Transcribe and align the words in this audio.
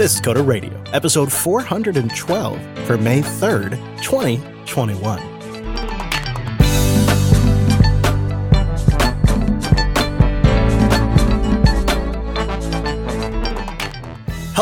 This 0.00 0.14
is 0.14 0.20
Coder 0.22 0.46
Radio, 0.46 0.82
episode 0.94 1.30
412 1.30 2.86
for 2.86 2.96
May 2.96 3.20
3rd, 3.20 3.72
2021. 4.00 5.39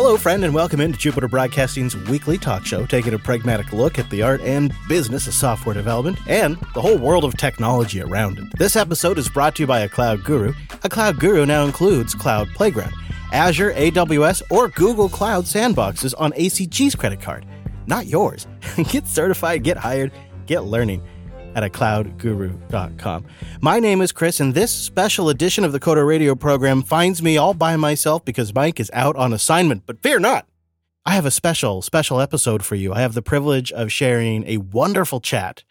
Hello, 0.09 0.17
friend, 0.17 0.43
and 0.43 0.55
welcome 0.55 0.81
into 0.81 0.99
Jupiter 0.99 1.29
Broadcasting's 1.29 1.95
weekly 1.95 2.39
talk 2.39 2.65
show, 2.65 2.87
taking 2.87 3.13
a 3.13 3.19
pragmatic 3.19 3.75
look 3.75 3.99
at 3.99 4.09
the 4.09 4.23
art 4.23 4.41
and 4.41 4.73
business 4.89 5.27
of 5.27 5.35
software 5.35 5.75
development 5.75 6.19
and 6.27 6.57
the 6.73 6.81
whole 6.81 6.97
world 6.97 7.27
of 7.27 7.37
technology 7.37 8.01
around 8.01 8.39
it. 8.39 8.47
This 8.57 8.75
episode 8.75 9.19
is 9.19 9.29
brought 9.29 9.55
to 9.57 9.65
you 9.65 9.67
by 9.67 9.81
a 9.81 9.89
cloud 9.91 10.25
guru. 10.25 10.55
A 10.83 10.89
cloud 10.89 11.21
guru 11.21 11.45
now 11.45 11.67
includes 11.67 12.15
Cloud 12.15 12.49
Playground, 12.55 12.95
Azure, 13.35 13.75
AWS, 13.75 14.41
or 14.51 14.69
Google 14.69 15.11
Cloud 15.11 15.45
sandboxes 15.45 16.15
on 16.16 16.33
ACG's 16.33 16.95
credit 16.95 17.21
card. 17.21 17.45
Not 17.87 18.07
yours. 18.07 18.47
get 18.88 19.07
certified, 19.07 19.63
get 19.63 19.77
hired, 19.77 20.13
get 20.47 20.65
learning 20.65 21.07
at 21.59 21.65
a 21.65 21.69
cloudguru.com. 21.69 23.27
My 23.61 23.80
name 23.80 24.01
is 24.01 24.12
Chris, 24.12 24.39
and 24.39 24.55
this 24.55 24.71
special 24.71 25.29
edition 25.29 25.65
of 25.65 25.73
the 25.73 25.80
Coder 25.80 26.07
Radio 26.07 26.37
program 26.37 26.83
finds 26.83 27.21
me 27.21 27.37
all 27.37 27.53
by 27.53 27.75
myself 27.77 28.25
because 28.25 28.55
Mike 28.55 28.79
is 28.79 28.93
out 28.95 29.16
on 29.16 29.33
assignment. 29.33 29.83
But 29.85 30.01
fear 30.01 30.21
not, 30.21 30.47
I 31.05 31.15
have 31.15 31.27
a 31.27 31.33
special, 31.33 31.83
special 31.83 32.21
episode 32.21 32.65
for 32.65 32.77
you. 32.77 32.93
I 32.93 33.01
have 33.01 33.15
the 33.15 33.23
privilege 33.23 33.73
of 33.73 33.91
sharing 33.91 34.47
a 34.47 34.59
wonderful 34.59 35.21
chat 35.21 35.65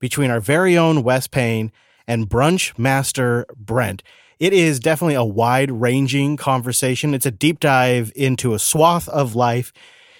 between 0.00 0.30
our 0.30 0.40
very 0.40 0.78
own 0.78 1.02
Wes 1.02 1.26
Payne 1.26 1.72
and 2.06 2.26
brunch 2.28 2.78
master 2.78 3.44
Brent. 3.54 4.02
It 4.38 4.54
is 4.54 4.80
definitely 4.80 5.14
a 5.14 5.24
wide 5.24 5.70
ranging 5.70 6.38
conversation. 6.38 7.12
It's 7.12 7.26
a 7.26 7.30
deep 7.30 7.60
dive 7.60 8.12
into 8.16 8.54
a 8.54 8.58
swath 8.58 9.10
of 9.10 9.34
life, 9.34 9.74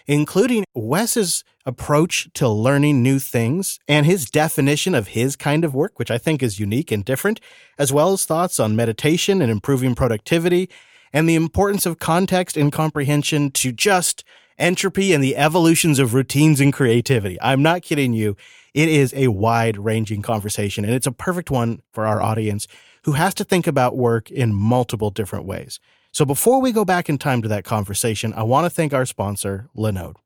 including 0.06 0.64
Wes's 0.74 1.44
approach 1.66 2.28
to 2.34 2.48
learning 2.48 3.02
new 3.02 3.18
things 3.18 3.78
and 3.88 4.04
his 4.06 4.30
definition 4.30 4.94
of 4.94 5.08
his 5.08 5.36
kind 5.36 5.64
of 5.64 5.74
work, 5.74 5.98
which 5.98 6.10
I 6.10 6.18
think 6.18 6.42
is 6.42 6.60
unique 6.60 6.92
and 6.92 7.04
different, 7.04 7.40
as 7.78 7.92
well 7.92 8.12
as 8.12 8.24
thoughts 8.24 8.60
on 8.60 8.76
meditation 8.76 9.40
and 9.40 9.50
improving 9.50 9.94
productivity 9.94 10.68
and 11.12 11.28
the 11.28 11.36
importance 11.36 11.86
of 11.86 11.98
context 11.98 12.56
and 12.56 12.72
comprehension 12.72 13.50
to 13.52 13.72
just 13.72 14.24
entropy 14.58 15.12
and 15.12 15.22
the 15.22 15.36
evolutions 15.36 15.98
of 15.98 16.14
routines 16.14 16.60
and 16.60 16.72
creativity. 16.72 17.38
I'm 17.40 17.62
not 17.62 17.82
kidding 17.82 18.12
you. 18.12 18.36
It 18.74 18.88
is 18.88 19.14
a 19.14 19.28
wide 19.28 19.78
ranging 19.78 20.22
conversation 20.22 20.84
and 20.84 20.94
it's 20.94 21.06
a 21.06 21.12
perfect 21.12 21.50
one 21.50 21.80
for 21.92 22.06
our 22.06 22.20
audience 22.20 22.66
who 23.04 23.12
has 23.12 23.34
to 23.34 23.44
think 23.44 23.66
about 23.66 23.96
work 23.96 24.30
in 24.30 24.54
multiple 24.54 25.10
different 25.10 25.44
ways. 25.44 25.78
So 26.12 26.24
before 26.24 26.60
we 26.60 26.72
go 26.72 26.84
back 26.84 27.08
in 27.08 27.18
time 27.18 27.42
to 27.42 27.48
that 27.48 27.64
conversation, 27.64 28.32
I 28.34 28.44
want 28.44 28.66
to 28.66 28.70
thank 28.70 28.94
our 28.94 29.04
sponsor, 29.04 29.68
Linode. 29.76 30.16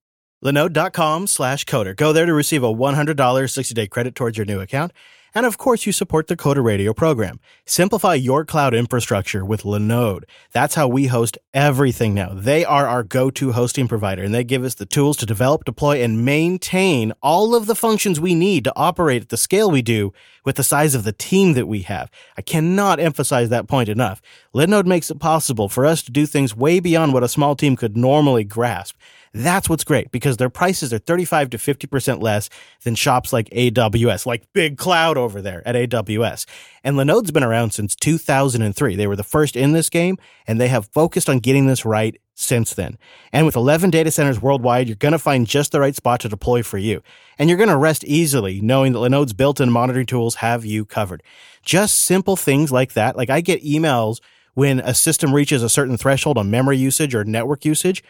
Linode.com 0.45 1.27
slash 1.27 1.65
coder. 1.65 1.97
Go 1.97 2.13
there 2.13 2.27
to 2.27 2.33
receive 2.33 2.63
a 2.63 2.73
$100 2.73 3.51
60 3.51 3.75
day 3.75 3.87
credit 3.87 4.15
towards 4.15 4.37
your 4.37 4.47
new 4.47 4.61
account. 4.61 4.93
And 5.35 5.45
of 5.45 5.59
course, 5.59 5.85
you 5.85 5.93
support 5.93 6.27
the 6.27 6.37
Coder 6.37 6.65
Radio 6.65 6.95
program. 6.95 7.39
Simplify 7.67 8.15
your 8.15 8.45
cloud 8.45 8.75
infrastructure 8.75 9.45
with 9.45 9.63
Linode. 9.63 10.25
That's 10.53 10.75
how 10.75 10.89
we 10.89 11.07
host 11.07 11.37
everything 11.53 12.15
now. 12.15 12.33
They 12.33 12.65
are 12.65 12.87
our 12.87 13.03
go-to 13.03 13.53
hosting 13.53 13.89
provider 13.89 14.23
and 14.23 14.35
they 14.35 14.43
give 14.43 14.65
us 14.65 14.75
the 14.75 14.87
tools 14.87 15.17
to 15.19 15.27
develop, 15.27 15.65
deploy, 15.65 16.03
and 16.03 16.25
maintain 16.25 17.13
all 17.23 17.55
of 17.55 17.67
the 17.67 17.75
functions 17.75 18.19
we 18.19 18.35
need 18.35 18.65
to 18.65 18.73
operate 18.75 19.23
at 19.23 19.29
the 19.29 19.37
scale 19.37 19.71
we 19.71 19.83
do 19.83 20.13
with 20.45 20.57
the 20.57 20.63
size 20.63 20.95
of 20.95 21.05
the 21.05 21.13
team 21.13 21.53
that 21.53 21.69
we 21.69 21.83
have. 21.83 22.11
I 22.37 22.43
cannot 22.43 22.99
emphasize 22.99 23.51
that 23.51 23.69
point 23.69 23.91
enough. 23.91 24.23
Linode 24.55 24.87
makes 24.87 25.11
it 25.11 25.21
possible 25.21 25.69
for 25.69 25.85
us 25.85 26.03
to 26.05 26.11
do 26.11 26.25
things 26.25 26.57
way 26.57 26.81
beyond 26.81 27.13
what 27.13 27.23
a 27.23 27.29
small 27.29 27.55
team 27.55 27.77
could 27.77 27.97
normally 27.97 28.45
grasp. 28.45 28.97
That's 29.39 29.69
what's 29.69 29.85
great 29.85 30.11
because 30.11 30.37
their 30.37 30.51
prices 30.51 30.93
are 30.93 30.99
35 30.99 31.51
to 31.51 31.59
50% 31.59 32.21
less 32.21 32.51
than 32.83 32.97
shops 32.97 33.33
like 33.33 33.49
AWS, 33.51 34.27
like 34.27 34.53
Big 34.53 34.77
Cloud 34.77 35.17
over 35.17 35.41
there 35.41 35.63
at 35.65 35.77
AWS. 35.77 36.45
And 36.83 36.97
Linode's 36.97 37.31
been 37.31 37.45
around 37.45 37.71
since 37.71 37.95
2003. 37.95 38.97
They 38.97 39.07
were 39.07 39.15
the 39.15 39.23
first 39.23 39.55
in 39.55 39.75
this 39.75 39.91
game 39.91 40.19
and 40.49 40.61
they 40.61 40.67
have 40.67 40.89
focused 40.89 41.31
on 41.31 41.39
getting 41.39 41.69
this 41.69 41.85
right 41.85 42.21
since 42.35 42.75
then. 42.75 42.99
And 43.33 43.47
with 43.47 43.55
11 43.55 43.91
data 43.91 44.11
centers 44.11 44.43
worldwide, 44.43 44.89
you're 44.89 44.97
going 44.97 45.13
to 45.13 45.21
find 45.21 45.47
just 45.47 45.71
the 45.71 45.79
right 45.79 45.95
spot 45.95 46.19
to 46.21 46.29
deploy 46.29 46.65
for 46.65 46.79
you. 46.79 47.01
And 47.39 47.49
you're 47.49 47.59
going 47.59 47.69
to 47.69 47.77
rest 47.77 48.03
easily 48.05 48.61
knowing 48.61 48.93
that 48.93 48.99
Linode's 48.99 49.35
built-in 49.35 49.71
monitoring 49.71 50.07
tools 50.07 50.37
have 50.37 50.65
you 50.65 50.85
covered. 50.85 51.23
Just 51.63 52.01
simple 52.01 52.35
things 52.35 52.73
like 52.73 52.95
that. 52.95 53.17
Like 53.17 53.31
I 53.31 53.41
get 53.41 53.63
emails 53.63 54.19
when 54.55 54.81
a 54.81 54.95
system 54.95 55.33
reaches 55.33 55.63
a 55.63 55.69
certain 55.69 55.97
threshold 55.97 56.37
on 56.39 56.51
memory 56.51 56.77
usage 56.77 57.15
or 57.15 57.23
network 57.25 57.65
usage 57.65 58.03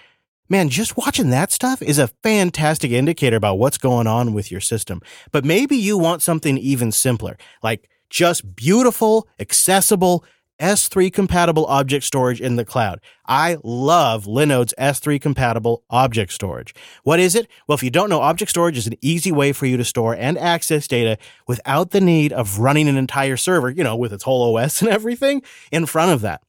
man, 0.49 0.69
just 0.69 0.97
watching 0.97 1.31
that 1.31 1.53
stuff 1.53 1.83
is 1.83 1.99
a 1.99 2.09
fantastic 2.23 2.91
indicator 2.91 3.37
about 3.37 3.59
what's 3.59 3.79
going 3.79 4.07
on 4.07 4.33
with 4.33 4.51
your 4.51 4.61
system. 4.61 5.01
But 5.31 5.45
maybe 5.45 5.77
you 5.77 5.99
want 5.99 6.23
something 6.23 6.59
even 6.59 6.93
simpler, 6.93 7.37
like 7.63 7.89
just 8.11 8.57
beautiful, 8.57 9.29
accessible, 9.39 10.25
S3 10.61 11.13
compatible 11.13 11.67
object 11.67 12.05
storage 12.05 12.41
in 12.41 12.57
the 12.57 12.65
cloud. 12.65 13.01
I 13.27 13.59
love 13.63 14.27
Linode's 14.27 14.75
S3 14.79 15.21
compatible 15.21 15.85
object 15.89 16.33
storage. 16.33 16.75
What 17.05 17.21
is 17.21 17.35
it? 17.35 17.47
Well, 17.67 17.77
if 17.77 17.83
you 17.83 17.91
don't 17.91 18.11
know, 18.11 18.21
object 18.21 18.51
storage 18.51 18.77
is 18.77 18.87
an 18.87 18.97
easy 19.01 19.31
way 19.31 19.53
for 19.53 19.67
you 19.67 19.77
to 19.77 19.85
store 19.85 20.17
and 20.17 20.37
access 20.37 20.89
data 20.89 21.17
without 21.47 21.91
the 21.91 22.01
need 22.01 22.33
of 22.33 22.59
running 22.59 22.89
an 22.89 22.97
entire 22.97 23.37
server, 23.37 23.71
you 23.71 23.85
know, 23.85 23.97
with 23.97 24.13
its 24.13 24.25
whole 24.25 24.57
OS 24.57 24.83
and 24.83 24.91
everything 24.91 25.43
in 25.71 25.87
front 25.87 26.11
of 26.11 26.23
that. 26.23 26.43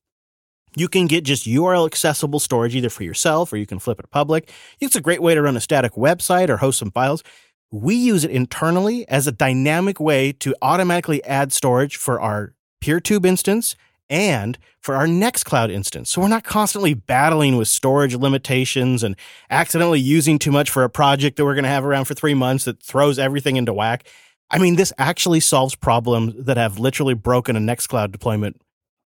You 0.80 0.88
can 0.88 1.08
get 1.08 1.26
just 1.26 1.46
URL 1.46 1.86
accessible 1.86 2.40
storage 2.40 2.74
either 2.74 2.90
for 2.90 3.04
yourself 3.04 3.52
or 3.52 3.58
you 3.58 3.66
can 3.66 3.80
flip 3.80 4.00
it 4.00 4.10
public. 4.12 4.50
It's 4.80 4.96
a 4.96 5.02
great 5.02 5.22
way 5.22 5.36
to 5.36 5.42
run 5.42 5.58
a 5.58 5.60
static 5.60 5.94
website 5.94 6.48
or 6.48 6.56
host 6.56 6.80
some 6.80 6.90
files. 6.90 7.22
We 7.70 7.96
use 7.96 8.24
it 8.24 8.32
internally 8.32 9.06
as 9.10 9.28
a 9.28 9.34
dynamic 9.34 10.00
way 10.00 10.32
to 10.32 10.56
automatically 10.62 11.22
add 11.26 11.52
storage 11.52 11.98
for 11.98 12.22
our 12.22 12.54
PeerTube 12.82 13.26
instance 13.26 13.76
and 14.10 14.58
for 14.80 14.96
our 14.96 15.06
Nextcloud 15.06 15.70
instance. 15.70 16.12
So 16.12 16.22
we're 16.22 16.30
not 16.30 16.46
constantly 16.46 16.94
battling 16.94 17.58
with 17.58 17.68
storage 17.68 18.16
limitations 18.16 19.04
and 19.04 19.18
accidentally 19.50 20.00
using 20.00 20.40
too 20.40 20.52
much 20.52 20.70
for 20.70 20.86
a 20.86 20.90
project 20.90 21.36
that 21.36 21.44
we're 21.44 21.56
going 21.56 21.64
to 21.64 21.70
have 21.70 21.84
around 21.84 22.06
for 22.06 22.14
three 22.14 22.34
months 22.34 22.64
that 22.64 22.82
throws 22.82 23.20
everything 23.20 23.58
into 23.58 23.74
whack. 23.74 24.08
I 24.50 24.60
mean, 24.60 24.78
this 24.78 24.94
actually 24.98 25.42
solves 25.42 25.76
problems 25.76 26.46
that 26.46 26.56
have 26.56 26.80
literally 26.80 27.16
broken 27.16 27.58
a 27.58 27.60
Nextcloud 27.60 28.14
deployment 28.14 28.62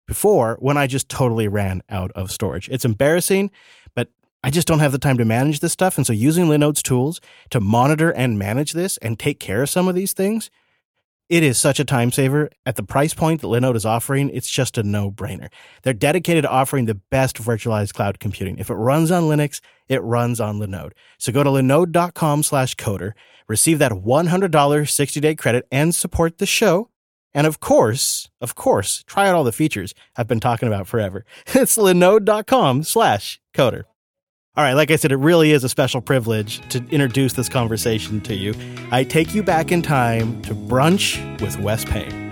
before 0.08 0.58
when 0.60 0.78
I 0.78 0.88
just 0.88 1.10
totally 1.10 1.48
ran 1.48 1.84
out 1.90 2.12
of 2.14 2.32
storage. 2.32 2.70
It's 2.70 2.86
embarrassing, 2.86 3.52
but 3.94 4.10
I 4.44 4.50
just 4.50 4.68
don't 4.68 4.80
have 4.80 4.92
the 4.92 4.98
time 4.98 5.18
to 5.18 5.26
manage 5.26 5.60
this 5.60 5.74
stuff. 5.74 5.98
And 5.98 6.08
so 6.08 6.14
using 6.14 6.46
Linode's 6.46 6.82
tools 6.82 7.22
to 7.52 7.60
monitor 7.60 8.12
and 8.12 8.40
manage 8.40 8.72
this 8.72 8.98
and 8.98 9.20
take 9.20 9.40
care 9.40 9.62
of 9.62 9.70
some 9.70 9.88
of 9.88 9.96
these 9.96 10.14
things, 10.14 10.50
it 11.30 11.44
is 11.44 11.58
such 11.58 11.80
a 11.80 11.86
time 11.86 12.12
saver. 12.12 12.50
At 12.66 12.78
the 12.78 12.84
price 12.84 13.14
point 13.14 13.42
that 13.42 13.48
Linode 13.48 13.76
is 13.76 13.86
offering, 13.86 14.30
it's 14.30 14.50
just 14.50 14.78
a 14.78 14.84
no 14.84 15.12
brainer. 15.12 15.50
They're 15.84 15.94
dedicated 15.94 16.44
to 16.44 16.50
offering 16.50 16.86
the 16.86 16.96
best 16.96 17.36
virtualized 17.36 17.94
cloud 17.94 18.20
computing. 18.20 18.58
If 18.58 18.70
it 18.70 18.76
runs 18.76 19.12
on 19.12 19.24
Linux, 19.24 19.60
it 19.90 20.02
runs 20.02 20.40
on 20.40 20.58
Linode. 20.58 20.94
So 21.18 21.34
go 21.34 21.44
to 21.44 21.50
linode.com 21.50 22.44
slash 22.44 22.76
coder, 22.76 23.12
receive 23.50 23.80
that 23.80 23.92
$100 23.92 24.90
60 24.90 25.20
day 25.20 25.36
credit 25.36 25.68
and 25.70 25.94
support 25.94 26.38
the 26.38 26.46
show 26.46 26.90
and 27.38 27.46
of 27.46 27.60
course, 27.60 28.30
of 28.42 28.56
course, 28.56 29.04
try 29.04 29.30
out 29.30 29.36
all 29.36 29.44
the 29.44 29.52
features 29.52 29.94
I've 30.16 30.28
been 30.28 30.40
talking 30.40 30.68
about 30.68 30.88
forever. 30.88 31.24
It's 31.54 31.78
linode.com 31.78 32.82
slash 32.82 33.40
coder. 33.54 33.84
All 34.56 34.64
right, 34.64 34.74
like 34.74 34.90
I 34.90 34.96
said, 34.96 35.12
it 35.12 35.18
really 35.18 35.52
is 35.52 35.64
a 35.64 35.70
special 35.70 36.02
privilege 36.02 36.68
to 36.70 36.84
introduce 36.90 37.34
this 37.34 37.48
conversation 37.48 38.22
to 38.22 38.34
you. 38.34 38.56
I 38.90 39.04
take 39.04 39.36
you 39.36 39.44
back 39.44 39.72
in 39.72 39.84
time 39.84 40.42
to 40.42 40.56
brunch 40.56 41.22
with 41.40 41.60
Wes 41.60 41.86
Payne. 41.86 42.32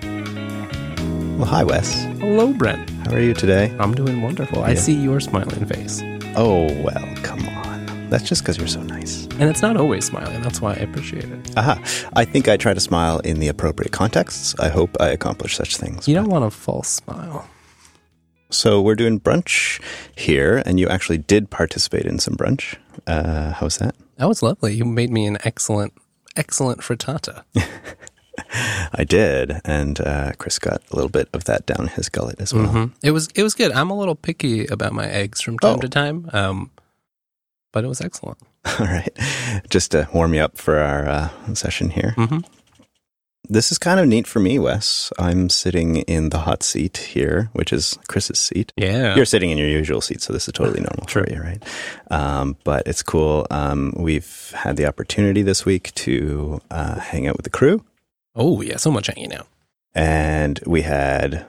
Well, 1.38 1.48
hi, 1.48 1.64
Wes. 1.64 2.06
Hello, 2.20 2.52
Brent. 2.52 2.90
How 3.06 3.14
are 3.14 3.20
you 3.20 3.36
today? 3.36 3.76
I'm 3.78 3.94
doing 3.94 4.24
wonderful. 4.24 4.64
I 4.64 4.74
see 4.74 4.94
your 4.94 5.20
smiling 5.20 5.68
face. 5.68 6.02
Oh, 6.36 6.66
well, 6.82 7.16
come 7.22 7.48
on. 7.48 7.55
That's 8.10 8.24
just 8.28 8.44
because 8.44 8.58
you're 8.58 8.68
so 8.68 8.82
nice. 8.84 9.26
And 9.40 9.44
it's 9.44 9.62
not 9.62 9.78
always 9.78 10.06
smiling. 10.06 10.42
That's 10.42 10.62
why 10.62 10.72
I 10.74 10.76
appreciate 10.78 11.26
it. 11.26 11.58
Aha. 11.58 11.82
I 12.14 12.24
think 12.24 12.48
I 12.48 12.56
try 12.56 12.74
to 12.74 12.80
smile 12.80 13.20
in 13.20 13.40
the 13.40 13.48
appropriate 13.48 13.92
contexts. 13.92 14.56
I 14.60 14.70
hope 14.70 14.96
I 15.00 15.10
accomplish 15.10 15.56
such 15.56 15.78
things. 15.78 16.08
You 16.08 16.16
don't 16.16 16.30
want 16.30 16.46
a 16.46 16.52
false 16.52 16.88
smile. 16.88 17.48
So 18.52 18.80
we're 18.82 18.96
doing 18.96 19.20
brunch 19.20 19.82
here, 20.16 20.62
and 20.66 20.80
you 20.80 20.88
actually 20.88 21.18
did 21.18 21.50
participate 21.50 22.06
in 22.06 22.20
some 22.20 22.36
brunch. 22.36 22.76
Uh, 23.08 23.52
how 23.54 23.66
was 23.66 23.78
that? 23.80 23.96
That 24.18 24.28
was 24.30 24.42
lovely. 24.44 24.76
You 24.76 24.86
made 24.86 25.10
me 25.12 25.26
an 25.26 25.38
excellent, 25.44 25.94
excellent 26.36 26.82
frittata. 26.82 27.44
I 28.94 29.04
did, 29.04 29.60
and 29.66 30.00
uh, 30.00 30.34
Chris 30.38 30.60
got 30.60 30.82
a 30.92 30.96
little 30.96 31.10
bit 31.10 31.28
of 31.34 31.46
that 31.46 31.66
down 31.66 31.88
his 31.88 32.08
gullet 32.10 32.40
as 32.40 32.54
well. 32.54 32.68
Mhm. 32.68 32.94
It 33.04 33.12
was 33.12 33.28
it 33.36 33.44
was 33.44 33.54
good. 33.56 33.72
I'm 33.72 33.90
a 33.90 33.98
little 33.98 34.16
picky 34.16 34.68
about 34.68 34.94
my 34.94 35.08
eggs 35.08 35.42
from 35.42 35.58
time 35.60 35.78
Oh. 35.78 35.82
to 35.82 35.90
time, 35.90 36.30
um, 36.32 36.70
but 37.76 37.84
it 37.84 37.88
was 37.90 38.00
excellent. 38.02 38.40
All 38.80 38.88
right, 38.88 39.12
just 39.70 39.92
to 39.92 40.08
warm 40.14 40.34
you 40.34 40.42
up 40.42 40.58
for 40.58 40.80
our 40.80 41.08
uh, 41.08 41.54
session 41.54 41.90
here. 41.92 42.14
hmm 42.18 42.40
this 43.48 43.72
is 43.72 43.78
kind 43.78 44.00
of 44.00 44.08
neat 44.08 44.26
for 44.26 44.40
me, 44.40 44.58
Wes. 44.58 45.12
I'm 45.20 45.50
sitting 45.52 45.98
in 46.08 46.30
the 46.30 46.40
hot 46.40 46.64
seat 46.64 46.98
here, 46.98 47.52
which 47.54 47.72
is 47.72 47.96
Chris's 48.08 48.40
seat. 48.40 48.74
Yeah. 48.76 49.16
You're 49.16 49.26
sitting 49.26 49.52
in 49.52 49.60
your 49.60 49.68
usual 49.68 50.02
seat, 50.02 50.22
so 50.22 50.34
this 50.34 50.48
is 50.48 50.54
totally 50.54 50.82
normal 50.90 51.06
for 51.08 51.30
you, 51.30 51.40
right? 51.40 51.62
Um, 52.10 52.58
but 52.64 52.88
it's 52.88 53.04
cool. 53.04 53.46
Um, 53.52 53.94
we've 53.98 54.52
had 54.56 54.78
the 54.78 54.88
opportunity 54.88 55.44
this 55.44 55.64
week 55.64 55.94
to 55.94 56.60
uh, 56.72 57.00
hang 57.00 57.28
out 57.28 57.38
with 57.38 57.44
the 57.44 57.52
crew, 57.52 57.86
oh, 58.36 58.62
yeah. 58.62 58.78
So 58.78 58.90
much 58.90 59.08
hanging 59.14 59.32
out. 59.36 59.46
and 59.94 60.60
we 60.66 60.82
had. 60.82 61.46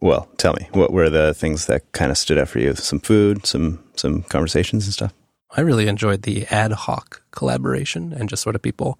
Well, 0.00 0.30
tell 0.38 0.54
me, 0.54 0.66
what 0.72 0.94
were 0.94 1.10
the 1.10 1.34
things 1.34 1.66
that 1.66 1.92
kind 1.92 2.10
of 2.10 2.16
stood 2.16 2.38
out 2.38 2.48
for 2.48 2.58
you? 2.60 2.74
Some 2.74 3.00
food, 3.00 3.44
some 3.44 3.80
some 3.96 4.22
conversations 4.22 4.86
and 4.86 4.94
stuff. 4.94 5.12
I 5.56 5.60
really 5.62 5.88
enjoyed 5.88 6.22
the 6.22 6.46
ad 6.46 6.72
hoc 6.72 7.22
collaboration 7.30 8.12
and 8.12 8.28
just 8.28 8.42
sort 8.42 8.54
of 8.54 8.62
people 8.62 8.98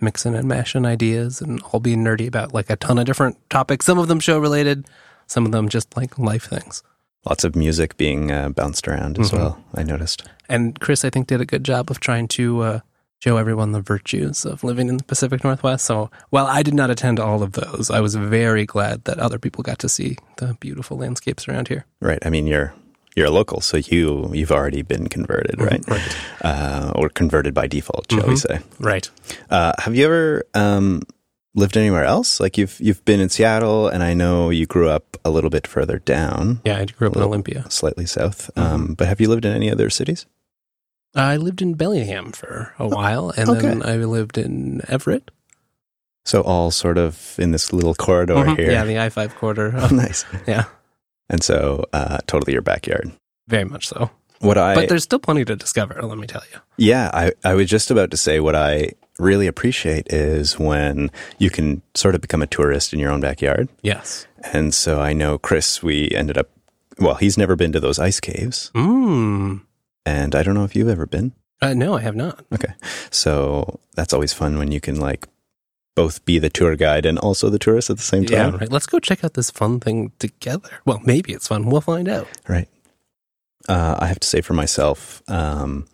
mixing 0.00 0.34
and 0.34 0.46
mashing 0.46 0.84
ideas 0.84 1.40
and 1.40 1.60
all 1.72 1.80
being 1.80 2.04
nerdy 2.04 2.26
about 2.28 2.52
like 2.52 2.68
a 2.68 2.76
ton 2.76 2.98
of 2.98 3.06
different 3.06 3.38
topics. 3.48 3.86
Some 3.86 3.98
of 3.98 4.08
them 4.08 4.20
show 4.20 4.38
related, 4.38 4.86
some 5.26 5.46
of 5.46 5.52
them 5.52 5.68
just 5.68 5.96
like 5.96 6.18
life 6.18 6.44
things. 6.44 6.82
Lots 7.24 7.44
of 7.44 7.56
music 7.56 7.96
being 7.96 8.30
uh, 8.30 8.50
bounced 8.50 8.86
around 8.86 9.18
as 9.18 9.30
Mhm. 9.30 9.38
well. 9.38 9.64
I 9.74 9.82
noticed. 9.82 10.22
And 10.48 10.78
Chris, 10.78 11.04
I 11.04 11.10
think, 11.10 11.26
did 11.26 11.40
a 11.40 11.46
good 11.46 11.64
job 11.64 11.90
of 11.90 11.98
trying 11.98 12.28
to 12.28 12.60
uh, 12.60 12.80
show 13.18 13.38
everyone 13.38 13.72
the 13.72 13.80
virtues 13.80 14.44
of 14.44 14.62
living 14.62 14.88
in 14.88 14.98
the 14.98 15.02
Pacific 15.02 15.42
Northwest. 15.42 15.86
So 15.86 16.10
while 16.30 16.46
I 16.46 16.62
did 16.62 16.74
not 16.74 16.90
attend 16.90 17.18
all 17.18 17.42
of 17.42 17.52
those, 17.52 17.90
I 17.90 18.00
was 18.00 18.14
very 18.14 18.66
glad 18.66 19.04
that 19.06 19.18
other 19.18 19.38
people 19.38 19.62
got 19.62 19.78
to 19.80 19.88
see 19.88 20.16
the 20.36 20.56
beautiful 20.60 20.98
landscapes 20.98 21.48
around 21.48 21.68
here. 21.68 21.86
Right. 22.00 22.18
I 22.24 22.28
mean, 22.30 22.46
you're 22.46 22.74
you're 23.16 23.26
a 23.26 23.30
local, 23.30 23.60
so 23.60 23.78
you 23.78 24.30
you've 24.34 24.52
already 24.52 24.82
been 24.82 25.08
converted, 25.08 25.60
right? 25.60 25.82
Right. 25.88 26.16
Uh, 26.44 26.92
or 26.94 27.08
converted 27.08 27.54
by 27.54 27.66
default, 27.66 28.06
shall 28.12 28.26
we 28.28 28.34
Mhm. 28.34 28.38
say? 28.38 28.60
Right. 28.78 29.10
Uh, 29.50 29.72
have 29.78 29.96
you 29.96 30.04
ever 30.04 30.44
um, 30.54 31.02
lived 31.54 31.76
anywhere 31.76 32.04
else? 32.04 32.38
Like 32.40 32.58
you've 32.58 32.76
you've 32.78 33.04
been 33.04 33.18
in 33.20 33.28
Seattle, 33.30 33.88
and 33.88 34.02
I 34.04 34.14
know 34.14 34.50
you 34.50 34.66
grew 34.66 34.88
up 34.90 35.16
a 35.24 35.30
little 35.30 35.50
bit 35.50 35.66
further 35.66 35.98
down, 35.98 36.60
Yeah, 36.64 36.78
I 36.78 36.84
grew 36.84 37.08
up 37.08 37.16
in 37.16 37.22
Olympia. 37.22 37.64
slightly 37.70 38.06
south. 38.06 38.50
Um, 38.56 38.94
but 38.94 39.08
have 39.08 39.20
you 39.20 39.28
lived 39.28 39.44
in 39.44 39.52
any 39.52 39.70
other 39.72 39.90
cities? 39.90 40.26
I 41.14 41.36
lived 41.38 41.62
in 41.62 41.74
Bellingham 41.74 42.32
for 42.32 42.74
a 42.78 42.86
while, 42.86 43.32
and 43.36 43.48
okay. 43.48 43.60
then 43.60 43.82
I 43.82 43.96
lived 44.04 44.36
in 44.36 44.82
Everett. 44.88 45.30
So 46.26 46.42
all 46.42 46.70
sort 46.70 46.98
of 46.98 47.34
in 47.38 47.52
this 47.52 47.72
little 47.72 47.94
corridor 47.94 48.34
Mhm. 48.34 48.56
here. 48.58 48.70
Yeah, 48.72 48.84
the 48.84 48.98
I 48.98 49.08
5 49.08 49.34
corridor. 49.36 49.72
oh, 49.76 49.88
nice. 49.94 50.26
Yeah. 50.46 50.64
And 51.28 51.42
so, 51.42 51.84
uh, 51.92 52.18
totally 52.26 52.52
your 52.52 52.62
backyard. 52.62 53.12
Very 53.48 53.64
much 53.64 53.88
so. 53.88 54.10
What 54.40 54.58
I 54.58 54.74
But 54.74 54.88
there's 54.88 55.04
still 55.04 55.18
plenty 55.18 55.44
to 55.44 55.56
discover, 55.56 56.00
let 56.02 56.18
me 56.18 56.26
tell 56.26 56.42
you. 56.52 56.60
Yeah, 56.76 57.10
I, 57.12 57.32
I 57.42 57.54
was 57.54 57.68
just 57.68 57.90
about 57.90 58.10
to 58.10 58.16
say 58.16 58.38
what 58.38 58.54
I 58.54 58.92
really 59.18 59.46
appreciate 59.46 60.12
is 60.12 60.58
when 60.58 61.10
you 61.38 61.48
can 61.50 61.82
sort 61.94 62.14
of 62.14 62.20
become 62.20 62.42
a 62.42 62.46
tourist 62.46 62.92
in 62.92 63.00
your 63.00 63.10
own 63.10 63.20
backyard. 63.20 63.68
Yes. 63.82 64.26
And 64.52 64.74
so 64.74 65.00
I 65.00 65.12
know 65.12 65.38
Chris, 65.38 65.82
we 65.82 66.10
ended 66.10 66.36
up, 66.36 66.50
well, 66.98 67.14
he's 67.14 67.38
never 67.38 67.56
been 67.56 67.72
to 67.72 67.80
those 67.80 67.98
ice 67.98 68.20
caves. 68.20 68.70
Mm. 68.74 69.62
And 70.04 70.34
I 70.34 70.42
don't 70.42 70.54
know 70.54 70.64
if 70.64 70.76
you've 70.76 70.88
ever 70.88 71.06
been. 71.06 71.32
Uh, 71.62 71.72
no, 71.72 71.96
I 71.96 72.02
have 72.02 72.14
not. 72.14 72.44
Okay. 72.52 72.74
So 73.10 73.80
that's 73.94 74.12
always 74.12 74.32
fun 74.34 74.58
when 74.58 74.70
you 74.70 74.80
can 74.80 75.00
like 75.00 75.26
both 75.96 76.24
be 76.24 76.38
the 76.38 76.48
tour 76.50 76.76
guide 76.76 77.04
and 77.04 77.18
also 77.18 77.50
the 77.50 77.58
tourist 77.58 77.90
at 77.90 77.96
the 77.96 78.02
same 78.04 78.22
Yeah, 78.22 78.44
time. 78.50 78.56
right. 78.58 78.70
Let's 78.70 78.86
go 78.86 79.00
check 79.00 79.24
out 79.24 79.34
this 79.34 79.50
fun 79.50 79.80
thing 79.80 80.12
together. 80.20 80.68
Well, 80.84 81.00
maybe 81.04 81.32
it's 81.32 81.48
fun. 81.48 81.66
We'll 81.66 81.80
find 81.80 82.08
out. 82.08 82.28
Right. 82.48 82.68
Uh, 83.68 83.96
I 83.98 84.06
have 84.06 84.20
to 84.20 84.28
say 84.28 84.40
for 84.42 84.52
myself, 84.54 85.22
um, 85.28 85.86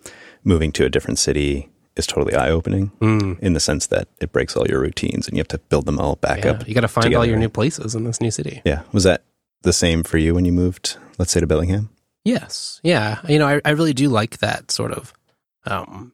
moving 0.44 0.72
to 0.72 0.84
a 0.84 0.90
different 0.90 1.19
city 1.19 1.70
is 1.96 2.06
totally 2.06 2.34
eye 2.34 2.50
opening 2.50 2.90
Mm. 3.00 3.38
in 3.40 3.52
the 3.54 3.60
sense 3.60 3.87
that 3.87 4.08
it 4.20 4.32
breaks 4.32 4.56
all 4.56 4.66
your 4.66 4.81
routines 4.81 5.26
and 5.28 5.37
you 5.37 5.40
have 5.40 5.49
to 5.49 5.58
build 5.58 5.87
them 5.87 5.99
all 5.99 6.16
back 6.16 6.44
Yeah, 6.44 6.50
up. 6.52 6.69
You 6.69 6.75
got 6.75 6.81
to 6.82 6.88
find 6.88 7.14
all 7.14 7.25
your 7.25 7.37
new 7.38 7.48
places 7.48 7.94
in 7.94 8.05
this 8.05 8.20
new 8.20 8.31
city. 8.31 8.60
Yeah. 8.64 8.82
Was 8.93 9.05
that 9.05 9.22
the 9.62 9.72
same 9.72 10.02
for 10.02 10.19
you 10.19 10.34
when 10.34 10.44
you 10.44 10.52
moved, 10.52 10.96
let's 11.19 11.32
say, 11.32 11.40
to 11.40 11.46
Bellingham? 11.46 11.90
Yes. 12.25 12.81
Yeah. 12.82 13.20
You 13.28 13.38
know, 13.38 13.46
I, 13.46 13.60
I 13.64 13.70
really 13.70 13.93
do 13.94 14.08
like 14.08 14.38
that 14.38 14.70
sort 14.70 14.93
of. 14.93 15.12
Um, 15.64 16.12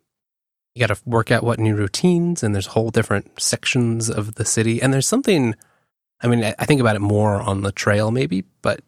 you 0.78 0.86
got 0.86 0.94
to 0.94 1.02
work 1.04 1.32
out 1.32 1.42
what 1.42 1.58
new 1.58 1.74
routines, 1.74 2.42
and 2.42 2.54
there's 2.54 2.66
whole 2.66 2.90
different 2.90 3.40
sections 3.40 4.08
of 4.08 4.36
the 4.36 4.44
city. 4.44 4.80
And 4.80 4.94
there's 4.94 5.08
something, 5.08 5.56
I 6.20 6.28
mean, 6.28 6.44
I, 6.44 6.64
think 6.66 6.80
about 6.80 6.94
it 6.94 7.00
more 7.00 7.40
on 7.40 7.62
the 7.62 7.72
trail, 7.72 8.12
maybe, 8.12 8.44
but 8.62 8.80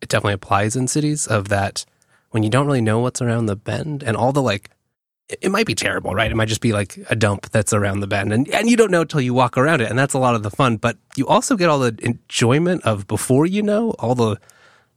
it 0.00 0.08
definitely 0.08 0.34
applies 0.34 0.76
in 0.76 0.86
cities 0.86 1.26
of 1.26 1.48
that 1.48 1.84
when 2.30 2.44
you 2.44 2.50
don't 2.50 2.66
really 2.66 2.80
know 2.80 3.00
what's 3.00 3.20
around 3.20 3.46
the 3.46 3.56
bend 3.56 4.04
and 4.04 4.16
all 4.16 4.32
the 4.32 4.42
like, 4.42 4.70
it, 5.28 5.40
it 5.42 5.48
might 5.50 5.66
be 5.66 5.74
terrible, 5.74 6.14
right? 6.14 6.30
It 6.30 6.36
might 6.36 6.48
just 6.48 6.60
be 6.60 6.72
like 6.72 6.98
a 7.10 7.16
dump 7.16 7.50
that's 7.50 7.72
around 7.72 7.98
the 7.98 8.06
bend, 8.06 8.32
and, 8.32 8.48
and 8.50 8.70
you 8.70 8.76
don't 8.76 8.92
know 8.92 9.00
until 9.00 9.20
you 9.20 9.34
walk 9.34 9.58
around 9.58 9.80
it. 9.80 9.90
And 9.90 9.98
that's 9.98 10.14
a 10.14 10.20
lot 10.20 10.36
of 10.36 10.44
the 10.44 10.52
fun, 10.52 10.76
but 10.76 10.96
you 11.16 11.26
also 11.26 11.56
get 11.56 11.68
all 11.68 11.80
the 11.80 11.98
enjoyment 12.00 12.84
of 12.84 13.08
before 13.08 13.44
you 13.44 13.62
know 13.62 13.90
all 13.98 14.14
the 14.14 14.38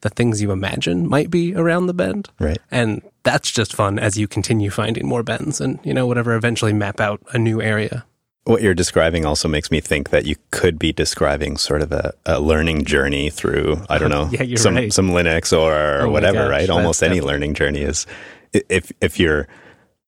the 0.10 0.16
things 0.16 0.42
you 0.42 0.52
imagine 0.52 1.08
might 1.08 1.30
be 1.30 1.54
around 1.56 1.88
the 1.88 1.94
bend. 1.94 2.30
Right. 2.40 2.58
And 2.72 3.02
that's 3.24 3.52
just 3.52 3.74
fun 3.76 4.00
as 4.00 4.18
you 4.18 4.28
continue 4.28 4.70
finding 4.70 5.06
more 5.08 5.24
bends 5.24 5.60
and, 5.60 5.80
you 5.84 5.94
know, 5.94 6.08
whatever, 6.08 6.36
eventually 6.36 6.74
map 6.74 7.00
out 7.00 7.22
a 7.34 7.38
new 7.38 7.62
area. 7.62 8.06
What 8.46 8.62
you're 8.62 8.74
describing 8.74 9.26
also 9.26 9.50
makes 9.50 9.70
me 9.72 9.82
think 9.82 10.10
that 10.12 10.26
you 10.26 10.38
could 10.52 10.80
be 10.80 10.94
describing 10.94 11.58
sort 11.58 11.82
of 11.82 11.92
a, 11.92 12.14
a 12.26 12.40
learning 12.40 12.86
journey 12.86 13.30
through, 13.30 13.82
I 13.90 13.98
don't 13.98 14.10
know, 14.10 14.30
Yeah, 14.32 14.56
some, 14.56 14.76
right. 14.76 14.94
some 14.94 15.10
Linux 15.10 15.52
or 15.58 16.04
Oh 16.08 16.10
whatever, 16.10 16.38
gosh, 16.44 16.50
right? 16.52 16.70
Almost 16.70 17.04
any 17.04 17.16
definitely- 17.16 17.32
learning 17.34 17.54
journey 17.56 17.82
is. 17.82 18.06
If, 18.54 18.92
if 19.02 19.20
you're 19.20 19.48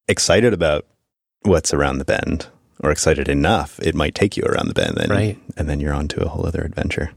excited 0.08 0.54
about 0.54 0.86
what's 1.42 1.74
around 1.74 1.98
the 1.98 2.06
bend 2.06 2.48
or 2.82 2.92
excited 2.92 3.28
enough, 3.28 3.78
it 3.82 3.94
might 3.94 4.16
take 4.16 4.38
you 4.38 4.44
around 4.44 4.70
the 4.70 4.74
bend 4.74 4.98
and, 4.98 5.10
Right. 5.10 5.38
and 5.58 5.68
then 5.70 5.82
you're 5.82 5.94
on 5.94 6.08
to 6.10 6.24
a 6.24 6.30
whole 6.30 6.46
other 6.46 6.62
adventure. 6.62 7.12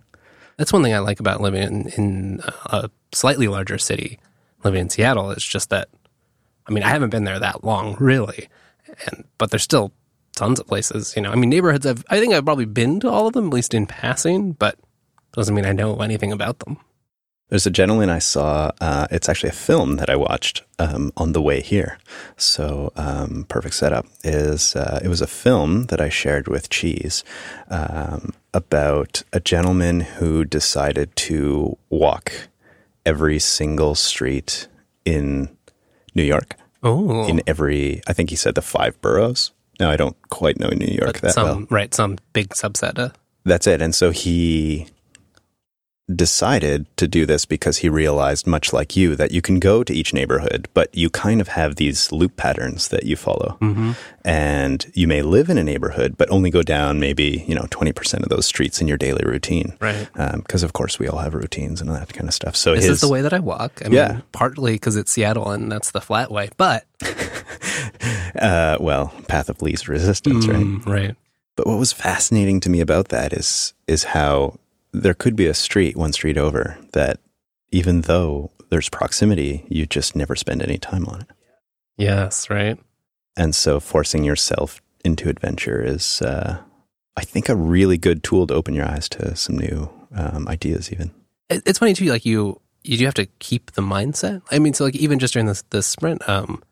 That's 0.63 0.73
one 0.73 0.85
thing 0.85 0.95
I 0.95 1.01
like 1.01 1.19
about 1.19 1.41
living 1.41 1.61
in, 1.61 1.89
in 1.97 2.41
uh, 2.41 2.87
a 2.87 2.91
slightly 3.11 3.49
larger 3.49 3.79
city, 3.79 4.21
living 4.63 4.83
in 4.83 4.91
Seattle, 4.91 5.33
is 5.33 5.43
just 5.43 5.71
that, 5.71 5.89
I 6.69 6.71
mean, 6.71 6.85
I 6.85 6.91
haven't 6.91 7.11
been 7.11 7.25
there 7.25 7.41
that 7.41 7.65
long, 7.65 7.97
really. 7.99 8.49
And, 9.07 9.25
but 9.39 9.51
there's 9.51 9.65
still 9.65 9.91
tons 10.37 10.61
of 10.61 10.69
places, 10.69 11.17
you 11.17 11.23
know, 11.23 11.33
I 11.33 11.35
mean, 11.35 11.51
neighborhoods 11.51 11.85
I've, 11.85 12.05
I 12.11 12.21
think 12.21 12.33
I've 12.33 12.45
probably 12.45 12.67
been 12.67 13.01
to 13.01 13.11
all 13.11 13.27
of 13.27 13.33
them, 13.33 13.49
at 13.49 13.53
least 13.53 13.75
in 13.75 13.87
passing, 13.87 14.53
but 14.53 14.79
doesn't 15.33 15.53
mean 15.53 15.67
I 15.67 15.73
know 15.73 15.97
anything 15.97 16.31
about 16.31 16.61
them. 16.61 16.79
There's 17.53 17.67
a 17.67 17.71
gentleman 17.71 18.09
I 18.09 18.19
saw. 18.19 18.71
Uh, 18.81 19.07
it's 19.11 19.29
actually 19.29 19.51
a 19.51 19.53
film 19.53 19.97
that 19.97 20.09
I 20.09 20.17
watched 20.17 20.63
um, 20.79 21.13
on 21.19 21.33
the 21.33 21.43
way 21.43 21.61
here. 21.61 21.99
So 22.39 22.95
um, 22.97 23.45
perfect 23.47 23.75
setup 23.75 24.07
is 24.25 24.75
uh, 24.75 25.01
it 25.05 25.09
was 25.09 25.21
a 25.21 25.27
film 25.27 25.85
that 25.89 26.01
I 26.01 26.09
shared 26.09 26.49
with 26.49 26.71
Cheese 26.71 27.25
um, 27.69 28.33
about 28.55 29.23
a 29.35 29.41
gentleman 29.41 30.01
who 30.01 30.47
decided 30.47 31.15
to 31.29 31.77
walk 31.91 32.33
every 33.05 33.39
single 33.39 33.95
street 33.97 34.67
in 35.05 35.55
New 36.15 36.25
York. 36.25 36.57
Oh, 36.83 37.29
In 37.29 37.43
every, 37.47 38.01
I 38.07 38.15
think 38.15 38.31
he 38.31 38.37
said 38.37 38.55
the 38.55 38.63
five 38.63 38.99
boroughs. 39.03 39.51
Now 39.79 39.91
I 39.91 39.99
don't 39.99 40.17
quite 40.31 40.59
know 40.59 40.71
New 40.71 40.87
York 40.87 41.21
but 41.21 41.21
that 41.21 41.33
some, 41.35 41.45
well. 41.45 41.67
right, 41.69 41.93
some 41.93 42.17
big 42.33 42.49
subset 42.55 42.99
of, 42.99 43.13
That's 43.45 43.67
it. 43.67 43.83
And 43.83 43.95
so 43.95 44.11
he 44.11 44.87
decided 46.17 46.87
to 46.97 47.07
do 47.09 47.27
this 47.27 47.45
because 47.45 47.79
he 47.79 47.89
realized, 47.89 48.47
much 48.47 48.73
like 48.73 48.97
you, 48.97 49.17
that 49.17 49.31
you 49.33 49.43
can 49.43 49.59
go 49.59 49.83
to 49.85 49.93
each 49.93 50.13
neighborhood, 50.15 50.69
but 50.75 50.95
you 50.95 51.11
kind 51.11 51.41
of 51.41 51.49
have 51.49 51.77
these 51.77 52.11
loop 52.13 52.37
patterns 52.37 52.89
that 52.89 53.05
you 53.05 53.17
follow. 53.17 53.59
mm-hmm. 53.61 53.93
And 54.25 54.87
you 54.95 55.09
may 55.09 55.23
live 55.23 55.51
in 55.51 55.59
a 55.59 55.65
neighborhood, 55.65 56.17
but 56.17 56.31
only 56.31 56.49
go 56.51 56.63
down 56.63 57.01
maybe, 57.01 57.45
you 57.49 57.55
know, 57.57 57.63
20% 57.71 58.23
of 58.23 58.29
those 58.29 58.47
streets 58.47 58.81
in 58.81 58.87
your 58.87 58.97
daily 58.97 59.25
routine. 59.25 59.77
right. 59.81 60.09
Because, 60.37 60.63
of 60.63 60.73
course, 60.73 60.99
we 60.99 61.09
all 61.09 61.19
have 61.19 61.35
routines 61.35 61.81
and 61.81 61.91
that 61.91 62.13
kind 62.13 62.29
of 62.29 62.35
stuff. 62.35 62.55
So 62.55 62.75
This 62.75 62.85
his, 62.85 62.95
is 62.95 63.01
the 63.01 63.09
way 63.09 63.23
that 63.23 63.33
I 63.33 63.41
walk. 63.41 63.81
I 63.85 63.89
mean, 63.89 63.95
Yeah. 63.95 64.21
partly 64.31 64.73
because 64.75 64.95
it's 64.97 65.11
Seattle 65.11 65.51
and 65.51 65.71
that's 65.73 65.91
the 65.91 66.01
flat 66.01 66.31
way, 66.31 66.51
but 66.57 66.85
uh, 68.39 68.77
well, 68.81 69.13
path 69.29 69.49
of 69.49 69.63
least 69.63 69.89
resistance, 69.89 70.47
right? 70.47 70.65
Mm, 70.65 70.87
right. 70.87 71.17
But 71.57 71.67
what 71.67 71.79
was 71.79 71.93
fascinating 71.93 72.61
to 72.61 72.71
me 72.71 72.81
about 72.81 73.09
that 73.09 73.33
is 73.33 73.75
is 73.87 74.05
how 74.05 74.59
there 74.93 75.15
could 75.15 75.37
be 75.37 75.47
a 75.47 75.55
street 75.55 75.97
one 75.97 76.13
street 76.13 76.37
over 76.37 76.79
that 76.93 77.19
even 77.71 78.03
though 78.03 78.51
there's 78.71 78.89
proximity, 78.89 79.65
you 79.69 79.87
just 79.87 80.15
never 80.15 80.37
spend 80.37 80.63
any 80.63 80.79
time 80.79 81.07
on 81.07 81.23
it. 81.23 81.27
Yes, 81.97 82.49
right. 82.51 82.79
And 83.37 83.55
so 83.55 83.81
forcing 83.81 84.25
yourself 84.25 84.81
into 85.05 85.29
adventure 85.29 85.83
is 85.83 86.23
uh, 86.23 86.59
I 87.17 87.23
think 87.23 87.49
a 87.49 87.57
really 87.57 87.99
good 87.99 88.23
tool 88.23 88.47
to 88.47 88.55
open 88.55 88.75
your 88.75 88.87
eyes 88.87 89.09
to 89.11 89.35
some 89.37 89.59
new 89.59 89.91
um, 90.15 90.47
ideas 90.49 90.93
even. 90.93 91.13
It's 91.51 91.79
funny 91.79 91.95
too. 91.95 92.07
Like 92.07 92.25
you, 92.25 92.61
you 92.83 92.97
do 92.99 93.05
have 93.05 93.15
to 93.15 93.27
keep 93.39 93.73
the 93.73 93.83
mindset. 93.83 94.43
I 94.51 94.59
mean, 94.59 94.75
so 94.75 94.85
like 94.85 94.97
even 94.97 95.19
just 95.19 95.35
during 95.35 95.47
this 95.47 95.63
this 95.71 95.87
sprint, 95.87 96.27
um, 96.29 96.63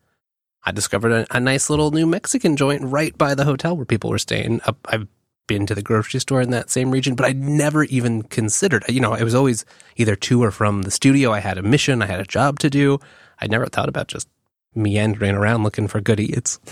I 0.63 0.71
discovered 0.71 1.11
a, 1.11 1.25
a 1.35 1.39
nice 1.39 1.69
little 1.69 1.91
New 1.91 2.05
Mexican 2.05 2.55
joint 2.55 2.81
right 2.83 3.17
by 3.17 3.35
the 3.35 3.45
hotel 3.45 3.75
where 3.75 3.85
people 3.85 4.09
were 4.09 4.19
staying. 4.19 4.61
I've 4.85 5.07
been 5.51 5.65
to 5.65 5.75
the 5.75 5.81
grocery 5.81 6.21
store 6.21 6.41
in 6.41 6.49
that 6.51 6.69
same 6.69 6.91
region, 6.91 7.13
but 7.13 7.25
I 7.25 7.33
never 7.33 7.83
even 7.83 8.21
considered. 8.21 8.85
You 8.87 9.01
know, 9.01 9.13
it 9.13 9.25
was 9.25 9.35
always 9.35 9.65
either 9.97 10.15
to 10.15 10.41
or 10.41 10.49
from 10.49 10.83
the 10.83 10.91
studio. 10.91 11.33
I 11.33 11.41
had 11.41 11.57
a 11.57 11.61
mission. 11.61 12.01
I 12.01 12.05
had 12.05 12.21
a 12.21 12.25
job 12.25 12.57
to 12.59 12.69
do. 12.69 12.99
I 13.37 13.47
never 13.47 13.65
thought 13.65 13.89
about 13.89 14.07
just 14.07 14.29
meandering 14.75 15.35
around 15.35 15.63
looking 15.63 15.89
for 15.89 15.99
good 15.99 16.21
eats. 16.21 16.59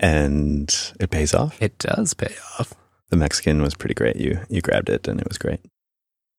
And 0.00 0.74
it 1.00 1.10
pays 1.10 1.34
off. 1.34 1.60
It 1.60 1.76
does 1.78 2.14
pay 2.14 2.32
off. 2.58 2.72
The 3.10 3.16
Mexican 3.16 3.60
was 3.60 3.74
pretty 3.74 3.94
great. 3.94 4.16
You 4.16 4.40
you 4.48 4.60
grabbed 4.62 4.88
it 4.88 5.08
and 5.08 5.20
it 5.20 5.28
was 5.28 5.38
great. 5.38 5.60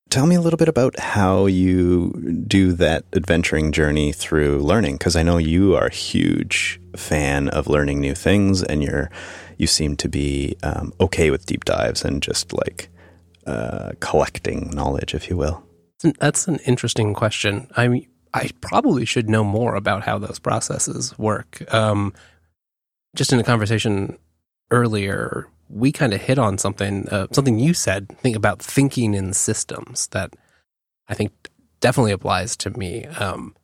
Tell 0.09 0.25
me 0.25 0.35
a 0.35 0.41
little 0.41 0.57
bit 0.57 0.69
about 0.69 0.97
how 0.97 1.45
you 1.45 2.43
do 2.47 2.71
that 2.71 3.03
adventuring 3.11 3.73
journey 3.73 4.13
through 4.13 4.59
learning 4.59 4.95
because 4.95 5.17
I 5.17 5.23
know 5.23 5.37
you 5.37 5.75
are 5.75 5.87
a 5.87 5.93
huge 5.93 6.79
fan 6.95 7.49
of 7.49 7.67
learning 7.67 7.99
new 7.99 8.15
things 8.15 8.63
and 8.63 8.81
you're 8.81 9.11
you 9.59 9.67
seem 9.67 9.95
to 9.97 10.09
be 10.09 10.55
um, 10.63 10.91
okay 10.99 11.29
with 11.29 11.45
deep 11.45 11.65
dives 11.65 12.03
and 12.03 12.23
just 12.23 12.51
like 12.53 12.89
uh, 13.45 13.91
collecting 13.99 14.71
knowledge, 14.71 15.13
if 15.13 15.29
you 15.29 15.37
will. 15.37 15.63
That's 16.19 16.47
an 16.47 16.57
interesting 16.65 17.13
question. 17.13 17.67
I 17.77 18.07
I 18.33 18.49
probably 18.61 19.05
should 19.05 19.29
know 19.29 19.43
more 19.43 19.75
about 19.75 20.03
how 20.03 20.17
those 20.17 20.39
processes 20.39 21.17
work. 21.19 21.61
Um, 21.73 22.13
just 23.15 23.33
in 23.33 23.39
a 23.39 23.43
conversation 23.43 24.17
earlier, 24.71 25.47
we 25.67 25.91
kind 25.91 26.13
of 26.13 26.21
hit 26.21 26.37
on 26.37 26.57
something, 26.57 27.09
uh, 27.09 27.27
something 27.31 27.59
you 27.59 27.73
said, 27.73 28.07
think 28.19 28.35
about 28.35 28.61
thinking 28.61 29.13
in 29.13 29.33
systems 29.33 30.07
that 30.07 30.35
I 31.07 31.15
think 31.15 31.31
definitely 31.79 32.11
applies 32.11 32.55
to 32.57 32.69
me. 32.69 33.05
Um, 33.05 33.55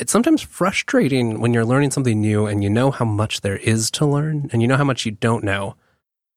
it's 0.00 0.12
sometimes 0.12 0.40
frustrating 0.40 1.40
when 1.40 1.52
you're 1.52 1.64
learning 1.64 1.90
something 1.90 2.20
new 2.20 2.46
and 2.46 2.64
you 2.64 2.70
know 2.70 2.90
how 2.90 3.04
much 3.04 3.42
there 3.42 3.58
is 3.58 3.90
to 3.92 4.06
learn 4.06 4.48
and 4.52 4.62
you 4.62 4.68
know 4.68 4.76
how 4.76 4.84
much 4.84 5.04
you 5.04 5.12
don't 5.12 5.44
know 5.44 5.76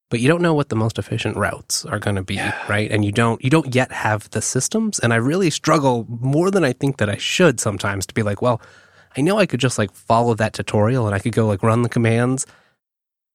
but 0.10 0.20
you 0.20 0.28
don't 0.28 0.44
know 0.44 0.54
what 0.54 0.70
the 0.70 0.76
most 0.76 1.00
efficient 1.00 1.36
routes 1.36 1.86
are 1.86 1.98
going 1.98 2.16
to 2.16 2.22
be 2.22 2.36
yeah. 2.36 2.56
right? 2.70 2.92
And 2.92 3.04
you 3.04 3.12
don't 3.12 3.44
you 3.44 3.50
don't 3.50 3.74
yet 3.74 3.92
have 3.92 4.30
the 4.32 4.42
systems 4.42 5.00
and 5.00 5.14
i 5.14 5.16
really 5.16 5.50
struggle 5.50 6.06
more 6.08 6.52
than 6.52 6.64
i 6.64 6.74
think 6.74 6.98
that 6.98 7.10
i 7.10 7.18
should 7.18 7.60
sometimes 7.60 8.06
to 8.06 8.14
be 8.14 8.24
like 8.24 8.42
well 8.42 8.62
i 9.18 9.22
know 9.22 9.40
i 9.40 9.46
could 9.46 9.60
just 9.60 9.78
like 9.78 9.94
follow 9.94 10.34
that 10.36 10.54
tutorial 10.54 11.06
and 11.06 11.16
i 11.16 11.20
could 11.20 11.34
go 11.34 11.48
like 11.48 11.64
run 11.64 11.82
the 11.82 11.90
commands 11.90 12.46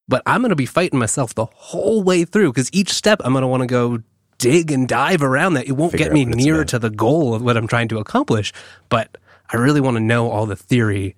but 0.06 0.23
i'm 0.26 0.40
going 0.40 0.50
to 0.50 0.56
be 0.56 0.66
fighting 0.66 0.99
myself 0.99 1.35
the 1.35 1.47
whole 1.47 2.02
way 2.02 2.25
through 2.25 2.52
because 2.52 2.70
each 2.73 2.92
step 2.92 3.20
i'm 3.25 3.32
going 3.32 3.42
to 3.42 3.49
want 3.49 3.62
to 3.62 3.66
go 3.66 3.99
dig 4.38 4.70
and 4.70 4.87
dive 4.87 5.20
around 5.20 5.54
that. 5.54 5.66
It 5.66 5.73
won't 5.73 5.90
Figure 5.90 6.06
get 6.06 6.12
me 6.12 6.25
nearer 6.25 6.64
to 6.66 6.78
the 6.78 6.90
goal 6.90 7.35
of 7.35 7.42
what 7.42 7.56
i'm 7.56 7.66
trying 7.66 7.88
to 7.88 7.99
accomplish 7.99 8.52
but 8.88 9.17
I 9.52 9.56
really 9.56 9.80
want 9.80 9.96
to 9.96 10.02
know 10.02 10.30
all 10.30 10.46
the 10.46 10.56
theory 10.56 11.16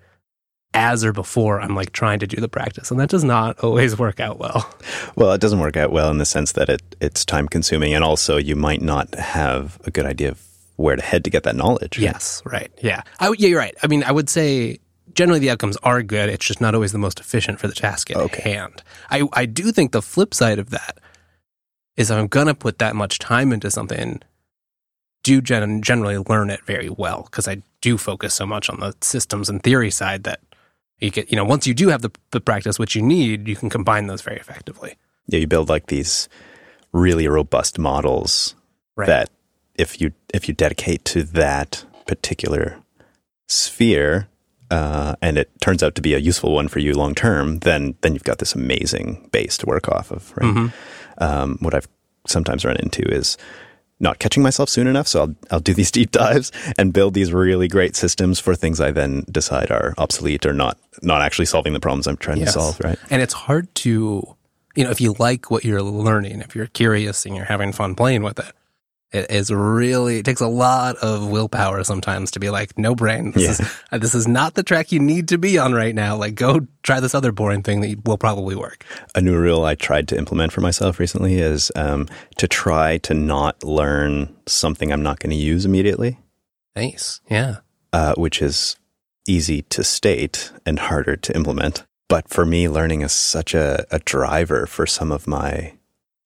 as 0.73 1.05
or 1.05 1.13
before 1.13 1.61
I'm 1.61 1.75
like 1.75 1.93
trying 1.93 2.21
to 2.21 2.27
do 2.27 2.41
the 2.41 2.49
practice. 2.49 2.91
And 2.91 3.01
that 3.01 3.09
does 3.09 3.25
not 3.25 3.59
always 3.61 3.99
work 3.99 4.21
out 4.21 4.39
well. 4.39 4.73
Well, 5.17 5.33
it 5.33 5.41
doesn't 5.41 5.59
work 5.59 5.77
out 5.77 5.91
well 5.91 6.11
in 6.11 6.19
the 6.19 6.25
sense 6.25 6.53
that 6.53 6.69
it, 6.69 6.83
it's 7.01 7.25
time 7.25 7.49
consuming 7.49 7.93
and 7.93 8.05
also 8.05 8.37
you 8.37 8.55
might 8.55 8.81
not 8.81 9.15
have 9.17 9.81
a 9.85 9.91
good 9.91 10.07
idea 10.07 10.31
of 10.31 10.47
where 10.77 10.97
to 10.97 11.03
head 11.03 11.25
to 11.25 11.31
get 11.31 11.43
that 11.43 11.57
knowledge. 11.57 11.99
Yes, 11.99 12.41
right. 12.47 12.71
Yeah. 12.83 13.03
I, 13.19 13.35
yeah, 13.37 13.49
you're 13.49 13.59
right. 13.59 13.75
I 13.83 13.87
mean, 13.87 14.05
I 14.05 14.13
would 14.13 14.31
say 14.31 14.79
generally 15.13 15.41
the 15.41 15.51
outcomes 15.51 15.77
are 15.83 16.03
good. 16.03 16.29
It's 16.29 16.47
just 16.47 16.61
not 16.61 16.75
always 16.75 16.93
the 16.93 16.99
most 16.99 17.21
efficient 17.21 17.59
for 17.59 17.69
the 17.69 17.75
task 17.75 18.11
at 18.11 18.17
okay. 18.17 18.53
hand. 18.53 18.83
I, 19.11 19.29
I 19.33 19.47
do 19.47 19.73
think 19.73 19.93
the 19.93 20.01
flip 20.01 20.33
side 20.33 20.59
of 20.59 20.71
that 20.71 20.99
is 21.97 22.11
if 22.11 22.17
I'm 22.17 22.29
going 22.29 22.47
to 22.47 22.55
put 22.55 22.79
that 22.79 22.97
much 22.97 23.19
time 23.19 23.53
into 23.53 23.71
something, 23.71 24.23
do 25.23 25.41
gen- 25.41 25.83
generally 25.83 26.17
learn 26.17 26.49
it 26.49 26.65
very 26.65 26.89
well 26.89 27.25
because 27.25 27.47
I 27.49 27.63
do 27.81 27.99
focus 27.99 28.35
so 28.35 28.47
much 28.47 28.69
on 28.69 28.81
the 28.81 28.95
systems 29.01 29.49
and 29.49 29.63
theory 29.63 29.91
side 29.91 30.25
that 30.25 30.41
you 30.99 31.11
get, 31.11 31.31
you 31.31 31.37
know, 31.37 31.45
once 31.45 31.67
you 31.67 31.75
do 31.75 31.89
have 31.89 32.03
the, 32.03 32.11
the 32.31 32.41
practice, 32.41 32.79
which 32.79 32.95
you 32.95 33.03
need, 33.03 33.49
you 33.49 33.57
can 33.57 33.71
combine 33.71 34.07
those 34.07 34.23
very 34.23 34.37
effectively. 34.37 34.97
Yeah, 35.27 35.41
you 35.41 35.47
build 35.47 35.69
like 35.69 35.87
these 35.87 36.29
really 36.93 37.29
robust 37.29 37.79
models 37.79 38.55
right. 38.97 39.07
that 39.07 39.31
if 39.77 40.01
you 40.01 40.13
if 40.35 40.49
you 40.49 40.55
dedicate 40.55 41.05
to 41.07 41.23
that 41.23 41.85
particular 42.07 42.77
sphere 43.49 44.29
uh, 44.71 45.15
and 45.23 45.39
it 45.39 45.51
turns 45.61 45.83
out 45.83 45.95
to 45.95 46.03
be 46.03 46.15
a 46.15 46.19
useful 46.19 46.53
one 46.53 46.69
for 46.69 46.81
you 46.81 46.93
long 46.95 47.15
term, 47.15 47.61
then 47.61 47.95
then 48.03 48.13
you've 48.13 48.25
got 48.25 48.39
this 48.39 48.55
amazing 48.55 49.29
base 49.33 49.57
to 49.59 49.67
work 49.67 49.89
off 49.89 50.11
of. 50.11 50.37
Right. 50.37 50.55
Mm-hmm. 50.55 51.25
Um, 51.25 51.59
what 51.61 51.75
I've 51.75 51.89
sometimes 52.27 52.65
run 52.65 52.77
into 52.77 53.03
is 53.03 53.39
not 54.01 54.19
catching 54.19 54.43
myself 54.43 54.69
soon 54.69 54.87
enough. 54.87 55.07
So 55.07 55.21
I'll, 55.21 55.35
I'll 55.51 55.61
do 55.61 55.75
these 55.75 55.91
deep 55.99 56.11
dives 56.11 56.51
and 56.79 56.93
build 56.93 57.15
these 57.15 57.33
really 57.33 57.69
great 57.69 57.95
systems 57.95 58.41
for 58.41 58.55
things 58.55 58.81
I 58.81 58.91
then 58.91 59.25
decide 59.31 59.71
are 59.71 59.95
obsolete 59.99 60.47
or 60.47 60.53
not, 60.53 60.79
not 61.03 61.23
actually 61.23 61.47
solving 61.47 61.75
the 61.75 61.81
problems 61.81 62.07
I'm 62.07 62.17
trying 62.17 62.39
yes. 62.39 62.55
to 62.55 62.61
solve. 62.61 62.81
Right. 62.83 62.99
And 63.11 63.23
it's 63.23 63.35
hard 63.35 63.73
to, 63.77 64.37
you 64.75 64.85
know, 64.85 64.91
if 64.91 65.01
you 65.01 65.15
like 65.19 65.51
what 65.51 65.65
you're 65.65 65.83
learning, 65.83 66.41
if 66.41 66.57
you're 66.57 66.67
curious 66.67 67.27
and 67.27 67.37
you're 67.37 67.45
having 67.45 67.73
fun 67.73 67.95
playing 67.95 68.23
with 68.23 68.39
it, 68.39 68.53
it 69.13 69.31
is 69.31 69.51
really 69.53 70.19
it 70.19 70.25
takes 70.25 70.41
a 70.41 70.47
lot 70.47 70.97
of 70.97 71.29
willpower 71.29 71.83
sometimes 71.85 72.31
to 72.33 72.41
be 72.41 72.51
like 72.51 72.79
no 72.79 72.95
brain. 72.95 73.33
This, 73.33 73.43
yeah. 73.43 73.51
is, 73.51 73.79
uh, 73.93 73.99
this 73.99 74.15
is 74.15 74.29
not 74.29 74.55
the 74.55 74.63
track 74.63 74.93
you 74.93 75.01
need 75.01 75.29
to 75.29 75.39
be 75.39 75.59
on 75.59 75.73
right 75.73 75.95
now. 75.95 76.17
Like 76.17 76.35
go 76.35 76.67
try 76.83 77.01
this 77.01 77.15
other 77.15 77.33
boring 77.33 77.63
thing 77.63 77.81
that 77.81 78.05
will 78.05 78.19
probably 78.19 78.55
work. 78.55 78.85
A 79.15 79.21
new 79.21 79.37
rule 79.37 79.65
i 79.65 79.75
tried 79.75 80.09
to 80.09 80.19
implement 80.19 80.53
for 80.53 80.61
myself 80.61 80.99
recently 80.99 81.39
is 81.39 81.73
um, 81.75 82.09
to 82.39 82.47
try 82.47 82.99
to 82.99 83.15
not 83.15 83.63
learn 83.65 84.35
something 84.47 84.93
i'm 84.93 85.03
not 85.03 85.19
going 85.19 85.31
to 85.31 85.37
use 85.37 85.65
immediately. 85.65 86.19
Nice. 86.77 87.21
Yeah. 87.29 87.57
Uh, 87.93 88.15
which 88.15 88.41
is 88.41 88.77
easy 89.27 89.63
to 89.63 89.85
state 89.85 90.53
and 90.65 90.79
harder 90.79 91.17
to 91.17 91.35
implement. 91.35 91.85
But 92.09 92.29
for 92.29 92.45
me 92.45 92.69
learning 92.69 93.03
is 93.03 93.13
such 93.13 93.55
a, 93.55 93.87
a 93.91 94.01
driver 94.01 94.67
for 94.67 94.87
some 94.87 95.13
of 95.13 95.27
my 95.27 95.75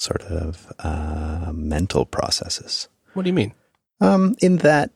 sort 0.05 0.23
of 0.23 0.73
uh, 0.81 1.51
mental 1.53 2.05
processes. 2.05 2.89
What 3.15 3.23
do 3.23 3.31
you 3.31 3.35
mean? 3.35 3.55
Um, 4.01 4.37
in 4.41 4.59
that, 4.59 4.91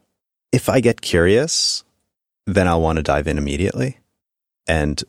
if 0.52 0.68
I 0.68 0.80
get 0.80 1.00
curious, 1.00 1.82
then 2.46 2.68
I'll 2.68 2.82
want 2.82 2.96
to 2.96 3.02
dive 3.02 3.26
in 3.26 3.38
immediately. 3.38 3.98
And 4.66 5.02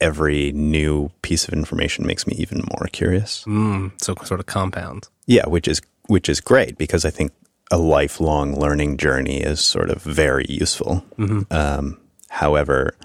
every 0.00 0.52
new 0.52 1.10
piece 1.22 1.46
of 1.46 1.54
information 1.54 2.06
makes 2.06 2.26
me 2.26 2.34
even 2.38 2.58
more 2.58 2.88
curious. 2.92 3.44
Mm, 3.44 3.92
so 4.02 4.14
sort 4.24 4.40
of 4.40 4.46
compound. 4.46 5.08
Yeah, 5.26 5.46
which 5.46 5.68
is 5.68 5.82
which 6.08 6.28
is 6.28 6.40
great 6.40 6.78
because 6.78 7.04
I 7.04 7.10
think 7.10 7.32
a 7.70 7.78
lifelong 7.78 8.58
learning 8.58 8.96
journey 8.96 9.40
is 9.40 9.60
sort 9.60 9.90
of 9.90 10.02
very 10.02 10.46
useful. 10.48 11.04
Mm-hmm. 11.18 11.52
Um, 11.52 11.98
however, 12.28 12.96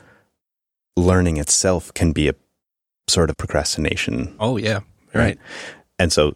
learning 0.95 1.37
itself 1.37 1.93
can 1.93 2.11
be 2.11 2.29
a 2.29 2.35
sort 3.07 3.29
of 3.29 3.37
procrastination. 3.37 4.35
Oh 4.39 4.57
yeah, 4.57 4.81
right. 5.13 5.37
right? 5.37 5.39
And 6.01 6.11
so 6.11 6.35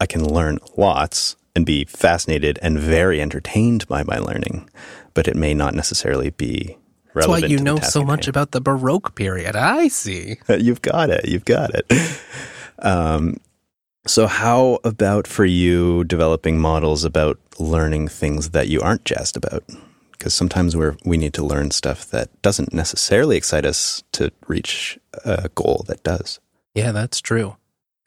I 0.00 0.06
can 0.06 0.24
learn 0.24 0.58
lots 0.74 1.36
and 1.54 1.66
be 1.66 1.84
fascinated 1.84 2.58
and 2.62 2.78
very 2.78 3.20
entertained 3.20 3.86
by 3.88 4.02
my 4.04 4.16
learning, 4.16 4.70
but 5.12 5.28
it 5.28 5.36
may 5.36 5.52
not 5.52 5.74
necessarily 5.74 6.30
be 6.30 6.78
That's 7.12 7.28
why 7.28 7.38
you 7.38 7.58
know 7.58 7.78
so 7.80 8.02
much 8.02 8.26
about 8.26 8.52
the 8.52 8.60
Baroque 8.62 9.14
period. 9.14 9.54
I 9.54 9.88
see. 9.88 10.38
You've 10.48 10.80
got 10.80 11.10
it. 11.10 11.28
You've 11.28 11.44
got 11.44 11.72
it. 11.74 12.20
Um, 12.78 13.36
so, 14.06 14.26
how 14.26 14.78
about 14.82 15.26
for 15.26 15.44
you 15.44 16.04
developing 16.04 16.58
models 16.58 17.04
about 17.04 17.38
learning 17.58 18.08
things 18.08 18.50
that 18.50 18.68
you 18.68 18.80
aren't 18.80 19.04
jazzed 19.04 19.36
about? 19.36 19.62
Because 20.12 20.32
sometimes 20.32 20.74
we 20.74 20.90
we 21.04 21.18
need 21.18 21.34
to 21.34 21.44
learn 21.44 21.70
stuff 21.70 22.08
that 22.10 22.30
doesn't 22.40 22.72
necessarily 22.72 23.36
excite 23.36 23.66
us 23.66 24.02
to 24.12 24.30
reach 24.46 24.98
a 25.24 25.50
goal 25.54 25.84
that 25.86 26.02
does. 26.02 26.40
Yeah, 26.74 26.92
that's 26.92 27.20
true. 27.20 27.56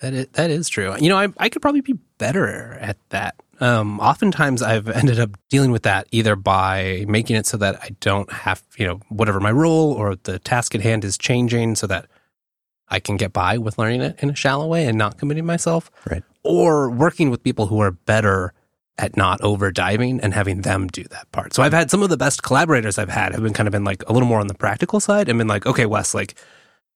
That 0.01 0.13
is, 0.13 0.27
that 0.33 0.49
is 0.49 0.69
true. 0.69 0.95
You 0.99 1.09
know, 1.09 1.17
I, 1.17 1.27
I 1.37 1.49
could 1.49 1.61
probably 1.61 1.81
be 1.81 1.97
better 2.17 2.77
at 2.79 2.97
that. 3.09 3.35
Um, 3.59 3.99
oftentimes, 3.99 4.61
I've 4.61 4.87
ended 4.89 5.19
up 5.19 5.31
dealing 5.49 5.71
with 5.71 5.83
that 5.83 6.07
either 6.11 6.35
by 6.35 7.05
making 7.07 7.35
it 7.35 7.45
so 7.45 7.57
that 7.57 7.79
I 7.81 7.89
don't 7.99 8.31
have, 8.31 8.63
you 8.77 8.87
know, 8.87 9.01
whatever 9.09 9.39
my 9.39 9.51
role 9.51 9.91
or 9.93 10.15
the 10.15 10.39
task 10.39 10.73
at 10.75 10.81
hand 10.81 11.03
is 11.03 11.17
changing 11.17 11.75
so 11.75 11.87
that 11.87 12.07
I 12.87 12.99
can 12.99 13.17
get 13.17 13.33
by 13.33 13.57
with 13.57 13.77
learning 13.77 14.01
it 14.01 14.15
in 14.19 14.29
a 14.29 14.35
shallow 14.35 14.67
way 14.67 14.85
and 14.85 14.97
not 14.97 15.17
committing 15.17 15.45
myself. 15.45 15.91
Right. 16.09 16.23
Or 16.43 16.89
working 16.89 17.29
with 17.29 17.43
people 17.43 17.67
who 17.67 17.79
are 17.81 17.91
better 17.91 18.53
at 18.97 19.15
not 19.15 19.39
over 19.41 19.71
diving 19.71 20.19
and 20.19 20.33
having 20.33 20.61
them 20.61 20.87
do 20.87 21.03
that 21.05 21.31
part. 21.31 21.53
So 21.53 21.63
I've 21.63 21.73
had 21.73 21.89
some 21.89 22.03
of 22.03 22.09
the 22.09 22.17
best 22.17 22.43
collaborators 22.43 22.97
I've 22.97 23.09
had 23.09 23.31
have 23.33 23.41
been 23.41 23.53
kind 23.53 23.67
of 23.67 23.71
been 23.71 23.85
like 23.85 24.03
a 24.07 24.13
little 24.13 24.27
more 24.27 24.39
on 24.39 24.47
the 24.47 24.53
practical 24.53 24.99
side 24.99 25.29
and 25.29 25.37
been 25.37 25.47
like, 25.47 25.65
okay, 25.65 25.85
Wes, 25.85 26.13
like, 26.13 26.35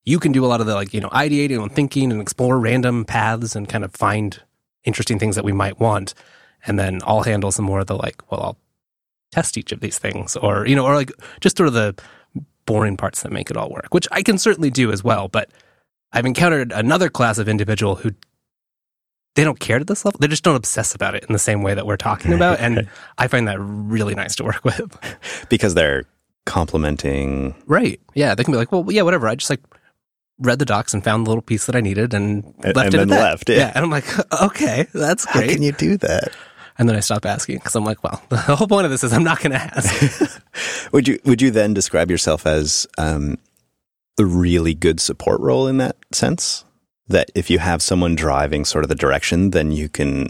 you 0.06 0.20
can 0.20 0.32
do 0.32 0.46
a 0.46 0.48
lot 0.48 0.62
of 0.62 0.68
the 0.68 0.76
like, 0.76 0.94
you 0.94 1.02
know, 1.02 1.10
ideating 1.10 1.62
and 1.62 1.72
thinking 1.72 2.12
and 2.12 2.22
explore 2.22 2.60
random 2.60 3.06
paths 3.06 3.56
and 3.56 3.70
kind 3.70 3.84
of 3.84 3.94
find 3.94 4.42
interesting 4.84 5.18
things 5.18 5.36
that 5.36 5.46
we 5.46 5.54
might 5.54 5.80
want. 5.80 6.14
And 6.66 6.78
then 6.78 7.02
I'll 7.06 7.24
handle 7.24 7.52
some 7.52 7.66
more 7.66 7.80
of 7.80 7.88
the 7.88 7.96
like, 7.96 8.22
well, 8.32 8.42
I'll 8.42 8.58
test 9.32 9.58
each 9.58 9.72
of 9.72 9.80
these 9.80 9.98
things 9.98 10.36
or, 10.36 10.66
you 10.68 10.76
know, 10.76 10.86
or 10.86 10.96
like 10.96 11.12
just 11.42 11.58
sort 11.58 11.68
of 11.68 11.74
the 11.74 11.96
boring 12.66 12.98
parts 12.98 13.24
that 13.24 13.32
make 13.32 13.50
it 13.50 13.58
all 13.58 13.70
work, 13.70 13.94
which 13.94 14.08
I 14.12 14.22
can 14.22 14.38
certainly 14.38 14.70
do 14.70 14.92
as 14.92 15.04
well. 15.04 15.28
But 15.28 15.50
I've 16.12 16.26
encountered 16.26 16.72
another 16.72 17.10
class 17.10 17.38
of 17.38 17.50
individual 17.50 17.96
who 17.96 18.12
they 19.36 19.44
don't 19.44 19.60
care 19.60 19.80
to 19.80 19.86
this 19.86 20.06
level. 20.06 20.20
They 20.20 20.28
just 20.28 20.44
don't 20.44 20.56
obsess 20.56 20.94
about 20.94 21.16
it 21.16 21.26
in 21.26 21.34
the 21.34 21.40
same 21.40 21.64
way 21.64 21.74
that 21.74 21.88
we're 21.88 21.98
talking 21.98 22.34
about. 22.34 22.60
And 22.60 22.88
I 23.18 23.28
find 23.28 23.48
that 23.48 23.58
really 23.60 24.16
nice 24.16 24.36
to 24.36 24.44
work 24.44 24.64
with. 24.64 24.98
because 25.50 25.74
they're 25.74 26.06
complementing. 26.46 27.56
Right. 27.66 28.00
Yeah. 28.14 28.36
They 28.36 28.44
can 28.44 28.52
be 28.52 28.58
like, 28.58 28.72
well, 28.72 28.86
yeah, 28.90 29.02
whatever. 29.02 29.28
I 29.28 29.36
just 29.36 29.50
like 29.50 29.62
read 30.44 30.60
the 30.60 30.66
docs 30.66 30.94
and 30.94 31.04
found 31.04 31.26
the 31.26 31.30
little 31.30 31.42
piece 31.42 31.66
that 31.66 31.76
I 31.76 31.82
needed 31.82 32.14
and, 32.14 32.44
and 32.64 32.76
left 32.76 32.94
and 32.94 32.96
it 32.96 32.98
then 32.98 33.10
left. 33.10 33.50
Yeah. 33.50 33.58
yeah. 33.58 33.72
And 33.76 33.86
I'm 33.86 33.90
like, 33.90 34.06
okay, 34.42 34.88
that's 34.94 35.26
great. 35.26 35.50
How 35.50 35.54
can 35.54 35.64
you 35.64 35.72
do 35.72 35.98
that? 35.98 36.36
And 36.78 36.90
then 36.90 36.96
I 36.96 37.02
stopped 37.02 37.26
asking 37.26 37.58
because 37.58 37.76
I'm 37.76 37.86
like, 37.86 38.04
well, 38.04 38.22
the 38.30 38.38
whole 38.38 38.68
point 38.68 38.86
of 38.86 38.92
this 38.92 39.04
is 39.04 39.14
I'm 39.14 39.24
not 39.24 39.40
going 39.40 39.52
to 39.52 39.58
ask. 39.58 40.42
would 40.92 41.08
you 41.08 41.20
Would 41.26 41.42
you 41.42 41.52
then 41.52 41.74
describe 41.74 42.10
yourself 42.10 42.46
as 42.46 42.88
um, 42.98 43.38
a 44.20 44.26
really 44.26 44.74
good 44.74 45.00
support 45.00 45.40
role 45.42 45.68
in 45.68 45.78
that 45.78 45.98
sense? 46.12 46.66
That 47.08 47.30
if 47.36 47.50
you 47.50 47.60
have 47.60 47.82
someone 47.82 48.16
driving 48.16 48.64
sort 48.64 48.86
of 48.86 48.90
the 48.90 48.96
direction, 48.96 49.52
then 49.52 49.72
you 49.72 49.90
can 49.90 50.28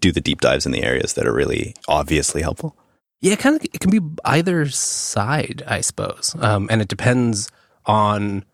do 0.00 0.10
the 0.10 0.20
deep 0.20 0.40
dives 0.40 0.66
in 0.66 0.72
the 0.72 0.82
areas 0.82 1.14
that 1.14 1.26
are 1.26 1.32
really 1.32 1.74
obviously 1.88 2.42
helpful. 2.42 2.76
Yeah, 3.20 3.32
it 3.32 3.38
kind 3.38 3.56
of 3.56 3.64
it 3.64 3.80
can 3.80 3.90
be 3.90 4.00
either 4.24 4.66
side, 4.68 5.62
I 5.66 5.80
suppose, 5.80 6.34
um, 6.40 6.68
and 6.70 6.82
it 6.82 6.88
depends 6.88 7.48
on, 7.86 8.44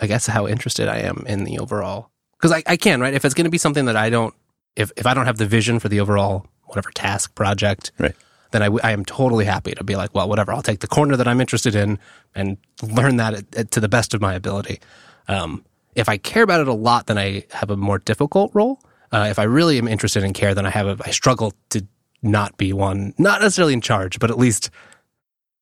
I 0.00 0.06
guess, 0.06 0.26
how 0.26 0.46
interested 0.46 0.88
I 0.88 0.98
am 0.98 1.24
in 1.26 1.44
the 1.44 1.58
overall. 1.58 2.10
Because 2.38 2.52
I, 2.52 2.62
I 2.66 2.76
can 2.76 3.00
right 3.00 3.14
if 3.14 3.24
it's 3.24 3.34
going 3.34 3.44
to 3.46 3.50
be 3.50 3.58
something 3.58 3.86
that 3.86 3.96
I 3.96 4.10
don't, 4.10 4.34
if 4.76 4.92
if 4.96 5.06
I 5.06 5.14
don't 5.14 5.26
have 5.26 5.38
the 5.38 5.46
vision 5.46 5.78
for 5.80 5.88
the 5.88 6.00
overall 6.00 6.46
whatever 6.64 6.90
task 6.92 7.34
project, 7.34 7.90
Right. 7.98 8.14
then 8.52 8.62
I, 8.62 8.66
w- 8.66 8.80
I 8.84 8.92
am 8.92 9.04
totally 9.04 9.44
happy 9.46 9.72
to 9.72 9.82
be 9.82 9.96
like, 9.96 10.14
well, 10.14 10.28
whatever. 10.28 10.52
I'll 10.52 10.62
take 10.62 10.80
the 10.80 10.86
corner 10.86 11.16
that 11.16 11.26
I'm 11.26 11.40
interested 11.40 11.74
in 11.74 11.98
and 12.34 12.58
learn 12.82 13.16
that 13.16 13.34
at, 13.34 13.56
at- 13.56 13.70
to 13.72 13.80
the 13.80 13.88
best 13.88 14.14
of 14.14 14.20
my 14.20 14.34
ability. 14.34 14.80
Um, 15.26 15.64
if 15.94 16.08
I 16.08 16.16
care 16.18 16.42
about 16.44 16.60
it 16.60 16.68
a 16.68 16.72
lot, 16.74 17.06
then 17.06 17.18
I 17.18 17.44
have 17.52 17.70
a 17.70 17.76
more 17.76 17.98
difficult 17.98 18.52
role. 18.54 18.80
Uh, 19.10 19.26
if 19.30 19.38
I 19.38 19.44
really 19.44 19.78
am 19.78 19.88
interested 19.88 20.22
in 20.22 20.32
care, 20.34 20.54
then 20.54 20.66
I 20.66 20.70
have 20.70 20.86
a, 20.86 20.96
I 21.04 21.10
struggle 21.10 21.54
to 21.70 21.84
not 22.22 22.56
be 22.58 22.72
one, 22.72 23.14
not 23.18 23.40
necessarily 23.40 23.72
in 23.72 23.80
charge, 23.80 24.18
but 24.20 24.30
at 24.30 24.38
least, 24.38 24.70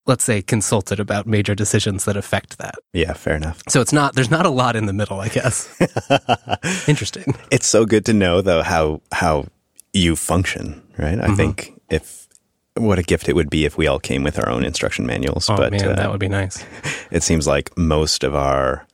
let's 0.07 0.25
say, 0.25 0.41
consulted 0.43 1.01
about 1.01 1.27
major 1.27 1.55
decisions 1.55 2.05
that 2.05 2.17
affect 2.17 2.59
that. 2.59 2.75
Yeah, 2.93 3.13
fair 3.13 3.37
enough. 3.37 3.63
So 3.69 3.81
it's 3.81 3.93
not, 3.93 4.15
there's 4.15 4.31
not 4.31 4.47
a 4.47 4.51
lot 4.51 4.77
in 4.77 4.87
the 4.87 4.93
middle, 4.93 5.21
I 5.21 5.29
guess. 5.29 5.69
Interesting. 6.89 7.35
It's 7.51 7.67
so 7.67 7.85
good 7.85 8.05
to 8.07 8.13
know 8.13 8.41
though 8.41 8.63
how 8.63 9.01
how 9.13 9.47
you 9.93 10.17
function, 10.17 10.83
right? 10.99 11.19
Mm-hmm. 11.19 11.33
I 11.33 11.35
think 11.35 11.81
if 11.91 12.27
what 12.75 12.99
a 12.99 13.03
gift 13.03 13.29
it 13.29 13.35
would 13.35 13.49
be 13.51 13.65
if 13.65 13.79
we 13.79 13.87
all 13.87 13.99
came 13.99 14.23
with 14.23 14.39
our 14.39 14.49
own 14.51 14.63
instruction 14.65 15.07
manuals, 15.07 15.49
Oh 15.49 15.57
but 15.57 15.73
man, 15.73 15.89
uh, 15.89 15.95
that 15.95 16.11
would 16.11 16.21
be 16.21 16.29
nice. 16.29 16.65
it 17.11 17.23
seems 17.23 17.47
like 17.47 17.77
most 17.79 18.23
of 18.25 18.35
our 18.35 18.87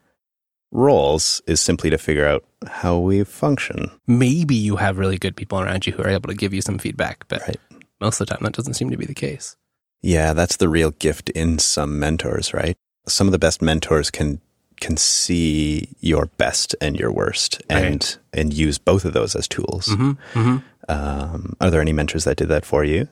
roles 0.71 1.42
is 1.47 1.61
simply 1.61 1.90
to 1.90 1.99
figure 1.99 2.26
out 2.26 2.45
how 2.66 2.97
we 2.99 3.25
function. 3.25 3.90
Maybe 4.07 4.54
you 4.54 4.76
have 4.76 4.99
really 4.99 5.19
good 5.19 5.37
people 5.37 5.61
around 5.61 5.87
you 5.87 5.92
who 5.92 6.02
are 6.02 6.09
able 6.09 6.28
to 6.28 6.35
give 6.37 6.54
you 6.54 6.62
some 6.62 6.78
feedback, 6.78 7.25
but 7.28 7.42
Right. 7.42 7.57
most 8.00 8.21
of 8.21 8.26
the 8.26 8.35
time 8.35 8.45
that 8.45 8.54
doesn't 8.54 8.75
seem 8.75 8.90
to 8.90 8.97
be 8.97 9.04
the 9.04 9.14
case. 9.14 9.57
Yeah, 10.02 10.32
that's 10.32 10.56
the 10.56 10.68
real 10.68 10.90
gift 10.90 11.30
in 11.30 11.59
some 11.59 11.99
mentors, 11.99 12.52
right? 12.52 12.76
Some 13.06 13.28
of 13.28 13.32
the 13.32 13.38
best 13.38 13.62
mentors 13.62 14.11
can 14.11 14.40
can 14.80 14.97
see 14.97 15.88
your 16.00 16.26
best 16.38 16.75
and 16.80 16.99
your 16.99 17.12
worst 17.12 17.62
and 17.71 18.16
and 18.32 18.52
use 18.52 18.78
both 18.78 19.04
of 19.04 19.12
those 19.12 19.37
as 19.37 19.47
tools. 19.47 19.87
hmm 19.87 20.12
hmm 20.32 20.56
Um, 20.88 21.54
are 21.61 21.71
there 21.71 21.80
any 21.80 21.92
mentors 21.92 22.25
that 22.25 22.37
did 22.37 22.49
that 22.49 22.64
for 22.66 22.82
you 22.85 23.09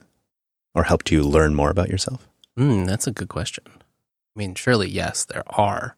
or 0.75 0.83
helped 0.85 1.13
you 1.13 1.23
learn 1.23 1.55
more 1.55 1.71
about 1.71 1.89
yourself? 1.89 2.27
Mm, 2.59 2.87
that's 2.87 3.07
a 3.07 3.13
good 3.13 3.29
question. 3.29 3.65
I 3.69 3.81
mean, 4.39 4.55
surely, 4.57 4.89
yes, 4.89 5.25
there 5.25 5.45
are. 5.47 5.97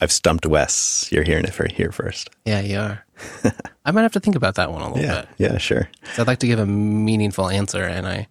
I've 0.00 0.12
stumped 0.12 0.44
Wes. 0.44 1.08
You're 1.10 1.24
hearing 1.24 1.44
it 1.44 1.54
for 1.54 1.66
here 1.66 1.90
first. 1.92 2.28
Yeah, 2.44 2.60
you 2.60 2.78
are. 2.78 3.06
I 3.86 3.90
might 3.90 4.02
have 4.02 4.12
to 4.12 4.20
think 4.20 4.36
about 4.36 4.56
that 4.56 4.70
one 4.70 4.82
a 4.82 4.88
little 4.92 5.02
Yeah, 5.02 5.20
bit. 5.22 5.28
yeah, 5.38 5.58
sure. 5.58 5.88
I'd 6.18 6.26
like 6.26 6.40
to 6.40 6.46
give 6.46 6.58
a 6.58 6.66
meaningful 6.66 7.48
answer, 7.48 7.82
and 7.84 8.06
I 8.06 8.28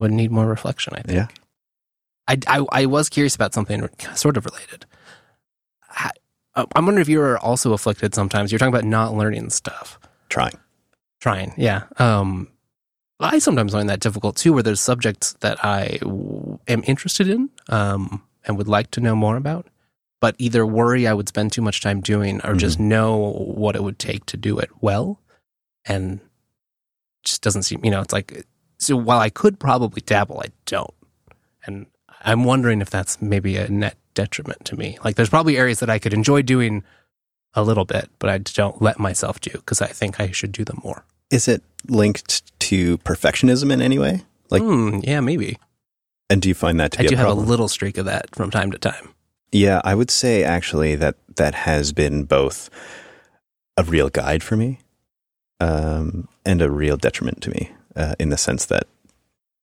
would 0.00 0.12
need 0.12 0.30
more 0.30 0.46
reflection. 0.46 0.94
I 0.96 1.02
think. 1.02 1.16
Yeah. 1.16 1.28
I, 2.28 2.38
I, 2.46 2.66
I 2.82 2.86
was 2.86 3.08
curious 3.08 3.34
about 3.34 3.54
something 3.54 3.88
sort 4.14 4.36
of 4.36 4.44
related. 4.44 4.86
I, 5.88 6.10
I'm 6.54 6.86
wondering 6.86 7.02
if 7.02 7.08
you 7.08 7.20
are 7.20 7.38
also 7.38 7.72
afflicted 7.72 8.14
sometimes. 8.14 8.50
You're 8.50 8.58
talking 8.58 8.74
about 8.74 8.84
not 8.84 9.14
learning 9.14 9.50
stuff. 9.50 9.98
Trying. 10.28 10.58
Trying, 11.20 11.54
yeah. 11.56 11.84
Um, 11.98 12.48
I 13.18 13.40
sometimes 13.40 13.72
find 13.72 13.90
that 13.90 14.00
difficult 14.00 14.36
too, 14.36 14.52
where 14.52 14.62
there's 14.62 14.80
subjects 14.80 15.34
that 15.40 15.62
I 15.62 15.98
w- 16.00 16.58
am 16.66 16.82
interested 16.86 17.28
in 17.28 17.50
um, 17.68 18.22
and 18.46 18.56
would 18.56 18.68
like 18.68 18.90
to 18.92 19.00
know 19.00 19.14
more 19.14 19.36
about, 19.36 19.66
but 20.20 20.34
either 20.38 20.64
worry 20.64 21.06
I 21.06 21.12
would 21.12 21.28
spend 21.28 21.52
too 21.52 21.62
much 21.62 21.82
time 21.82 22.00
doing 22.00 22.40
or 22.42 22.54
just 22.54 22.80
know 22.80 23.32
what 23.32 23.76
it 23.76 23.82
would 23.82 23.98
take 23.98 24.24
to 24.26 24.36
do 24.36 24.58
it 24.58 24.70
well. 24.80 25.20
And 25.84 26.20
just 27.22 27.42
doesn't 27.42 27.64
seem, 27.64 27.84
you 27.84 27.90
know, 27.90 28.00
it's 28.00 28.14
like, 28.14 28.46
so 28.80 28.96
while 28.96 29.20
I 29.20 29.30
could 29.30 29.60
probably 29.60 30.00
dabble, 30.04 30.40
I 30.44 30.50
don't. 30.66 30.94
And 31.64 31.86
I'm 32.22 32.44
wondering 32.44 32.80
if 32.80 32.90
that's 32.90 33.20
maybe 33.22 33.56
a 33.56 33.68
net 33.68 33.96
detriment 34.14 34.64
to 34.64 34.76
me. 34.76 34.98
Like, 35.04 35.16
there's 35.16 35.28
probably 35.28 35.56
areas 35.56 35.80
that 35.80 35.90
I 35.90 35.98
could 35.98 36.12
enjoy 36.14 36.42
doing 36.42 36.82
a 37.54 37.62
little 37.62 37.84
bit, 37.84 38.08
but 38.18 38.30
I 38.30 38.38
don't 38.38 38.80
let 38.80 38.98
myself 38.98 39.40
do 39.40 39.50
because 39.52 39.80
I 39.82 39.86
think 39.88 40.18
I 40.20 40.30
should 40.30 40.52
do 40.52 40.64
them 40.64 40.80
more. 40.82 41.04
Is 41.30 41.46
it 41.46 41.62
linked 41.88 42.58
to 42.60 42.98
perfectionism 42.98 43.70
in 43.72 43.80
any 43.82 43.98
way? 43.98 44.22
Like, 44.50 44.62
Hmm, 44.62 44.98
yeah, 45.02 45.20
maybe. 45.20 45.58
and 46.28 46.40
do 46.42 46.48
you 46.48 46.54
find 46.54 46.80
that 46.80 46.92
to 46.92 47.00
I 47.00 47.02
be 47.02 47.08
do 47.08 47.14
a 47.14 47.18
have 47.18 47.28
a 47.28 47.34
little 47.34 47.68
streak 47.68 47.98
of 47.98 48.06
that 48.06 48.34
from 48.34 48.50
time 48.50 48.70
to 48.72 48.78
time. 48.78 49.10
Yeah, 49.52 49.80
I 49.84 49.94
would 49.94 50.10
say 50.10 50.42
actually 50.44 50.94
that 50.96 51.16
that 51.36 51.54
has 51.54 51.92
been 51.92 52.24
both 52.24 52.70
a 53.76 53.82
real 53.82 54.08
guide 54.08 54.42
for 54.42 54.56
me 54.56 54.78
um, 55.60 56.28
and 56.46 56.62
a 56.62 56.70
real 56.70 56.96
detriment 56.96 57.42
to 57.42 57.50
me 57.50 57.70
uh, 58.00 58.14
in 58.18 58.30
the 58.30 58.36
sense 58.36 58.66
that 58.66 58.84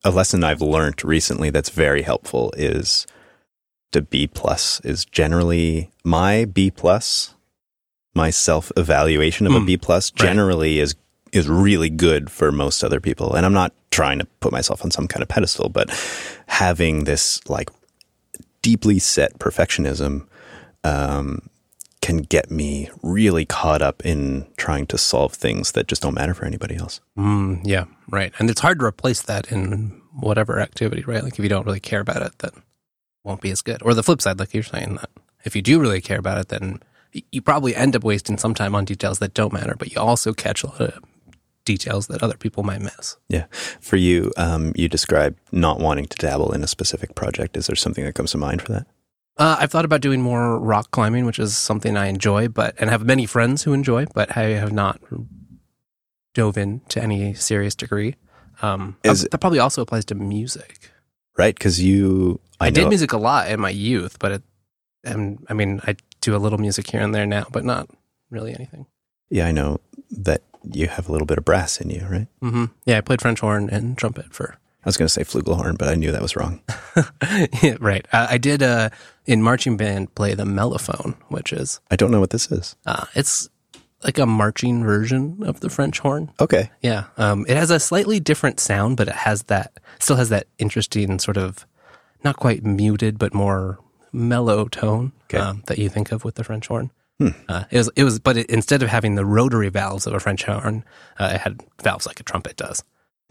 a 0.03 0.11
lesson 0.11 0.43
I've 0.43 0.61
learned 0.61 1.03
recently 1.03 1.49
that's 1.49 1.69
very 1.69 2.03
helpful 2.03 2.53
is 2.55 3.07
to 3.91 4.01
B 4.01 4.27
plus 4.27 4.79
is 4.81 5.05
generally 5.05 5.89
my 6.03 6.45
B 6.45 6.69
plus, 6.69 7.33
my 8.13 8.29
self 8.29 8.71
evaluation 8.77 9.47
of 9.47 9.53
a 9.53 9.59
Mm, 9.59 9.65
B 9.65 9.77
plus 9.77 10.11
right. 10.11 10.27
generally 10.27 10.79
is 10.79 10.95
is 11.33 11.49
really 11.49 11.89
good 11.89 12.29
for 12.31 12.51
most 12.51 12.83
other 12.83 12.99
people. 13.01 13.33
And 13.33 13.45
I'm 13.45 13.53
not 13.53 13.73
trying 13.91 14.19
to 14.19 14.25
put 14.39 14.51
myself 14.51 14.83
on 14.85 14.91
some 14.91 15.07
kind 15.07 15.21
of 15.23 15.29
pedestal, 15.29 15.69
but 15.69 15.89
having 16.47 17.03
this 17.03 17.41
like 17.49 17.69
deeply 18.61 18.99
set 18.99 19.37
perfectionism 19.39 20.25
um, 20.83 21.49
can 22.07 22.19
get 22.19 22.49
me 22.49 22.89
really 23.03 23.43
caught 23.43 23.81
up 23.81 24.05
in 24.05 24.47
trying 24.55 24.87
to 24.87 24.97
solve 24.97 25.33
things 25.33 25.73
that 25.73 25.89
just 25.89 26.01
don't 26.01 26.13
matter 26.13 26.33
for 26.33 26.45
anybody 26.45 26.73
else. 26.77 27.01
Mm, 27.17 27.59
yeah, 27.65 27.83
right. 28.09 28.31
And 28.39 28.49
it's 28.49 28.61
hard 28.61 28.79
to 28.79 28.85
replace 28.85 29.21
that 29.23 29.51
in 29.51 30.01
whatever 30.13 30.61
activity, 30.61 31.03
right? 31.03 31.21
Like 31.21 31.33
if 31.33 31.39
you 31.39 31.49
don't 31.49 31.65
really 31.65 31.81
care 31.81 31.99
about 31.99 32.21
it, 32.21 32.39
then 32.39 32.51
it 32.55 32.63
won't 33.25 33.41
be 33.41 33.51
as 33.51 33.61
good. 33.61 33.83
Or 33.83 33.93
the 33.93 34.03
flip 34.03 34.21
side, 34.21 34.39
like 34.39 34.53
you're 34.53 34.63
saying, 34.63 34.95
that 34.95 35.09
if 35.43 35.53
you 35.53 35.61
do 35.61 35.81
really 35.81 35.99
care 35.99 36.17
about 36.17 36.37
it, 36.37 36.47
then 36.47 36.79
you 37.11 37.41
probably 37.41 37.75
end 37.75 37.93
up 37.93 38.05
wasting 38.05 38.37
some 38.37 38.53
time 38.53 38.73
on 38.73 38.85
details 38.85 39.19
that 39.19 39.33
don't 39.33 39.51
matter, 39.51 39.75
but 39.77 39.91
you 39.91 39.99
also 39.99 40.31
catch 40.31 40.63
a 40.63 40.67
lot 40.67 40.79
of 40.79 41.03
details 41.65 42.07
that 42.07 42.23
other 42.23 42.37
people 42.37 42.63
might 42.63 42.79
miss. 42.79 43.17
Yeah. 43.27 43.47
For 43.81 43.97
you, 43.97 44.31
um, 44.37 44.71
you 44.77 44.87
describe 44.87 45.35
not 45.51 45.81
wanting 45.81 46.05
to 46.05 46.17
dabble 46.17 46.53
in 46.53 46.63
a 46.63 46.67
specific 46.67 47.15
project. 47.15 47.57
Is 47.57 47.67
there 47.67 47.75
something 47.75 48.05
that 48.05 48.15
comes 48.15 48.31
to 48.31 48.37
mind 48.37 48.61
for 48.61 48.71
that? 48.71 48.87
Uh, 49.37 49.57
I've 49.59 49.71
thought 49.71 49.85
about 49.85 50.01
doing 50.01 50.21
more 50.21 50.59
rock 50.59 50.91
climbing, 50.91 51.25
which 51.25 51.37
is 51.37 51.55
something 51.55 51.95
I 51.95 52.07
enjoy, 52.07 52.47
but 52.47 52.75
and 52.79 52.89
have 52.89 53.05
many 53.05 53.25
friends 53.25 53.63
who 53.63 53.73
enjoy, 53.73 54.07
but 54.13 54.35
I 54.35 54.49
have 54.57 54.71
not 54.71 54.99
dove 56.33 56.57
in 56.57 56.81
to 56.89 57.01
any 57.01 57.33
serious 57.33 57.75
degree. 57.75 58.15
Um, 58.61 58.97
Is- 59.03 59.27
that 59.29 59.37
probably 59.39 59.59
also 59.59 59.81
applies 59.81 60.05
to 60.05 60.15
music. 60.15 60.91
Right? 61.37 61.53
Because 61.53 61.81
you, 61.83 62.39
I, 62.59 62.67
I, 62.67 62.69
did 62.71 62.87
music 62.89 63.13
a 63.13 63.17
lot 63.17 63.51
in 63.51 63.59
my 63.59 63.69
youth, 63.69 64.17
but 64.17 64.31
it, 64.31 64.43
and 65.03 65.45
I 65.47 65.53
mean, 65.53 65.81
I 65.85 65.95
do 66.21 66.35
a 66.35 66.39
little 66.39 66.57
music 66.57 66.89
here 66.89 67.01
and 67.01 67.13
there 67.13 67.27
now, 67.27 67.45
but 67.51 67.63
not 67.63 67.87
really 68.31 68.55
anything. 68.55 68.87
Yeah, 69.29 69.45
I 69.45 69.51
know 69.51 69.79
that 70.09 70.41
you 70.63 70.87
have 70.87 71.07
a 71.07 71.11
little 71.11 71.27
bit 71.27 71.37
of 71.37 71.45
brass 71.45 71.79
in 71.79 71.91
you, 71.91 72.07
right? 72.09 72.27
Mm-hmm. 72.41 72.65
Yeah, 72.85 72.97
I 72.97 73.01
played 73.01 73.21
French 73.21 73.39
horn 73.41 73.69
and 73.69 73.95
trumpet 73.97 74.33
for. 74.33 74.57
I 74.87 74.89
was 74.89 74.95
going 74.95 75.07
to 75.07 75.13
say 75.13 75.23
flugelhorn, 75.25 75.77
but 75.77 75.89
I 75.89 75.95
knew 75.95 76.13
that 76.13 76.21
was 76.21 76.37
wrong. 76.37 76.61
yeah, 77.61 77.75
right. 77.81 78.05
Uh, 78.13 78.27
I 78.29 78.37
did 78.37 78.63
uh, 78.63 78.89
in 79.25 79.41
marching 79.43 79.75
band 79.75 80.15
play 80.15 80.33
the 80.33 80.45
mellophone, 80.45 81.17
which 81.27 81.51
is 81.51 81.81
I 81.91 81.97
don't 81.97 82.09
know 82.09 82.21
what 82.21 82.29
this 82.29 82.49
is. 82.49 82.77
uh, 82.85 83.03
it's 83.13 83.49
like 84.05 84.17
a 84.17 84.25
marching 84.25 84.83
version 84.85 85.43
of 85.43 85.59
the 85.59 85.69
French 85.69 85.99
horn. 85.99 86.31
Okay. 86.39 86.71
Yeah, 86.81 87.05
um, 87.17 87.45
it 87.49 87.57
has 87.57 87.69
a 87.69 87.81
slightly 87.81 88.21
different 88.21 88.61
sound, 88.61 88.95
but 88.95 89.09
it 89.09 89.15
has 89.15 89.43
that 89.43 89.73
still 89.99 90.15
has 90.15 90.29
that 90.29 90.47
interesting 90.57 91.19
sort 91.19 91.35
of 91.37 91.65
not 92.23 92.37
quite 92.37 92.63
muted, 92.63 93.19
but 93.19 93.33
more 93.33 93.79
mellow 94.13 94.67
tone 94.69 95.11
Okay. 95.25 95.37
um, 95.39 95.63
that 95.67 95.77
you 95.79 95.89
think 95.89 96.13
of 96.13 96.23
with 96.23 96.35
the 96.35 96.43
French 96.45 96.67
horn. 96.67 96.91
Uh, 97.49 97.63
it 97.71 97.77
was 97.77 97.89
it 97.97 98.03
was, 98.05 98.19
but 98.19 98.37
it, 98.37 98.45
instead 98.49 98.81
of 98.83 98.89
having 98.89 99.15
the 99.15 99.25
rotary 99.25 99.69
valves 99.69 100.07
of 100.07 100.13
a 100.13 100.19
French 100.19 100.43
horn, 100.45 100.85
uh, 101.19 101.31
it 101.33 101.41
had 101.41 101.59
valves 101.83 102.05
like 102.05 102.19
a 102.21 102.23
trumpet 102.23 102.55
does. 102.55 102.83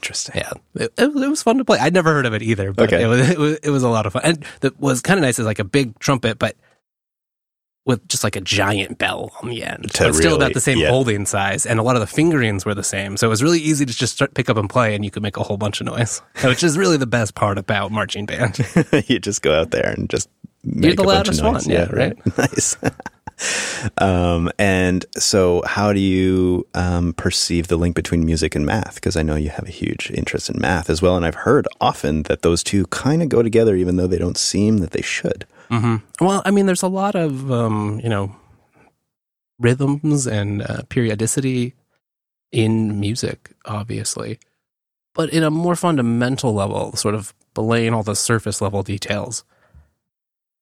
Interesting. 0.02 0.37
Yeah, 0.37 0.52
it, 0.74 0.92
it, 0.98 1.14
was- 1.14 1.42
fun 1.42 1.59
to 1.59 1.64
play. 1.64 1.78
I'd 1.78 1.94
never 1.94 2.12
heard 2.12 2.26
of 2.26 2.35
it 2.35 2.42
either, 2.42 2.72
but 2.72 2.92
Okay. 2.92 3.02
it, 3.02 3.06
was, 3.06 3.30
it 3.30 3.38
was 3.38 3.56
it 3.62 3.70
was 3.70 3.82
a 3.82 3.88
lot 3.88 4.06
of 4.06 4.12
fun. 4.12 4.22
And 4.24 4.44
that 4.61 4.78
was 4.80 5.00
kind 5.00 5.18
of 5.18 5.22
nice 5.22 5.38
is 5.38 5.46
like 5.46 5.59
a 5.59 5.64
big 5.64 5.98
trumpet, 5.98 6.38
but 6.38 6.54
with 7.87 8.06
just 8.09 8.24
like 8.24 8.35
a 8.35 8.40
giant 8.40 8.98
bell 8.98 9.32
on 9.42 9.48
the 9.48 9.62
end, 9.62 9.92
To 9.94 10.04
but 10.04 10.14
still 10.16 10.35
about 10.35 10.54
the 10.54 10.61
same 10.61 10.78
yeah. 10.78 10.88
holding 10.90 11.24
size, 11.24 11.64
and 11.64 11.78
a 11.78 11.82
lot 11.85 11.94
of 11.94 12.00
the 12.00 12.06
fingerings 12.09 12.66
were 12.66 12.74
the 12.74 12.82
same. 12.82 13.16
So 13.16 13.28
it 13.28 13.30
was 13.30 13.44
really 13.44 13.61
easy 13.61 13.87
to 13.87 13.92
just 13.94 14.14
start, 14.16 14.35
pick 14.35 14.50
up 14.50 14.56
and 14.56 14.68
play, 14.68 14.94
and 14.96 15.04
you 15.04 15.11
could 15.12 15.22
make 15.22 15.37
a 15.37 15.42
whole 15.44 15.56
bunch 15.56 15.80
of 15.80 15.87
noise, 15.87 16.20
which 16.44 16.64
is 16.64 16.76
really 16.76 16.96
the 16.96 17.06
best 17.06 17.35
part 17.37 17.59
about 17.59 17.92
marching 17.92 18.26
band. 18.26 18.59
you 19.06 19.20
just 19.20 19.40
go 19.40 19.54
out 19.54 19.70
there 19.70 19.94
and 19.96 20.11
just 20.11 20.28
make 20.64 20.96
the 20.96 21.02
a 21.02 21.06
bunch 21.06 21.28
of 21.28 21.37
loudest 21.38 21.42
one, 21.44 21.52
noise. 21.54 21.68
yeah, 21.68 21.87
right? 21.92 22.16
nice. 22.38 22.76
Um, 23.99 24.51
and 24.59 25.05
so, 25.16 25.62
how 25.66 25.92
do 25.92 26.01
you 26.01 26.66
um, 26.75 27.12
perceive 27.12 27.68
the 27.68 27.77
link 27.77 27.94
between 27.94 28.25
music 28.25 28.55
and 28.55 28.64
math? 28.64 28.94
Because 28.94 29.16
I 29.16 29.22
know 29.22 29.37
you 29.37 29.51
have 29.51 29.66
a 29.66 29.70
huge 29.70 30.11
interest 30.14 30.49
in 30.49 30.61
math 30.61 30.88
as 30.88 31.03
well, 31.03 31.16
and 31.16 31.25
I've 31.25 31.35
heard 31.35 31.68
often 31.81 32.22
that 32.25 32.42
those 32.42 32.62
two 32.62 32.87
kind 32.87 33.22
of 33.22 33.29
go 33.29 33.42
together, 33.42 33.77
even 33.77 33.96
though 33.96 34.07
they 34.07 34.18
don't 34.18 34.38
seem 34.38 34.79
that 34.79 34.92
they 34.92 35.03
should. 35.03 35.46
hmm 35.68 35.96
Well, 36.20 36.42
I 36.44 36.51
mean, 36.51 36.66
there's 36.66 36.83
a 36.83 36.88
lot 36.88 37.14
of 37.14 37.51
um, 37.53 38.01
you 38.03 38.09
know 38.09 38.35
rhythms 39.59 40.27
and 40.27 40.62
uh, 40.62 40.83
periodicity 40.88 41.75
in 42.53 43.01
music, 43.01 43.53
obviously, 43.64 44.38
but 45.14 45.31
in 45.31 45.42
a 45.42 45.51
more 45.51 45.77
fundamental 45.77 46.55
level, 46.55 46.94
sort 46.96 47.14
of 47.14 47.35
belaying 47.55 47.92
all 47.94 48.03
the 48.03 48.16
surface 48.16 48.61
level 48.61 48.83
details. 48.83 49.44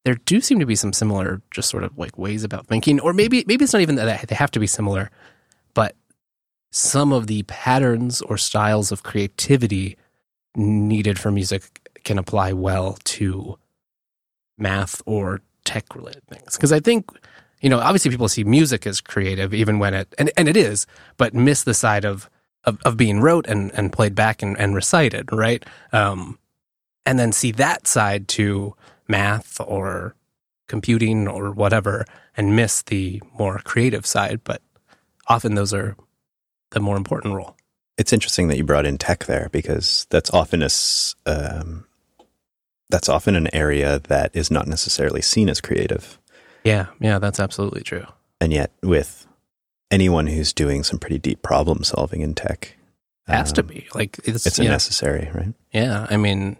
There 0.05 0.14
do 0.14 0.40
seem 0.40 0.61
to 0.61 0.67
be 0.67 0.75
some 0.75 0.93
similar, 0.93 1.40
just 1.51 1.71
sort 1.71 1.85
of 1.85 1.97
like 1.99 2.19
ways 2.19 2.45
about 2.45 2.67
thinking, 2.67 3.01
or 3.01 3.12
maybe 3.12 3.45
maybe 3.47 3.64
it's 3.64 3.73
not 3.73 3.83
even 3.83 3.95
that 3.97 4.29
they 4.29 4.35
have 4.35 4.51
to 4.53 4.61
be 4.61 4.67
similar, 4.67 5.11
but 5.73 5.97
some 6.71 7.12
of 7.12 7.27
the 7.27 7.43
patterns 7.45 8.21
or 8.23 8.37
styles 8.37 8.93
of 8.93 9.03
creativity 9.03 9.97
needed 10.57 11.19
for 11.19 11.31
music 11.31 11.88
can 12.05 12.19
apply 12.19 12.53
well 12.53 12.99
to 13.05 13.59
math 14.59 15.01
or 15.07 15.40
tech 15.64 15.95
related 15.95 16.23
things. 16.27 16.57
Because 16.57 16.73
I 16.73 16.81
think, 16.81 17.09
you 17.61 17.71
know, 17.71 17.81
obviously 17.81 18.11
people 18.11 18.29
see 18.29 18.45
music 18.45 18.87
as 18.87 19.01
creative 19.01 19.55
even 19.55 19.79
when 19.79 19.95
it, 19.95 20.14
and, 20.19 20.31
and 20.37 20.49
it 20.49 20.57
is, 20.57 20.87
but 21.17 21.35
miss 21.35 21.64
the 21.64 21.75
side 21.75 22.05
of, 22.05 22.29
of, 22.64 22.79
of 22.85 22.97
being 22.97 23.21
rote 23.21 23.47
and, 23.47 23.73
and 23.75 23.93
played 23.93 24.14
back 24.14 24.43
and, 24.43 24.59
and 24.59 24.75
recited, 24.75 25.33
right? 25.33 25.64
Um, 25.93 26.38
and 27.07 27.19
then 27.19 27.33
see 27.33 27.53
that 27.53 27.87
side 27.87 28.29
to 28.29 28.75
math 29.09 29.61
or 29.61 30.14
computing 30.67 31.29
or 31.29 31.53
whatever 31.53 32.05
and 32.37 32.57
miss 32.57 32.83
the 32.83 33.23
more 33.38 33.59
creative 33.64 34.07
side. 34.07 34.40
But 34.45 34.62
often 35.27 35.55
those 35.55 35.75
are 35.75 35.97
the 36.71 36.81
more 36.81 36.97
important 36.97 37.35
role. 37.35 37.57
It's 37.97 38.12
interesting 38.12 38.49
that 38.49 38.57
you 38.57 38.64
brought 38.64 38.87
in 38.87 38.99
tech 38.99 39.27
there 39.27 39.49
because 39.53 40.07
that's 40.11 40.31
often 40.31 40.62
a 40.62 40.69
um, 41.27 41.87
that's 42.90 43.09
often 43.09 43.37
an 43.37 43.55
area 43.55 44.01
that 44.09 44.31
is 44.35 44.51
not 44.51 44.67
necessarily 44.67 45.23
seen 45.23 45.49
as 45.49 45.61
creative. 45.61 46.19
Yeah, 46.64 46.87
yeah, 47.01 47.19
that's 47.19 47.40
absolutely 47.40 47.83
true. 47.83 48.07
And 48.40 48.53
yet, 48.53 48.73
with 48.83 49.27
anyone 49.90 50.27
who's 50.27 50.53
doing 50.53 50.83
some 50.83 50.99
pretty 50.99 51.19
deep 51.19 51.43
problem 51.43 51.85
solving 51.85 52.21
in 52.21 52.35
tech, 52.35 52.77
has 53.27 53.51
um, 53.51 53.55
to 53.55 53.62
be 53.62 53.87
like 53.95 54.19
it's, 54.25 54.47
it's 54.47 54.59
a 54.59 54.64
necessary, 54.64 55.31
right? 55.33 55.55
Yeah, 55.73 56.07
I 56.11 56.17
mean, 56.17 56.57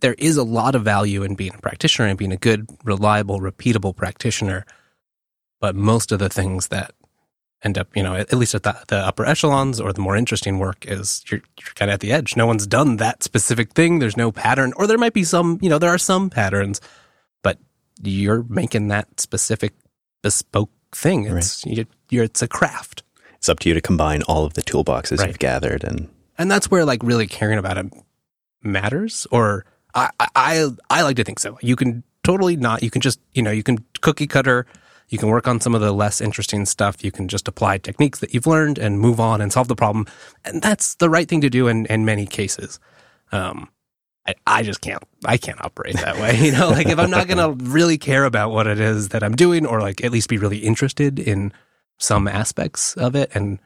there 0.00 0.14
is 0.14 0.36
a 0.36 0.44
lot 0.44 0.74
of 0.74 0.82
value 0.82 1.22
in 1.22 1.34
being 1.34 1.54
a 1.54 1.60
practitioner 1.60 2.08
and 2.08 2.18
being 2.18 2.32
a 2.32 2.36
good, 2.36 2.68
reliable, 2.84 3.40
repeatable 3.40 3.94
practitioner. 3.94 4.64
But 5.60 5.74
most 5.74 6.12
of 6.12 6.18
the 6.18 6.28
things 6.28 6.68
that 6.68 6.92
end 7.62 7.76
up, 7.76 7.88
you 7.96 8.02
know, 8.02 8.14
at, 8.14 8.32
least 8.32 8.54
at 8.54 8.62
the, 8.62 8.76
the, 8.88 8.96
upper 8.96 9.26
echelons 9.26 9.80
or 9.80 9.92
the 9.92 10.00
more 10.00 10.16
interesting 10.16 10.58
work 10.58 10.86
is 10.86 11.24
you're, 11.28 11.40
you're 11.58 11.74
kind 11.74 11.90
of 11.90 11.94
at 11.94 12.00
the 12.00 12.12
edge. 12.12 12.36
No 12.36 12.46
one's 12.46 12.66
done 12.66 12.98
that 12.98 13.24
specific 13.24 13.72
thing. 13.72 13.98
There's 13.98 14.16
no 14.16 14.30
pattern, 14.30 14.72
or 14.76 14.86
there 14.86 14.98
might 14.98 15.14
be 15.14 15.24
some, 15.24 15.58
you 15.60 15.68
know, 15.68 15.78
there 15.78 15.90
are 15.90 15.98
some 15.98 16.30
patterns, 16.30 16.80
but 17.42 17.58
you're 18.02 18.44
making 18.44 18.88
that 18.88 19.20
specific 19.20 19.74
bespoke 20.22 20.70
thing. 20.92 21.26
It's, 21.26 21.66
right. 21.66 21.86
you, 22.10 22.22
it's 22.22 22.42
a 22.42 22.48
craft. 22.48 23.02
It's 23.34 23.48
up 23.48 23.58
to 23.60 23.68
you 23.68 23.74
to 23.74 23.80
combine 23.80 24.22
all 24.22 24.44
of 24.44 24.54
the 24.54 24.62
toolboxes 24.62 25.18
right. 25.18 25.28
you've 25.28 25.38
gathered. 25.40 25.82
And, 25.82 26.08
and 26.36 26.48
that's 26.48 26.70
where 26.70 26.84
like 26.84 27.02
really 27.02 27.26
caring 27.26 27.58
about 27.58 27.78
it 27.78 27.92
matters 28.62 29.26
or 29.32 29.64
I, 29.98 30.28
I, 30.34 30.68
I 30.90 31.02
like 31.02 31.16
to 31.16 31.24
think 31.24 31.38
so. 31.38 31.58
You 31.62 31.76
can 31.76 32.04
totally 32.22 32.56
not, 32.56 32.82
you 32.82 32.90
can 32.90 33.00
just, 33.00 33.20
you 33.32 33.42
know, 33.42 33.50
you 33.50 33.62
can 33.62 33.84
cookie 34.00 34.26
cutter 34.26 34.66
you 35.08 35.18
can 35.18 35.28
work 35.28 35.48
on 35.48 35.60
some 35.60 35.74
of 35.74 35.80
the 35.80 35.92
less 35.92 36.20
interesting 36.20 36.66
stuff. 36.66 37.02
You 37.02 37.10
can 37.10 37.28
just 37.28 37.48
apply 37.48 37.78
techniques 37.78 38.20
that 38.20 38.34
you've 38.34 38.46
learned 38.46 38.78
and 38.78 39.00
move 39.00 39.20
on 39.20 39.40
and 39.40 39.52
solve 39.52 39.68
the 39.68 39.76
problem. 39.76 40.06
And 40.44 40.60
that's 40.60 40.94
the 40.96 41.08
right 41.08 41.26
thing 41.26 41.40
to 41.40 41.50
do 41.50 41.66
in, 41.66 41.86
in 41.86 42.04
many 42.04 42.26
cases. 42.26 42.78
Um, 43.32 43.70
I, 44.26 44.34
I 44.46 44.62
just 44.62 44.82
can't, 44.82 45.02
I 45.24 45.38
can't 45.38 45.62
operate 45.64 45.96
that 45.96 46.16
way. 46.16 46.38
You 46.38 46.52
know, 46.52 46.68
like 46.68 46.88
if 46.88 46.98
I'm 46.98 47.10
not 47.10 47.26
going 47.26 47.38
to 47.58 47.64
really 47.64 47.96
care 47.96 48.24
about 48.24 48.50
what 48.50 48.66
it 48.66 48.80
is 48.80 49.08
that 49.08 49.22
I'm 49.22 49.34
doing 49.34 49.64
or 49.64 49.80
like 49.80 50.04
at 50.04 50.12
least 50.12 50.28
be 50.28 50.38
really 50.38 50.58
interested 50.58 51.18
in 51.18 51.52
some 51.96 52.28
aspects 52.28 52.94
of 52.94 53.16
it 53.16 53.30
and 53.34 53.58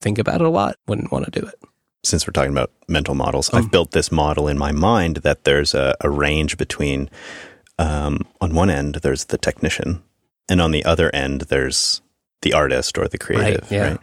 think 0.00 0.18
about 0.18 0.40
it 0.40 0.46
a 0.46 0.50
lot, 0.50 0.76
wouldn't 0.86 1.10
want 1.10 1.24
to 1.24 1.40
do 1.40 1.44
it 1.44 1.56
since 2.04 2.26
we're 2.26 2.32
talking 2.32 2.52
about 2.52 2.72
mental 2.88 3.14
models, 3.14 3.52
I've 3.52 3.70
built 3.70 3.92
this 3.92 4.10
model 4.10 4.48
in 4.48 4.58
my 4.58 4.72
mind 4.72 5.18
that 5.18 5.44
there's 5.44 5.72
a, 5.74 5.94
a 6.00 6.10
range 6.10 6.56
between, 6.56 7.08
um, 7.78 8.26
on 8.40 8.54
one 8.54 8.70
end, 8.70 8.96
there's 8.96 9.26
the 9.26 9.38
technician, 9.38 10.02
and 10.48 10.60
on 10.60 10.72
the 10.72 10.84
other 10.84 11.14
end, 11.14 11.42
there's 11.42 12.02
the 12.42 12.52
artist 12.52 12.98
or 12.98 13.06
the 13.06 13.18
creative, 13.18 13.62
right? 13.62 13.70
Yeah. 13.70 13.88
right? 13.90 13.98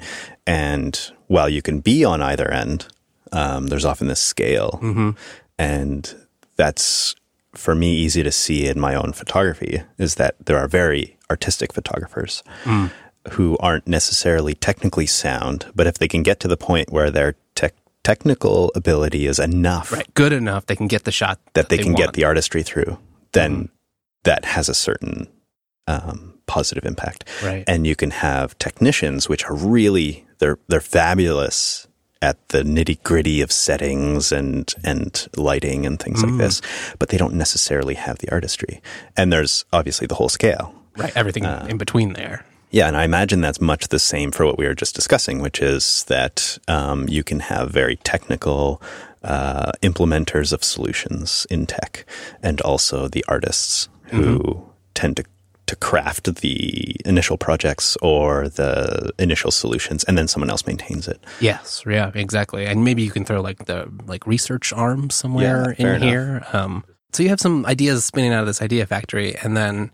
And 0.48 1.12
while 1.28 1.50
you 1.50 1.62
can 1.62 1.82
be 1.82 2.06
on 2.06 2.22
either 2.22 2.50
end, 2.50 2.88
um, 3.32 3.68
there's 3.68 3.86
often 3.86 4.08
this 4.08 4.22
scale, 4.22 4.80
mm-hmm. 4.82 5.12
and 5.58 6.16
that's 6.56 7.16
for 7.54 7.76
me 7.76 7.94
easy 7.94 8.24
to 8.24 8.32
see 8.32 8.68
in 8.68 8.80
my 8.80 8.96
own 8.96 9.12
photography. 9.12 9.84
Is 9.98 10.16
that 10.16 10.36
there 10.46 10.58
are 10.58 10.68
very 10.68 11.18
artistic 11.30 11.74
photographers 11.74 12.44
mm. 12.64 12.92
who 13.32 13.58
aren't 13.58 13.88
necessarily 13.88 14.54
technically 14.56 15.06
sound, 15.06 15.66
but 15.76 15.86
if 15.86 16.00
they 16.00 16.08
can 16.08 16.24
get 16.24 16.40
to 16.40 16.48
the 16.48 16.58
point 16.58 16.92
where 16.92 17.12
their 17.12 17.34
tech 17.34 17.49
technical 18.10 18.72
ability 18.74 19.28
is 19.28 19.38
enough, 19.38 19.92
right, 19.92 20.12
good 20.16 20.34
enough, 20.34 20.66
they 20.66 20.76
can 20.76 20.88
get 20.88 21.04
the 21.04 21.12
shot 21.12 21.40
that, 21.46 21.54
that 21.54 21.70
they, 21.70 21.78
they, 21.78 21.84
can 21.84 21.94
want. 21.94 22.06
get 22.06 22.14
the 22.14 22.24
artistry 22.24 22.64
through, 22.64 22.98
then 23.34 23.66
mm. 23.66 23.70
that 24.24 24.46
has 24.46 24.68
a 24.68 24.74
certain 24.74 25.28
um, 25.86 26.34
positive 26.48 26.86
impact. 26.86 27.26
Right. 27.44 27.64
And 27.68 27.86
you 27.86 27.96
can 27.96 28.10
have 28.10 28.58
technicians, 28.58 29.30
which 29.30 29.46
are 29.46 29.56
really 29.56 30.26
they're 30.40 30.58
they're 30.68 30.82
fabulous 30.82 31.88
at 32.22 32.50
the 32.50 32.64
nitty 32.64 33.04
gritty 33.04 33.42
of 33.42 33.52
settings 33.52 34.32
and 34.32 34.74
and 34.84 35.28
lighting 35.38 35.86
and 35.86 36.00
things 36.00 36.24
mm. 36.24 36.32
like 36.32 36.40
this, 36.40 36.62
but 36.98 37.10
they 37.10 37.18
don't 37.18 37.36
necessarily 37.36 37.94
have 37.94 38.18
the 38.18 38.32
artistry. 38.32 38.82
And 39.16 39.32
there's 39.32 39.66
obviously 39.72 40.08
the 40.08 40.16
whole 40.16 40.30
scale. 40.30 40.74
Right. 40.98 41.16
Everything 41.16 41.46
uh, 41.46 41.68
in 41.70 41.78
between 41.78 42.14
there. 42.14 42.44
Yeah, 42.72 42.88
and 42.88 42.96
I 42.96 43.04
imagine 43.04 43.42
that's 43.42 43.62
much 43.62 43.88
the 43.88 44.00
same 44.00 44.32
for 44.32 44.46
what 44.46 44.58
we 44.58 44.68
were 44.68 44.76
just 44.76 44.96
discussing, 44.96 45.42
which 45.42 45.62
is 45.62 46.04
that 46.06 46.58
um, 46.68 47.08
you 47.10 47.24
can 47.24 47.40
have 47.40 47.72
very 47.72 47.96
technical 47.98 48.82
uh, 49.24 49.72
implementers 49.82 50.54
of 50.54 50.64
solutions 50.64 51.48
in 51.50 51.66
tech, 51.66 52.06
and 52.44 52.62
also 52.62 53.08
the 53.08 53.26
artists 53.28 53.90
who 54.06 54.40
mm-hmm. 54.40 54.70
tend 54.94 55.18
to 55.18 55.24
to 55.70 55.76
craft 55.76 56.36
the 56.42 56.96
initial 57.06 57.38
projects 57.38 57.96
or 58.02 58.50
the 58.50 59.12
initial 59.20 59.52
solutions 59.52 60.04
and 60.06 60.18
then 60.18 60.28
someone 60.28 60.50
else 60.50 60.66
maintains 60.66 61.08
it. 61.08 61.24
Yes, 61.40 61.84
yeah, 61.88 62.10
exactly. 62.16 62.66
And 62.66 62.84
maybe 62.84 63.04
you 63.04 63.12
can 63.12 63.24
throw 63.24 63.40
like 63.40 63.66
the 63.66 63.88
like 64.08 64.26
research 64.26 64.74
arm 64.74 65.12
somewhere 65.12 65.76
yeah, 65.78 65.94
in 65.94 66.02
here. 66.02 66.44
Um, 66.54 66.84
so 67.12 67.22
you 67.22 67.30
have 67.30 67.40
some 67.40 67.68
ideas 67.68 68.04
spinning 68.04 68.34
out 68.34 68.42
of 68.42 68.48
this 68.48 68.64
idea 68.64 68.88
factory 68.88 69.36
and 69.36 69.56
then 69.56 69.92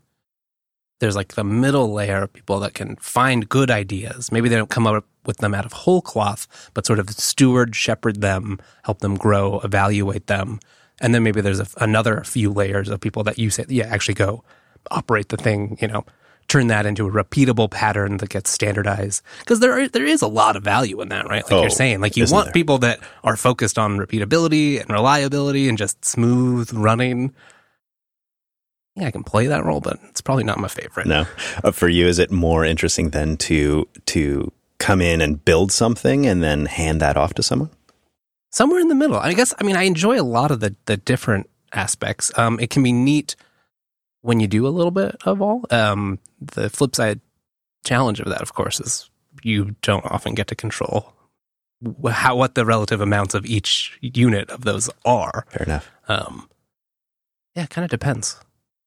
there's 0.99 1.15
like 1.15 1.33
the 1.33 1.43
middle 1.43 1.93
layer 1.93 2.23
of 2.23 2.33
people 2.33 2.59
that 2.59 2.73
can 2.73 2.95
find 2.97 3.49
good 3.49 3.69
ideas. 3.69 4.31
Maybe 4.31 4.49
they 4.49 4.55
don't 4.55 4.69
come 4.69 4.87
up 4.87 5.05
with 5.25 5.37
them 5.37 5.53
out 5.53 5.65
of 5.65 5.73
whole 5.73 6.01
cloth, 6.01 6.47
but 6.73 6.85
sort 6.85 6.99
of 6.99 7.09
steward, 7.09 7.75
shepherd 7.75 8.21
them, 8.21 8.59
help 8.83 8.99
them 8.99 9.15
grow, 9.15 9.59
evaluate 9.61 10.27
them. 10.27 10.59
And 11.01 11.13
then 11.13 11.23
maybe 11.23 11.41
there's 11.41 11.59
a, 11.59 11.67
another 11.77 12.23
few 12.23 12.51
layers 12.51 12.89
of 12.89 13.01
people 13.01 13.23
that 13.23 13.37
you 13.37 13.49
say, 13.49 13.65
yeah, 13.67 13.87
actually 13.87 14.13
go 14.13 14.43
operate 14.91 15.29
the 15.29 15.37
thing, 15.37 15.77
you 15.81 15.87
know, 15.87 16.05
turn 16.47 16.67
that 16.67 16.85
into 16.85 17.07
a 17.07 17.11
repeatable 17.11 17.69
pattern 17.69 18.17
that 18.17 18.29
gets 18.29 18.49
standardized. 18.49 19.21
Because 19.39 19.59
there 19.59 19.73
are, 19.73 19.87
there 19.87 20.05
is 20.05 20.21
a 20.21 20.27
lot 20.27 20.55
of 20.55 20.63
value 20.63 21.01
in 21.01 21.09
that, 21.09 21.27
right? 21.27 21.43
Like 21.43 21.51
oh, 21.51 21.61
you're 21.61 21.69
saying, 21.69 22.01
like 22.01 22.15
you 22.15 22.25
want 22.29 22.47
there? 22.47 22.53
people 22.53 22.77
that 22.79 22.99
are 23.23 23.35
focused 23.35 23.77
on 23.77 23.97
repeatability 23.97 24.79
and 24.79 24.89
reliability 24.89 25.67
and 25.67 25.77
just 25.77 26.05
smooth 26.05 26.71
running. 26.73 27.33
Yeah, 28.95 29.07
I 29.07 29.11
can 29.11 29.23
play 29.23 29.47
that 29.47 29.65
role, 29.65 29.81
but 29.81 29.99
it's 30.09 30.21
probably 30.21 30.45
not 30.45 30.57
my 30.57 30.67
favorite. 30.69 31.05
No, 31.05 31.25
uh, 31.63 31.71
for 31.71 31.89
you, 31.89 32.07
is 32.07 32.17
it 32.19 32.31
more 32.31 32.63
interesting 32.63 33.09
than 33.09 33.37
to 33.37 33.87
to 34.07 34.51
come 34.77 35.01
in 35.01 35.21
and 35.21 35.43
build 35.43 35.71
something 35.71 36.25
and 36.25 36.41
then 36.41 36.65
hand 36.65 37.01
that 37.01 37.17
off 37.17 37.33
to 37.35 37.43
someone? 37.43 37.69
Somewhere 38.51 38.79
in 38.79 38.87
the 38.87 38.95
middle. 38.95 39.17
I 39.17 39.33
guess. 39.33 39.53
I 39.59 39.63
mean, 39.63 39.75
I 39.75 39.83
enjoy 39.83 40.19
a 40.19 40.23
lot 40.23 40.51
of 40.51 40.61
the 40.61 40.75
the 40.85 40.97
different 40.97 41.49
aspects. 41.73 42.31
Um, 42.37 42.59
it 42.59 42.69
can 42.69 42.83
be 42.83 42.93
neat 42.93 43.35
when 44.21 44.39
you 44.39 44.47
do 44.47 44.65
a 44.65 44.69
little 44.69 44.91
bit 44.91 45.15
of 45.25 45.41
all. 45.41 45.65
Um, 45.71 46.19
the 46.39 46.69
flip 46.69 46.95
side 46.95 47.19
challenge 47.83 48.19
of 48.21 48.29
that, 48.29 48.41
of 48.41 48.53
course, 48.53 48.79
is 48.79 49.09
you 49.43 49.75
don't 49.81 50.05
often 50.05 50.35
get 50.35 50.47
to 50.47 50.55
control 50.55 51.13
how 52.09 52.35
what 52.35 52.55
the 52.55 52.65
relative 52.65 53.01
amounts 53.01 53.33
of 53.33 53.45
each 53.45 53.97
unit 54.01 54.49
of 54.49 54.61
those 54.61 54.89
are. 55.03 55.45
Fair 55.49 55.63
enough. 55.63 55.91
Um, 56.07 56.49
yeah, 57.55 57.63
it 57.63 57.69
kind 57.69 57.83
of 57.83 57.91
depends. 57.91 58.39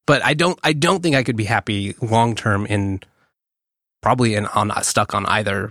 But 0.08 0.24
I 0.24 0.32
don't. 0.32 0.58
I 0.64 0.72
don't 0.72 1.02
think 1.02 1.14
I 1.16 1.22
could 1.22 1.36
be 1.36 1.44
happy 1.44 1.94
long 2.00 2.34
term 2.34 2.64
in 2.64 3.00
probably 4.00 4.34
in 4.34 4.46
on 4.46 4.72
stuck 4.82 5.14
on 5.14 5.26
either 5.26 5.70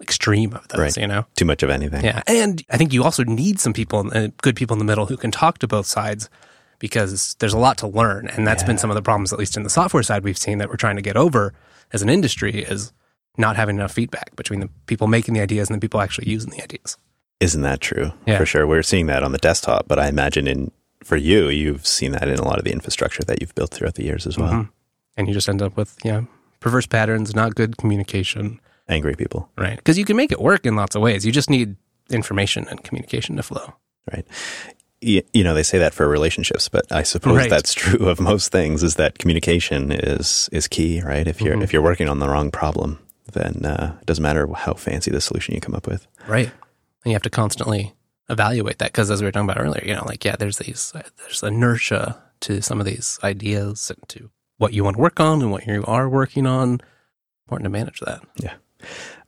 extreme 0.00 0.54
of 0.54 0.66
those. 0.68 0.78
Right. 0.78 0.96
You 0.96 1.06
know, 1.06 1.26
too 1.36 1.44
much 1.44 1.62
of 1.62 1.68
anything. 1.68 2.02
Yeah, 2.02 2.22
and 2.26 2.64
I 2.70 2.78
think 2.78 2.94
you 2.94 3.04
also 3.04 3.24
need 3.24 3.60
some 3.60 3.74
people, 3.74 4.10
uh, 4.14 4.28
good 4.40 4.56
people 4.56 4.72
in 4.72 4.78
the 4.78 4.86
middle, 4.86 5.04
who 5.04 5.18
can 5.18 5.30
talk 5.30 5.58
to 5.58 5.68
both 5.68 5.84
sides 5.84 6.30
because 6.78 7.34
there's 7.40 7.52
a 7.52 7.58
lot 7.58 7.76
to 7.78 7.86
learn. 7.86 8.28
And 8.28 8.46
that's 8.46 8.62
yeah. 8.62 8.68
been 8.68 8.78
some 8.78 8.90
of 8.90 8.94
the 8.94 9.02
problems, 9.02 9.34
at 9.34 9.38
least 9.38 9.56
in 9.56 9.64
the 9.64 9.70
software 9.70 10.02
side, 10.02 10.24
we've 10.24 10.38
seen 10.38 10.58
that 10.58 10.70
we're 10.70 10.76
trying 10.76 10.96
to 10.96 11.02
get 11.02 11.18
over 11.18 11.52
as 11.92 12.00
an 12.00 12.08
industry 12.08 12.62
is 12.62 12.92
not 13.36 13.56
having 13.56 13.76
enough 13.76 13.92
feedback 13.92 14.34
between 14.34 14.60
the 14.60 14.70
people 14.86 15.08
making 15.08 15.34
the 15.34 15.40
ideas 15.40 15.68
and 15.68 15.76
the 15.76 15.80
people 15.80 16.00
actually 16.00 16.30
using 16.30 16.50
the 16.50 16.62
ideas. 16.62 16.96
Isn't 17.40 17.62
that 17.62 17.82
true? 17.82 18.12
Yeah. 18.26 18.38
For 18.38 18.46
sure. 18.46 18.66
We're 18.66 18.82
seeing 18.82 19.06
that 19.06 19.22
on 19.22 19.32
the 19.32 19.38
desktop, 19.38 19.88
but 19.88 19.98
I 19.98 20.08
imagine 20.08 20.46
in 20.46 20.70
for 21.04 21.16
you, 21.16 21.48
you've 21.48 21.86
seen 21.86 22.12
that 22.12 22.28
in 22.28 22.38
a 22.38 22.44
lot 22.44 22.58
of 22.58 22.64
the 22.64 22.72
infrastructure 22.72 23.22
that 23.24 23.40
you've 23.40 23.54
built 23.54 23.70
throughout 23.72 23.94
the 23.94 24.04
years 24.04 24.26
as 24.26 24.36
well. 24.38 24.50
Mm-hmm. 24.52 24.70
And 25.16 25.28
you 25.28 25.34
just 25.34 25.48
end 25.48 25.62
up 25.62 25.76
with, 25.76 25.96
yeah, 26.04 26.22
perverse 26.60 26.86
patterns, 26.86 27.34
not 27.34 27.54
good 27.54 27.76
communication, 27.76 28.60
Angry 28.90 29.14
people, 29.14 29.50
right? 29.58 29.76
Because 29.76 29.98
you 29.98 30.06
can 30.06 30.16
make 30.16 30.32
it 30.32 30.40
work 30.40 30.64
in 30.64 30.74
lots 30.74 30.96
of 30.96 31.02
ways. 31.02 31.26
You 31.26 31.30
just 31.32 31.50
need 31.50 31.76
information 32.08 32.66
and 32.70 32.82
communication 32.82 33.36
to 33.36 33.42
flow. 33.42 33.74
right? 34.10 34.26
You, 35.02 35.20
you 35.34 35.44
know, 35.44 35.52
they 35.52 35.62
say 35.62 35.76
that 35.78 35.92
for 35.92 36.08
relationships, 36.08 36.70
but 36.70 36.90
I 36.90 37.02
suppose 37.02 37.36
Right. 37.36 37.50
that's 37.50 37.74
true 37.74 38.08
of 38.08 38.18
most 38.18 38.50
things. 38.50 38.82
Is 38.82 38.94
that 38.94 39.18
communication 39.18 39.92
is 39.92 40.48
is 40.52 40.66
key, 40.66 41.02
right? 41.02 41.26
If 41.28 41.40
you're 41.42 41.54
Mhm. 41.56 41.62
if 41.62 41.72
you're 41.74 41.82
working 41.82 42.08
on 42.08 42.18
the 42.18 42.28
wrong 42.30 42.50
problem, 42.50 42.98
then 43.34 43.64
uh, 43.66 43.96
it 44.00 44.06
doesn't 44.06 44.22
matter 44.22 44.48
how 44.54 44.72
fancy 44.72 45.10
the 45.10 45.20
solution 45.20 45.54
you 45.54 45.60
come 45.60 45.74
up 45.74 45.86
with. 45.86 46.06
Right. 46.26 46.46
And 47.04 47.10
you 47.10 47.12
have 47.12 47.22
to 47.22 47.30
constantly 47.30 47.92
evaluate 48.28 48.78
that 48.78 48.92
because, 48.92 49.10
as 49.10 49.20
we 49.20 49.26
were 49.26 49.32
talking 49.32 49.48
about 49.48 49.62
earlier, 49.62 49.82
you 49.84 49.94
know, 49.94 50.04
like 50.06 50.24
yeah, 50.24 50.36
there's 50.36 50.58
these 50.58 50.92
there's 51.18 51.42
inertia 51.42 52.20
to 52.40 52.62
some 52.62 52.80
of 52.80 52.86
these 52.86 53.18
ideas 53.22 53.90
and 53.90 54.08
to 54.08 54.30
what 54.58 54.72
you 54.72 54.84
want 54.84 54.96
to 54.96 55.02
work 55.02 55.20
on 55.20 55.40
and 55.42 55.50
what 55.50 55.66
you 55.66 55.84
are 55.86 56.08
working 56.08 56.46
on. 56.46 56.80
Important 57.46 57.64
to 57.64 57.70
manage 57.70 58.00
that. 58.00 58.22
Yeah. 58.36 58.54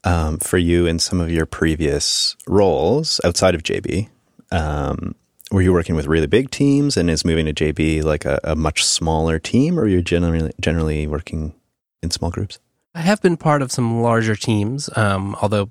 Um, 0.05 0.39
for 0.39 0.59
you 0.59 0.87
in 0.87 0.99
some 0.99 1.21
of 1.21 1.31
your 1.31 1.47
previous 1.47 2.37
roles 2.47 3.21
outside 3.25 3.55
of 3.55 3.63
JB. 3.63 4.09
Um, 4.53 5.15
were 5.51 5.63
you 5.63 5.73
working 5.73 5.97
with 5.97 6.07
really 6.07 6.27
big 6.27 6.51
teams, 6.51 6.97
and 6.97 7.11
is 7.11 7.25
moving 7.25 7.47
to 7.47 7.53
JB 7.53 8.05
like 8.05 8.25
a, 8.25 8.39
a 8.45 8.55
much 8.55 8.85
smaller 8.85 9.39
team, 9.39 9.79
or 9.79 9.87
you're 9.87 10.03
generally 10.03 10.53
generally 10.61 11.07
working 11.07 11.55
in 12.03 12.11
small 12.11 12.31
groups? 12.31 12.59
I 12.95 13.01
have 13.01 13.23
been 13.23 13.37
part 13.37 13.63
of 13.63 13.73
some 13.73 14.03
larger 14.03 14.37
teams, 14.37 14.91
um, 14.97 15.37
although 15.41 15.71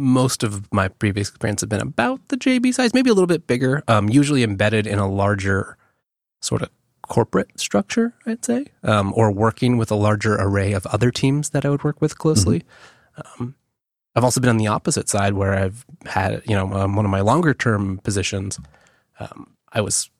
most 0.00 0.42
of 0.42 0.72
my 0.72 0.88
previous 0.88 1.28
experience 1.28 1.60
have 1.60 1.70
been 1.70 1.80
about 1.80 2.26
the 2.28 2.36
JB 2.36 2.74
size, 2.74 2.94
maybe 2.94 3.10
a 3.10 3.14
little 3.14 3.26
bit 3.26 3.46
bigger, 3.46 3.82
um, 3.86 4.08
usually 4.08 4.42
embedded 4.42 4.86
in 4.86 4.98
a 4.98 5.08
larger 5.08 5.76
sort 6.40 6.62
of 6.62 6.70
corporate 7.06 7.60
structure, 7.60 8.14
I'd 8.24 8.44
say, 8.44 8.66
um, 8.82 9.12
or 9.16 9.30
working 9.30 9.76
with 9.76 9.90
a 9.90 9.96
larger 9.96 10.36
array 10.36 10.72
of 10.72 10.86
other 10.86 11.10
teams 11.10 11.50
that 11.50 11.64
I 11.64 11.70
would 11.70 11.84
work 11.84 12.00
with 12.00 12.18
closely. 12.18 12.62
Um, 13.38 13.54
I've 14.16 14.24
also 14.24 14.40
been 14.40 14.50
on 14.50 14.56
the 14.56 14.68
opposite 14.68 15.08
side 15.08 15.34
where 15.34 15.54
I've 15.54 15.84
had, 16.06 16.42
you 16.46 16.56
know, 16.56 16.72
um, 16.72 16.96
one 16.96 17.04
of 17.04 17.10
my 17.10 17.20
longer 17.20 17.52
term 17.52 17.98
positions. 17.98 18.58
Um, 19.18 19.54
I 19.72 19.80
was 19.80 20.10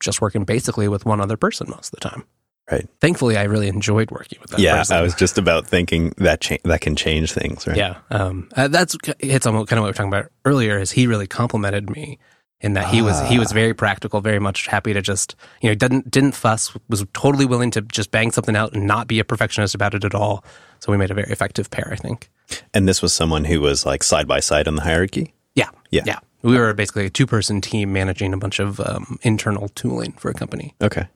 just 0.00 0.20
working 0.20 0.44
basically 0.44 0.88
with 0.88 1.04
one 1.04 1.20
other 1.20 1.36
person 1.36 1.68
most 1.68 1.92
of 1.92 2.00
the 2.00 2.08
time. 2.08 2.24
Right. 2.70 2.88
Thankfully, 3.00 3.36
I 3.36 3.44
really 3.44 3.68
enjoyed 3.68 4.10
working 4.10 4.38
with 4.42 4.50
that 4.50 4.58
yeah, 4.60 4.78
person. 4.78 4.96
I 4.96 5.02
was 5.02 5.14
just 5.14 5.38
about 5.38 5.66
thinking 5.68 6.12
that 6.18 6.40
cha- 6.40 6.56
that 6.64 6.80
can 6.80 6.96
change 6.96 7.32
things, 7.32 7.64
right? 7.66 7.76
Yeah, 7.76 7.98
um, 8.10 8.48
uh, 8.56 8.66
that's 8.68 8.96
it's 9.20 9.46
almost 9.46 9.68
kind 9.68 9.78
of 9.78 9.82
what 9.82 9.86
we 9.86 9.90
were 9.90 9.92
talking 9.94 10.12
about 10.12 10.32
earlier. 10.44 10.78
Is 10.78 10.90
he 10.90 11.06
really 11.06 11.28
complemented 11.28 11.88
me 11.90 12.18
in 12.60 12.72
that 12.72 12.88
he 12.88 13.02
was 13.02 13.20
he 13.28 13.38
was 13.38 13.52
Ah. 13.52 13.54
very 13.54 13.72
practical, 13.72 14.20
very 14.20 14.40
much 14.40 14.66
happy 14.66 14.92
to 14.92 15.00
just 15.00 15.36
you 15.60 15.68
know 15.68 15.76
didn't 15.76 16.10
didn't 16.10 16.32
fuss, 16.32 16.76
was 16.88 17.04
totally 17.12 17.46
willing 17.46 17.70
to 17.70 17.82
just 17.82 18.10
bang 18.10 18.32
something 18.32 18.56
out 18.56 18.72
and 18.74 18.84
not 18.84 19.06
be 19.06 19.20
a 19.20 19.24
perfectionist 19.24 19.74
about 19.76 19.94
it 19.94 20.04
at 20.04 20.14
all. 20.14 20.44
So 20.80 20.90
we 20.90 20.98
made 20.98 21.12
a 21.12 21.14
very 21.14 21.30
effective 21.30 21.70
pair, 21.70 21.88
I 21.92 21.96
think. 21.96 22.30
And 22.74 22.88
this 22.88 23.00
was 23.00 23.14
someone 23.14 23.44
who 23.44 23.60
was 23.60 23.86
like 23.86 24.02
side 24.02 24.26
by 24.26 24.40
side 24.40 24.66
on 24.66 24.74
the 24.74 24.82
hierarchy. 24.82 25.34
Yeah, 25.54 25.70
Yeah. 25.90 26.02
yeah. 26.04 26.18
We 26.42 26.56
were 26.58 26.74
basically 26.74 27.06
a 27.06 27.10
two 27.10 27.26
person 27.26 27.60
team 27.60 27.92
managing 27.92 28.32
a 28.32 28.38
bunch 28.38 28.58
of 28.58 28.80
um, 28.80 29.18
internal 29.22 29.68
tooling 29.70 30.12
for 30.12 30.30
a 30.30 30.34
company. 30.34 30.74
Okay. 30.82 31.06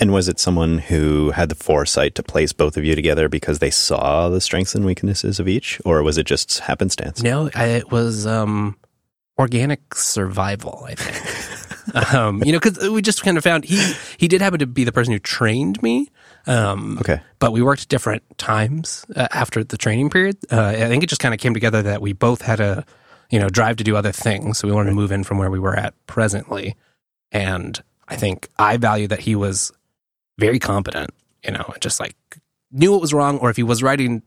And 0.00 0.12
was 0.12 0.28
it 0.28 0.38
someone 0.40 0.78
who 0.78 1.30
had 1.30 1.48
the 1.48 1.54
foresight 1.54 2.14
to 2.16 2.22
place 2.22 2.52
both 2.52 2.76
of 2.76 2.84
you 2.84 2.94
together 2.94 3.28
because 3.28 3.60
they 3.60 3.70
saw 3.70 4.28
the 4.28 4.40
strengths 4.40 4.74
and 4.74 4.84
weaknesses 4.84 5.38
of 5.38 5.46
each, 5.48 5.80
or 5.84 6.02
was 6.02 6.18
it 6.18 6.26
just 6.26 6.58
happenstance? 6.60 7.22
No, 7.22 7.48
I, 7.54 7.66
it 7.66 7.90
was 7.92 8.26
um, 8.26 8.76
organic 9.38 9.94
survival. 9.94 10.84
I 10.88 10.94
think. 10.96 12.14
um, 12.14 12.42
you 12.44 12.52
know, 12.52 12.58
because 12.58 12.88
we 12.90 13.02
just 13.02 13.22
kind 13.22 13.36
of 13.38 13.44
found 13.44 13.64
he 13.64 13.94
he 14.18 14.26
did 14.28 14.40
happen 14.40 14.58
to 14.58 14.66
be 14.66 14.84
the 14.84 14.92
person 14.92 15.12
who 15.12 15.18
trained 15.18 15.82
me. 15.82 16.08
Um, 16.46 16.98
Okay. 17.00 17.20
but 17.38 17.52
we 17.52 17.62
worked 17.62 17.88
different 17.88 18.22
times 18.36 19.06
uh, 19.16 19.28
after 19.32 19.64
the 19.64 19.78
training 19.78 20.10
period. 20.10 20.36
Uh, 20.50 20.60
I 20.76 20.88
think 20.88 21.02
it 21.02 21.08
just 21.08 21.20
kind 21.20 21.32
of 21.32 21.40
came 21.40 21.54
together 21.54 21.80
that 21.82 22.02
we 22.02 22.12
both 22.12 22.42
had 22.42 22.60
a 22.60 22.84
you 23.30 23.38
know 23.38 23.48
drive 23.48 23.76
to 23.76 23.84
do 23.84 23.96
other 23.96 24.12
things, 24.12 24.58
so 24.58 24.68
we 24.68 24.74
wanted 24.74 24.90
to 24.90 24.94
move 24.96 25.12
in 25.12 25.24
from 25.24 25.38
where 25.38 25.50
we 25.50 25.58
were 25.58 25.74
at 25.76 25.94
presently. 26.06 26.74
And 27.32 27.82
I 28.08 28.16
think 28.16 28.48
I 28.58 28.76
value 28.76 29.08
that 29.08 29.20
he 29.20 29.34
was 29.34 29.72
very 30.38 30.58
competent. 30.58 31.10
You 31.44 31.52
know, 31.52 31.64
and 31.72 31.82
just 31.82 32.00
like 32.00 32.16
knew 32.72 32.92
what 32.92 33.00
was 33.00 33.12
wrong, 33.12 33.38
or 33.38 33.50
if 33.50 33.56
he 33.56 33.62
was 33.62 33.82
writing 33.82 34.22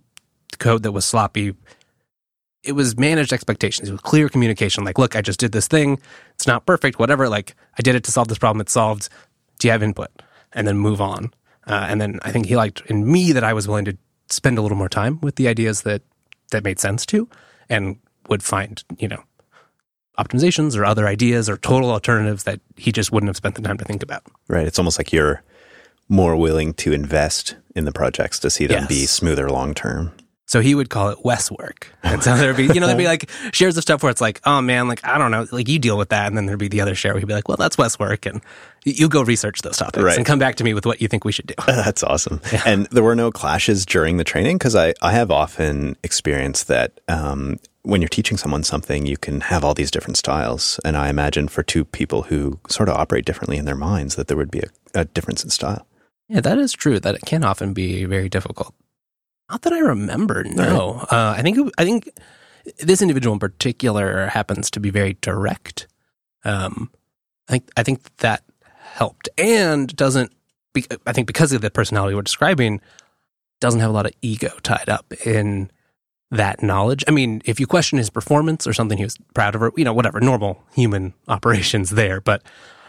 code 0.60 0.84
that 0.84 0.92
was 0.92 1.06
sloppy, 1.06 1.56
it 2.63 2.74
was 2.74 2.98
managed 2.98 3.34
expectations. 3.34 3.90
It 3.90 3.92
was 3.92 4.02
clear 4.02 4.30
communication. 4.30 4.84
Like, 4.84 4.98
look, 4.98 5.16
I 5.16 5.22
just 5.22 5.40
did 5.40 5.52
this 5.52 5.68
thing. 5.68 6.00
It's 6.36 6.48
not 6.48 6.66
perfect. 6.66 7.00
Whatever. 7.00 7.30
Like, 7.30 7.56
I 7.78 7.82
did 7.82 7.96
it 7.96 8.04
to 8.06 8.12
solve 8.12 8.28
this 8.28 8.38
problem. 8.38 8.62
It's 8.62 8.74
solved. 8.74 9.10
Do 9.60 9.68
you 9.68 9.72
have 9.72 9.84
input? 9.84 10.10
And 10.54 10.68
then 10.68 10.78
move 10.78 11.02
on. 11.02 11.32
Uh, 11.66 11.86
and 11.90 12.00
then 12.00 12.20
I 12.24 12.32
think 12.32 12.46
he 12.46 12.56
liked 12.56 12.82
in 12.88 13.12
me 13.12 13.32
that 13.34 13.44
I 13.44 13.54
was 13.54 13.68
willing 13.68 13.86
to 13.86 13.98
spend 14.30 14.58
a 14.58 14.62
little 14.62 14.78
more 14.78 14.90
time 14.90 15.20
with 15.22 15.36
the 15.36 15.48
ideas 15.48 15.82
that 15.82 16.02
that 16.52 16.63
made 16.63 16.80
sense 16.80 17.06
to, 17.08 17.28
and 17.70 17.98
would 18.30 18.44
find 18.44 18.84
you 18.98 19.08
know 19.08 19.24
optimizations 20.17 20.77
or 20.77 20.84
other 20.86 21.08
ideas 21.08 21.49
or 21.49 21.58
total 21.58 21.91
alternatives 21.91 22.43
that 22.43 22.60
he 22.75 22.91
just 22.91 23.12
wouldn't 23.12 23.30
have 23.30 23.38
spent 23.38 23.56
the 23.56 23.62
time 23.62 23.77
to 23.77 23.86
think 23.86 24.03
about. 24.03 24.23
Right. 24.47 24.65
It's 24.65 24.80
almost 24.80 24.99
like 24.99 25.13
you're 25.13 25.43
more 26.10 26.36
willing 26.36 26.73
to 26.73 26.93
invest 26.93 27.56
in 27.75 27.86
the 27.86 27.91
projects 27.91 28.39
to 28.39 28.49
see 28.49 28.65
them 28.65 28.88
be 28.88 29.06
smoother 29.06 29.49
long 29.49 29.73
term. 29.73 30.13
So 30.50 30.62
he 30.62 30.74
would 30.76 30.90
call 30.90 31.10
it 31.10 31.26
Wes 31.26 31.52
work. 31.52 31.94
And 32.04 32.24
so 32.24 32.36
there'd 32.38 32.56
be, 32.56 32.68
you 32.68 32.80
know, 32.80 32.88
there'd 32.88 32.98
be 32.98 33.06
like 33.16 33.30
shares 33.52 33.76
of 33.76 33.84
stuff 33.84 34.02
where 34.02 34.10
it's 34.10 34.22
like, 34.22 34.40
oh 34.46 34.62
man, 34.62 34.88
like, 34.88 35.06
I 35.06 35.18
don't 35.18 35.30
know, 35.30 35.46
like 35.52 35.68
you 35.68 35.78
deal 35.78 35.98
with 35.98 36.08
that. 36.10 36.28
And 36.28 36.38
then 36.38 36.46
there'd 36.46 36.58
be 36.58 36.70
the 36.70 36.80
other 36.80 36.96
share 36.96 37.12
where 37.14 37.20
he'd 37.20 37.26
be 37.28 37.34
like, 37.34 37.50
well, 37.50 37.58
that's 37.58 37.78
Wes 37.78 38.00
work. 38.00 38.26
And 38.26 38.42
you 38.86 39.10
go 39.10 39.22
research 39.24 39.62
those 39.62 39.76
topics 39.76 40.02
Right. 40.02 40.16
and 40.16 40.26
come 40.26 40.40
back 40.40 40.56
to 40.56 40.64
me 40.64 40.74
with 40.74 40.86
what 40.86 41.02
you 41.02 41.10
think 41.10 41.26
we 41.26 41.34
should 41.34 41.48
do. 41.48 41.54
That's 41.68 42.02
awesome. 42.04 42.40
And 42.66 42.86
there 42.92 43.04
were 43.04 43.16
no 43.18 43.30
clashes 43.32 43.86
during 43.86 44.16
the 44.16 44.24
training 44.24 44.58
because 44.58 44.76
I, 44.78 44.94
I 45.02 45.12
have 45.12 45.30
often 45.32 45.98
experienced 46.04 46.70
that 46.70 46.98
um, 47.10 47.58
when 47.82 48.00
you're 48.02 48.08
teaching 48.08 48.38
someone 48.38 48.64
something, 48.64 49.06
you 49.06 49.18
can 49.18 49.42
have 49.42 49.66
all 49.66 49.74
these 49.74 49.92
different 49.92 50.16
styles. 50.16 50.80
And 50.86 50.96
I 50.96 51.10
imagine 51.10 51.50
for 51.50 51.64
two 51.64 51.84
people 51.84 52.22
who 52.22 52.58
sort 52.70 52.88
of 52.88 52.96
operate 52.96 53.26
differently 53.26 53.58
in 53.58 53.66
their 53.66 53.76
minds, 53.76 54.16
that 54.16 54.30
there 54.30 54.38
would 54.38 54.52
be 54.52 54.60
a, 54.60 55.02
a 55.02 55.04
difference 55.04 55.44
in 55.44 55.50
style. 55.50 55.86
Yeah, 56.30 56.40
that 56.42 56.58
is 56.58 56.72
true. 56.72 57.00
That 57.02 57.16
it 57.16 57.22
can 57.26 57.44
often 57.44 57.74
be 57.74 58.06
very 58.06 58.30
difficult. 58.30 58.74
Not 59.50 59.62
that 59.62 59.74
I 59.74 59.80
remember. 59.80 60.44
No, 60.44 61.06
uh, 61.10 61.36
I 61.38 61.42
think 61.42 61.58
I 61.78 61.86
think 61.86 62.10
this 62.80 63.02
individual 63.02 63.34
in 63.34 63.40
particular 63.40 64.28
happens 64.28 64.70
to 64.72 64.80
be 64.80 64.90
very 64.90 65.18
direct. 65.22 65.88
Um, 66.44 66.92
I 67.48 67.54
think 67.54 67.70
I 67.78 67.84
think 67.84 68.18
that 68.18 68.44
helped, 68.74 69.30
and 69.38 69.94
doesn't. 69.96 70.32
Be, 70.74 70.86
I 71.06 71.14
think 71.14 71.28
because 71.28 71.54
of 71.54 71.62
the 71.62 71.72
personality 71.72 72.14
we're 72.14 72.24
describing, 72.24 72.82
doesn't 73.62 73.80
have 73.80 73.90
a 73.90 73.94
lot 73.94 74.06
of 74.06 74.12
ego 74.22 74.52
tied 74.64 74.90
up 74.90 75.14
in 75.26 75.72
that 76.30 76.62
knowledge. 76.62 77.06
I 77.08 77.12
mean, 77.12 77.42
if 77.46 77.58
you 77.60 77.68
question 77.68 77.98
his 77.98 78.10
performance 78.10 78.68
or 78.68 78.74
something 78.74 78.98
he 78.98 79.06
was 79.06 79.18
proud 79.34 79.56
of, 79.56 79.62
or 79.62 79.72
you 79.78 79.86
know, 79.86 79.94
whatever, 79.94 80.20
normal 80.20 80.62
human 80.74 81.14
operations 81.28 81.92
there, 81.92 82.20
but. 82.22 82.44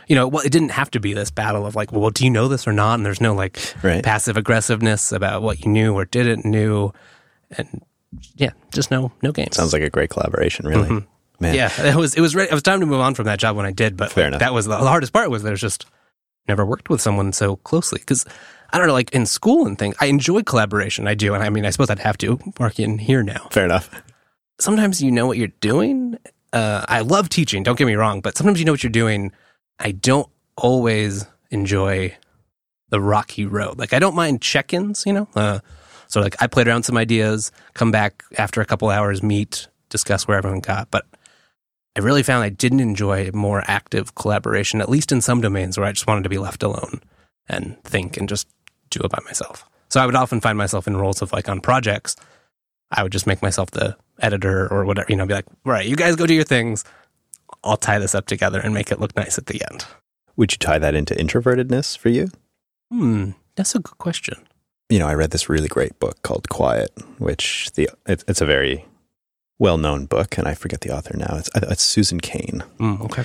You 0.08 0.14
know, 0.16 0.26
well, 0.26 0.44
it 0.44 0.50
didn't 0.50 0.70
have 0.70 0.90
to 0.92 1.00
be 1.00 1.12
this 1.12 1.30
battle 1.30 1.66
of 1.66 1.76
like, 1.76 1.92
well, 1.92 2.10
do 2.10 2.24
you 2.24 2.30
know 2.30 2.48
this 2.48 2.66
or 2.66 2.72
not? 2.72 2.94
And 2.94 3.04
there's 3.06 3.20
no 3.20 3.34
like, 3.34 3.58
Right. 3.82 4.02
passive 4.02 4.36
aggressiveness 4.36 5.12
about 5.12 5.42
what 5.42 5.60
you 5.64 5.70
knew 5.70 5.94
or 5.94 6.04
didn't 6.06 6.44
knew, 6.46 6.92
and 7.56 7.82
yeah, 8.36 8.50
just 8.72 8.90
no 8.90 9.12
no 9.22 9.32
games. 9.32 9.56
Sounds 9.56 9.72
like 9.72 9.82
a 9.82 9.90
great 9.90 10.10
collaboration, 10.10 10.66
really. 10.66 10.88
Mhm. 10.88 11.06
Man. 11.40 11.54
yeah, 11.54 11.70
it 11.86 11.94
was 11.94 12.14
it 12.14 12.20
was 12.20 12.34
re- 12.34 12.48
it 12.48 12.52
was 12.52 12.62
time 12.64 12.80
to 12.80 12.86
move 12.86 13.00
on 13.00 13.14
from 13.14 13.26
that 13.26 13.38
job 13.38 13.54
when 13.56 13.64
I 13.66 13.70
did, 13.70 13.96
but 13.96 14.10
Fair 14.10 14.24
like, 14.24 14.28
enough. 14.28 14.40
that 14.40 14.52
was 14.54 14.64
the, 14.66 14.76
the 14.78 14.88
hardest 14.88 15.12
part 15.12 15.30
was 15.30 15.42
there's 15.44 15.60
just 15.60 15.86
never 16.48 16.66
worked 16.66 16.88
with 16.90 17.00
someone 17.00 17.32
so 17.32 17.56
closely 17.56 18.00
because 18.00 18.24
I 18.72 18.78
don't 18.78 18.86
know, 18.88 18.92
like 18.94 19.10
in 19.12 19.24
school 19.26 19.66
and 19.66 19.78
things, 19.78 19.94
I 20.00 20.06
enjoy 20.06 20.42
collaboration. 20.42 21.06
I 21.06 21.14
do, 21.14 21.34
and 21.34 21.44
I 21.44 21.50
mean, 21.50 21.64
I 21.64 21.70
suppose 21.70 21.90
I'd 21.90 22.00
have 22.00 22.18
to 22.18 22.40
working 22.58 22.98
here 22.98 23.22
now. 23.22 23.48
Fair 23.52 23.66
enough. 23.66 23.88
Sometimes 24.58 25.00
you 25.02 25.12
know 25.12 25.26
what 25.26 25.36
you're 25.38 25.48
doing. 25.60 26.18
Uh, 26.52 26.84
I 26.88 27.00
love 27.02 27.28
teaching. 27.28 27.62
Don't 27.62 27.78
get 27.78 27.86
me 27.86 27.94
wrong, 27.94 28.20
but 28.20 28.36
sometimes 28.36 28.58
you 28.58 28.64
know 28.64 28.72
what 28.72 28.82
you're 28.82 28.90
doing. 28.90 29.30
I 29.78 29.92
don't 29.92 30.28
always 30.56 31.26
enjoy 31.50 32.16
the 32.90 33.00
rocky 33.00 33.46
road. 33.46 33.78
Like 33.78 33.92
I 33.92 33.98
don't 33.98 34.14
mind 34.14 34.42
check-ins, 34.42 35.04
you 35.06 35.12
know. 35.12 35.28
Uh, 35.34 35.60
so 36.08 36.20
like 36.20 36.36
I 36.40 36.46
played 36.46 36.68
around 36.68 36.84
some 36.84 36.96
ideas, 36.96 37.52
come 37.74 37.90
back 37.90 38.24
after 38.36 38.60
a 38.60 38.64
couple 38.64 38.88
hours, 38.88 39.22
meet, 39.22 39.68
discuss 39.88 40.26
where 40.26 40.38
everyone 40.38 40.60
got. 40.60 40.90
But 40.90 41.06
I 41.96 42.00
really 42.00 42.22
found 42.22 42.44
I 42.44 42.48
didn't 42.48 42.80
enjoy 42.80 43.30
more 43.32 43.62
active 43.66 44.14
collaboration, 44.14 44.80
at 44.80 44.88
least 44.88 45.12
in 45.12 45.20
some 45.20 45.40
domains 45.40 45.76
where 45.76 45.86
I 45.86 45.92
just 45.92 46.06
wanted 46.06 46.22
to 46.22 46.28
be 46.28 46.38
left 46.38 46.62
alone 46.62 47.00
and 47.48 47.82
think 47.84 48.16
and 48.16 48.28
just 48.28 48.48
do 48.90 49.00
it 49.00 49.10
by 49.10 49.18
myself. 49.24 49.68
So 49.90 50.00
I 50.00 50.06
would 50.06 50.14
often 50.14 50.40
find 50.40 50.56
myself 50.56 50.86
in 50.86 50.96
roles 50.96 51.22
of 51.22 51.32
like 51.32 51.48
on 51.48 51.60
projects, 51.60 52.16
I 52.90 53.02
would 53.02 53.12
just 53.12 53.26
make 53.26 53.42
myself 53.42 53.70
the 53.70 53.96
editor 54.20 54.72
or 54.72 54.84
whatever, 54.84 55.06
you 55.10 55.16
know, 55.16 55.26
be 55.26 55.34
like, 55.34 55.46
right, 55.64 55.86
you 55.86 55.96
guys 55.96 56.16
go 56.16 56.26
do 56.26 56.34
your 56.34 56.44
things. 56.44 56.84
I'll 57.68 57.76
tie 57.76 57.98
this 57.98 58.14
up 58.14 58.26
together 58.26 58.60
and 58.60 58.74
make 58.74 58.90
it 58.90 59.00
look 59.00 59.14
nice 59.16 59.38
at 59.38 59.46
the 59.46 59.62
end. 59.70 59.86
Would 60.36 60.52
you 60.52 60.58
tie 60.58 60.78
that 60.78 60.94
into 60.94 61.14
introvertedness 61.14 61.96
for 61.98 62.08
you? 62.08 62.28
Hmm, 62.90 63.30
that's 63.56 63.74
a 63.74 63.80
good 63.80 63.98
question. 63.98 64.46
You 64.88 64.98
know, 64.98 65.06
I 65.06 65.14
read 65.14 65.30
this 65.30 65.48
really 65.48 65.68
great 65.68 65.98
book 65.98 66.22
called 66.22 66.48
Quiet, 66.48 66.90
which 67.18 67.70
the 67.74 67.90
it, 68.06 68.24
it's 68.26 68.40
a 68.40 68.46
very 68.46 68.86
well-known 69.58 70.06
book, 70.06 70.38
and 70.38 70.46
I 70.46 70.54
forget 70.54 70.80
the 70.80 70.96
author 70.96 71.16
now. 71.16 71.36
It's, 71.36 71.50
it's 71.54 71.82
Susan 71.82 72.20
Cain. 72.20 72.62
Mm, 72.78 73.00
okay. 73.06 73.24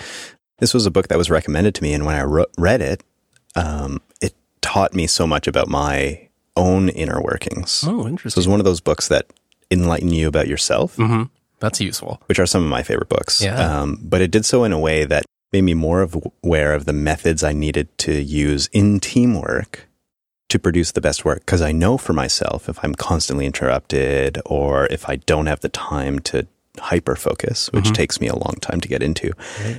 This 0.58 0.74
was 0.74 0.86
a 0.86 0.92
book 0.92 1.08
that 1.08 1.18
was 1.18 1.30
recommended 1.30 1.76
to 1.76 1.84
me, 1.84 1.94
and 1.94 2.06
when 2.06 2.16
I 2.16 2.24
ro- 2.24 2.46
read 2.58 2.82
it, 2.82 3.04
um, 3.56 4.02
it 4.22 4.34
taught 4.62 4.94
me 4.94 5.08
so 5.08 5.28
much 5.28 5.48
about 5.48 5.68
my 5.70 6.28
own 6.58 6.90
inner 6.90 7.22
workings. 7.22 7.84
Oh, 7.88 8.08
interesting. 8.08 8.42
So 8.42 8.46
it's 8.46 8.52
one 8.52 8.60
of 8.60 8.66
those 8.66 8.82
books 8.82 9.08
that 9.08 9.28
enlighten 9.72 10.12
you 10.12 10.28
about 10.28 10.48
yourself, 10.48 10.96
hmm 10.96 11.24
That's 11.64 11.80
useful. 11.82 12.22
which 12.28 12.40
are 12.40 12.46
some 12.46 12.62
of 12.64 12.70
my 12.70 12.84
favorite 12.84 13.08
books. 13.10 13.42
Yeah. 13.42 13.56
Um, 13.82 13.98
but 14.04 14.22
it 14.22 14.32
did 14.32 14.44
so 14.46 14.64
in 14.66 14.74
a 14.74 14.80
way 14.80 15.06
that 15.06 15.24
made 15.54 15.62
me 15.64 15.74
more 15.74 16.02
aware 16.44 16.74
of 16.74 16.84
the 16.86 16.94
methods 16.94 17.42
I 17.44 17.54
needed 17.54 17.88
to 18.00 18.22
use 18.22 18.70
in 18.74 19.00
teamwork 19.00 19.88
to 20.50 20.60
produce 20.60 20.92
the 20.92 21.02
best 21.02 21.24
work. 21.26 21.40
Because 21.46 21.62
I 21.62 21.72
know 21.72 21.98
for 21.98 22.12
myself, 22.14 22.68
if 22.68 22.78
I'm 22.84 22.94
constantly 22.96 23.46
interrupted 23.46 24.40
or 24.46 24.88
if 24.88 25.08
I 25.08 25.16
don't 25.16 25.46
have 25.46 25.62
the 25.62 25.70
time 25.70 26.20
to 26.30 26.46
hyper 26.80 27.16
focus, 27.16 27.70
which 27.72 27.86
Mhm. 27.86 27.94
takes 27.94 28.20
me 28.20 28.28
a 28.28 28.36
long 28.36 28.56
time 28.62 28.82
to 28.82 28.88
get 28.88 29.02
into, 29.04 29.32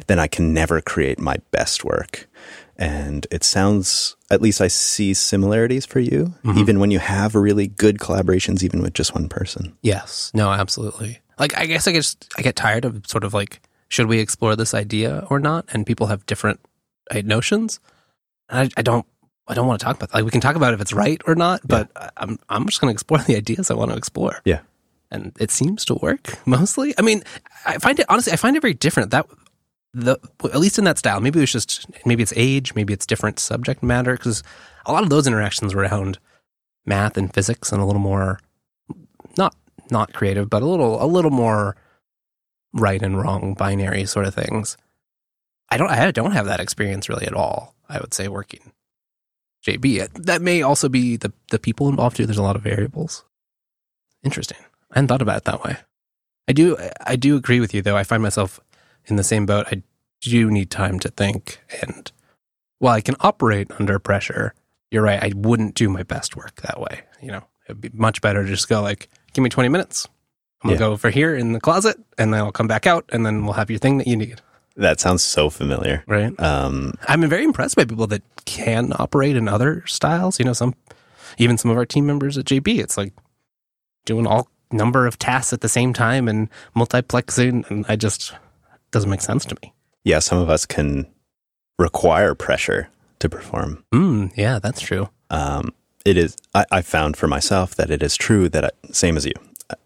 then 0.07 0.18
I 0.18 0.27
can 0.29 0.55
never 0.55 0.81
create 0.81 1.18
my 1.18 1.37
best 1.51 1.85
work. 1.85 2.29
And 2.77 3.27
it 3.31 3.44
sounds, 3.44 4.16
at 4.31 4.40
least 4.42 4.61
I 4.61 4.68
see 4.68 5.12
similarities 5.14 5.87
for 5.87 6.01
you, 6.01 6.35
Mhm. 6.44 6.59
even 6.59 6.81
when 6.81 6.90
you 6.90 6.99
have 7.01 7.35
really 7.35 7.66
good 7.68 7.99
collaborations, 7.99 8.62
even 8.62 8.81
with 8.81 8.94
just 8.94 9.14
one 9.14 9.29
person. 9.29 9.75
Yes. 9.83 10.31
No, 10.35 10.51
absolutely. 10.51 11.18
Like, 11.38 11.57
I 11.57 11.66
guess 11.66 11.87
I 11.88 11.92
just 11.92 12.29
I 12.38 12.42
get 12.42 12.57
tired 12.57 12.85
of 12.85 13.07
sort 13.07 13.25
of 13.25 13.35
like, 13.35 13.61
should 13.88 14.07
we 14.07 14.18
explore 14.18 14.57
this 14.57 14.75
idea 14.75 15.27
or 15.31 15.38
not? 15.40 15.64
And 15.73 15.87
people 15.87 16.07
have 16.09 16.25
different 16.27 16.61
uh, 17.11 17.23
notions. 17.25 17.81
And 18.49 18.73
I, 18.77 18.81
I 18.81 18.83
don't. 18.83 19.07
I 19.47 19.53
don't 19.53 19.66
want 19.66 19.79
to 19.79 19.85
talk 19.85 19.97
about 19.97 20.09
that. 20.11 20.14
Like 20.16 20.25
we 20.25 20.31
can 20.31 20.40
talk 20.40 20.57
about 20.57 20.73
if 20.73 20.81
it's 20.81 20.94
right 20.94 21.20
or 21.27 21.35
not, 21.35 21.61
but 21.66 21.90
I- 21.97 22.11
I'm 22.16 22.38
I'm 22.49 22.66
just 22.66 22.81
going 22.81 22.90
to 22.90 22.94
explore 22.94 23.18
the 23.20 23.37
ideas 23.37 23.70
I 23.70 23.75
want 23.75 23.90
to 23.90 23.97
explore. 23.97 24.40
Yeah. 24.44 24.61
and 25.11 25.33
it 25.38 25.51
seems 25.51 25.85
to 25.87 25.94
work 25.97 26.38
mostly. 26.47 26.94
I 26.99 27.03
mean, 27.03 27.23
I 27.66 27.77
find 27.79 27.99
it 28.01 28.07
honestly. 28.09 28.33
I 28.33 28.37
find 28.37 28.57
it 28.57 28.61
very 28.62 28.73
different. 28.75 29.11
That 29.11 29.27
the 29.92 30.18
at 30.44 30.59
least 30.61 30.79
in 30.79 30.85
that 30.85 30.97
style. 30.99 31.20
Maybe 31.20 31.42
it's 31.42 31.53
just 31.53 31.87
maybe 32.07 32.23
it's 32.23 32.33
age. 32.37 32.75
Maybe 32.75 32.92
it's 32.94 33.05
different 33.07 33.38
subject 33.38 33.83
matter 33.83 34.12
because 34.16 34.42
a 34.87 34.92
lot 34.92 35.03
of 35.03 35.11
those 35.11 35.27
interactions 35.27 35.75
were 35.75 35.83
around 35.83 36.18
math 36.87 37.16
and 37.18 37.33
physics 37.33 37.70
and 37.70 37.83
a 37.83 37.85
little 37.85 38.01
more 38.03 38.40
not 39.37 39.55
not 39.90 40.12
creative, 40.12 40.51
but 40.51 40.62
a 40.62 40.66
little 40.66 41.03
a 41.03 41.07
little 41.07 41.31
more 41.31 41.77
right 42.73 43.03
and 43.03 43.18
wrong 43.18 43.55
binary 43.55 44.05
sort 44.05 44.27
of 44.27 44.35
things. 44.35 44.77
I 45.70 45.77
don't 45.77 45.90
I 45.90 46.11
don't 46.11 46.33
have 46.33 46.47
that 46.47 46.61
experience 46.61 47.09
really 47.09 47.27
at 47.27 47.35
all. 47.35 47.75
I 47.88 47.99
would 47.99 48.14
say 48.14 48.29
working 48.29 48.73
JB. 49.66 50.12
That 50.25 50.42
may 50.42 50.62
also 50.62 50.88
be 50.88 51.16
the 51.16 51.33
the 51.51 51.59
people 51.59 51.88
involved 51.88 52.16
too. 52.16 52.27
There's 52.27 52.38
a 52.38 52.42
lot 52.42 52.57
of 52.57 52.62
variables. 52.62 53.25
Interesting. 54.23 54.59
I 54.90 54.99
hadn't 54.99 55.09
thought 55.09 55.23
about 55.23 55.38
it 55.38 55.44
that 55.44 55.64
way. 55.64 55.77
I 56.49 56.53
do 56.53 56.77
I 57.05 57.16
do 57.16 57.37
agree 57.37 57.61
with 57.61 57.75
you 57.75 57.83
though. 57.83 57.97
I 57.97 58.05
find 58.05 58.23
myself 58.23 58.61
in 59.07 59.16
the 59.16 59.25
same 59.25 59.47
boat. 59.47 59.66
I 59.70 59.83
do 60.20 60.51
need 60.51 60.70
time 60.70 60.99
to 61.01 61.09
think 61.09 61.61
and 61.83 62.11
while 62.79 62.94
I 62.94 63.01
can 63.01 63.16
operate 63.20 63.70
under 63.79 63.99
pressure, 63.99 64.53
you're 64.90 65.03
right, 65.03 65.23
I 65.23 65.33
wouldn't 65.35 65.75
do 65.75 65.88
my 65.88 66.03
best 66.03 66.37
work 66.37 66.61
that 66.62 66.79
way. 66.79 67.01
You 67.23 67.33
know, 67.33 67.44
it'd 67.66 67.81
be 67.81 67.90
much 67.94 68.20
better 68.20 68.42
to 68.42 68.49
just 68.49 68.68
go 68.68 68.83
like, 68.83 69.09
give 69.35 69.42
me 69.42 69.51
20 69.51 69.68
minutes. 69.68 70.09
I'm 70.62 70.68
gonna 70.70 70.75
Yeah. 70.81 70.87
go 70.87 70.92
over 70.92 71.11
here 71.11 71.35
in 71.37 71.53
the 71.53 71.61
closet 71.61 71.97
and 72.16 72.33
then 72.33 72.40
I'll 72.40 72.53
come 72.53 72.66
back 72.66 72.87
out 72.87 73.05
and 73.12 73.27
then 73.27 73.44
we'll 73.44 73.53
have 73.55 73.68
your 73.70 73.79
thing 73.79 73.99
that 73.99 74.07
you 74.07 74.16
need. 74.16 74.40
That 74.77 74.99
sounds 74.99 75.23
so 75.23 75.51
familiar. 75.51 76.03
Right. 76.09 76.38
Um, 76.40 76.94
I'm 77.07 77.29
very 77.29 77.44
impressed 77.44 77.77
by 77.77 77.85
people 77.85 78.07
that 78.09 78.23
can 78.47 78.92
operate 78.99 79.37
in 79.37 79.47
other 79.47 79.85
styles. 79.87 80.38
You 80.38 80.47
know, 80.47 80.53
some 80.55 80.75
even 81.38 81.59
some 81.59 81.70
of 81.70 81.77
our 81.77 81.85
team 81.87 82.07
members 82.07 82.38
at 82.38 82.47
JB, 82.47 82.79
it's 82.81 82.97
like 82.97 83.12
doing 84.07 84.27
all 84.27 84.49
number 84.73 85.07
of 85.07 85.18
tasks 85.18 85.53
at 85.53 85.61
the 85.61 85.68
same 85.68 85.92
time 85.92 86.27
and 86.29 86.49
multiplexing, 86.77 87.68
and 87.70 87.85
I 87.88 87.97
just 87.97 88.33
doesn't 88.90 89.11
make 89.11 89.20
sense 89.20 89.44
to 89.47 89.57
me. 89.62 89.73
yeah, 90.05 90.18
some 90.18 90.38
of 90.38 90.49
us 90.51 90.66
can 90.66 91.07
require 91.79 92.35
pressure 92.35 92.88
to 93.20 93.29
perform. 93.29 93.85
Mm, 93.94 94.33
yeah, 94.37 94.59
that's 94.59 94.81
true. 94.81 95.09
Um, 95.31 95.73
it 96.05 96.17
is. 96.17 96.37
I, 96.55 96.64
I 96.71 96.83
found 96.83 97.17
for 97.17 97.27
myself 97.29 97.75
that 97.77 97.90
it 97.90 98.03
is 98.03 98.17
true 98.17 98.49
that 98.51 98.64
I, 98.64 98.71
same 98.93 99.17
as 99.17 99.25
you. 99.27 99.33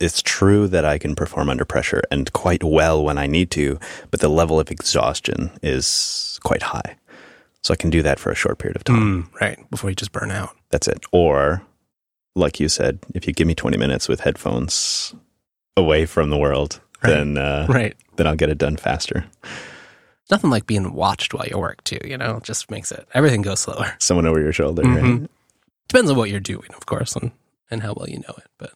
It's 0.01 0.23
true 0.23 0.67
that 0.69 0.85
I 0.85 0.99
can 0.99 1.15
perform 1.15 1.49
under 1.49 1.65
pressure 1.65 2.03
and 2.11 2.33
quite 2.33 2.65
well 2.65 3.03
when 3.05 3.17
I 3.17 3.27
need 3.27 3.51
to, 3.53 3.79
but 4.11 4.21
the 4.21 4.29
level 4.29 4.59
of 4.59 4.71
exhaustion 4.71 5.51
is 5.63 6.41
quite 6.43 6.63
high. 6.63 6.97
So 7.63 7.73
I 7.73 7.77
can 7.77 7.91
do 7.91 8.03
that 8.03 8.19
for 8.19 8.31
a 8.31 8.35
short 8.35 8.59
period 8.59 8.77
of 8.77 8.85
time. 8.85 9.25
Mm, 9.33 9.41
right 9.41 9.71
before 9.71 9.91
you 9.91 9.97
just 9.97 10.13
burn 10.13 10.31
out. 10.31 10.51
That's 10.71 10.89
it. 10.89 11.05
Or, 11.13 11.63
like 12.35 12.59
you 12.61 12.69
said, 12.69 12.99
if 13.15 13.27
you 13.27 13.33
give 13.33 13.47
me 13.47 13.55
20 13.55 13.77
minutes 13.77 14.09
with 14.09 14.21
headphones 14.21 15.15
away 15.77 16.07
from 16.07 16.31
the 16.31 16.37
world, 16.39 16.81
Right. 17.03 17.11
then 17.11 17.39
uh, 17.39 17.67
Right. 17.69 17.97
then 18.17 18.27
I'll 18.27 18.35
get 18.37 18.51
it 18.51 18.59
done 18.59 18.77
faster. 18.77 19.25
Nothing 20.31 20.51
like 20.51 20.67
being 20.67 20.93
watched 20.93 21.33
while 21.33 21.47
you 21.47 21.57
work 21.59 21.83
too. 21.85 22.01
You 22.05 22.19
know, 22.19 22.37
it 22.39 22.43
just 22.43 22.69
makes 22.71 22.91
it 22.91 23.07
everything 23.15 23.43
goes 23.43 23.61
slower. 23.61 23.95
Someone 24.01 24.27
over 24.27 24.41
your 24.41 24.53
shoulder, 24.53 24.83
Mhm. 24.83 25.21
right? 25.21 25.31
Depends 25.88 26.11
on 26.11 26.16
what 26.16 26.31
you're 26.31 26.40
doing, 26.40 26.68
of 26.77 26.87
course, 26.87 27.16
and, 27.16 27.33
and 27.70 27.83
how 27.83 27.94
well 27.94 28.09
you 28.09 28.18
know 28.18 28.35
it. 28.37 28.46
But 28.59 28.72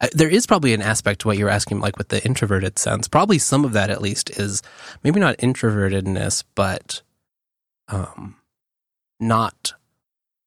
uh, 0.00 0.08
there 0.12 0.28
is 0.28 0.46
probably 0.46 0.72
an 0.74 0.82
aspect 0.82 1.20
to 1.20 1.28
what 1.28 1.38
you 1.38 1.44
were 1.44 1.50
asking, 1.50 1.80
like 1.80 1.96
with 1.98 2.08
the 2.08 2.24
introverted 2.24 2.78
sense. 2.78 3.08
Probably 3.08 3.38
some 3.38 3.64
of 3.64 3.72
that, 3.72 3.90
at 3.90 4.00
least, 4.00 4.30
is 4.30 4.62
maybe 5.02 5.18
not 5.20 5.36
introvertedness, 5.38 6.44
but 6.54 7.02
um, 7.88 8.36
not 9.18 9.72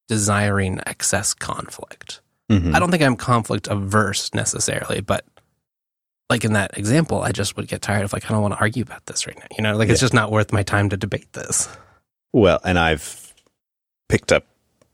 desiring 0.07 0.79
excess 0.85 1.33
conflict. 1.33 2.21
Mhm. 2.51 2.73
I 2.75 2.79
don't 2.79 2.91
think 2.91 3.03
I'm 3.03 3.15
conflict 3.15 3.67
averse 3.67 4.33
necessarily, 4.33 5.01
but 5.01 5.25
like 6.29 6.43
in 6.45 6.53
that 6.53 6.77
example, 6.77 7.21
I 7.21 7.31
just 7.31 7.55
would 7.57 7.67
get 7.67 7.81
tired 7.81 8.03
of 8.03 8.13
like, 8.13 8.25
I 8.25 8.33
don't 8.33 8.41
want 8.41 8.53
to 8.53 8.59
argue 8.59 8.83
about 8.83 9.05
this 9.05 9.27
right 9.27 9.37
now. 9.37 9.45
You 9.57 9.63
know, 9.63 9.75
like 9.77 9.89
it's 9.89 9.99
just 9.99 10.13
not 10.13 10.31
worth 10.31 10.51
my 10.53 10.63
time 10.63 10.89
to 10.89 10.97
debate 10.97 11.31
this. 11.33 11.67
Well, 12.31 12.59
and 12.63 12.79
I've 12.79 13.33
picked 14.09 14.31
up 14.31 14.45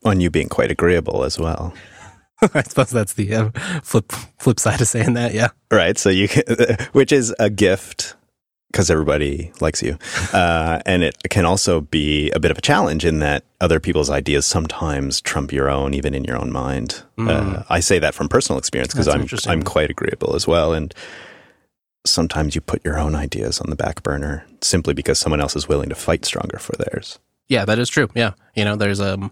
on 0.05 0.19
you 0.21 0.29
being 0.29 0.49
quite 0.49 0.71
agreeable 0.71 1.23
as 1.23 1.37
well. 1.39 1.73
I 2.53 2.63
suppose 2.63 2.89
that's 2.89 3.13
the 3.13 3.33
uh, 3.35 3.49
flip 3.83 4.11
flip 4.39 4.59
side 4.59 4.79
of 4.81 4.87
saying 4.87 5.13
that. 5.15 5.33
Yeah. 5.33 5.49
Right. 5.71 5.97
So 5.97 6.09
you 6.09 6.27
can, 6.27 6.43
which 6.93 7.11
is 7.11 7.33
a 7.39 7.49
gift 7.49 8.15
because 8.71 8.89
everybody 8.91 9.51
likes 9.61 9.81
you. 9.81 9.97
Uh, 10.31 10.79
and 10.85 11.03
it 11.03 11.15
can 11.29 11.43
also 11.43 11.81
be 11.81 12.29
a 12.31 12.39
bit 12.39 12.51
of 12.51 12.57
a 12.57 12.61
challenge 12.61 13.03
in 13.03 13.17
that 13.19 13.43
other 13.59 13.79
people's 13.79 14.11
ideas 14.11 14.45
sometimes 14.45 15.21
trump 15.21 15.51
your 15.51 15.69
own, 15.71 15.95
even 15.95 16.13
in 16.13 16.23
your 16.23 16.37
own 16.37 16.51
mind. 16.51 17.01
Uh, 17.17 17.21
Mm. 17.23 17.65
I 17.69 17.79
say 17.79 17.97
that 17.99 18.13
from 18.13 18.29
personal 18.29 18.59
experience 18.59 18.93
because 18.93 19.07
I'm. 19.07 19.25
I'm 19.51 19.63
quite 19.63 19.89
agreeable 19.89 20.35
as 20.35 20.47
well. 20.47 20.73
And 20.73 20.93
sometimes 22.05 22.55
you 22.55 22.61
put 22.61 22.83
your 22.85 22.97
own 22.99 23.15
ideas 23.15 23.59
on 23.59 23.69
the 23.69 23.75
back 23.75 24.03
burner 24.03 24.45
simply 24.61 24.93
because 24.93 25.19
someone 25.19 25.41
else 25.41 25.55
is 25.55 25.67
willing 25.67 25.89
to 25.89 25.95
fight 25.95 26.23
stronger 26.25 26.57
for 26.59 26.73
theirs. 26.77 27.19
Yeah, 27.47 27.65
that 27.65 27.79
is 27.79 27.89
true. 27.89 28.09
Yeah. 28.15 28.33
You 28.55 28.65
know, 28.65 28.75
there's 28.75 29.01
um 29.01 29.31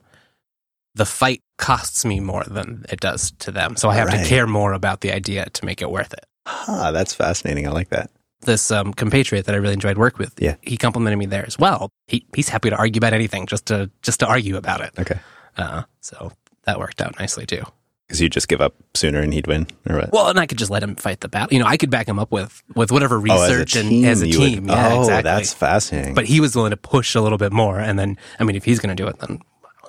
the 0.97 1.05
fight 1.05 1.41
costs 1.57 2.03
me 2.05 2.19
more 2.19 2.43
than 2.43 2.85
it 2.89 2.99
does 2.99 3.31
to 3.39 3.51
them. 3.51 3.75
So 3.77 3.89
I 3.89 3.95
have 3.95 4.07
Right. 4.07 4.23
to 4.23 4.29
care 4.29 4.45
more 4.47 4.73
about 4.73 5.01
the 5.01 5.11
idea 5.11 5.45
to 5.53 5.65
make 5.65 5.81
it 5.81 5.89
worth 5.89 6.13
it. 6.13 6.25
Ah, 6.45 6.91
that's 6.91 7.13
fascinating. 7.13 7.67
I 7.67 7.71
like 7.71 7.89
that. 7.89 8.09
This 8.41 8.69
um, 8.71 8.93
compatriot 8.93 9.45
that 9.47 9.55
I 9.55 9.57
really 9.57 9.73
enjoyed 9.73 9.97
work 9.97 10.19
with, 10.19 10.33
Yeah. 10.39 10.55
he 10.61 10.77
complemented 10.77 11.17
me 11.19 11.25
there 11.25 11.45
as 11.45 11.57
well. 11.57 11.89
He 12.07 12.25
he's 12.35 12.49
happy 12.49 12.69
to 12.69 12.75
argue 12.75 12.99
about 12.99 13.13
anything 13.13 13.47
just 13.47 13.65
to 13.67 13.89
just 14.01 14.19
to 14.19 14.27
argue 14.27 14.57
about 14.57 14.81
it. 14.81 14.91
Okay. 14.99 15.19
Uh, 15.57 15.83
so 16.01 16.31
that 16.65 16.77
worked 16.79 17.01
out 17.01 17.17
nicely 17.19 17.45
too. 17.45 17.63
Because 18.07 18.21
you 18.21 18.29
just 18.29 18.47
give 18.47 18.61
up 18.61 18.73
sooner 18.93 19.19
and 19.19 19.33
he'd 19.33 19.47
win, 19.47 19.67
or 19.89 19.97
what? 19.97 20.13
Well, 20.13 20.27
and 20.29 20.39
I 20.39 20.45
could 20.45 20.57
just 20.57 20.71
let 20.71 20.81
him 20.81 20.95
fight 20.95 21.19
the 21.19 21.27
battle. 21.27 21.49
You 21.51 21.59
know, 21.59 21.65
I 21.67 21.75
could 21.75 21.89
back 21.89 22.07
him 22.07 22.19
up 22.19 22.31
with 22.31 22.63
with 22.75 22.89
whatever 22.91 23.15
Oh, 23.17 23.25
as 23.25 23.49
research 23.49 23.75
and 23.75 24.05
as 24.05 24.21
a 24.21 24.27
you 24.27 24.39
would- 24.39 24.45
team. 24.47 24.69
yeah, 24.69 24.93
oh, 24.93 24.99
exactly. 25.01 25.23
that's 25.23 25.53
fascinating. 25.53 26.13
but 26.13 26.25
he 26.25 26.39
was 26.39 26.55
willing 26.55 26.69
to 26.71 26.77
push 26.77 27.15
a 27.15 27.21
little 27.21 27.37
bit 27.39 27.51
more, 27.51 27.79
and 27.79 27.97
then 27.99 28.17
I 28.39 28.45
mean, 28.45 28.55
if 28.55 28.63
he's 28.63 28.79
going 28.79 28.95
to 28.95 29.03
do 29.03 29.09
it, 29.09 29.19
then 29.19 29.39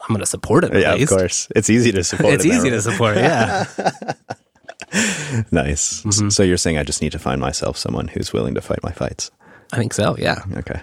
I'm 0.09 0.15
going 0.15 0.21
to 0.21 0.27
support 0.27 0.65
him. 0.65 0.73
At 0.75 0.81
yeah, 0.81 0.95
of 0.95 1.09
course. 1.09 1.49
It's 1.55 1.69
easy 1.71 1.93
to 1.93 2.03
support. 2.03 2.33
It's 2.35 2.45
easy 2.47 2.71
to 2.71 2.81
support. 2.81 3.17
Yeah. 3.17 3.65
nice. 5.51 6.03
Mhm. 6.03 6.33
So 6.33 6.43
you're 6.43 6.57
saying 6.57 6.79
I 6.79 6.83
just 6.83 7.03
need 7.03 7.13
to 7.13 7.19
find 7.19 7.41
myself 7.41 7.77
someone 7.77 8.09
who's 8.09 8.33
willing 8.33 8.55
to 8.55 8.61
fight 8.61 8.83
my 8.83 8.93
fights. 8.93 9.31
I 9.73 9.77
think 9.77 9.93
so. 9.93 10.17
Yeah. 10.19 10.43
Okay. 10.57 10.81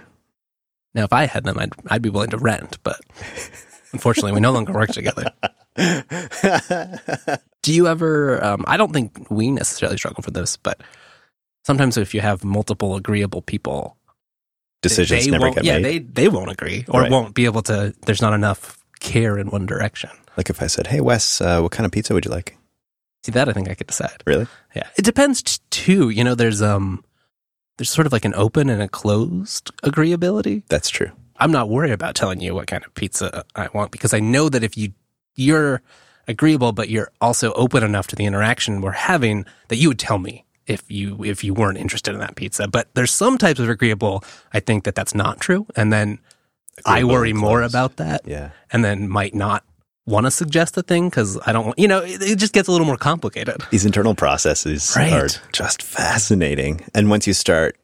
Now, 0.94 1.04
if 1.04 1.12
I 1.12 1.26
had 1.26 1.44
them, 1.44 1.58
I'd 1.58 1.72
I'd 1.88 2.02
be 2.02 2.08
willing 2.10 2.30
to 2.30 2.38
rent, 2.38 2.78
but 2.84 3.00
unfortunately, 3.92 4.32
we 4.32 4.40
no 4.40 4.52
longer 4.52 4.72
work 4.72 4.90
together. 4.90 5.30
Do 7.62 7.72
you 7.74 7.88
ever? 7.88 8.42
Um, 8.44 8.64
I 8.66 8.76
don't 8.76 8.92
think 8.92 9.28
we 9.30 9.50
necessarily 9.50 9.98
struggle 9.98 10.22
for 10.22 10.30
this, 10.30 10.56
but 10.56 10.80
sometimes 11.64 11.96
if 11.96 12.14
you 12.14 12.20
have 12.20 12.44
multiple 12.44 12.94
agreeable 12.96 13.42
people, 13.42 13.96
Decisions 14.82 15.24
they 15.24 15.30
never 15.32 15.46
won't, 15.46 15.56
get 15.56 15.64
yeah, 15.64 15.78
made. 15.78 16.14
they 16.14 16.22
they 16.24 16.28
won't 16.28 16.50
agree 16.50 16.84
or 16.88 17.00
Right. 17.02 17.10
won't 17.10 17.34
be 17.34 17.44
able 17.46 17.62
to. 17.62 17.92
There's 18.06 18.22
not 18.22 18.34
enough 18.34 18.75
care 19.00 19.38
in 19.38 19.48
one 19.48 19.66
direction. 19.66 20.10
like 20.36 20.50
if 20.50 20.62
I 20.62 20.66
said, 20.66 20.86
"Hey 20.88 21.00
Wes, 21.00 21.40
uh, 21.40 21.60
what 21.60 21.72
kind 21.72 21.86
of 21.86 21.92
pizza 21.92 22.12
would 22.14 22.24
you 22.24 22.30
like?" 22.30 22.56
See 23.24 23.32
that 23.32 23.48
I 23.48 23.52
think 23.52 23.68
I 23.68 23.74
could 23.74 23.86
decide. 23.88 24.22
Really? 24.26 24.46
Yeah, 24.74 24.88
it 24.96 25.04
depends 25.04 25.58
too. 25.70 26.10
You 26.10 26.22
know, 26.24 26.34
there's 26.34 26.62
um, 26.62 27.04
there's 27.78 27.90
sort 27.90 28.06
of 28.06 28.12
like 28.12 28.24
an 28.24 28.34
open 28.34 28.68
and 28.70 28.82
a 28.82 28.88
closed 28.88 29.70
agreeability. 29.82 30.62
That's 30.68 30.88
true. 30.90 31.10
I'm 31.38 31.52
not 31.52 31.68
worried 31.68 31.92
about 31.92 32.14
telling 32.14 32.40
you 32.40 32.54
what 32.54 32.66
kind 32.66 32.84
of 32.84 32.94
pizza 32.94 33.44
I 33.54 33.68
want 33.74 33.90
because 33.90 34.14
I 34.14 34.20
know 34.20 34.48
that 34.48 34.62
if 34.62 34.76
you 34.76 34.92
you're 35.34 35.82
agreeable, 36.28 36.72
but 36.72 36.88
you're 36.88 37.10
also 37.20 37.52
open 37.52 37.82
enough 37.82 38.06
to 38.08 38.16
the 38.16 38.24
interaction 38.24 38.80
we're 38.80 38.92
having 38.92 39.44
that 39.68 39.76
you 39.76 39.88
would 39.88 39.98
tell 39.98 40.18
me 40.18 40.44
if 40.66 40.82
you 40.90 41.24
if 41.24 41.44
you 41.44 41.54
weren't 41.54 41.78
interested 41.78 42.14
in 42.14 42.20
that 42.20 42.36
pizza. 42.36 42.68
But 42.68 42.88
there's 42.94 43.12
some 43.12 43.38
types 43.38 43.60
of 43.60 43.68
agreeable. 43.68 44.24
I 44.52 44.60
think 44.60 44.84
that 44.84 44.94
that's 44.94 45.14
not 45.14 45.40
true, 45.40 45.66
and 45.76 45.92
then 45.92 46.18
I 46.84 47.04
worry 47.04 47.32
more 47.32 47.62
about 47.62 47.96
that, 47.96 48.22
Yeah. 48.26 48.50
and 48.70 48.84
then 48.84 49.08
might 49.08 49.34
not 49.34 49.64
want 50.06 50.26
to 50.26 50.30
suggest 50.30 50.76
a 50.76 50.82
thing 50.82 51.08
because 51.08 51.38
I 51.46 51.52
don't, 51.52 51.76
you 51.78 51.88
know, 51.88 52.00
it, 52.00 52.22
it, 52.22 52.38
just 52.38 52.52
gets 52.52 52.68
a 52.68 52.72
little 52.72 52.86
more 52.86 52.96
complicated. 52.96 53.62
These 53.70 53.84
internal 53.84 54.14
processes 54.14 54.92
right. 54.96 55.12
are 55.12 55.28
just 55.52 55.82
fascinating. 55.82 56.84
And 56.94 57.10
once 57.10 57.26
you 57.26 57.32
start 57.32 57.76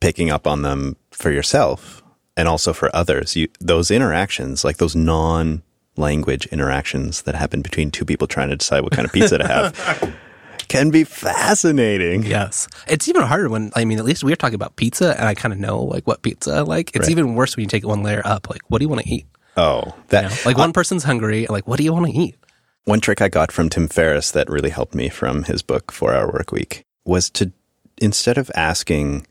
picking 0.00 0.30
up 0.30 0.46
on 0.46 0.62
them 0.62 0.96
for 1.12 1.30
yourself 1.30 2.02
and 2.36 2.48
also 2.48 2.72
for 2.72 2.94
others, 2.94 3.36
you, 3.36 3.48
those 3.60 3.90
interactions, 3.90 4.64
like 4.64 4.78
those 4.78 4.96
non 4.96 5.62
language 5.96 6.46
interactions 6.46 7.22
that 7.22 7.34
happen 7.34 7.62
between 7.62 7.90
two 7.90 8.04
people 8.04 8.26
trying 8.26 8.48
to 8.48 8.56
decide 8.56 8.82
what 8.82 8.92
kind 8.92 9.06
of 9.06 9.12
pizza 9.12 9.38
to 9.38 9.46
have. 9.46 10.16
can 10.70 10.90
be 10.90 11.02
fascinating. 11.02 12.22
Yes. 12.22 12.68
It's 12.86 13.08
even 13.08 13.22
harder 13.22 13.50
when, 13.50 13.72
I 13.74 13.84
mean, 13.84 13.98
at 13.98 14.04
least 14.04 14.22
we 14.22 14.32
are 14.32 14.36
talking 14.36 14.54
about 14.54 14.76
pizza 14.76 15.18
and 15.18 15.28
I 15.28 15.34
kind 15.34 15.52
of 15.52 15.58
know 15.58 15.82
like 15.82 16.06
what 16.06 16.22
pizza 16.22 16.52
I 16.52 16.60
like. 16.60 16.94
It's 16.94 17.08
right. 17.08 17.10
even 17.10 17.34
worse 17.34 17.56
when 17.56 17.64
you 17.64 17.68
take 17.68 17.82
it 17.82 17.86
one 17.86 18.04
layer 18.04 18.22
up. 18.24 18.48
Like, 18.48 18.62
what 18.68 18.78
do 18.78 18.84
you 18.84 18.88
want 18.88 19.02
to 19.02 19.10
eat? 19.10 19.26
Oh, 19.56 19.92
that 20.08 20.22
you 20.22 20.28
know? 20.28 20.36
like 20.46 20.56
one 20.56 20.70
uh, 20.70 20.72
person's 20.72 21.02
hungry. 21.02 21.46
Like, 21.48 21.66
what 21.66 21.76
do 21.76 21.82
you 21.82 21.92
want 21.92 22.06
to 22.06 22.12
eat? 22.12 22.36
One 22.84 23.00
trick 23.00 23.20
I 23.20 23.28
got 23.28 23.50
from 23.50 23.68
Tim 23.68 23.88
Ferriss 23.88 24.30
that 24.30 24.48
really 24.48 24.70
helped 24.70 24.94
me 24.94 25.08
from 25.08 25.42
his 25.42 25.60
book 25.60 25.90
Four 25.90 26.14
Hour 26.14 26.30
Work 26.30 26.52
Week 26.52 26.84
was 27.04 27.30
to 27.30 27.52
instead 28.00 28.38
of 28.38 28.48
asking 28.54 29.26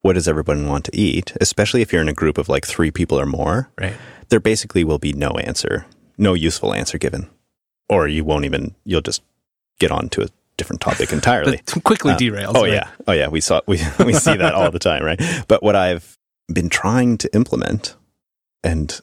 what 0.00 0.14
does 0.14 0.26
everyone 0.26 0.66
want 0.66 0.86
to 0.86 0.96
eat, 0.96 1.34
especially 1.42 1.82
if 1.82 1.92
you're 1.92 2.02
in 2.02 2.08
a 2.08 2.14
group 2.14 2.38
of 2.38 2.48
like 2.48 2.66
three 2.66 2.90
people 2.90 3.20
or 3.20 3.26
more, 3.26 3.70
right? 3.78 3.94
There 4.30 4.40
basically 4.40 4.82
will 4.82 4.98
be 4.98 5.12
no 5.12 5.32
answer, 5.32 5.84
no 6.16 6.32
useful 6.32 6.72
answer 6.72 6.96
given, 6.96 7.28
or 7.90 8.08
you 8.08 8.24
won't 8.24 8.46
even. 8.46 8.74
You'll 8.84 9.02
just 9.02 9.22
get 9.78 9.90
on 9.90 10.08
to 10.08 10.22
a 10.22 10.28
different 10.56 10.80
topic 10.80 11.12
entirely. 11.12 11.60
quickly 11.84 12.12
uh, 12.12 12.18
derails. 12.18 12.52
Oh 12.54 12.62
right? 12.62 12.72
yeah, 12.72 12.90
oh 13.06 13.12
yeah. 13.12 13.28
We 13.28 13.40
saw 13.40 13.60
we 13.66 13.82
we 14.04 14.12
see 14.12 14.36
that 14.36 14.54
all 14.54 14.70
the 14.70 14.78
time, 14.78 15.02
right? 15.04 15.20
But 15.48 15.62
what 15.62 15.76
I've 15.76 16.18
been 16.52 16.68
trying 16.68 17.18
to 17.18 17.34
implement, 17.34 17.96
and 18.62 19.00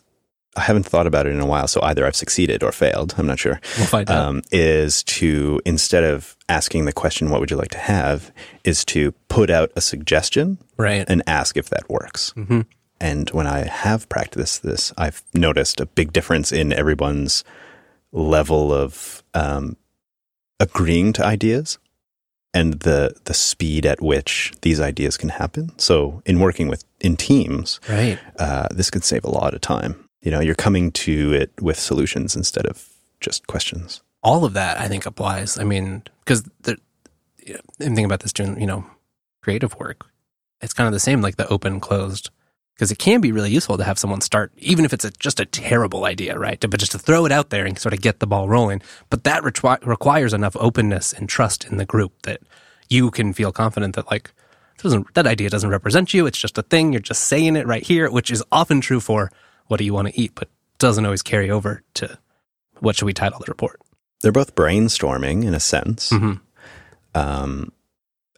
I 0.56 0.62
haven't 0.62 0.86
thought 0.86 1.08
about 1.08 1.28
it 1.28 1.32
in 1.32 1.40
a 1.40 1.46
while, 1.46 1.68
so 1.68 1.82
either 1.82 2.06
I've 2.06 2.16
succeeded 2.16 2.64
or 2.64 2.72
failed. 2.72 3.16
I'm 3.18 3.28
not 3.28 3.40
sure. 3.40 3.60
We'll 3.78 3.88
find 3.88 4.10
out. 4.10 4.28
Um, 4.28 4.42
is 4.52 5.04
to 5.04 5.62
instead 5.66 6.04
of 6.04 6.36
asking 6.50 6.86
the 6.86 6.94
question, 6.94 7.30
"What 7.30 7.40
would 7.40 7.52
you 7.52 7.58
like 7.58 7.72
to 7.72 7.78
have?" 7.78 8.32
is 8.64 8.84
to 8.86 9.14
put 9.30 9.50
out 9.50 9.72
a 9.76 9.82
suggestion, 9.82 10.58
right, 10.78 11.06
and 11.08 11.24
ask 11.28 11.58
if 11.58 11.70
that 11.70 11.90
works. 11.90 12.34
Mm-hmm. 12.36 12.62
And 13.00 13.30
when 13.32 13.48
I 13.48 13.66
have 13.66 14.08
practiced 14.10 14.62
this, 14.62 14.94
I've 14.96 15.24
noticed 15.34 15.82
a 15.82 15.88
big 15.88 16.14
difference 16.14 16.52
in 16.52 16.72
everyone's 16.72 17.44
level 18.12 18.72
of 18.72 19.24
um, 19.34 19.76
agreeing 20.62 21.14
to 21.14 21.26
ideas 21.26 21.78
and 22.54 22.82
the 22.82 23.16
the 23.26 23.34
speed 23.34 23.86
at 23.86 24.02
which 24.02 24.54
these 24.62 24.80
ideas 24.80 25.18
can 25.18 25.30
happen. 25.30 25.72
So, 25.78 26.22
in 26.26 26.40
working 26.40 26.68
with 26.68 26.84
in 27.00 27.18
teams, 27.18 27.80
right, 27.90 28.20
uh, 28.38 28.68
this 28.72 28.90
could 28.90 29.04
save 29.04 29.24
a 29.24 29.30
lot 29.30 29.54
of 29.54 29.62
time 29.62 30.08
you 30.22 30.30
know, 30.30 30.40
you're 30.40 30.56
coming 30.56 30.92
to 30.92 31.34
it 31.34 31.52
with 31.62 31.80
solutions 31.80 32.36
instead 32.36 32.66
of 32.66 32.88
just 33.20 33.48
questions. 33.48 34.02
All 34.24 34.46
of 34.46 34.54
that, 34.54 34.80
I 34.80 34.88
think, 34.88 35.06
applies. 35.06 35.58
I 35.58 35.64
mean, 35.64 36.04
because 36.24 36.44
the 36.62 36.78
you 37.44 37.56
know, 37.56 37.60
I'm 37.80 37.88
thinking 37.88 38.06
about 38.06 38.20
this 38.20 38.34
doing, 38.34 38.60
you 38.60 38.68
know, 38.68 38.86
creative 39.42 39.76
work. 39.80 40.06
It's 40.62 40.74
kind 40.74 40.88
of 40.88 40.94
the 40.94 41.00
same, 41.00 41.22
like 41.22 41.38
the 41.38 41.48
open 41.48 41.80
closed, 41.80 42.30
because 42.82 42.90
it 42.90 42.98
can 42.98 43.22
be 43.22 43.32
really 43.32 43.52
useful 43.52 43.78
to 43.78 43.84
have 43.84 44.00
someone 44.00 44.22
start, 44.22 44.52
even 44.58 44.86
if 44.86 44.92
it's 44.92 45.06
a, 45.06 45.12
just 45.12 45.40
a 45.40 45.46
terrible 45.46 46.04
idea, 46.04 46.36
right? 46.36 46.60
but 46.60 46.80
just 46.80 46.94
to 46.94 46.98
throw 46.98 47.28
it 47.28 47.32
out 47.32 47.52
there 47.52 47.64
and 47.64 47.78
sort 47.78 47.94
of 47.94 48.02
get 48.02 48.20
the 48.20 48.26
ball 48.26 48.50
rolling. 48.50 48.82
But 49.12 49.24
that 49.24 49.44
requires 49.44 50.34
enough 50.34 50.56
openness 50.60 51.14
and 51.14 51.30
trust 51.30 51.66
in 51.66 51.78
the 51.78 51.86
group 51.86 52.24
that 52.24 52.42
you 52.90 53.12
can 53.12 53.34
feel 53.34 53.52
confident 53.52 53.94
that, 53.94 54.10
like, 54.10 54.32
that 55.14 55.28
idea 55.28 55.48
doesn't 55.48 55.70
represent 55.70 56.12
you. 56.12 56.26
It's 56.26 56.40
just 56.40 56.58
a 56.58 56.64
thing. 56.64 56.92
You're 56.92 57.02
just 57.02 57.26
saying 57.26 57.56
it 57.56 57.68
right 57.68 57.84
here, 57.84 58.10
which 58.10 58.32
is 58.32 58.44
often 58.52 58.82
true 58.82 59.00
for 59.00 59.32
what 59.68 59.78
do 59.78 59.84
you 59.84 59.94
want 59.94 60.08
to 60.08 60.20
eat, 60.20 60.32
but 60.34 60.50
doesn't 60.80 61.06
always 61.06 61.22
carry 61.22 61.52
over 61.52 61.84
to 61.94 62.18
what 62.80 62.96
should 62.96 63.06
we 63.06 63.14
title 63.14 63.38
the 63.38 63.46
report. 63.48 63.80
They're 64.24 64.32
both 64.32 64.56
brainstorming 64.56 65.46
in 65.46 65.54
a 65.54 65.60
sense. 65.60 66.10
Mm-hmm. 66.10 66.34
Um, 67.14 67.74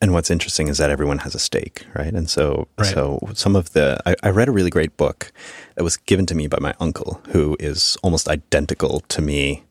and 0.03 0.11
what's 0.11 0.29
interesting 0.29 0.67
is 0.67 0.79
that 0.79 0.89
everyone 0.89 1.19
has 1.19 1.33
a 1.33 1.39
stake, 1.39 1.85
right? 1.95 2.13
And 2.13 2.29
so, 2.29 2.67
right. 2.77 2.93
so 2.93 3.19
some 3.33 3.55
of 3.55 3.71
the 3.71 3.97
I, 4.05 4.15
I, 4.21 4.31
read 4.31 4.49
a 4.49 4.51
really 4.51 4.69
great 4.69 4.97
book 4.97 5.31
that 5.75 5.83
was 5.85 5.95
given 5.95 6.25
to 6.25 6.35
me 6.35 6.47
by 6.47 6.57
my 6.59 6.73
uncle, 6.81 7.21
who 7.29 7.55
is 7.57 7.97
almost 8.03 8.27
identical 8.27 8.99
to 8.99 9.21
me 9.21 9.63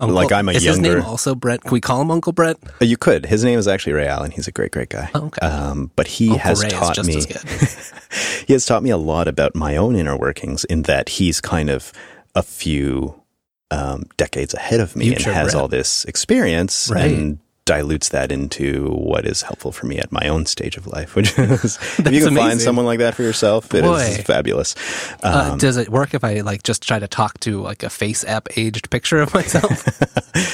Uncle, 0.00 0.16
like 0.16 0.32
I'm 0.32 0.50
a 0.50 0.52
is 0.52 0.64
younger. 0.66 0.96
His 0.96 0.96
name 0.96 1.04
also 1.04 1.34
Brett? 1.34 1.62
Can 1.62 1.70
we 1.70 1.80
call 1.80 2.02
him 2.02 2.10
Uncle 2.10 2.34
Brett? 2.34 2.58
Uh, 2.82 2.84
you 2.84 2.98
could. 2.98 3.24
His 3.24 3.42
name 3.42 3.58
is 3.58 3.66
actually 3.66 3.94
Ray 3.94 4.06
Allen. 4.06 4.32
He's 4.32 4.48
a 4.48 4.52
great, 4.52 4.70
great 4.70 4.90
guy. 4.90 5.08
Oh, 5.14 5.26
okay. 5.26 5.46
Um, 5.46 5.90
but 5.96 6.06
he 6.06 6.28
Uncle 6.28 6.40
has 6.40 6.62
Ray 6.62 6.68
taught 6.68 7.02
me. 7.02 7.14
he 8.46 8.52
has 8.52 8.66
taught 8.66 8.82
me 8.82 8.90
a 8.90 8.98
lot 8.98 9.28
about 9.28 9.54
my 9.54 9.76
own 9.76 9.96
inner 9.96 10.16
workings. 10.16 10.64
In 10.64 10.82
that 10.82 11.08
he's 11.08 11.40
kind 11.40 11.70
of 11.70 11.90
a 12.34 12.42
few 12.42 13.18
um, 13.70 14.02
decades 14.18 14.52
ahead 14.52 14.80
of 14.80 14.94
me 14.94 15.06
Future 15.06 15.30
and 15.30 15.38
has 15.38 15.52
Brett. 15.52 15.62
all 15.62 15.68
this 15.68 16.04
experience 16.04 16.90
right. 16.92 17.10
and 17.10 17.38
dilutes 17.72 18.10
that 18.10 18.30
into 18.30 18.88
what 18.90 19.24
is 19.24 19.40
helpful 19.40 19.72
for 19.72 19.86
me 19.86 19.96
at 19.98 20.12
my 20.12 20.28
own 20.28 20.44
stage 20.44 20.76
of 20.76 20.86
life, 20.86 21.14
which 21.16 21.38
is 21.38 21.76
if 21.80 21.98
you 21.98 22.04
can 22.04 22.12
amazing. 22.12 22.36
find 22.36 22.60
someone 22.60 22.84
like 22.84 22.98
that 22.98 23.14
for 23.14 23.22
yourself, 23.22 23.72
it 23.74 23.82
Boy. 23.82 23.96
is 23.96 24.18
fabulous. 24.18 24.74
Uh, 25.22 25.46
um, 25.46 25.52
uh, 25.52 25.56
does 25.56 25.78
it 25.78 25.88
work 25.88 26.12
if 26.12 26.22
I 26.22 26.40
like 26.40 26.64
just 26.64 26.86
try 26.86 26.98
to 26.98 27.08
talk 27.08 27.40
to 27.40 27.62
like 27.62 27.82
a 27.82 27.88
face 27.88 28.24
app 28.24 28.48
aged 28.58 28.90
picture 28.90 29.22
of 29.22 29.32
myself? 29.32 29.86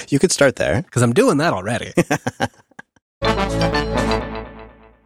you 0.13 0.21
could 0.21 0.31
start 0.31 0.57
there 0.57 0.83
because 0.83 1.03
I'm 1.03 1.13
doing 1.13 1.39
that 1.39 1.53
already. 1.53 1.93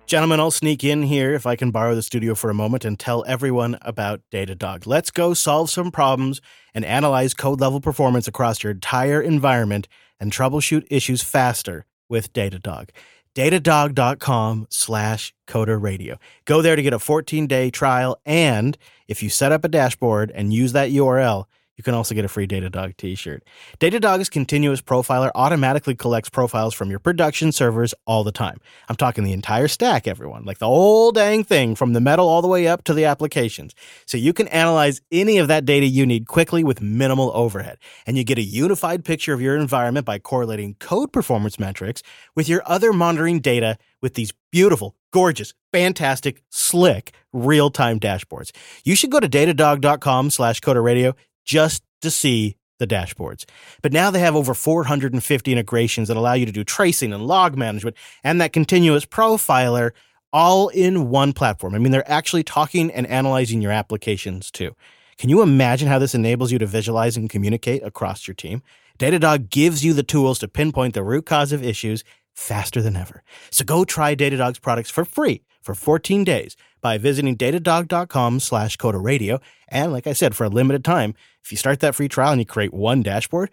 Gentlemen, 0.04 0.40
I'll 0.40 0.50
sneak 0.50 0.84
in 0.84 1.04
here 1.04 1.32
if 1.32 1.46
I 1.46 1.56
can 1.56 1.70
borrow 1.70 1.94
the 1.94 2.02
studio 2.02 2.34
for 2.34 2.50
a 2.50 2.54
moment 2.54 2.84
and 2.84 2.98
tell 2.98 3.24
everyone 3.26 3.78
about 3.80 4.20
Datadog. 4.30 4.86
Let's 4.86 5.10
go 5.10 5.32
solve 5.32 5.70
some 5.70 5.90
problems 5.90 6.42
and 6.74 6.84
analyze 6.84 7.32
code 7.32 7.62
level 7.62 7.80
performance 7.80 8.28
across 8.28 8.62
your 8.62 8.72
entire 8.72 9.22
environment 9.22 9.88
and 10.20 10.30
troubleshoot 10.30 10.86
issues 10.90 11.22
faster 11.22 11.86
with 12.12 12.32
Datadog. 12.32 12.90
Datadog.com 13.34 14.66
slash 14.70 15.34
coder 15.48 15.82
radio. 15.82 16.18
Go 16.44 16.62
there 16.62 16.76
to 16.76 16.82
get 16.82 16.92
a 16.92 16.98
14 16.98 17.46
day 17.48 17.70
trial. 17.70 18.20
And 18.24 18.76
if 19.08 19.22
you 19.22 19.30
set 19.30 19.50
up 19.50 19.64
a 19.64 19.68
dashboard 19.68 20.30
and 20.32 20.52
use 20.52 20.72
that 20.72 20.90
URL, 20.90 21.46
you 21.76 21.84
can 21.84 21.94
also 21.94 22.14
get 22.14 22.24
a 22.24 22.28
free 22.28 22.46
Datadog 22.46 22.96
t-shirt. 22.96 23.42
Datadog's 23.80 24.28
continuous 24.28 24.80
profiler 24.80 25.30
automatically 25.34 25.94
collects 25.94 26.28
profiles 26.28 26.74
from 26.74 26.90
your 26.90 26.98
production 26.98 27.52
servers 27.52 27.94
all 28.06 28.24
the 28.24 28.32
time. 28.32 28.58
I'm 28.88 28.96
talking 28.96 29.24
the 29.24 29.32
entire 29.32 29.68
stack, 29.68 30.06
everyone, 30.06 30.44
like 30.44 30.58
the 30.58 30.66
whole 30.66 31.12
dang 31.12 31.44
thing 31.44 31.74
from 31.74 31.92
the 31.92 32.00
metal 32.00 32.28
all 32.28 32.42
the 32.42 32.48
way 32.48 32.66
up 32.66 32.84
to 32.84 32.94
the 32.94 33.04
applications. 33.06 33.74
So 34.06 34.16
you 34.16 34.32
can 34.32 34.48
analyze 34.48 35.00
any 35.10 35.38
of 35.38 35.48
that 35.48 35.64
data 35.64 35.86
you 35.86 36.04
need 36.06 36.26
quickly 36.26 36.62
with 36.62 36.82
minimal 36.82 37.30
overhead. 37.34 37.78
And 38.06 38.16
you 38.16 38.24
get 38.24 38.38
a 38.38 38.42
unified 38.42 39.04
picture 39.04 39.32
of 39.32 39.40
your 39.40 39.56
environment 39.56 40.06
by 40.06 40.18
correlating 40.18 40.74
code 40.74 41.12
performance 41.12 41.58
metrics 41.58 42.02
with 42.36 42.48
your 42.48 42.62
other 42.66 42.92
monitoring 42.92 43.40
data 43.40 43.78
with 44.02 44.14
these 44.14 44.32
beautiful, 44.50 44.96
gorgeous, 45.12 45.54
fantastic, 45.72 46.42
slick, 46.50 47.14
real-time 47.32 47.98
dashboards. 47.98 48.50
You 48.84 48.94
should 48.94 49.10
go 49.10 49.20
to 49.20 49.28
datadog.com 49.28 50.30
slash 50.30 50.60
coder 50.60 50.82
radio 50.82 51.14
just 51.44 51.82
to 52.02 52.10
see 52.10 52.56
the 52.78 52.86
dashboards. 52.86 53.44
But 53.80 53.92
now 53.92 54.10
they 54.10 54.18
have 54.18 54.34
over 54.34 54.54
450 54.54 55.52
integrations 55.52 56.08
that 56.08 56.16
allow 56.16 56.32
you 56.32 56.46
to 56.46 56.52
do 56.52 56.64
tracing 56.64 57.12
and 57.12 57.26
log 57.26 57.56
management 57.56 57.96
and 58.24 58.40
that 58.40 58.52
continuous 58.52 59.06
profiler 59.06 59.92
all 60.32 60.68
in 60.68 61.08
one 61.10 61.32
platform. 61.32 61.74
I 61.74 61.78
mean, 61.78 61.92
they're 61.92 62.10
actually 62.10 62.42
talking 62.42 62.90
and 62.90 63.06
analyzing 63.06 63.62
your 63.62 63.72
applications 63.72 64.50
too. 64.50 64.74
Can 65.18 65.30
you 65.30 65.42
imagine 65.42 65.88
how 65.88 65.98
this 65.98 66.14
enables 66.14 66.50
you 66.50 66.58
to 66.58 66.66
visualize 66.66 67.16
and 67.16 67.30
communicate 67.30 67.82
across 67.84 68.26
your 68.26 68.34
team? 68.34 68.62
Datadog 68.98 69.50
gives 69.50 69.84
you 69.84 69.92
the 69.92 70.02
tools 70.02 70.38
to 70.40 70.48
pinpoint 70.48 70.94
the 70.94 71.04
root 71.04 71.26
cause 71.26 71.52
of 71.52 71.62
issues 71.62 72.02
faster 72.34 72.80
than 72.82 72.96
ever. 72.96 73.22
So 73.50 73.64
go 73.64 73.84
try 73.84 74.16
Datadog's 74.16 74.58
products 74.58 74.90
for 74.90 75.04
free 75.04 75.42
for 75.60 75.74
14 75.74 76.24
days 76.24 76.56
by 76.80 76.98
visiting 76.98 77.36
datadog.com 77.36 78.40
slash 78.40 78.76
coder 78.76 79.02
radio. 79.02 79.40
And 79.68 79.92
like 79.92 80.06
I 80.06 80.12
said, 80.12 80.34
for 80.34 80.44
a 80.44 80.48
limited 80.48 80.84
time, 80.84 81.14
if 81.44 81.50
you 81.50 81.56
start 81.56 81.80
that 81.80 81.94
free 81.94 82.08
trial 82.08 82.32
and 82.32 82.40
you 82.40 82.46
create 82.46 82.72
one 82.72 83.02
dashboard, 83.02 83.50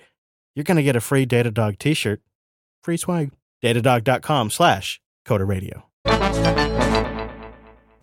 you're 0.55 0.63
going 0.63 0.77
to 0.77 0.83
get 0.83 0.95
a 0.95 1.01
free 1.01 1.25
Datadog 1.25 1.79
t-shirt, 1.79 2.21
free 2.83 2.97
swag. 2.97 3.31
Datadog.com 3.63 4.49
slash 4.51 5.01
coder 5.25 5.47
radio 5.47 5.85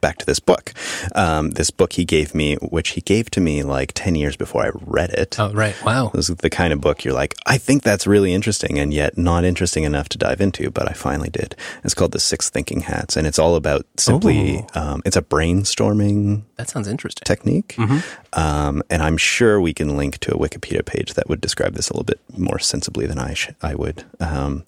back 0.07 0.19
to 0.19 0.27
this 0.27 0.39
book. 0.39 0.73
Um, 1.17 1.51
this 1.51 1.71
book 1.71 1.95
he 1.95 2.05
gave 2.05 2.33
me, 2.33 2.55
which 2.57 2.91
he 2.91 3.01
gave 3.01 3.29
to 3.31 3.41
me 3.41 3.65
like 3.65 3.91
10 3.95 4.15
years 4.15 4.37
before 4.37 4.65
I 4.65 4.71
read 4.81 5.11
it. 5.11 5.35
Oh, 5.41 5.53
right. 5.53 5.75
Wow. 5.85 6.11
This 6.15 6.31
is 6.31 6.37
the 6.37 6.49
kind 6.49 6.73
of 6.73 6.81
book 6.81 7.05
you're 7.05 7.13
like, 7.13 7.35
I 7.45 7.59
think 7.59 7.83
that's 7.83 8.07
really 8.07 8.33
interesting 8.33 8.79
and 8.79 8.95
yet 8.95 9.19
not 9.19 9.45
interesting 9.45 9.83
enough 9.83 10.09
to 10.11 10.19
dive 10.19 10.41
into, 10.41 10.71
but 10.71 10.89
I 10.89 10.93
finally 10.93 11.29
did. 11.29 11.57
It's 11.83 11.93
called 11.93 12.13
The 12.13 12.21
Six 12.21 12.51
Thinking 12.51 12.83
Hats 12.83 13.17
and 13.17 13.27
it's 13.27 13.39
all 13.39 13.57
about 13.57 13.85
simply, 13.97 14.65
um, 14.75 15.03
it's 15.05 15.17
a 15.17 15.23
brainstorming. 15.23 16.45
That 16.55 16.69
sounds 16.69 16.87
interesting. 16.87 17.25
Technique. 17.25 17.75
Mm-hmm. 17.77 17.99
Um, 18.37 18.83
and 18.91 19.03
I'm 19.03 19.17
sure 19.17 19.61
we 19.61 19.73
can 19.73 19.97
link 19.97 20.19
to 20.19 20.35
a 20.35 20.39
Wikipedia 20.39 20.85
page 20.85 21.15
that 21.15 21.29
would 21.29 21.41
describe 21.41 21.75
this 21.75 21.89
a 21.89 21.95
little 21.95 22.05
bit 22.05 22.21
more 22.37 22.59
sensibly 22.59 23.07
than 23.07 23.19
I, 23.19 23.33
sh- 23.33 23.51
I 23.63 23.75
would. 23.75 24.05
Um, 24.21 24.65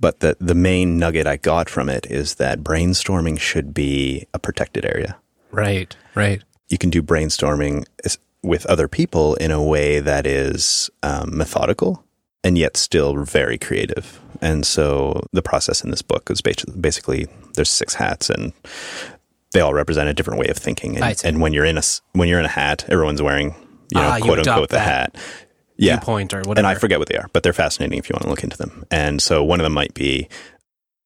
but 0.00 0.20
the, 0.20 0.36
the 0.40 0.54
main 0.54 0.98
nugget 0.98 1.26
I 1.26 1.36
got 1.36 1.68
from 1.68 1.90
it 1.90 2.06
is 2.06 2.36
that 2.36 2.60
brainstorming 2.60 3.38
should 3.38 3.74
be 3.74 4.26
a 4.32 4.38
protected 4.38 4.86
area. 4.86 5.18
Right, 5.50 5.94
right. 6.14 6.42
You 6.70 6.78
can 6.78 6.88
do 6.88 7.02
brainstorming 7.02 7.84
with 8.42 8.64
other 8.66 8.88
people 8.88 9.34
in 9.34 9.50
a 9.50 9.62
way 9.62 10.00
that 10.00 10.26
is 10.26 10.90
um, 11.02 11.36
methodical 11.36 12.02
and 12.42 12.56
yet 12.56 12.76
still 12.76 13.24
very 13.24 13.58
creative. 13.58 14.18
And 14.40 14.64
so 14.64 15.26
the 15.32 15.42
process 15.42 15.84
in 15.84 15.90
this 15.90 16.00
book 16.00 16.30
is 16.30 16.40
basically 16.40 17.26
there's 17.54 17.70
six 17.70 17.94
hats 17.94 18.30
and 18.30 18.54
they 19.52 19.60
all 19.60 19.74
represent 19.74 20.08
a 20.08 20.14
different 20.14 20.40
way 20.40 20.46
of 20.48 20.56
thinking. 20.56 20.96
And, 20.96 21.20
and 21.24 21.40
when 21.40 21.52
you're 21.52 21.64
in 21.64 21.78
a 21.78 21.82
when 22.12 22.28
you're 22.28 22.40
in 22.40 22.44
a 22.44 22.48
hat, 22.48 22.84
everyone's 22.88 23.22
wearing 23.22 23.54
you 23.92 24.00
know 24.00 24.08
ah, 24.08 24.18
quote 24.20 24.44
you 24.44 24.52
unquote 24.52 24.70
the 24.70 24.80
hat. 24.80 25.16
Yeah, 25.76 25.98
point 25.98 26.34
or 26.34 26.38
whatever. 26.40 26.58
And 26.58 26.66
I 26.66 26.74
forget 26.74 26.98
what 26.98 27.08
they 27.08 27.16
are, 27.16 27.28
but 27.32 27.42
they're 27.42 27.54
fascinating 27.54 27.98
if 27.98 28.10
you 28.10 28.12
want 28.12 28.24
to 28.24 28.28
look 28.28 28.44
into 28.44 28.58
them. 28.58 28.84
And 28.90 29.22
so 29.22 29.42
one 29.42 29.60
of 29.60 29.64
them 29.64 29.72
might 29.72 29.94
be 29.94 30.28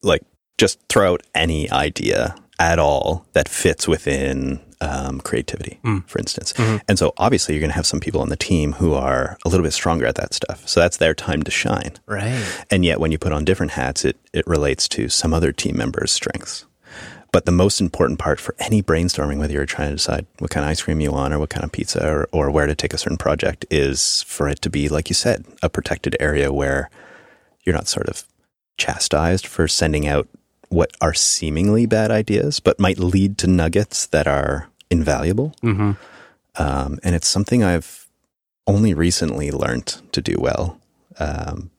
like 0.03 0.23
just 0.59 0.81
throw 0.89 1.13
out 1.13 1.23
any 1.33 1.71
idea 1.71 2.35
at 2.59 2.81
all 2.81 3.25
that 3.35 3.49
fits 3.49 3.87
within 3.87 4.61
um, 4.81 5.21
creativity, 5.21 5.79
mm. 5.85 6.07
for 6.09 6.19
instance. 6.19 6.53
Mm-hmm. 6.55 6.79
And 6.89 6.99
so 6.99 7.13
obviously 7.17 7.55
you're 7.55 7.61
going 7.61 7.71
to 7.71 7.77
have 7.77 7.87
some 7.87 8.01
people 8.01 8.21
on 8.21 8.29
the 8.29 8.37
team 8.37 8.73
who 8.73 8.95
are 8.95 9.39
a 9.45 9.49
little 9.49 9.65
bit 9.65 9.73
stronger 9.73 10.07
at 10.07 10.17
that 10.17 10.35
stuff. 10.35 10.69
So 10.69 10.81
that's 10.81 10.99
their 10.99 11.15
time 11.15 11.43
to 11.45 11.51
shine. 11.51 11.93
Right. 12.07 12.45
And 12.71 12.85
yet 12.85 13.01
when 13.01 13.11
you 13.13 13.19
put 13.19 13.33
on 13.33 13.45
different 13.45 13.73
hats, 13.73 14.05
it, 14.05 14.17
it 14.33 14.47
relates 14.47 14.89
to 14.89 15.09
some 15.09 15.33
other 15.33 15.53
team 15.53 15.77
member's 15.77 16.13
strengths. 16.13 16.67
But 17.35 17.47
the 17.47 17.51
most 17.51 17.81
important 17.81 18.21
part 18.21 18.39
for 18.39 18.55
any 18.61 18.81
brainstorming, 18.81 19.39
whether 19.39 19.53
you're 19.53 19.67
trying 19.67 19.89
to 19.89 19.97
decide 19.97 20.25
what 20.39 20.53
kind 20.53 20.63
of 20.63 20.71
ice 20.71 20.83
cream 20.83 21.01
you 21.01 21.11
want 21.11 21.35
or 21.35 21.41
what 21.41 21.51
kind 21.51 21.65
of 21.65 21.73
pizza 21.73 22.09
or, 22.09 22.29
or 22.31 22.49
where 22.49 22.67
to 22.67 22.77
take 22.77 22.95
a 22.95 22.97
certain 22.97 23.19
project, 23.19 23.67
is 23.73 24.23
for 24.23 24.49
it 24.49 24.63
to 24.63 24.71
be, 24.71 24.89
like 24.89 25.11
you 25.11 25.17
said, 25.17 25.45
a 25.61 25.69
protected 25.69 26.17
area 26.21 26.53
where 26.53 26.91
you're 27.65 27.75
not 27.75 27.89
sort 27.89 28.09
of 28.09 28.23
chastised 28.79 29.49
for 29.49 29.67
sending 29.67 30.07
out 30.07 30.29
what 30.69 30.93
are 31.01 31.13
seemingly 31.13 31.87
bad 31.87 32.13
ideas, 32.13 32.61
but 32.61 32.79
might 32.79 33.01
lead 33.01 33.37
to 33.39 33.49
nuggets 33.49 34.07
that 34.07 34.29
are 34.29 34.69
invaluable. 34.89 35.57
Mm-hmm. 35.61 35.91
Um, 36.55 37.01
and 37.03 37.17
it's 37.17 37.27
something 37.27 37.65
I've 37.65 38.07
only 38.69 38.95
recently 38.95 39.51
learned 39.51 39.87
to 40.13 40.21
do 40.21 40.37
well. 40.39 40.79
Um, 41.19 41.73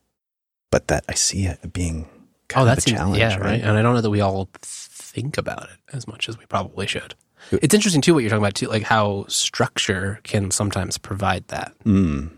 but 0.70 0.90
that 0.90 1.06
I 1.08 1.14
see 1.14 1.46
it 1.46 1.72
being 1.72 2.10
kind 2.50 2.64
oh, 2.64 2.66
that's 2.66 2.86
a 2.86 2.90
challenge. 2.90 3.20
Yeah, 3.20 3.36
right? 3.36 3.42
right. 3.42 3.62
And 3.62 3.78
I 3.78 3.82
don't 3.82 3.96
know 3.96 4.02
that 4.02 4.10
we 4.10 4.20
all 4.20 4.50
think 5.16 5.38
about 5.38 5.64
it 5.64 5.80
as 5.94 6.08
much 6.08 6.28
as 6.28 6.38
we 6.38 6.46
probably 6.46 6.86
should. 6.86 7.16
It's 7.52 7.74
interesting 7.74 8.02
too 8.02 8.14
what 8.14 8.22
you're 8.22 8.30
talking 8.30 8.44
about 8.44 8.56
too, 8.56 8.68
like 8.68 8.84
how 8.84 9.26
structure 9.28 10.20
can 10.24 10.52
sometimes 10.52 10.98
provide 10.98 11.48
that. 11.48 11.74
Mm. 11.86 12.32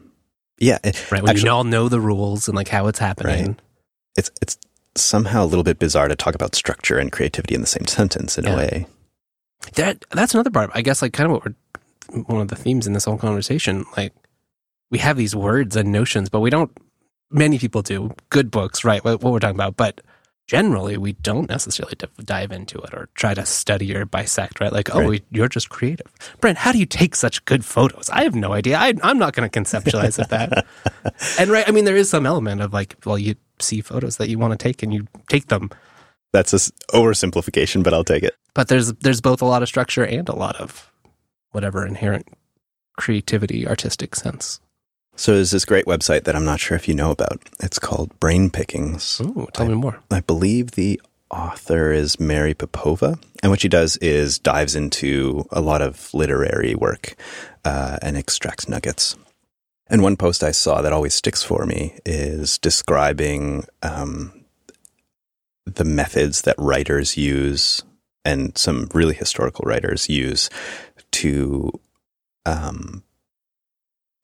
Yeah, 0.60 0.78
it, 0.84 1.12
right. 1.12 1.22
When 1.22 1.32
actually, 1.32 1.48
you 1.48 1.54
all 1.54 1.64
know 1.64 1.90
the 1.90 2.00
rules 2.00 2.48
and 2.48 2.56
like 2.56 2.68
how 2.68 2.88
it's 2.88 3.00
happening. 3.00 3.48
Right. 3.48 3.62
It's 4.16 4.32
it's 4.42 4.58
somehow 4.96 5.44
a 5.44 5.48
little 5.48 5.64
bit 5.64 5.80
bizarre 5.80 6.08
to 6.08 6.16
talk 6.16 6.36
about 6.36 6.56
structure 6.56 6.98
and 6.98 7.12
creativity 7.12 7.56
in 7.56 7.62
the 7.62 7.68
same 7.68 7.86
sentence 7.88 8.38
in 8.38 8.46
yeah. 8.46 8.54
a 8.54 8.58
way. 8.58 8.88
That 9.76 10.04
that's 10.12 10.34
another 10.34 10.52
part. 10.52 10.72
I 10.74 10.82
guess 10.82 11.02
like 11.02 11.14
kind 11.14 11.32
of 11.32 11.34
what 11.34 11.46
we're 11.46 12.24
one 12.26 12.42
of 12.42 12.48
the 12.48 12.56
themes 12.56 12.88
in 12.88 12.94
this 12.94 13.06
whole 13.06 13.18
conversation. 13.18 13.86
Like 13.96 14.14
we 14.92 15.00
have 15.00 15.18
these 15.18 15.36
words 15.36 15.76
and 15.76 15.92
notions, 15.92 16.30
but 16.30 16.42
we 16.42 16.50
don't. 16.50 16.72
Many 17.30 17.60
people 17.60 17.82
do 17.82 18.14
good 18.30 18.50
books, 18.50 18.86
right? 18.86 19.04
What, 19.04 19.22
what 19.22 19.34
we're 19.34 19.40
talking 19.40 19.58
about, 19.58 19.76
but 19.76 20.00
generally 20.48 20.98
we 20.98 21.14
don't 21.14 21.50
necessarily 21.50 21.94
dive 22.24 22.52
into 22.52 22.80
it 22.80 22.94
or 22.94 23.10
try 23.14 23.34
to 23.34 23.46
study 23.46 23.94
or 23.96 24.06
bisect, 24.06 24.60
right? 24.60 24.72
Like, 24.72 24.96
oh, 24.96 25.10
right. 25.10 25.24
you're 25.30 25.50
just 25.50 25.70
creative. 25.70 26.12
Brent, 26.40 26.58
how 26.58 26.72
do 26.72 26.80
you 26.80 26.86
take 26.86 27.16
such 27.16 27.44
good 27.46 27.66
photos? 27.66 28.10
I 28.10 28.24
have 28.24 28.34
no 28.34 28.54
idea. 28.54 28.78
I, 28.78 28.94
am 29.04 29.20
not 29.20 29.36
going 29.36 29.50
to 29.50 29.60
conceptualize 29.60 30.18
it 30.20 30.30
that. 30.30 30.66
and 31.40 31.52
right, 31.52 31.68
I 31.68 31.72
mean, 31.72 31.86
there 31.86 31.98
is 31.98 32.10
some 32.10 32.26
element 32.26 32.62
of 32.62 32.74
like, 32.74 32.96
well, 33.06 33.18
you 33.18 33.36
see 33.60 33.82
photos 33.82 34.18
that 34.18 34.30
you 34.30 34.40
want 34.40 34.58
to 34.58 34.64
take 34.64 34.82
and 34.82 34.94
you 34.94 35.08
take 35.30 35.48
them. 35.48 35.70
That's 36.32 36.54
a 36.54 36.60
oversimplification, 36.96 37.84
but 37.84 37.94
I'll 37.94 38.04
take 38.04 38.24
it. 38.24 38.36
But 38.54 38.70
there's 38.70 38.94
there's 38.94 39.22
both 39.22 39.42
a 39.42 39.46
lot 39.46 39.62
of 39.62 39.68
structure 39.68 40.06
and 40.06 40.28
a 40.30 40.36
lot 40.36 40.56
of 40.58 40.92
whatever 41.52 41.86
inherent 41.86 42.28
creativity, 42.98 43.68
artistic 43.68 44.16
sense 44.16 44.60
so 45.18 45.34
there's 45.34 45.52
this 45.52 45.66
great 45.66 45.86
website 45.86 46.24
that 46.24 46.36
I'm 46.36 46.46
not 46.46 46.60
sure 46.60 46.78
if 46.78 46.88
you 46.88 46.94
know 46.94 47.12
about. 47.12 47.42
It's 47.60 47.80
called 47.80 48.18
Brain 48.20 48.50
Pickings. 48.50 49.20
Ooh, 49.20 49.48
tell 49.52 49.66
I, 49.66 49.70
me 49.70 49.76
more. 49.76 50.00
I 50.10 50.22
believe 50.22 50.72
the 50.72 51.02
author 51.30 51.92
is 51.92 52.20
Mary 52.20 52.54
Popova, 52.54 53.20
and 53.44 53.52
what 53.52 53.60
she 53.60 53.68
does 53.68 53.98
is 53.98 54.40
dives 54.40 54.76
into 54.76 55.46
a 55.52 55.60
lot 55.60 55.82
of 55.82 56.14
literary 56.14 56.76
work 56.76 57.16
uh, 57.66 57.98
and 58.02 58.16
extracts 58.16 58.70
nuggets. 58.70 59.16
And 59.90 60.04
one 60.04 60.18
post 60.18 60.44
I 60.44 60.52
saw 60.52 60.82
that 60.82 60.94
always 60.94 61.16
sticks 61.16 61.44
for 61.44 61.66
me 61.66 61.98
is 62.06 62.58
describing 62.58 63.66
um, 63.82 64.46
the 65.66 65.86
methods 65.86 66.44
that 66.44 66.56
writers 66.58 67.18
use 67.18 67.82
and 68.24 68.58
some 68.58 68.90
really 68.94 69.16
historical 69.16 69.64
writers 69.66 70.10
use 70.10 70.50
to 71.12 71.72
um, 72.46 73.04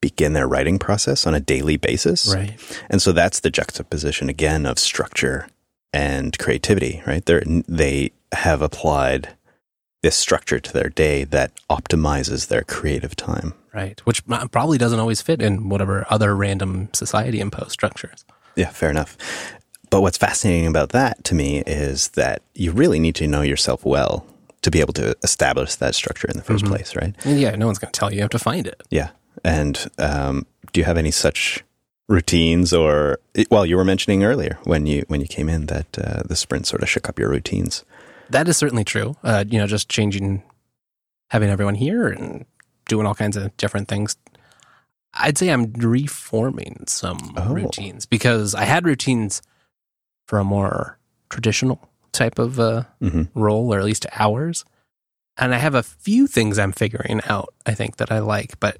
begin 0.03 0.33
their 0.33 0.49
writing 0.49 0.77
process 0.77 1.25
on 1.25 1.33
a 1.33 1.39
daily 1.39 1.77
basis. 1.77 2.27
Right. 2.27 2.59
And 2.89 3.01
so 3.01 3.13
that's 3.13 3.39
the 3.39 3.49
juxtaposition 3.49 4.27
again 4.27 4.65
of 4.65 4.77
structure 4.77 5.47
and 5.93 6.37
creativity, 6.37 7.01
right? 7.07 7.25
They 7.25 7.63
they 7.69 8.11
have 8.33 8.61
applied 8.61 9.29
this 10.01 10.17
structure 10.17 10.59
to 10.59 10.73
their 10.73 10.89
day 10.89 11.23
that 11.23 11.53
optimizes 11.69 12.49
their 12.49 12.63
creative 12.63 13.15
time. 13.15 13.53
Right. 13.73 14.01
Which 14.01 14.25
probably 14.27 14.77
doesn't 14.77 14.99
always 14.99 15.21
fit 15.21 15.41
in 15.41 15.69
whatever 15.69 16.05
other 16.09 16.35
random 16.35 16.89
society 16.91 17.39
imposed 17.39 17.71
structures. 17.71 18.25
Yeah, 18.57 18.71
fair 18.71 18.89
enough. 18.89 19.15
But 19.89 20.01
what's 20.01 20.17
fascinating 20.17 20.67
about 20.67 20.89
that 20.89 21.23
to 21.23 21.33
me 21.33 21.59
is 21.65 22.09
that 22.09 22.41
you 22.55 22.73
really 22.73 22.99
need 22.99 23.15
to 23.15 23.27
know 23.27 23.41
yourself 23.41 23.85
well 23.85 24.25
to 24.63 24.69
be 24.69 24.81
able 24.81 24.93
to 24.93 25.15
establish 25.23 25.75
that 25.75 25.95
structure 25.95 26.27
in 26.27 26.35
the 26.35 26.43
1st 26.43 26.57
mm-hmm. 26.57 26.67
place, 26.67 26.95
right? 26.95 27.15
Yeah, 27.25 27.55
no 27.55 27.67
one's 27.67 27.79
going 27.79 27.91
to 27.93 27.97
tell 27.97 28.11
you. 28.11 28.17
You 28.17 28.21
have 28.23 28.31
to 28.31 28.39
find 28.39 28.67
it. 28.67 28.83
Yeah. 28.89 29.11
And 29.43 29.89
um, 29.97 30.45
do 30.71 30.79
you 30.79 30.85
have 30.85 30.97
any 30.97 31.11
such 31.11 31.63
routines 32.07 32.73
or 32.73 33.19
well 33.49 33.65
you 33.65 33.77
were 33.77 33.85
mentioning 33.85 34.23
earlier 34.23 34.59
when 34.65 34.85
you 34.85 35.03
when 35.07 35.21
you 35.21 35.27
came 35.27 35.47
in 35.47 35.67
that 35.67 35.97
uh, 35.97 36.21
the 36.25 36.35
sprint 36.35 36.67
sort 36.67 36.83
of 36.83 36.89
shook 36.89 37.07
up 37.07 37.17
your 37.17 37.29
routines 37.29 37.85
that 38.29 38.47
is 38.47 38.57
certainly 38.57 38.83
true 38.83 39.15
uh, 39.23 39.43
you 39.47 39.57
know 39.57 39.67
just 39.67 39.87
changing 39.87 40.43
having 41.29 41.49
everyone 41.49 41.75
here 41.75 42.07
and 42.07 42.45
doing 42.89 43.07
all 43.07 43.15
kinds 43.15 43.37
of 43.37 43.55
different 43.55 43.87
things 43.87 44.17
i'd 45.15 45.37
say 45.37 45.47
i'm 45.47 45.71
reforming 45.73 46.83
some 46.87 47.33
oh. 47.37 47.53
routines 47.53 48.05
because 48.05 48.53
i 48.53 48.65
had 48.65 48.85
routines 48.85 49.41
for 50.27 50.39
a 50.39 50.43
more 50.43 50.99
traditional 51.29 51.89
type 52.11 52.37
of 52.37 52.59
uh, 52.59 52.83
mm-hmm. 53.01 53.23
role 53.33 53.73
or 53.73 53.79
at 53.79 53.85
least 53.85 54.05
hours 54.13 54.65
and 55.37 55.55
i 55.55 55.57
have 55.57 55.73
a 55.73 55.83
few 55.83 56.27
things 56.27 56.59
i'm 56.59 56.73
figuring 56.73 57.21
out 57.27 57.53
i 57.65 57.73
think 57.73 57.95
that 57.95 58.11
i 58.11 58.19
like 58.19 58.59
but 58.59 58.77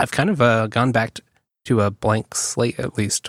I've 0.00 0.10
kind 0.10 0.30
of 0.30 0.40
uh, 0.40 0.66
gone 0.66 0.92
back 0.92 1.18
to 1.66 1.82
a 1.82 1.90
blank 1.90 2.34
slate, 2.34 2.80
at 2.80 2.96
least 2.96 3.28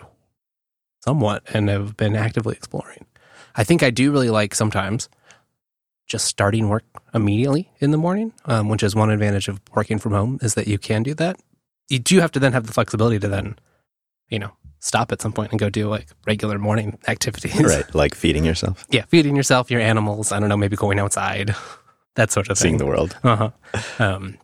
somewhat, 1.03 1.43
and 1.53 1.67
have 1.69 1.97
been 1.97 2.15
actively 2.15 2.55
exploring. 2.55 3.05
I 3.55 3.63
think 3.65 3.83
I 3.83 3.89
do 3.89 4.11
really 4.11 4.29
like 4.29 4.55
sometimes 4.55 5.09
just 6.07 6.25
starting 6.25 6.69
work 6.69 6.85
immediately 7.13 7.69
in 7.79 7.91
the 7.91 7.97
morning, 7.97 8.33
um, 8.45 8.69
which 8.69 8.83
is 8.83 8.95
one 8.95 9.09
advantage 9.09 9.47
of 9.49 9.59
working 9.75 9.99
from 9.99 10.13
home 10.13 10.39
is 10.41 10.55
that 10.55 10.67
you 10.67 10.77
can 10.77 11.03
do 11.03 11.13
that. 11.15 11.37
You 11.89 11.99
do 11.99 12.19
have 12.19 12.31
to 12.31 12.39
then 12.39 12.53
have 12.53 12.67
the 12.67 12.73
flexibility 12.73 13.19
to 13.19 13.27
then, 13.27 13.57
you 14.29 14.39
know, 14.39 14.51
stop 14.79 15.11
at 15.11 15.21
some 15.21 15.33
point 15.33 15.51
and 15.51 15.59
go 15.59 15.69
do 15.69 15.89
like 15.89 16.07
regular 16.25 16.57
morning 16.57 16.97
activities. 17.07 17.61
Right. 17.61 17.93
Like 17.93 18.15
feeding 18.15 18.45
yourself. 18.45 18.85
Yeah. 18.89 19.03
Feeding 19.05 19.35
yourself, 19.35 19.69
your 19.69 19.81
animals. 19.81 20.31
I 20.31 20.39
don't 20.39 20.47
know, 20.47 20.57
maybe 20.57 20.77
going 20.77 20.99
outside, 20.99 21.53
that 22.15 22.31
sort 22.31 22.49
of 22.49 22.57
thing. 22.57 22.63
Seeing 22.63 22.77
the 22.77 22.85
world. 22.85 23.17
Uh 23.23 23.35
huh. 23.35 23.51
Um, 23.99 24.37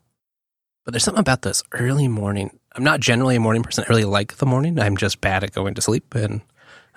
but 0.88 0.94
there's 0.94 1.04
something 1.04 1.20
about 1.20 1.42
this 1.42 1.64
early 1.74 2.08
morning. 2.08 2.58
I'm 2.74 2.84
not 2.86 3.02
generally 3.02 3.36
a 3.36 3.42
morning 3.42 3.62
person. 3.62 3.84
I 3.84 3.90
really 3.90 4.06
like 4.06 4.38
the 4.38 4.46
morning. 4.46 4.80
I'm 4.80 4.96
just 4.96 5.20
bad 5.20 5.44
at 5.44 5.52
going 5.52 5.74
to 5.74 5.82
sleep 5.82 6.16
and 6.16 6.40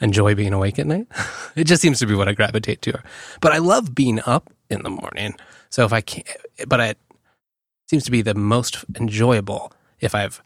enjoy 0.01 0.37
being 0.37 0.53
awake 0.53 0.79
at 0.79 0.87
night. 0.87 1.09
it 1.57 1.65
just 1.65 1.83
seems 1.83 1.99
to 1.99 2.07
be 2.07 2.15
what 2.15 2.29
I 2.29 2.33
gravitate 2.35 2.83
to. 2.83 3.03
But 3.41 3.51
I 3.51 3.59
love 3.59 3.93
being 3.93 4.21
up 4.25 4.49
in 4.69 4.85
the 4.85 4.91
morning. 4.91 5.35
So 5.71 5.85
if 5.85 5.93
I 5.93 6.03
can't, 6.03 6.25
but 6.69 6.79
it 6.79 6.99
seems 7.89 8.05
to 8.05 8.13
be 8.13 8.23
the 8.23 8.37
most 8.37 8.85
enjoyable 8.95 9.73
if 9.99 10.15
I've 10.15 10.41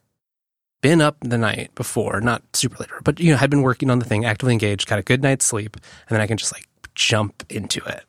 been 0.80 1.02
up 1.02 1.18
the 1.20 1.36
night 1.36 1.70
before, 1.74 2.22
not 2.22 2.42
super 2.56 2.78
late, 2.80 2.88
but 3.02 3.20
you 3.20 3.30
know, 3.30 3.36
had 3.36 3.50
been 3.50 3.60
working 3.60 3.90
on 3.90 3.98
the 3.98 4.06
thing, 4.06 4.24
actively 4.24 4.54
engaged, 4.54 4.88
got 4.88 4.98
a 4.98 5.02
good 5.02 5.22
night's 5.22 5.44
sleep, 5.44 5.76
and 5.76 6.16
then 6.16 6.22
I 6.22 6.26
can 6.26 6.38
just 6.38 6.54
like 6.54 6.66
jump 6.94 7.44
into 7.50 7.84
it. 7.84 8.04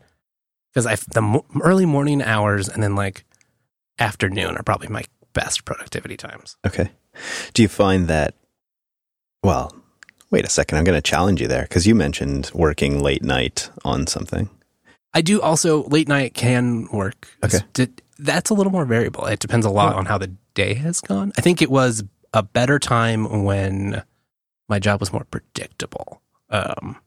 Because 0.74 0.86
I 0.86 0.96
the 0.96 1.42
early 1.62 1.86
morning 1.86 2.22
hours 2.22 2.70
and 2.70 2.82
then 2.82 2.96
like 2.96 3.26
afternoon 4.00 4.56
are 4.56 4.64
probably 4.64 4.88
my 4.88 5.04
best 5.36 5.66
productivity 5.66 6.18
times. 6.18 6.58
Okay. 6.66 6.90
Do 7.54 7.62
you 7.62 7.68
find 7.68 8.08
that, 8.08 8.34
well, 9.44 9.76
wait 10.32 10.46
a 10.46 10.50
second, 10.50 10.80
I'm 10.80 10.84
going 10.84 10.98
to 10.98 11.08
challenge 11.08 11.40
you 11.40 11.48
there 11.48 11.62
because 11.64 11.86
you 11.86 11.94
mentioned 11.94 12.50
working 12.56 13.04
late 13.04 13.22
night 13.22 13.70
on 13.84 14.08
something. 14.08 14.50
I 15.14 15.22
do 15.22 15.40
also, 15.40 15.84
late 15.84 16.08
night 16.08 16.34
can 16.34 16.88
work. 16.92 17.28
Okay. 17.44 17.60
That's 18.18 18.50
a 18.50 18.54
little 18.54 18.72
more 18.72 18.86
variable. 18.86 19.26
It 19.26 19.40
depends 19.40 19.66
a 19.66 19.70
lot 19.70 19.96
on 19.96 20.06
how 20.06 20.18
the 20.18 20.34
day 20.56 20.74
has 20.74 21.02
gone. 21.02 21.32
I 21.38 21.42
think 21.42 21.62
it 21.62 21.70
was 21.70 22.04
a 22.34 22.42
better 22.42 22.80
time 22.80 23.44
when 23.44 24.04
my 24.68 24.80
job 24.80 25.00
was 25.00 25.14
more 25.14 25.26
predictable. 25.30 26.22
Um, 26.50 26.98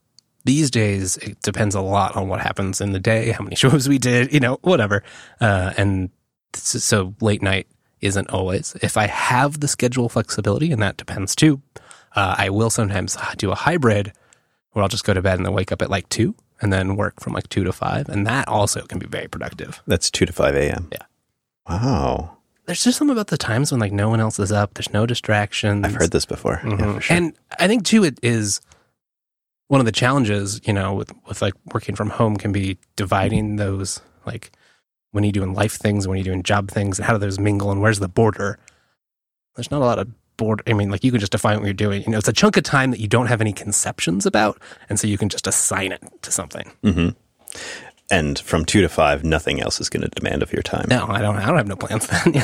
these 0.45 0.70
days, 0.70 1.16
it 1.18 1.41
depends 1.43 1.74
a 1.74 1.81
lot 1.81 2.16
on 2.16 2.29
what 2.29 2.41
happens 2.41 2.81
in 2.81 2.93
the 2.93 3.01
day, 3.01 3.33
how 3.33 3.43
many 3.43 3.57
shows 3.64 3.89
we 3.89 3.99
did, 3.99 4.33
you 4.33 4.41
know, 4.41 4.59
whatever. 4.62 5.03
Uh, 5.41 5.72
and 5.76 6.11
so 6.55 7.14
late 7.20 7.43
night 7.43 7.66
isn't 8.01 8.30
always. 8.30 8.76
If 8.82 8.96
I 8.96 9.07
have 9.07 9.61
the 9.61 9.68
schedule 9.68 10.09
flexibility, 10.09 10.70
and 10.72 10.82
that 10.82 10.96
depends 10.96 11.34
too, 11.34 11.61
uh, 12.16 12.34
I 12.38 12.51
will 12.51 12.70
sometimes 12.70 13.16
do 13.36 13.51
a 13.51 13.55
hybrid 13.55 14.12
where 14.72 14.82
I'll 14.82 14.88
just 14.88 15.05
go 15.05 15.14
to 15.14 15.22
bed 15.22 15.38
and 15.38 15.46
then 15.46 15.53
wake 15.53 15.72
up 15.72 15.82
at 15.82 15.90
like 15.90 16.09
two 16.09 16.34
and 16.61 16.72
then 16.72 16.96
work 16.96 17.20
from 17.20 17.32
like 17.32 17.49
two 17.49 17.64
to 17.64 17.72
five. 17.72 18.09
And 18.09 18.26
that 18.26 18.49
also 18.49 18.82
can 18.82 18.99
be 18.99 19.07
very 19.07 19.28
productive. 19.28 19.82
That's 19.86 20.11
2 20.11 20.26
to 20.26 20.32
5 20.32 20.55
a.m. 20.57 20.88
Yeah. 20.90 20.99
Wow. 21.68 22.36
There's 22.66 22.82
just 22.84 22.99
something 22.99 23.12
about 23.14 23.28
the 23.28 23.38
times 23.38 23.70
when 23.72 23.80
like 23.80 23.92
no 23.92 24.09
one 24.09 24.20
else 24.20 24.38
is 24.38 24.53
up, 24.53 24.74
there's 24.74 24.92
no 24.92 25.07
distractions. 25.07 25.84
I've 25.86 25.94
heard 25.94 26.11
this 26.11 26.26
before. 26.26 26.61
Yeah, 26.64 26.70
Mhm. 26.72 26.94
for 26.96 27.01
sure. 27.01 27.16
And 27.16 27.32
I 27.59 27.66
think 27.68 27.84
too, 27.84 28.05
it 28.05 28.18
is 28.22 28.61
one 29.68 29.80
of 29.80 29.86
the 29.86 29.92
challenges, 29.92 30.61
you 30.64 30.72
know, 30.72 30.94
with, 30.94 31.12
with 31.26 31.40
like 31.42 31.55
working 31.72 31.94
from 31.94 32.11
home 32.11 32.36
can 32.36 32.53
be 32.53 32.78
dividing 32.96 33.57
those, 33.57 34.01
like 34.26 34.51
when 35.12 35.24
you're 35.24 35.32
doing 35.32 35.54
life 35.54 35.72
things, 35.76 36.06
when 36.06 36.18
you're 36.18 36.24
doing 36.24 36.42
job 36.42 36.70
things, 36.70 36.98
and 36.98 37.06
how 37.06 37.12
do 37.14 37.18
those 37.18 37.38
mingle 37.38 37.70
and 37.70 37.80
where's 37.80 37.98
the 37.98 38.09
border? 38.09 38.59
There's 39.56 39.70
not 39.70 39.82
a 39.82 39.84
lot 39.84 39.98
of 39.98 40.09
border. 40.36 40.62
I 40.66 40.72
mean, 40.72 40.90
like 40.90 41.04
you 41.04 41.11
can 41.11 41.20
just 41.20 41.32
define 41.32 41.59
what 41.59 41.64
you're 41.64 41.74
doing. 41.74 42.02
You 42.04 42.11
know, 42.12 42.18
it's 42.18 42.28
a 42.28 42.32
chunk 42.32 42.56
of 42.56 42.64
time 42.64 42.90
that 42.92 43.00
you 43.00 43.09
don't 43.09 43.26
have 43.26 43.40
any 43.40 43.52
conceptions 43.52 44.24
about. 44.24 44.61
And 44.88 44.98
so 44.98 45.06
you 45.06 45.18
can 45.18 45.28
just 45.28 45.46
assign 45.46 45.92
it 45.92 46.02
to 46.22 46.30
something. 46.30 46.70
hmm 46.82 47.09
And 48.11 48.38
from 48.38 48.64
2 48.64 48.80
to 48.82 48.88
5, 48.88 49.24
nothing 49.24 49.61
else 49.61 49.80
is 49.80 49.88
going 49.90 50.02
to 50.02 50.09
demand 50.09 50.42
of 50.42 50.52
your 50.52 50.62
time. 50.62 50.86
No, 50.88 51.06
I 51.09 51.20
don't, 51.20 51.36
I 51.36 51.46
don't 51.46 51.56
have 51.56 51.66
no 51.66 51.76
plans 51.76 52.06
then. 52.06 52.32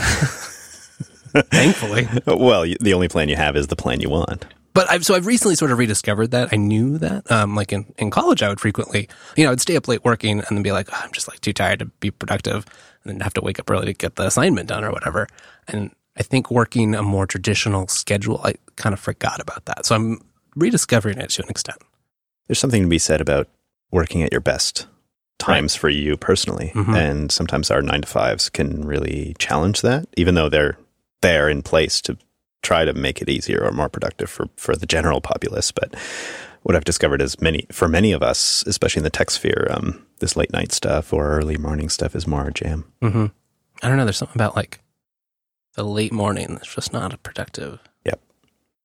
Thankfully. 1.51 2.09
Well, 2.27 2.63
the 2.81 2.95
only 2.95 3.09
plan 3.09 3.29
you 3.29 3.37
have 3.37 3.57
is 3.57 3.67
the 3.69 3.77
plan 3.77 4.01
you 4.01 4.09
want. 4.11 4.47
But 4.75 4.91
I've 4.91 5.05
so 5.07 5.15
I've 5.15 5.27
recently 5.27 5.55
sort 5.55 5.71
of 5.71 5.79
rediscovered 5.79 6.33
that 6.33 6.49
I 6.53 6.57
knew 6.57 6.99
that. 6.99 7.31
Um, 7.31 7.55
like 7.55 7.73
in, 7.73 7.87
in 7.97 8.11
college, 8.11 8.43
I 8.43 8.49
would 8.49 8.61
frequently, 8.61 9.09
you 9.37 9.45
know, 9.45 9.53
I'd 9.53 9.61
stay 9.61 9.77
up 9.77 9.87
late 9.89 10.05
working 10.05 10.41
and 10.41 10.57
then 10.57 10.63
be 10.63 10.73
like, 10.73 10.89
"Oh, 10.93 11.01
I'm 11.03 11.13
just 11.13 11.29
like 11.29 11.41
too 11.41 11.53
tired 11.53 11.79
to 11.79 11.87
be 11.87 12.11
productive, 12.11 12.67
and 13.05 13.13
then 13.13 13.21
have 13.21 13.35
to 13.35 13.41
wake 13.41 13.59
up 13.61 13.71
early 13.71 13.87
to 13.87 13.93
get 13.93 14.17
the 14.17 14.27
assignment 14.27 14.69
done 14.69 14.85
or 14.85 14.91
whatever. 14.91 15.29
And 15.69 15.93
I 16.17 16.23
think 16.23 16.51
working 16.51 16.95
a 16.95 17.03
more 17.03 17.27
traditional 17.27 17.87
schedule, 17.89 18.41
I 18.45 18.55
kind 18.77 18.93
of 18.93 19.01
forgot 19.01 19.41
about 19.41 19.65
that. 19.67 19.87
So 19.87 19.95
I'm 19.95 20.21
rediscovering 20.57 21.19
it 21.19 21.31
to 21.31 21.43
an 21.43 21.49
extent. 21.49 21.79
There's 22.49 22.59
something 22.59 22.83
to 22.83 22.89
be 22.89 22.99
said 22.99 23.21
about 23.21 23.49
working 23.91 24.23
at 24.23 24.33
your 24.33 24.41
best 24.41 24.87
times 25.39 25.75
for 25.75 25.89
you 25.89 26.17
personally. 26.17 26.73
Mhm. 26.75 26.97
And 26.97 27.33
sometimes 27.33 27.71
our 27.71 27.83
nine 27.83 28.03
to 28.03 28.09
fives 28.09 28.49
can 28.49 28.85
really 28.85 29.35
challenge 29.39 29.83
that, 29.83 30.07
even 30.17 30.35
though 30.35 30.49
they're 30.49 30.79
there 31.23 31.49
in 31.49 31.63
place 31.63 32.01
to 32.03 32.17
try 32.65 32.85
to 32.85 32.93
make 32.93 33.23
it 33.23 33.29
easier 33.29 33.63
or 33.65 33.71
more 33.71 33.89
productive 33.89 34.29
for, 34.29 34.49
for 34.57 34.75
the 34.75 34.87
general 34.87 35.21
populace. 35.21 35.71
But 35.71 35.95
what 36.63 36.75
I've 36.75 36.85
discovered 36.85 37.23
is 37.23 37.41
many, 37.41 37.67
for 37.71 37.89
many 37.89 38.13
of 38.13 38.23
us, 38.23 38.65
especially 38.67 39.01
in 39.01 39.05
the 39.05 39.11
tech 39.11 39.31
sphere, 39.31 39.69
um, 39.71 40.05
this 40.19 40.37
late 40.37 40.53
night 40.53 40.73
stuff 40.73 41.13
or 41.13 41.29
early 41.31 41.59
morning 41.59 41.89
stuff 41.89 42.17
is 42.17 42.27
more 42.27 42.41
our 42.41 42.51
jam. 42.51 42.91
Mm-hmm. 43.03 43.27
I 43.83 43.89
don't 43.89 43.97
know. 43.97 44.05
There's 44.05 44.17
something 44.17 44.37
about 44.37 44.57
like 44.57 44.81
the 45.75 45.85
late 45.85 46.13
morning 46.13 46.55
that's 46.55 46.75
just 46.75 46.93
not 46.93 47.23
productive. 47.23 47.81
Yep. 48.05 48.21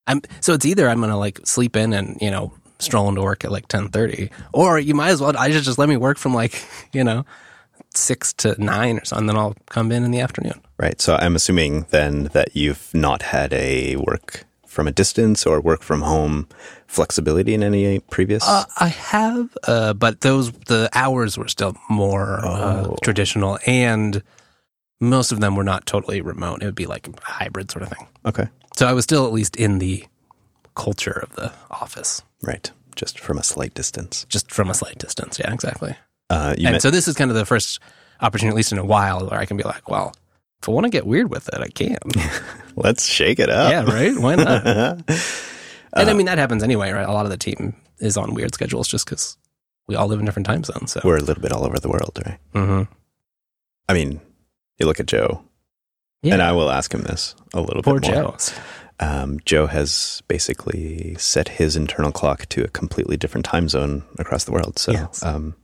I'm 0.07 0.21
so 0.41 0.53
it's 0.53 0.65
either 0.65 0.89
I'm 0.89 0.99
gonna 0.99 1.17
like 1.17 1.39
sleep 1.45 1.75
in 1.75 1.93
and 1.93 2.17
you 2.19 2.31
know 2.31 2.51
stroll 2.79 3.07
into 3.07 3.21
work 3.21 3.45
at 3.45 3.51
like 3.51 3.67
ten 3.67 3.89
thirty, 3.89 4.31
or 4.53 4.79
you 4.79 4.93
might 4.93 5.09
as 5.09 5.21
well 5.21 5.35
I 5.37 5.51
just 5.51 5.65
just 5.65 5.77
let 5.77 5.87
me 5.87 5.97
work 5.97 6.17
from 6.17 6.33
like 6.33 6.61
you 6.93 7.03
know 7.03 7.25
six 7.95 8.33
to 8.33 8.55
nine 8.63 8.97
or 8.97 9.05
something, 9.05 9.27
then 9.27 9.37
I'll 9.37 9.55
come 9.67 9.91
in 9.91 10.03
in 10.03 10.11
the 10.11 10.19
afternoon. 10.21 10.61
Right. 10.77 10.99
So 11.01 11.15
I'm 11.15 11.35
assuming 11.35 11.85
then 11.89 12.25
that 12.33 12.55
you've 12.55 12.93
not 12.93 13.21
had 13.21 13.51
a 13.53 13.95
work 13.97 14.45
from 14.67 14.87
a 14.87 14.91
distance 14.91 15.45
or 15.45 15.59
work 15.59 15.81
from 15.81 16.01
home 16.01 16.47
flexibility 16.87 17.53
in 17.53 17.63
any 17.63 17.99
previous. 17.99 18.47
Uh, 18.47 18.65
I 18.79 18.87
have, 18.87 19.57
uh, 19.67 19.93
but 19.93 20.21
those 20.21 20.51
the 20.67 20.89
hours 20.93 21.37
were 21.37 21.47
still 21.47 21.75
more 21.89 22.39
uh, 22.45 22.85
Oh. 22.87 22.95
traditional, 23.03 23.57
and 23.65 24.21
most 25.01 25.31
of 25.31 25.39
them 25.39 25.55
were 25.55 25.63
not 25.63 25.85
totally 25.85 26.21
remote. 26.21 26.61
It 26.61 26.65
would 26.65 26.75
be 26.75 26.85
like 26.85 27.07
a 27.07 27.11
hybrid 27.23 27.71
sort 27.71 27.83
of 27.83 27.89
thing. 27.89 28.07
okay. 28.25 28.47
So 28.75 28.87
I 28.87 28.93
was 28.93 29.03
still 29.03 29.25
at 29.25 29.33
least 29.33 29.55
in 29.57 29.79
the 29.79 30.05
culture 30.75 31.19
of 31.23 31.35
the 31.35 31.51
office. 31.71 32.21
Right. 32.41 32.71
Just 32.95 33.19
from 33.19 33.37
a 33.37 33.43
slight 33.43 33.73
distance. 33.73 34.25
just 34.29 34.51
from 34.51 34.69
a 34.69 34.73
slight 34.73 34.97
distance. 34.99 35.39
Yeah, 35.39 35.53
exactly. 35.53 35.95
Uh, 36.29 36.53
and 36.57 36.63
men- 36.63 36.79
so 36.79 36.91
this 36.91 37.07
is 37.07 37.15
kind 37.15 37.31
of 37.31 37.35
the 37.37 37.45
first 37.45 37.79
opportunity, 38.21 38.53
at 38.53 38.55
least 38.57 38.71
in 38.71 38.77
a 38.77 38.85
while, 38.85 39.27
where 39.27 39.39
I 39.39 39.45
can 39.45 39.57
be 39.57 39.63
like, 39.63 39.89
well, 39.89 40.13
if 40.61 40.67
I 40.69 40.71
want 40.71 40.85
to 40.85 40.89
get 40.89 41.07
weird 41.07 41.29
with 41.31 41.47
it, 41.49 41.59
I 41.59 41.67
can. 41.69 41.97
let's 42.75 43.05
shake 43.05 43.39
it 43.39 43.49
up. 43.49 43.71
yeah, 43.71 43.83
right? 43.91 44.17
Why 44.17 44.35
not? 44.35 45.09
Uh, 45.91 46.01
and 46.01 46.09
I 46.11 46.13
mean, 46.13 46.27
that 46.27 46.37
happens 46.37 46.61
anyway, 46.61 46.91
right? 46.91 47.09
A 47.09 47.11
lot 47.11 47.25
of 47.25 47.31
the 47.31 47.37
team 47.37 47.75
is 47.97 48.15
on 48.15 48.35
weird 48.35 48.53
schedules 48.53 48.87
just 48.87 49.05
because 49.05 49.37
we 49.87 49.95
all 49.95 50.07
live 50.07 50.19
in 50.19 50.25
different 50.25 50.45
time 50.45 50.63
zones. 50.63 50.91
So, 50.91 51.01
We're 51.03 51.17
a 51.17 51.21
little 51.23 51.41
bit 51.41 51.51
all 51.51 51.65
over 51.65 51.79
the 51.79 51.89
world, 51.89 52.19
right? 52.23 52.37
Mhm. 52.53 52.87
I 53.87 53.93
mean, 53.95 54.21
you 54.77 54.85
look 54.85 54.99
at 54.99 55.07
Joe, 55.07 55.41
yeah. 56.21 56.33
and 56.33 56.43
I 56.43 56.51
will 56.51 56.69
ask 56.69 56.93
him 56.93 57.01
this 57.01 57.33
a 57.55 57.59
little 57.61 57.81
Poor 57.81 57.99
bit 57.99 58.11
more. 58.13 58.35
Joe. 58.37 58.53
Um, 58.99 59.39
Joe 59.45 59.65
has 59.65 60.21
basically 60.27 61.15
set 61.17 61.47
his 61.47 61.75
internal 61.75 62.11
clock 62.11 62.45
to 62.49 62.63
a 62.63 62.67
completely 62.67 63.17
different 63.17 63.45
time 63.45 63.67
zone 63.67 64.03
across 64.19 64.43
the 64.43 64.51
world. 64.51 64.77
So, 64.77 64.91
Yes. 64.91 65.23
um, 65.23 65.55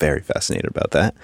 very 0.00 0.20
fascinated 0.20 0.68
about 0.70 0.90
that. 0.90 1.14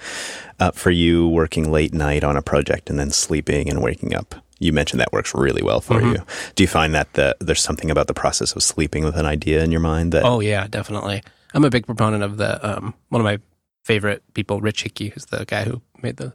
Uh, 0.59 0.71
for 0.71 0.91
you 0.91 1.27
working 1.27 1.69
late 1.71 1.93
night 1.93 2.23
on 2.23 2.37
a 2.37 2.41
project 2.41 2.89
and 2.89 2.97
then 2.97 3.09
sleeping 3.11 3.69
and 3.69 3.81
waking 3.83 4.15
up, 4.15 4.35
you 4.59 4.71
mentioned 4.71 4.99
that 5.01 5.11
works 5.11 5.35
really 5.35 5.61
well 5.61 5.81
for 5.81 5.95
Mhm. 5.99 6.13
you. 6.13 6.25
Do 6.55 6.63
you 6.63 6.67
find 6.67 6.95
that 6.95 7.11
the, 7.13 7.35
there's 7.39 7.61
something 7.61 7.91
about 7.91 8.07
the 8.07 8.13
process 8.13 8.55
of 8.55 8.63
sleeping 8.63 9.03
with 9.03 9.17
an 9.17 9.25
idea 9.25 9.63
in 9.63 9.71
your 9.71 9.81
mind 9.81 10.11
that 10.13 10.23
Oh 10.23 10.39
yeah, 10.39 10.67
definitely. 10.67 11.21
I'm 11.53 11.65
a 11.65 11.69
big 11.69 11.85
proponent 11.85 12.23
of 12.23 12.37
the 12.37 12.51
um, 12.65 12.93
one 13.09 13.19
of 13.21 13.25
my 13.25 13.39
favorite 13.83 14.23
people, 14.33 14.61
Rich 14.61 14.83
Hickey, 14.83 15.09
who's 15.09 15.25
the 15.25 15.45
guy 15.45 15.63
who 15.63 15.81
made 16.01 16.17
the 16.17 16.33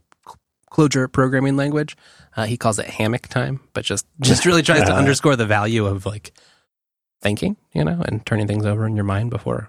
Clojure 0.70 1.10
programming 1.10 1.56
language. 1.56 1.96
Uh, 2.36 2.46
he 2.46 2.56
calls 2.56 2.78
it 2.78 2.86
hammock 2.86 3.28
time, 3.28 3.60
but 3.74 3.84
just 3.84 4.06
just 4.20 4.46
really 4.46 4.62
tries 4.62 4.84
to 4.84 4.94
underscore 4.94 5.36
the 5.36 5.46
value 5.46 5.84
of 5.86 6.06
like 6.06 6.32
thinking, 7.20 7.56
you 7.74 7.84
know, 7.84 8.02
and 8.06 8.24
turning 8.24 8.46
things 8.46 8.64
over 8.66 8.86
in 8.86 8.94
your 8.96 9.04
mind 9.04 9.30
before 9.30 9.68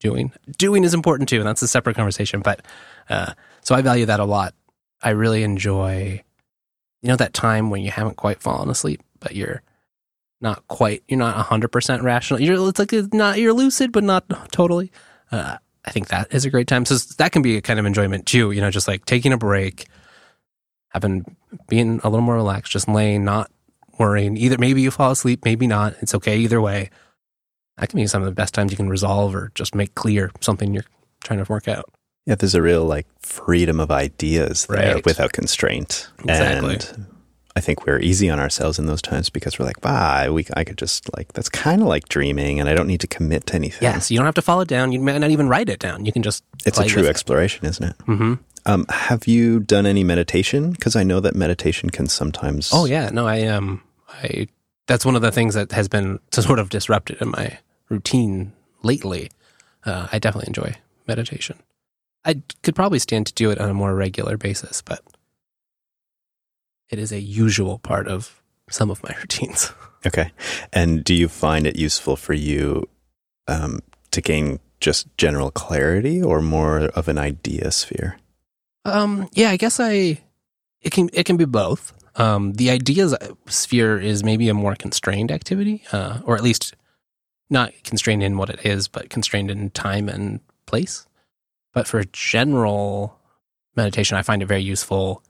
doing. 0.00 0.32
Doing 0.58 0.84
is 0.84 0.94
important 0.94 1.28
too, 1.28 1.38
and 1.38 1.46
that's 1.46 1.62
a 1.62 1.68
separate 1.68 1.96
conversation. 1.96 2.40
But 2.40 2.64
uh, 3.08 3.34
so 3.62 3.74
I 3.74 3.82
value 3.82 4.06
that 4.06 4.20
a 4.20 4.24
lot. 4.24 4.54
I 5.02 5.10
really 5.10 5.44
enjoy, 5.44 6.22
you 7.02 7.08
know, 7.08 7.16
that 7.16 7.32
time 7.32 7.70
when 7.70 7.82
you 7.82 7.90
haven't 7.90 8.16
quite 8.16 8.42
fallen 8.42 8.68
asleep, 8.68 9.02
but 9.20 9.34
you're 9.34 9.62
not 10.40 10.66
quite 10.68 11.02
you're 11.08 11.18
not 11.18 11.46
100% 11.46 12.02
rational 12.02 12.40
you're 12.40 12.68
it's 12.68 12.78
like 12.78 12.92
not 13.12 13.38
you're 13.38 13.52
lucid 13.52 13.92
but 13.92 14.04
not 14.04 14.24
totally 14.52 14.90
uh, 15.32 15.56
i 15.84 15.90
think 15.90 16.08
that 16.08 16.32
is 16.32 16.44
a 16.44 16.50
great 16.50 16.66
time 16.66 16.84
so 16.84 16.94
that 17.18 17.32
can 17.32 17.42
be 17.42 17.56
a 17.56 17.60
kind 17.60 17.78
of 17.78 17.86
enjoyment 17.86 18.26
too 18.26 18.50
you 18.50 18.60
know 18.60 18.70
just 18.70 18.88
like 18.88 19.04
taking 19.04 19.32
a 19.32 19.38
break 19.38 19.86
having 20.88 21.36
being 21.68 22.00
a 22.02 22.08
little 22.08 22.24
more 22.24 22.36
relaxed 22.36 22.72
just 22.72 22.88
laying 22.88 23.24
not 23.24 23.50
worrying 23.98 24.36
either 24.36 24.56
maybe 24.58 24.80
you 24.80 24.90
fall 24.90 25.10
asleep 25.10 25.44
maybe 25.44 25.66
not 25.66 25.94
it's 26.00 26.14
okay 26.14 26.38
either 26.38 26.60
way 26.60 26.90
that 27.80 27.88
can 27.88 27.96
be 27.98 28.06
some 28.06 28.22
of 28.22 28.26
the 28.26 28.32
best 28.34 28.54
times 28.54 28.70
you 28.70 28.76
can 28.76 28.88
resolve 28.88 29.34
or 29.34 29.50
just 29.54 29.74
make 29.74 29.94
clear 29.94 30.30
something 30.40 30.72
you're 30.72 30.84
trying 31.24 31.42
to 31.44 31.50
work 31.52 31.66
out 31.66 31.86
Yeah, 32.26 32.36
there's 32.36 32.54
a 32.54 32.62
real 32.62 32.84
like 32.84 33.06
freedom 33.20 33.80
of 33.80 33.90
ideas 33.90 34.66
there 34.66 34.94
Right. 34.94 35.04
without 35.06 35.32
constraint. 35.32 36.08
Exactly. 36.20 36.74
And 36.74 37.06
I 37.56 37.60
think 37.60 37.84
we're 37.86 37.98
easy 37.98 38.30
on 38.30 38.38
ourselves 38.38 38.78
in 38.78 38.86
those 38.86 39.02
times 39.02 39.28
because 39.28 39.58
we're 39.58 39.66
like, 39.66 39.78
ah, 39.82 40.28
we 40.30 40.46
I 40.56 40.62
could 40.64 40.78
just 40.78 41.10
like 41.16 41.32
that's 41.32 41.48
kind 41.48 41.82
of 41.82 41.88
like 41.88 42.08
dreaming, 42.08 42.60
and 42.60 42.68
I 42.68 42.74
don't 42.74 42.86
need 42.86 43.00
to 43.00 43.08
commit 43.08 43.46
to 43.46 43.54
anything. 43.56 43.82
yeah 43.82 43.98
so 43.98 44.14
you 44.14 44.18
don't 44.18 44.26
have 44.26 44.36
to 44.36 44.42
follow 44.42 44.60
it 44.62 44.68
down 44.68 44.92
you 44.92 45.00
might 45.00 45.18
not 45.18 45.30
even 45.30 45.48
write 45.48 45.68
it 45.68 45.80
down 45.80 46.06
you 46.06 46.12
can 46.12 46.22
just 46.22 46.44
it's 46.64 46.78
a 46.78 46.84
true 46.84 47.06
exploration, 47.06 47.66
isn't 47.66 47.84
it? 47.84 47.98
Mhm. 48.06 48.38
Um, 48.66 48.84
have 48.90 49.26
you 49.26 49.58
done 49.58 49.86
any 49.86 50.04
meditation? 50.04 50.70
Because 50.72 50.94
I 50.94 51.02
know 51.02 51.18
that 51.20 51.34
meditation 51.34 51.88
can 51.90 52.06
sometimes. 52.08 52.70
Oh 52.72 52.84
yeah, 52.84 53.08
no, 53.10 53.26
I 53.26 53.46
um, 53.46 53.82
I 54.22 54.46
that's 54.86 55.04
one 55.04 55.16
of 55.16 55.22
the 55.22 55.32
things 55.32 55.54
that 55.54 55.72
has 55.72 55.88
been 55.88 56.18
sort 56.30 56.58
of 56.58 56.68
disrupted 56.68 57.16
in 57.22 57.30
my 57.30 57.58
routine 57.90 58.52
lately. 58.82 59.30
Uh, 59.84 60.08
I 60.10 60.18
definitely 60.18 60.48
enjoy 60.48 60.76
meditation. 61.06 61.58
I 62.24 62.42
could 62.62 62.74
probably 62.74 62.98
stand 62.98 63.26
to 63.26 63.34
do 63.34 63.50
it 63.50 63.58
on 63.58 63.70
a 63.70 63.74
more 63.74 63.94
regular 63.94 64.36
basis, 64.36 64.82
but 64.82 65.02
it 66.88 66.98
is 66.98 67.12
a 67.12 67.20
usual 67.20 67.78
part 67.78 68.08
of 68.08 68.42
some 68.70 68.90
of 68.90 69.02
my 69.02 69.14
routines. 69.20 69.72
Okay. 70.06 70.32
And 70.72 71.04
do 71.04 71.14
you 71.14 71.28
find 71.28 71.66
it 71.66 71.76
useful 71.76 72.16
for 72.16 72.32
you 72.32 72.88
um, 73.48 73.80
to 74.12 74.20
gain 74.20 74.60
just 74.80 75.06
general 75.18 75.50
clarity 75.50 76.22
or 76.22 76.40
more 76.40 76.80
of 76.80 77.08
an 77.08 77.18
idea 77.18 77.70
sphere? 77.70 78.16
Um, 78.84 79.28
yeah, 79.32 79.50
I 79.50 79.56
guess 79.56 79.78
I 79.78 80.18
it 80.80 80.92
can 80.92 81.10
it 81.12 81.24
can 81.24 81.36
be 81.36 81.44
both. 81.44 81.92
Um, 82.16 82.54
the 82.54 82.70
ideas 82.70 83.14
sphere 83.46 83.98
is 83.98 84.24
maybe 84.24 84.48
a 84.48 84.54
more 84.54 84.74
constrained 84.74 85.30
activity, 85.30 85.84
uh, 85.92 86.20
or 86.24 86.34
at 86.34 86.42
least 86.42 86.74
not 87.50 87.72
constrained 87.84 88.22
in 88.22 88.36
what 88.36 88.50
it 88.50 88.64
is, 88.64 88.88
but 88.88 89.10
constrained 89.10 89.50
in 89.50 89.70
time 89.70 90.08
and 90.08 90.40
place. 90.66 91.06
But 91.72 91.86
for 91.86 92.02
general 92.12 93.18
meditation, 93.76 94.16
I 94.16 94.22
find 94.22 94.42
it 94.42 94.46
very 94.46 94.62
useful 94.62 95.22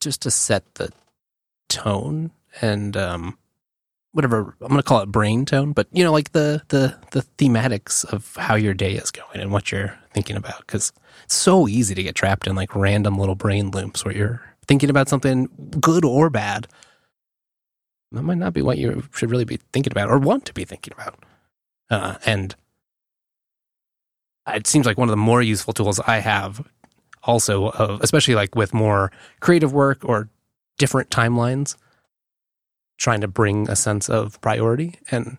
just 0.00 0.22
to 0.22 0.30
set 0.30 0.74
the 0.74 0.90
tone 1.68 2.30
and 2.60 2.96
um, 2.96 3.38
whatever 4.12 4.56
I'm 4.60 4.68
going 4.68 4.78
to 4.78 4.82
call 4.82 5.00
it 5.00 5.12
brain 5.12 5.44
tone, 5.44 5.72
but 5.72 5.86
you 5.92 6.02
know, 6.04 6.12
like 6.12 6.32
the 6.32 6.62
the 6.68 6.96
the 7.12 7.22
thematics 7.36 8.04
of 8.04 8.34
how 8.36 8.54
your 8.54 8.74
day 8.74 8.94
is 8.94 9.10
going 9.10 9.40
and 9.40 9.52
what 9.52 9.70
you're 9.70 9.96
thinking 10.12 10.36
about, 10.36 10.58
because 10.60 10.92
it's 11.24 11.34
so 11.34 11.68
easy 11.68 11.94
to 11.94 12.02
get 12.02 12.14
trapped 12.14 12.46
in 12.46 12.56
like 12.56 12.74
random 12.74 13.18
little 13.18 13.34
brain 13.34 13.70
loops 13.70 14.04
where 14.04 14.14
you're 14.16 14.42
thinking 14.66 14.90
about 14.90 15.08
something 15.08 15.48
good 15.80 16.04
or 16.04 16.30
bad, 16.30 16.68
that 18.12 18.22
might 18.22 18.38
not 18.38 18.52
be 18.54 18.62
what 18.62 18.78
you 18.78 19.04
should 19.14 19.30
really 19.30 19.44
be 19.44 19.58
thinking 19.72 19.92
about 19.92 20.08
or 20.10 20.18
want 20.18 20.44
to 20.46 20.54
be 20.54 20.64
thinking 20.64 20.92
about. 20.94 21.22
Uh, 21.90 22.16
and 22.26 22.54
it 24.54 24.66
seems 24.66 24.86
like 24.86 24.96
one 24.98 25.08
of 25.08 25.12
the 25.12 25.16
more 25.16 25.42
useful 25.42 25.72
tools 25.74 26.00
I 26.00 26.18
have, 26.18 26.66
also, 27.22 27.66
uh, 27.68 27.98
especially 28.00 28.34
like 28.34 28.54
with 28.54 28.72
more 28.72 29.12
creative 29.40 29.72
work 29.72 30.04
or 30.04 30.28
different 30.78 31.10
timelines, 31.10 31.76
trying 32.98 33.20
to 33.20 33.28
bring 33.28 33.68
a 33.68 33.76
sense 33.76 34.08
of 34.08 34.40
priority 34.40 34.94
and 35.10 35.36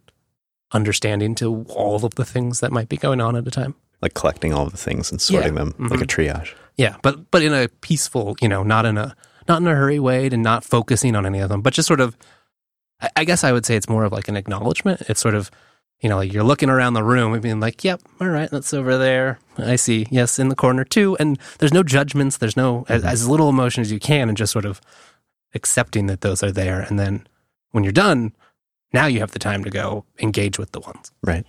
understanding 0.72 1.34
to 1.36 1.65
all 1.70 2.05
of 2.05 2.15
the 2.15 2.26
things 2.26 2.59
that 2.59 2.72
might 2.72 2.89
be 2.89 2.97
going 2.97 3.20
on 3.20 3.36
at 3.36 3.47
a 3.47 3.51
time. 3.51 3.74
Like 4.01 4.13
collecting 4.13 4.53
all 4.53 4.65
of 4.67 4.72
the 4.72 4.78
things 4.78 5.11
and 5.11 5.20
sorting 5.20 5.55
Yeah. 5.57 5.63
them 5.65 5.88
like 5.89 6.01
a 6.01 6.05
triage. 6.05 6.53
Yeah, 6.78 6.95
but 7.01 7.30
but 7.32 7.41
in 7.41 7.53
a 7.53 7.67
peaceful, 7.82 8.38
you 8.41 8.47
know, 8.47 8.63
not 8.63 8.86
in 8.86 8.97
a 8.97 9.13
not 9.49 9.59
in 9.61 9.67
a 9.67 9.76
hurry 9.76 9.99
way, 9.99 10.28
and 10.28 10.41
not 10.43 10.63
focusing 10.63 11.15
on 11.15 11.26
any 11.26 11.39
of 11.39 11.49
them, 11.49 11.61
but 11.61 11.74
just 11.74 11.88
sort 11.88 11.99
of. 11.99 12.15
I, 13.02 13.10
I 13.18 13.24
guess 13.24 13.43
I 13.43 13.52
would 13.52 13.66
say 13.66 13.76
it's 13.76 13.89
more 13.89 14.04
of 14.04 14.12
like 14.12 14.28
an 14.28 14.38
acknowledgement. 14.38 15.02
It's 15.10 15.22
sort 15.22 15.36
of, 15.36 15.52
you 16.02 16.10
know, 16.10 16.18
like 16.18 16.32
you're 16.34 16.43
looking 16.43 16.70
around 16.70 16.93
the 16.93 17.04
room 17.04 17.34
and 17.34 17.41
being 17.41 17.60
like, 17.60 17.84
"Yep, 17.84 18.02
all 18.22 18.28
right, 18.30 18.50
that's 18.50 18.74
over 18.74 18.97
there. 18.97 19.39
I 19.58 19.76
see. 19.76 20.08
Yes, 20.10 20.39
in 20.39 20.50
the 20.50 20.56
corner 20.56 20.84
too." 20.84 21.18
And 21.20 21.38
there's 21.60 21.74
no 21.74 21.84
judgments. 21.84 22.38
There's 22.38 22.58
no 22.58 22.86
as, 22.89 23.04
as 23.04 23.28
little 23.28 23.50
emotion 23.50 23.82
as 23.82 23.91
you 23.91 24.00
can, 24.00 24.30
and 24.30 24.38
just 24.38 24.54
sort 24.54 24.66
of 24.66 24.82
accepting 25.54 26.08
that 26.08 26.22
those 26.22 26.43
are 26.43 26.52
there. 26.52 26.82
And 26.82 27.00
then 27.00 27.28
when 27.72 27.84
you're 27.84 27.93
done, 27.93 28.34
now 28.93 29.06
you 29.06 29.20
have 29.20 29.32
the 29.32 29.39
time 29.39 29.64
to 29.64 29.70
go 29.70 30.06
engage 30.20 30.58
with 30.58 30.72
the 30.72 30.80
ones. 30.80 31.12
Right. 31.24 31.45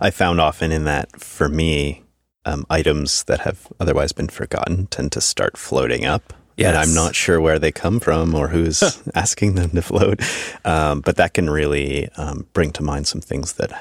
I 0.00 0.10
found 0.10 0.40
often 0.40 0.72
in 0.72 0.84
that 0.84 1.20
for 1.20 1.48
me, 1.48 2.02
um, 2.44 2.66
items 2.68 3.24
that 3.24 3.40
have 3.40 3.66
otherwise 3.80 4.12
been 4.12 4.28
forgotten 4.28 4.86
tend 4.86 5.12
to 5.12 5.20
start 5.20 5.56
floating 5.56 6.04
up. 6.04 6.32
And 6.58 6.76
I'm 6.76 6.94
not 6.94 7.14
sure 7.14 7.40
where 7.40 7.58
they 7.58 7.72
come 7.72 8.00
from 8.00 8.34
or 8.34 8.48
who's 8.48 8.82
asking 9.14 9.54
them 9.54 9.70
to 9.70 9.82
float. 9.82 10.20
Um, 10.64 11.00
but 11.00 11.16
that 11.16 11.34
can 11.34 11.50
really 11.50 12.08
um, 12.16 12.46
bring 12.52 12.72
to 12.72 12.82
mind 12.82 13.06
some 13.06 13.20
things 13.20 13.54
that, 13.54 13.72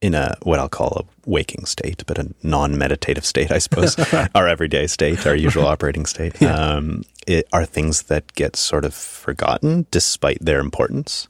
in 0.00 0.14
a 0.14 0.36
what 0.42 0.58
I'll 0.58 0.68
call 0.68 1.04
a 1.04 1.28
waking 1.28 1.66
state, 1.66 2.04
but 2.06 2.18
a 2.18 2.32
non 2.42 2.78
meditative 2.78 3.24
state, 3.24 3.50
I 3.50 3.58
suppose, 3.58 3.98
our 4.34 4.48
everyday 4.48 4.86
state, 4.86 5.26
our 5.26 5.34
usual 5.34 5.66
operating 5.74 6.06
state, 6.06 6.40
um, 6.42 7.02
it, 7.26 7.48
are 7.52 7.66
things 7.66 8.04
that 8.04 8.34
get 8.34 8.56
sort 8.56 8.84
of 8.84 8.94
forgotten 8.94 9.86
despite 9.90 10.38
their 10.40 10.60
importance. 10.60 11.28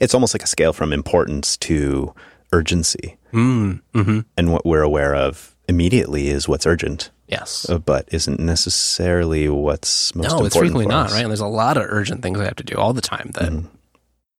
It's 0.00 0.14
almost 0.14 0.34
like 0.34 0.42
a 0.42 0.46
scale 0.46 0.72
from 0.72 0.92
importance 0.92 1.56
to 1.58 2.14
urgency. 2.52 3.16
Mm, 3.32 3.80
hmm 3.94 4.20
And 4.36 4.52
what 4.52 4.66
we're 4.66 4.82
aware 4.82 5.14
of 5.14 5.56
immediately 5.68 6.28
is 6.28 6.48
what's 6.48 6.66
urgent, 6.66 7.10
Yes. 7.28 7.68
uh, 7.70 7.78
but 7.78 8.08
isn't 8.12 8.40
necessarily 8.40 9.48
what's 9.48 10.14
most 10.14 10.24
important. 10.26 10.40
no, 10.42 10.46
it's 10.46 10.56
frequently 10.56 10.86
not, 10.86 11.10
right? 11.12 11.20
And 11.22 11.30
there's 11.30 11.40
a 11.40 11.46
lot 11.46 11.76
of 11.76 11.84
urgent 11.88 12.22
things 12.22 12.38
I 12.38 12.44
have 12.44 12.56
to 12.56 12.64
do 12.64 12.74
all 12.76 12.92
the 12.92 13.00
time 13.00 13.30
that, 13.34 13.50
Mhm. 13.52 13.68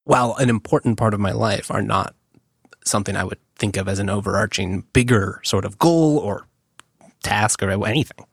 while 0.03 0.35
an 0.35 0.49
important 0.49 0.97
part 0.97 1.13
of 1.13 1.19
my 1.19 1.31
life, 1.31 1.71
are 1.71 1.81
not 1.81 2.13
something 2.85 3.15
I 3.15 3.23
would 3.23 3.39
think 3.55 3.77
of 3.77 3.87
as 3.87 3.99
an 3.99 4.09
overarching, 4.09 4.83
bigger 4.93 5.39
sort 5.43 5.65
of 5.65 5.79
goal 5.79 6.17
or 6.19 6.45
task 7.23 7.63
or 7.63 7.69
anything. 7.85 8.25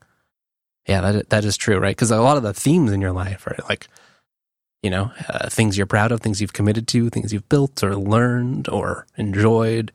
Yeah, 0.86 1.00
that 1.00 1.30
that 1.30 1.44
is 1.44 1.56
true, 1.56 1.78
right? 1.78 1.94
Because 1.96 2.10
a 2.10 2.20
lot 2.20 2.36
of 2.36 2.42
the 2.42 2.52
themes 2.52 2.90
in 2.92 3.00
your 3.00 3.12
life 3.12 3.46
are 3.46 3.56
like, 3.68 3.86
you 4.82 4.90
know, 4.90 5.12
uh, 5.28 5.48
things 5.48 5.76
you're 5.76 5.86
proud 5.86 6.10
of, 6.10 6.20
things 6.20 6.40
you've 6.40 6.52
committed 6.52 6.88
to, 6.88 7.08
things 7.10 7.32
you've 7.32 7.48
built 7.48 7.82
or 7.84 7.94
learned 7.96 8.68
or 8.68 9.06
enjoyed. 9.16 9.92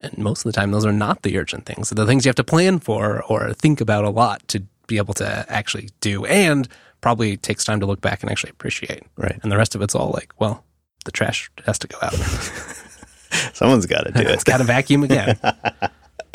And 0.00 0.16
most 0.18 0.44
of 0.44 0.52
the 0.52 0.58
time, 0.58 0.70
those 0.70 0.86
are 0.86 0.92
not 0.92 1.22
the 1.22 1.36
urgent 1.38 1.66
things. 1.66 1.90
They're 1.90 2.04
the 2.04 2.10
things 2.10 2.24
you 2.24 2.30
have 2.30 2.36
to 2.36 2.44
plan 2.44 2.78
for 2.78 3.22
or 3.24 3.52
think 3.52 3.80
about 3.80 4.04
a 4.04 4.10
lot 4.10 4.46
to 4.48 4.62
be 4.86 4.96
able 4.96 5.14
to 5.14 5.44
actually 5.48 5.90
do, 6.00 6.24
and 6.24 6.66
probably 7.00 7.36
takes 7.36 7.64
time 7.64 7.80
to 7.80 7.86
look 7.86 8.00
back 8.00 8.22
and 8.22 8.30
actually 8.30 8.50
appreciate. 8.50 9.02
Right. 9.16 9.38
And 9.42 9.52
the 9.52 9.56
rest 9.56 9.74
of 9.74 9.82
it's 9.82 9.94
all 9.94 10.10
like, 10.10 10.32
well, 10.40 10.64
the 11.04 11.12
trash 11.12 11.50
has 11.66 11.78
to 11.80 11.88
go 11.88 11.98
out. 12.02 12.14
Someone's 13.54 13.86
got 13.86 14.02
to 14.02 14.12
do 14.12 14.20
it's 14.20 14.42
it. 14.42 14.46
got 14.46 14.58
to 14.58 14.64
vacuum 14.64 15.04
again. 15.04 15.38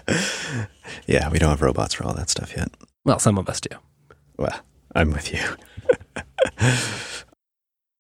yeah, 1.07 1.30
we 1.30 1.39
don't 1.39 1.49
have 1.49 1.61
robots 1.61 1.93
for 1.93 2.05
all 2.05 2.13
that 2.13 2.30
stuff 2.30 2.55
yet. 2.55 2.70
Well, 3.03 3.20
some 3.20 3.38
of 3.38 3.49
us 3.49 3.59
do. 3.59 3.76
Well, 4.38 4.59
I'm 4.95 5.11
with 5.11 5.34
you. 5.34 5.41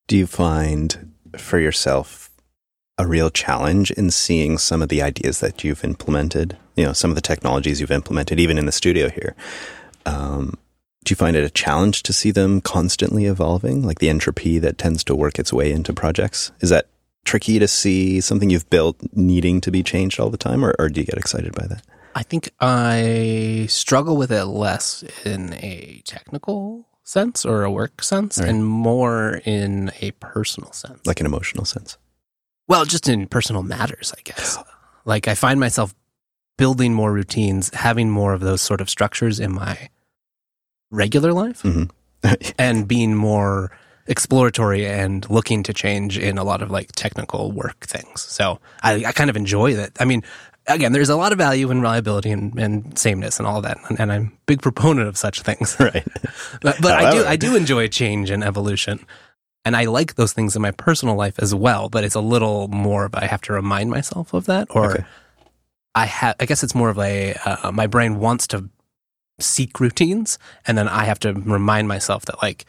do 0.07 0.17
you 0.17 0.27
find 0.27 1.11
for 1.37 1.59
yourself 1.59 2.24
a 2.97 3.05
real 3.05 3.29
challenge 3.29 3.91
in 3.91 4.09
seeing 4.11 4.57
some 4.57 4.81
of 4.81 4.89
the 4.89 5.01
ideas 5.01 5.39
that 5.41 5.63
you've 5.63 5.83
implemented? 5.83 6.57
You 6.75 6.85
know, 6.85 6.93
some 6.93 7.11
of 7.11 7.15
the 7.15 7.21
technologies 7.21 7.79
you've 7.81 7.91
implemented, 7.91 8.39
even 8.39 8.57
in 8.57 8.65
the 8.65 8.71
studio 8.71 9.09
here. 9.09 9.35
Um, 10.05 10.57
do 11.03 11.11
you 11.11 11.15
find 11.15 11.35
it 11.35 11.43
a 11.43 11.49
challenge 11.49 12.03
to 12.03 12.13
see 12.13 12.31
them 12.31 12.61
constantly 12.61 13.25
evolving, 13.25 13.83
like 13.83 13.99
the 13.99 14.09
entropy 14.09 14.59
that 14.59 14.77
tends 14.77 15.03
to 15.05 15.15
work 15.15 15.37
its 15.39 15.53
way 15.53 15.71
into 15.71 15.93
projects? 15.93 16.51
Is 16.61 16.69
that 16.69 16.87
tricky 17.25 17.59
to 17.59 17.67
see 17.67 18.21
something 18.21 18.49
you've 18.49 18.69
built 18.69 18.97
needing 19.13 19.61
to 19.61 19.71
be 19.71 19.83
changed 19.83 20.19
all 20.19 20.29
the 20.29 20.37
time, 20.37 20.63
or, 20.65 20.73
or 20.79 20.89
do 20.89 21.01
you 21.01 21.05
get 21.05 21.17
excited 21.17 21.53
by 21.53 21.67
that? 21.67 21.83
I 22.15 22.23
think 22.23 22.49
I 22.59 23.65
struggle 23.69 24.15
with 24.15 24.31
it 24.31 24.45
less 24.45 25.03
in 25.25 25.53
a 25.55 26.01
technical 26.05 26.87
sense 27.03 27.45
or 27.45 27.63
a 27.63 27.71
work 27.71 28.01
sense 28.01 28.37
Right. 28.39 28.49
and 28.49 28.65
more 28.65 29.41
in 29.45 29.91
a 30.01 30.11
personal 30.11 30.71
sense. 30.71 31.05
Like 31.05 31.19
an 31.19 31.25
emotional 31.25 31.65
sense? 31.65 31.97
Well, 32.67 32.85
just 32.85 33.07
in 33.07 33.27
personal 33.27 33.63
matters, 33.63 34.13
I 34.17 34.21
guess. 34.23 34.57
Like 35.05 35.27
I 35.27 35.35
find 35.35 35.59
myself 35.59 35.93
building 36.57 36.93
more 36.93 37.11
routines, 37.11 37.73
having 37.73 38.09
more 38.09 38.33
of 38.33 38.41
those 38.41 38.61
sort 38.61 38.81
of 38.81 38.89
structures 38.89 39.39
in 39.39 39.53
my 39.53 39.89
regular 40.91 41.33
life 41.33 41.61
hmm 41.61 41.83
and 42.57 42.87
being 42.87 43.13
more 43.13 43.71
exploratory 44.07 44.85
and 44.85 45.29
looking 45.29 45.61
to 45.63 45.73
change 45.73 46.17
in 46.17 46.37
a 46.37 46.43
lot 46.43 46.61
of 46.61 46.71
like 46.71 46.91
technical 46.93 47.51
work 47.51 47.85
things. 47.85 48.21
So 48.21 48.59
I, 48.81 49.05
I 49.05 49.11
kind 49.11 49.29
of 49.29 49.35
enjoy 49.35 49.75
that. 49.75 49.91
I 49.99 50.05
mean, 50.05 50.23
again, 50.67 50.91
there's 50.91 51.09
a 51.09 51.15
lot 51.15 51.31
of 51.31 51.37
value 51.37 51.69
in 51.71 51.81
reliability 51.81 52.31
and, 52.31 52.57
and 52.57 52.97
sameness 52.97 53.39
and 53.39 53.47
all 53.47 53.61
that. 53.61 53.77
And, 53.89 53.99
and 53.99 54.11
I'm 54.11 54.25
a 54.27 54.31
big 54.45 54.61
proponent 54.61 55.07
of 55.07 55.17
such 55.17 55.41
things. 55.41 55.75
right. 55.79 56.05
But, 56.61 56.81
but 56.81 56.93
I 56.93 57.11
do 57.11 57.25
I 57.25 57.35
do 57.35 57.55
enjoy 57.55 57.87
change 57.87 58.29
and 58.29 58.43
evolution. 58.43 59.05
And 59.65 59.75
I 59.75 59.85
like 59.85 60.15
those 60.15 60.31
things 60.31 60.55
in 60.55 60.61
my 60.61 60.71
personal 60.71 61.15
life 61.15 61.39
as 61.39 61.53
well, 61.53 61.89
but 61.89 62.03
it's 62.03 62.15
a 62.15 62.21
little 62.21 62.67
more 62.67 63.05
of 63.05 63.15
I 63.15 63.25
have 63.25 63.41
to 63.41 63.53
remind 63.53 63.89
myself 63.89 64.33
of 64.33 64.45
that 64.45 64.67
or 64.69 64.91
Okay. 64.91 65.05
I 65.95 66.05
have 66.05 66.35
I 66.39 66.45
guess 66.45 66.63
it's 66.63 66.75
more 66.75 66.89
of 66.89 66.99
a 66.99 67.33
uh, 67.45 67.71
my 67.71 67.87
brain 67.87 68.19
wants 68.19 68.47
to 68.47 68.69
seek 69.39 69.79
routines 69.79 70.37
and 70.67 70.77
then 70.77 70.87
I 70.87 71.05
have 71.05 71.19
to 71.19 71.33
remind 71.33 71.87
myself 71.87 72.25
that 72.25 72.41
like 72.41 72.65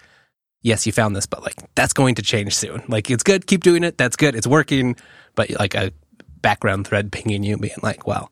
yes, 0.62 0.84
you 0.86 0.92
found 0.92 1.14
this, 1.14 1.26
but 1.26 1.42
like 1.42 1.54
that's 1.74 1.92
going 1.92 2.14
to 2.16 2.22
change 2.22 2.54
soon. 2.56 2.82
Like 2.88 3.10
it's 3.10 3.22
good, 3.22 3.46
keep 3.46 3.62
doing 3.62 3.84
it. 3.84 3.98
That's 3.98 4.16
good. 4.16 4.34
It's 4.34 4.46
working, 4.46 4.96
but 5.34 5.50
like 5.50 5.74
a 5.74 5.92
background 6.40 6.86
thread 6.86 7.12
pinging 7.12 7.42
you 7.44 7.56
being 7.56 7.74
like, 7.82 8.06
well, 8.06 8.30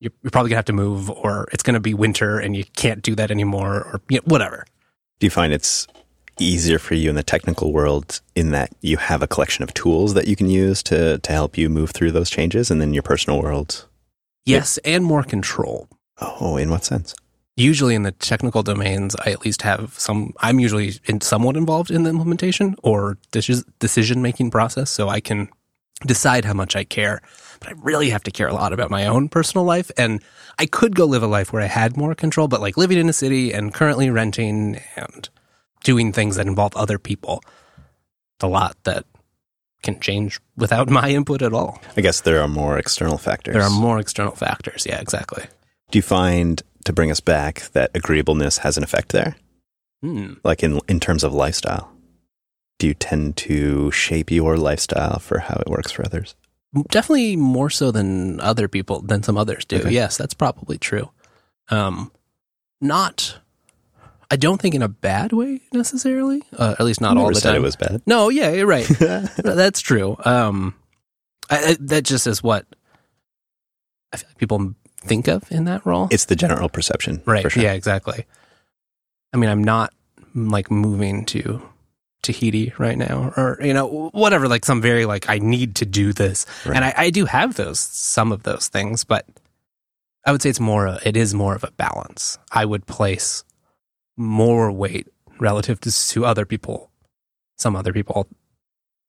you're, 0.00 0.12
you're 0.22 0.30
probably 0.30 0.50
gonna 0.50 0.58
have 0.58 0.64
to 0.66 0.72
move 0.72 1.10
or 1.10 1.48
it's 1.52 1.62
gonna 1.62 1.80
be 1.80 1.94
winter 1.94 2.38
and 2.38 2.56
you 2.56 2.64
can't 2.76 3.02
do 3.02 3.14
that 3.14 3.30
anymore 3.30 3.76
or 3.76 4.00
you 4.08 4.16
know, 4.18 4.22
whatever. 4.24 4.64
Do 5.20 5.26
you 5.26 5.30
find 5.30 5.52
it's 5.52 5.86
easier 6.40 6.78
for 6.78 6.94
you 6.94 7.08
in 7.10 7.16
the 7.16 7.22
technical 7.22 7.72
world 7.72 8.20
in 8.34 8.50
that 8.50 8.72
you 8.80 8.96
have 8.96 9.22
a 9.22 9.26
collection 9.26 9.62
of 9.62 9.72
tools 9.74 10.14
that 10.14 10.26
you 10.26 10.36
can 10.36 10.48
use 10.48 10.82
to, 10.84 11.18
to 11.18 11.32
help 11.32 11.56
you 11.58 11.68
move 11.68 11.90
through 11.90 12.12
those 12.12 12.30
changes? 12.30 12.70
And 12.70 12.80
then 12.80 12.92
your 12.94 13.02
personal 13.02 13.40
world, 13.42 13.86
Yes, 14.46 14.78
and 14.78 15.04
more 15.04 15.22
control. 15.22 15.88
oh, 16.20 16.56
in 16.56 16.70
what 16.70 16.84
sense? 16.84 17.14
Usually 17.56 17.94
in 17.94 18.04
the 18.04 18.12
technical 18.12 18.62
domains, 18.62 19.14
I 19.16 19.30
at 19.30 19.44
least 19.44 19.62
have 19.62 19.92
some. 19.98 20.32
I'm 20.38 20.58
usually 20.60 20.92
in, 21.04 21.20
somewhat 21.20 21.56
involved 21.56 21.90
in 21.90 22.04
the 22.04 22.10
implementation 22.10 22.74
or 22.82 23.18
decision 23.32 24.22
making 24.22 24.50
process, 24.50 24.88
so 24.90 25.08
I 25.10 25.20
can 25.20 25.48
decide 26.06 26.46
how 26.46 26.54
much 26.54 26.74
I 26.74 26.84
care. 26.84 27.20
But 27.58 27.68
I 27.68 27.72
really 27.82 28.08
have 28.08 28.22
to 28.22 28.30
care 28.30 28.48
a 28.48 28.54
lot 28.54 28.72
about 28.72 28.90
my 28.90 29.06
own 29.06 29.28
personal 29.28 29.66
life, 29.66 29.90
and 29.98 30.22
I 30.58 30.64
could 30.64 30.96
go 30.96 31.04
live 31.04 31.22
a 31.22 31.26
life 31.26 31.52
where 31.52 31.60
I 31.60 31.66
had 31.66 31.98
more 31.98 32.14
control. 32.14 32.48
But 32.48 32.62
like 32.62 32.78
living 32.78 32.96
in 32.96 33.10
a 33.10 33.12
city 33.12 33.52
and 33.52 33.74
currently 33.74 34.08
renting 34.08 34.80
and 34.96 35.28
doing 35.84 36.12
things 36.12 36.36
that 36.36 36.46
involve 36.46 36.76
other 36.76 36.98
people, 36.98 37.42
it's 38.36 38.44
a 38.44 38.46
lot 38.46 38.76
that 38.84 39.04
can 39.82 39.98
change 40.00 40.40
without 40.56 40.88
my 41.00 41.10
input 41.10 41.42
at 41.42 41.52
all. 41.52 41.80
I 41.96 42.00
guess 42.00 42.20
there 42.20 42.40
are 42.40 42.48
more 42.48 42.78
external 42.78 43.18
factors. 43.18 43.54
There 43.54 43.62
are 43.62 43.70
more 43.70 43.98
external 43.98 44.34
factors. 44.34 44.86
Yeah, 44.88 45.00
exactly. 45.00 45.44
Do 45.90 45.98
you 45.98 46.02
find, 46.02 46.62
to 46.84 46.92
bring 46.92 47.10
us 47.10 47.20
back, 47.20 47.70
that 47.72 47.90
agreeableness 47.94 48.58
has 48.58 48.76
an 48.76 48.84
effect 48.84 49.10
there? 49.10 49.36
Hmm. 50.02 50.34
Like 50.44 50.62
in, 50.62 50.80
in 50.88 51.00
terms 51.00 51.24
of 51.24 51.34
lifestyle? 51.34 51.92
Do 52.78 52.86
you 52.86 52.94
tend 52.94 53.36
to 53.38 53.90
shape 53.90 54.30
your 54.30 54.56
lifestyle 54.56 55.18
for 55.18 55.40
how 55.40 55.56
it 55.56 55.68
works 55.68 55.92
for 55.92 56.04
others? 56.04 56.34
definitely 56.90 57.36
more 57.36 57.70
so 57.70 57.90
than 57.90 58.40
other 58.40 58.68
people 58.68 59.00
than 59.00 59.22
some 59.22 59.36
others 59.36 59.64
do. 59.64 59.78
Okay. 59.78 59.90
Yes, 59.90 60.16
that's 60.16 60.34
probably 60.34 60.78
true. 60.78 61.10
Um, 61.68 62.12
not, 62.80 63.38
I 64.30 64.36
don't 64.36 64.60
think 64.60 64.74
in 64.74 64.82
a 64.82 64.88
bad 64.88 65.32
way 65.32 65.60
necessarily. 65.72 66.42
Uh, 66.56 66.76
at 66.78 66.84
least 66.86 67.00
not 67.00 67.16
all 67.16 67.28
the 67.28 67.34
said 67.34 67.48
time. 67.52 67.56
it 67.56 67.64
was 67.64 67.76
bad. 67.76 68.00
no, 68.06 68.28
yeah, 68.28 68.50
you're 68.52 68.66
right. 68.66 68.86
that's 69.36 69.80
true. 69.80 70.16
Um, 70.24 70.74
I, 71.50 71.56
I, 71.70 71.76
that 71.80 72.04
just 72.04 72.26
is 72.28 72.42
what 72.42 72.64
I 74.12 74.16
feel 74.18 74.28
like 74.28 74.38
people 74.38 74.74
think 75.00 75.26
of 75.28 75.50
in 75.50 75.64
that 75.64 75.84
role. 75.84 76.08
It's 76.10 76.26
the 76.26 76.36
general 76.36 76.68
perception. 76.68 77.22
right. 77.26 77.50
Sure. 77.50 77.62
Yeah, 77.62 77.72
exactly. 77.72 78.24
I 79.32 79.36
mean, 79.36 79.50
I'm 79.50 79.64
not 79.64 79.92
like 80.34 80.70
moving 80.70 81.24
to 81.26 81.60
Tahiti 82.22 82.72
right 82.78 82.98
now, 82.98 83.32
or 83.36 83.58
you 83.62 83.72
know, 83.74 84.10
whatever. 84.12 84.46
Like 84.48 84.64
some 84.64 84.80
very 84.82 85.06
like 85.06 85.28
I 85.28 85.38
need 85.38 85.76
to 85.76 85.86
do 85.86 86.12
this, 86.12 86.46
Right. 86.66 86.76
and 86.76 86.84
I, 86.84 86.94
I 86.96 87.10
do 87.10 87.24
have 87.24 87.54
those 87.54 87.80
some 87.80 88.30
of 88.30 88.42
those 88.42 88.68
things, 88.68 89.04
but 89.04 89.26
I 90.26 90.32
would 90.32 90.42
say 90.42 90.50
it's 90.50 90.60
more. 90.60 90.98
It 91.04 91.16
is 91.16 91.32
more 91.34 91.54
of 91.54 91.64
a 91.64 91.70
balance. 91.72 92.38
I 92.52 92.64
would 92.64 92.86
place 92.86 93.42
more 94.20 94.70
weight 94.70 95.08
relative 95.38 95.80
to, 95.80 95.90
to 96.08 96.24
other 96.26 96.44
people, 96.44 96.90
some 97.56 97.74
other 97.74 97.92
people, 97.92 98.28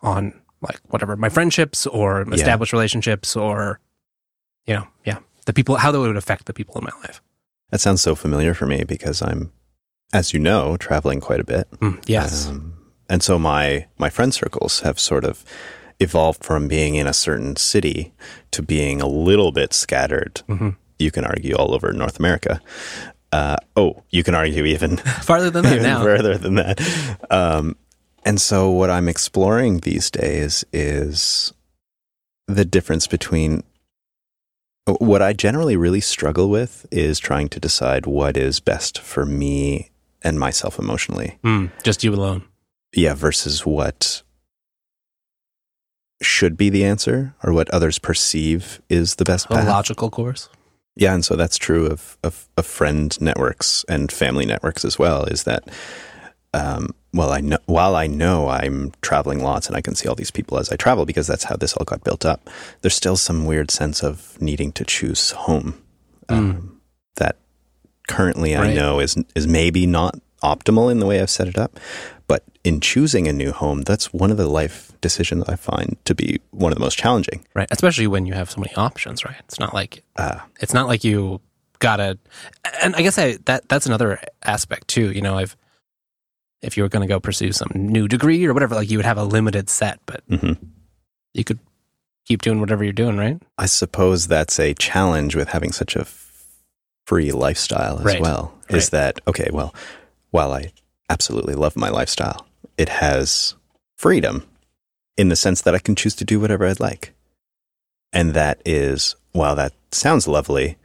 on 0.01 0.33
like 0.61 0.79
whatever 0.89 1.15
my 1.17 1.29
friendships 1.29 1.85
or 1.87 2.25
Yeah. 2.27 2.35
established 2.35 2.73
relationships 2.73 3.35
or 3.35 3.79
you 4.67 4.75
know, 4.75 4.87
yeah, 5.05 5.17
the 5.45 5.53
people 5.53 5.75
how 5.75 5.91
that 5.91 5.99
would 5.99 6.15
affect 6.15 6.45
the 6.45 6.53
people 6.53 6.77
in 6.77 6.83
my 6.85 6.91
life. 7.07 7.21
That 7.71 7.81
sounds 7.81 8.01
so 8.01 8.15
familiar 8.15 8.53
for 8.53 8.65
me 8.67 8.83
because 8.83 9.21
I'm, 9.21 9.51
as 10.13 10.33
you 10.33 10.39
know, 10.39 10.77
traveling 10.77 11.19
quite 11.19 11.39
a 11.39 11.43
bit. 11.43 11.69
Mm, 11.79 12.01
yes. 12.07 12.47
Um, 12.47 12.73
and 13.09 13.21
so 13.23 13.37
my 13.39 13.87
my 13.97 14.09
friend 14.09 14.33
circles 14.33 14.81
have 14.81 14.99
sort 14.99 15.25
of 15.25 15.43
evolved 15.99 16.43
from 16.43 16.67
being 16.67 16.95
in 16.95 17.07
a 17.07 17.13
certain 17.13 17.55
city 17.55 18.13
to 18.51 18.61
being 18.63 19.01
a 19.01 19.07
little 19.07 19.51
bit 19.51 19.73
scattered. 19.73 20.41
Mhm. 20.47 20.75
You 20.99 21.11
can 21.11 21.25
argue 21.25 21.55
all 21.55 21.73
over 21.73 21.91
North 21.93 22.19
America. 22.19 22.61
Uh, 23.31 23.55
oh, 23.75 24.03
you 24.09 24.23
can 24.23 24.35
argue 24.35 24.65
even 24.65 24.97
Farther 25.23 25.49
than 25.49 25.63
that 25.63 25.73
even 25.73 25.83
now. 25.83 26.03
further 26.03 26.37
than 26.37 26.55
that. 26.55 26.79
Um, 27.31 27.75
and 28.25 28.39
so, 28.41 28.69
what 28.69 28.89
I'm 28.89 29.07
exploring 29.07 29.79
these 29.79 30.11
days 30.11 30.65
is 30.73 31.53
the 32.47 32.65
difference 32.65 33.07
between 33.07 33.63
what 34.99 35.21
I 35.21 35.31
generally 35.33 35.77
really 35.77 36.01
struggle 36.01 36.49
with 36.49 36.85
is 36.91 37.19
trying 37.19 37.47
to 37.49 37.59
decide 37.59 38.05
what 38.05 38.35
is 38.35 38.59
best 38.59 38.99
for 38.99 39.25
me 39.25 39.91
and 40.21 40.37
myself 40.39 40.77
emotionally. 40.77 41.37
Mm, 41.43 41.71
just 41.83 42.03
you 42.03 42.13
alone. 42.13 42.43
Yeah, 42.93 43.13
versus 43.13 43.65
what 43.65 44.23
should 46.21 46.57
be 46.57 46.69
the 46.69 46.83
answer 46.83 47.33
or 47.43 47.53
what 47.53 47.69
others 47.71 47.97
perceive 47.97 48.81
is 48.89 49.15
the 49.15 49.23
best 49.25 49.45
A 49.45 49.55
path. 49.55 49.67
logical 49.67 50.09
course. 50.09 50.49
Yeah, 51.01 51.15
and 51.15 51.25
so 51.25 51.35
that's 51.35 51.57
true 51.57 51.87
of, 51.87 52.15
of 52.23 52.47
of 52.57 52.65
friend 52.67 53.19
networks 53.19 53.83
and 53.89 54.11
family 54.11 54.45
networks 54.45 54.85
as 54.85 54.99
well. 54.99 55.23
Is 55.23 55.45
that 55.45 55.67
um, 56.53 56.93
well, 57.11 57.31
I 57.31 57.41
know 57.41 57.57
while 57.65 57.95
I 57.95 58.05
know 58.05 58.49
I'm 58.49 58.91
traveling 59.01 59.41
lots 59.41 59.65
and 59.65 59.75
I 59.75 59.81
can 59.81 59.95
see 59.95 60.07
all 60.07 60.13
these 60.13 60.29
people 60.29 60.59
as 60.59 60.71
I 60.71 60.75
travel 60.75 61.07
because 61.07 61.25
that's 61.25 61.45
how 61.45 61.55
this 61.55 61.73
all 61.73 61.85
got 61.85 62.03
built 62.03 62.23
up. 62.23 62.47
There's 62.81 62.93
still 62.93 63.17
some 63.17 63.47
weird 63.47 63.71
sense 63.71 64.03
of 64.03 64.39
needing 64.39 64.71
to 64.73 64.85
choose 64.85 65.31
home 65.31 65.81
um, 66.29 66.79
that 67.15 67.37
currently 68.07 68.55
I 68.55 68.71
know 68.71 68.99
is 68.99 69.17
is 69.33 69.47
maybe 69.47 69.87
not 69.87 70.19
optimal 70.43 70.91
in 70.91 70.99
the 70.99 71.07
way 71.07 71.19
I've 71.19 71.31
set 71.31 71.47
it 71.47 71.57
up. 71.57 71.79
But 72.31 72.45
in 72.63 72.79
choosing 72.79 73.27
a 73.27 73.33
new 73.33 73.51
home, 73.51 73.81
that's 73.81 74.13
one 74.13 74.31
of 74.31 74.37
the 74.37 74.47
life 74.47 74.93
decisions 75.01 75.43
I 75.49 75.57
find 75.57 75.97
to 76.05 76.15
be 76.15 76.39
one 76.51 76.71
of 76.71 76.77
the 76.77 76.81
most 76.81 76.97
challenging. 76.97 77.43
Right. 77.53 77.67
Especially 77.71 78.07
when 78.07 78.25
you 78.25 78.31
have 78.35 78.49
so 78.49 78.61
many 78.61 78.73
options, 78.75 79.25
right? 79.25 79.35
It's 79.49 79.59
not 79.59 79.73
like 79.73 80.01
Uh, 80.15 80.39
it's 80.61 80.73
not 80.73 80.87
like 80.87 81.03
you 81.03 81.41
gotta 81.79 82.17
and 82.81 82.95
I 82.95 83.01
guess 83.01 83.17
I 83.17 83.35
that 83.47 83.67
that's 83.67 83.85
another 83.85 84.21
aspect 84.43 84.87
too. 84.87 85.11
You 85.11 85.19
know, 85.21 85.37
I've 85.37 85.57
if 86.61 86.77
you 86.77 86.83
were 86.83 86.89
gonna 86.89 87.05
go 87.05 87.19
pursue 87.19 87.51
some 87.51 87.69
new 87.75 88.07
degree 88.07 88.45
or 88.45 88.53
whatever, 88.53 88.75
like 88.75 88.89
you 88.89 88.97
would 88.97 89.05
have 89.05 89.17
a 89.17 89.25
limited 89.25 89.69
set, 89.69 89.99
but 90.05 90.25
mhm. 90.29 90.57
you 91.33 91.43
could 91.43 91.59
keep 92.25 92.43
doing 92.43 92.61
whatever 92.61 92.85
you're 92.85 92.93
doing, 92.93 93.17
right? 93.17 93.41
I 93.57 93.65
suppose 93.65 94.27
that's 94.29 94.57
a 94.57 94.73
challenge 94.75 95.35
with 95.35 95.49
having 95.49 95.73
such 95.73 95.97
a 95.97 96.07
free 97.05 97.33
lifestyle 97.33 97.99
as 97.99 98.05
Right. 98.05 98.21
well. 98.21 98.53
Right. 98.69 98.77
Is 98.77 98.91
that 98.91 99.19
okay? 99.27 99.49
Well, 99.51 99.75
while 100.29 100.53
I 100.53 100.71
absolutely 101.11 101.53
love 101.55 101.75
my 101.75 101.89
lifestyle, 101.89 102.45
it 102.77 102.89
has 102.89 103.55
freedom 103.97 104.47
in 105.17 105.29
the 105.29 105.35
sense 105.35 105.61
that 105.61 105.75
I 105.75 105.79
can 105.79 105.95
choose 105.95 106.15
to 106.15 106.25
do 106.25 106.39
whatever 106.39 106.65
I'd 106.65 106.79
like. 106.79 107.13
And 108.13 108.33
that 108.33 108.61
is, 108.65 109.15
while 109.33 109.55
that 109.55 109.73
sounds 109.91 110.27
lovely 110.27 110.77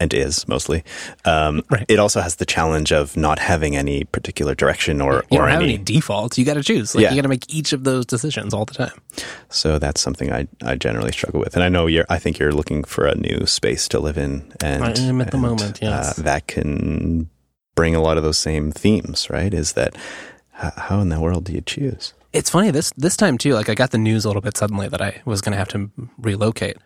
and 0.00 0.12
is 0.14 0.48
mostly, 0.48 0.82
um, 1.24 1.62
Right. 1.70 1.84
it 1.88 1.98
also 2.00 2.20
has 2.20 2.36
the 2.36 2.44
challenge 2.46 2.90
of 2.92 3.16
not 3.16 3.38
having 3.38 3.76
any 3.76 4.02
particular 4.04 4.54
direction 4.54 5.00
or, 5.00 5.24
you 5.30 5.38
or 5.38 5.48
any. 5.48 5.64
any 5.74 5.78
defaults. 5.78 6.38
You 6.38 6.44
gotta 6.44 6.62
choose. 6.62 6.94
Like 6.94 7.02
Yeah. 7.04 7.10
you 7.10 7.16
gotta 7.16 7.28
make 7.28 7.44
each 7.54 7.72
of 7.72 7.84
those 7.84 8.04
decisions 8.06 8.52
all 8.54 8.64
the 8.64 8.74
time. 8.74 8.90
So 9.48 9.78
that's 9.78 10.00
something 10.00 10.32
I, 10.32 10.48
I 10.64 10.74
generally 10.74 11.12
struggle 11.12 11.38
with. 11.40 11.54
And 11.54 11.62
I 11.62 11.68
know 11.68 11.86
you're, 11.86 12.06
I 12.08 12.18
think 12.18 12.38
you're 12.40 12.52
looking 12.52 12.82
for 12.82 13.06
a 13.06 13.14
new 13.14 13.46
space 13.46 13.86
to 13.88 14.00
live 14.00 14.18
in. 14.18 14.50
And 14.60 14.82
I 14.84 14.92
am 15.02 15.20
at 15.20 15.30
the 15.30 15.38
moment, 15.38 15.78
yes. 15.82 16.18
Uh, 16.18 16.22
that 16.22 16.46
can 16.48 17.28
bring 17.74 17.94
a 17.94 18.00
lot 18.00 18.16
of 18.16 18.22
those 18.22 18.38
same 18.38 18.72
themes, 18.72 19.30
right? 19.30 19.52
Is 19.52 19.72
that 19.72 19.96
how 20.52 21.00
in 21.00 21.08
the 21.08 21.20
world 21.20 21.44
do 21.44 21.52
you 21.52 21.60
choose? 21.60 22.14
It's 22.32 22.50
funny 22.50 22.70
this 22.70 22.92
this 22.96 23.16
time 23.16 23.38
too. 23.38 23.54
Like 23.54 23.68
I 23.68 23.74
got 23.74 23.90
the 23.90 23.98
news 23.98 24.24
a 24.24 24.28
little 24.28 24.42
bit 24.42 24.56
suddenly 24.56 24.88
that 24.88 25.02
I 25.02 25.20
was 25.24 25.40
going 25.40 25.52
to 25.52 25.58
have 25.58 25.68
to 25.68 25.90
relocate, 26.18 26.78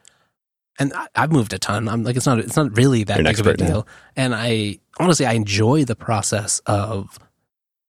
and 0.78 0.92
I, 0.92 1.06
I've 1.14 1.32
moved 1.32 1.52
a 1.52 1.58
ton. 1.58 1.88
I'm 1.88 2.02
like 2.02 2.16
it's 2.16 2.26
not 2.26 2.38
it's 2.38 2.56
not 2.56 2.76
really 2.76 3.04
that 3.04 3.18
big 3.18 3.26
of 3.26 3.26
a 3.26 3.30
expert 3.30 3.60
now. 3.60 3.66
deal. 3.66 3.88
And 4.16 4.34
I 4.34 4.78
honestly 4.98 5.26
I 5.26 5.34
enjoy 5.34 5.84
the 5.84 5.96
process 5.96 6.60
of 6.66 7.18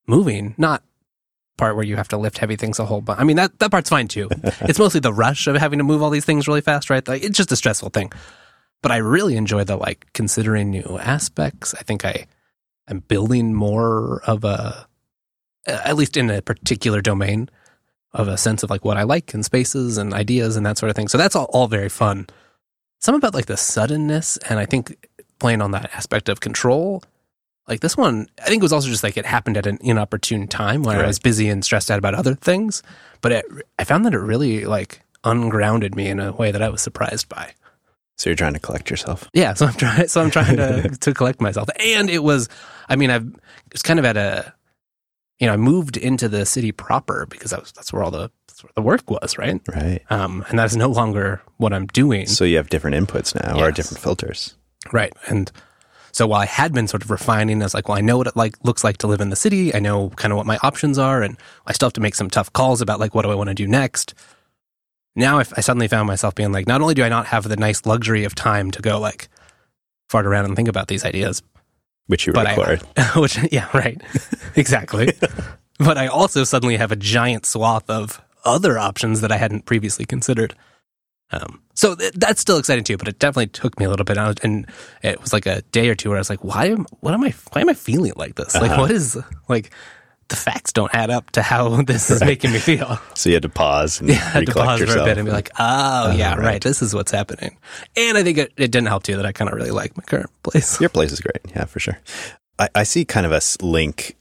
moving. 0.07 0.55
Not 0.57 0.83
part 1.57 1.75
where 1.75 1.85
you 1.85 1.95
have 1.95 2.07
to 2.09 2.17
lift 2.17 2.37
heavy 2.37 2.55
things 2.55 2.77
a 2.77 2.85
whole 2.85 3.01
bunch. 3.01 3.19
I 3.19 3.23
mean 3.23 3.37
that 3.37 3.57
that 3.59 3.71
part's 3.71 3.89
fine 3.89 4.07
too. 4.07 4.29
it's 4.61 4.77
mostly 4.77 4.99
the 4.99 5.13
rush 5.13 5.47
of 5.47 5.55
having 5.55 5.79
to 5.79 5.83
move 5.83 6.03
all 6.03 6.11
these 6.11 6.25
things 6.25 6.47
really 6.47 6.61
fast, 6.61 6.89
right? 6.89 7.05
Like 7.07 7.23
it's 7.23 7.37
just 7.37 7.51
a 7.51 7.55
stressful 7.55 7.89
thing. 7.89 8.11
But 8.83 8.91
I 8.91 8.97
really 8.97 9.35
enjoy 9.35 9.63
the 9.63 9.75
like 9.75 10.05
considering 10.13 10.69
new 10.69 10.99
aspects. 11.01 11.73
I 11.73 11.81
think 11.81 12.05
I 12.05 12.27
am 12.88 12.99
building 12.99 13.53
more 13.53 14.21
of 14.25 14.43
a 14.43 14.88
at 15.67 15.97
least 15.97 16.15
in 16.15 16.29
a 16.29 16.41
particular 16.41 17.01
domain 17.01 17.49
of 18.13 18.27
a 18.27 18.38
sense 18.38 18.63
of 18.63 18.69
like 18.69 18.85
what 18.85 18.97
I 18.97 19.03
like 19.03 19.33
and 19.33 19.43
spaces 19.43 19.97
and 19.97 20.13
ideas 20.13 20.55
and 20.55 20.65
that 20.65 20.77
sort 20.77 20.89
of 20.89 20.95
thing. 20.95 21.07
So 21.07 21.17
that's 21.17 21.35
all, 21.35 21.45
all 21.45 21.67
very 21.67 21.89
fun. 21.89 22.27
Some 22.99 23.15
about 23.15 23.33
like 23.33 23.47
the 23.47 23.57
suddenness 23.57 24.38
and 24.49 24.59
I 24.59 24.65
think 24.65 25.07
playing 25.39 25.61
on 25.61 25.71
that 25.71 25.93
aspect 25.93 26.29
of 26.29 26.39
control. 26.39 27.03
Like 27.67 27.81
this 27.81 27.97
one, 27.97 28.27
I 28.41 28.45
think 28.45 28.61
it 28.61 28.63
was 28.63 28.71
also 28.71 28.88
just 28.88 29.03
like 29.03 29.17
it 29.17 29.25
happened 29.25 29.57
at 29.57 29.67
an 29.67 29.77
inopportune 29.81 30.47
time 30.47 30.83
when 30.83 30.97
I 30.97 31.05
was 31.05 31.19
busy 31.19 31.49
and 31.49 31.65
stressed 31.65 31.91
out 31.91 31.99
about 31.99 32.15
other 32.15 32.33
things. 32.33 32.81
But 33.19 33.33
it, 33.33 33.45
I 33.77 33.83
found 33.83 34.05
that 34.05 34.13
it 34.13 34.19
really 34.19 34.63
like 34.63 35.01
ungrounded 35.25 35.93
me 35.93 36.07
in 36.07 36.19
a 36.21 36.31
way 36.31 36.51
that 36.51 36.61
I 36.61 36.69
was 36.69 36.81
surprised 36.81 37.27
by. 37.27 37.53
So 38.17 38.29
you're 38.29 38.38
trying 38.38 38.53
to 38.53 38.59
collect 38.59 38.89
yourself. 38.89 39.29
Yeah, 39.33 39.53
so 39.53 39.67
I'm 39.67 39.73
trying. 39.73 40.07
So 40.07 40.21
I'm 40.21 40.31
trying 40.31 40.55
to 40.55 40.89
to 41.01 41.13
collect 41.13 41.41
myself, 41.41 41.69
and 41.79 42.09
it 42.09 42.23
was. 42.23 42.49
I 42.89 42.95
mean, 42.95 43.09
I've 43.09 43.27
it's 43.71 43.81
kind 43.81 43.99
of 43.99 44.05
at 44.05 44.17
a. 44.17 44.53
You 45.39 45.45
know, 45.45 45.53
I 45.53 45.57
moved 45.57 45.97
into 45.97 46.27
the 46.27 46.47
city 46.47 46.71
proper 46.71 47.27
because 47.29 47.51
that 47.51 47.59
was, 47.59 47.71
that's 47.71 47.93
where 47.93 48.01
all 48.01 48.09
the 48.09 48.31
that's 48.47 48.63
where 48.63 48.71
the 48.73 48.81
work 48.81 49.07
was, 49.09 49.38
right? 49.38 49.61
Right. 49.67 50.01
Um, 50.09 50.43
and 50.49 50.57
that 50.57 50.65
is 50.65 50.75
no 50.75 50.89
longer 50.89 51.43
what 51.57 51.73
I'm 51.73 51.85
doing, 51.88 52.25
So 52.25 52.43
you 52.43 52.57
have 52.57 52.69
different 52.69 52.95
inputs 52.97 53.35
now 53.35 53.59
or 53.63 53.71
different 53.71 54.01
filters. 54.01 54.55
right? 54.91 55.13
And 55.27 55.51
so 56.11 56.25
while 56.25 56.41
I 56.41 56.47
had 56.47 56.73
been 56.73 56.88
sort 56.88 57.03
of 57.03 57.11
refining, 57.11 57.61
I 57.61 57.65
was 57.65 57.75
like, 57.75 57.88
well, 57.88 57.99
I 57.99 58.01
know 58.01 58.17
what 58.17 58.25
it 58.25 58.35
like 58.35 58.55
looks 58.63 58.83
like 58.83 58.97
to 58.99 59.07
live 59.07 59.21
in 59.21 59.29
the 59.29 59.35
city. 59.35 59.75
I 59.75 59.79
know 59.79 60.09
kind 60.15 60.31
of 60.33 60.38
what 60.38 60.47
my 60.47 60.57
options 60.63 60.97
are, 60.97 61.21
and 61.21 61.38
I 61.67 61.73
still 61.73 61.85
have 61.85 61.93
to 61.93 62.01
make 62.01 62.15
some 62.15 62.31
tough 62.31 62.51
calls 62.53 62.81
about 62.81 62.99
like 62.99 63.13
what 63.13 63.21
do 63.21 63.29
I 63.29 63.35
want 63.35 63.49
to 63.49 63.53
do 63.53 63.67
next. 63.67 64.15
Now, 65.15 65.38
if 65.38 65.53
I 65.55 65.61
suddenly 65.61 65.88
found 65.88 66.07
myself 66.07 66.33
being 66.33 66.51
like, 66.51 66.65
not 66.65 66.81
only 66.81 66.95
do 66.95 67.03
I 67.03 67.09
not 67.09 67.27
have 67.27 67.47
the 67.47 67.57
nice 67.57 67.85
luxury 67.85 68.23
of 68.23 68.33
time 68.33 68.71
to 68.71 68.81
go 68.81 68.99
like 68.99 69.29
fart 70.09 70.25
around 70.25 70.45
and 70.45 70.55
think 70.55 70.67
about 70.67 70.88
these 70.88 71.05
ideas, 71.05 71.43
Which 72.07 72.25
you 72.27 72.33
but 72.33 72.47
required. 72.47 72.83
I, 72.97 73.01
which 73.19 73.37
yeah, 73.51 73.67
right, 73.73 74.01
exactly. 74.55 75.13
but 75.79 75.97
I 75.97 76.07
also 76.07 76.43
suddenly 76.43 76.77
have 76.77 76.91
a 76.91 76.95
giant 76.95 77.45
swath 77.45 77.89
of 77.89 78.21
other 78.45 78.77
options 78.79 79.21
that 79.21 79.31
I 79.31 79.37
hadn't 79.37 79.65
previously 79.65 80.05
considered. 80.05 80.55
Um, 81.31 81.61
so 81.73 81.93
th- 81.95 82.13
that's 82.13 82.39
still 82.39 82.57
exciting 82.57 82.85
too, 82.85 82.95
but 82.95 83.09
it 83.09 83.19
definitely 83.19 83.47
took 83.47 83.77
me 83.77 83.85
a 83.85 83.89
little 83.89 84.05
bit 84.05 84.17
out, 84.17 84.39
and 84.43 84.65
it 85.03 85.21
was 85.21 85.33
like 85.33 85.45
a 85.45 85.61
day 85.73 85.89
or 85.89 85.95
two 85.95 86.09
where 86.09 86.17
I 86.17 86.21
was 86.21 86.29
like, 86.29 86.43
"Why 86.43 86.67
am? 86.67 86.85
What 87.01 87.13
am 87.13 87.23
I? 87.25 87.33
Why 87.51 87.61
am 87.61 87.67
I 87.69 87.73
feeling 87.73 88.13
like 88.15 88.35
this? 88.35 88.55
Like, 88.55 88.71
Uh-huh. 88.71 88.81
what 88.83 88.91
is 88.91 89.17
like?" 89.49 89.71
The 90.30 90.36
facts 90.36 90.73
don't 90.73 90.93
add 90.93 91.09
up 91.09 91.32
to 91.32 91.41
how 91.41 91.82
this 91.84 92.09
is 92.11 92.21
making 92.21 92.51
me 92.51 92.59
feel. 92.59 92.99
so 93.15 93.30
you 93.30 93.36
had 93.36 93.43
to 93.43 93.49
pause 93.49 93.99
and 94.01 94.09
Yeah, 94.11 94.15
had 94.15 94.45
to 94.45 94.51
pause 94.53 94.80
yourself. 94.82 94.97
for 94.99 95.03
a 95.03 95.05
bit 95.05 95.17
and 95.17 95.25
be 95.25 95.32
like, 95.32 95.49
"Oh, 95.57 96.11
yeah, 96.11 96.36
right. 96.36 96.39
right. 96.43 96.61
This 96.61 96.82
is 96.82 96.93
what's 96.93 97.11
happening." 97.11 97.57
And 97.95 98.17
I 98.17 98.23
think 98.23 98.38
it, 98.38 98.51
it 98.57 98.71
didn't 98.71 98.88
help 98.88 99.03
too 99.03 99.15
that 99.17 99.25
I 99.25 99.32
kind 99.32 99.49
of 99.49 99.55
really 99.55 99.71
like 99.71 99.95
my 99.95 100.03
current 100.03 100.30
place. 100.43 100.80
Your 100.82 100.89
place 100.89 101.11
is 101.11 101.21
great. 101.21 101.39
Yeah, 101.55 101.65
for 101.65 101.80
sure. 101.80 101.97
I, 102.59 102.69
I 102.75 102.84
see 102.84 103.05
kind 103.05 103.25
of 103.25 103.32
a 103.32 103.39
link 103.65 104.15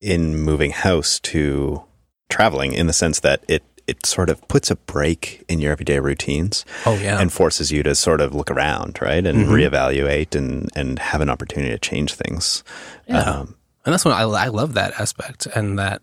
in 0.00 0.36
moving 0.36 0.70
house 0.70 1.18
to 1.20 1.82
traveling 2.28 2.72
in 2.74 2.86
the 2.86 2.92
sense 2.92 3.20
that 3.20 3.42
it, 3.48 3.62
it 3.86 4.04
sort 4.04 4.28
of 4.30 4.46
puts 4.48 4.70
a 4.70 4.76
break 4.76 5.42
in 5.48 5.60
your 5.60 5.72
everyday 5.72 5.98
routines 5.98 6.64
Oh 6.84 6.96
yeah, 6.98 7.18
and 7.20 7.32
forces 7.32 7.72
you 7.72 7.82
to 7.84 7.94
sort 7.94 8.20
of 8.20 8.34
look 8.34 8.50
around, 8.50 9.00
right? 9.00 9.24
And 9.24 9.46
Mhm. 9.46 9.48
reevaluate 9.70 10.34
and, 10.36 10.68
and 10.76 10.98
have 10.98 11.20
an 11.22 11.30
opportunity 11.30 11.70
to 11.72 11.78
change 11.78 12.14
things. 12.14 12.62
Yeah. 13.06 13.18
Um, 13.20 13.54
And 13.84 13.92
that's 13.92 14.04
what 14.04 14.14
I, 14.14 14.22
I 14.22 14.48
love 14.48 14.74
that 14.74 15.00
aspect 15.00 15.46
and 15.46 15.78
that 15.78 16.02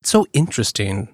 it's 0.00 0.10
so 0.10 0.26
interesting 0.32 1.08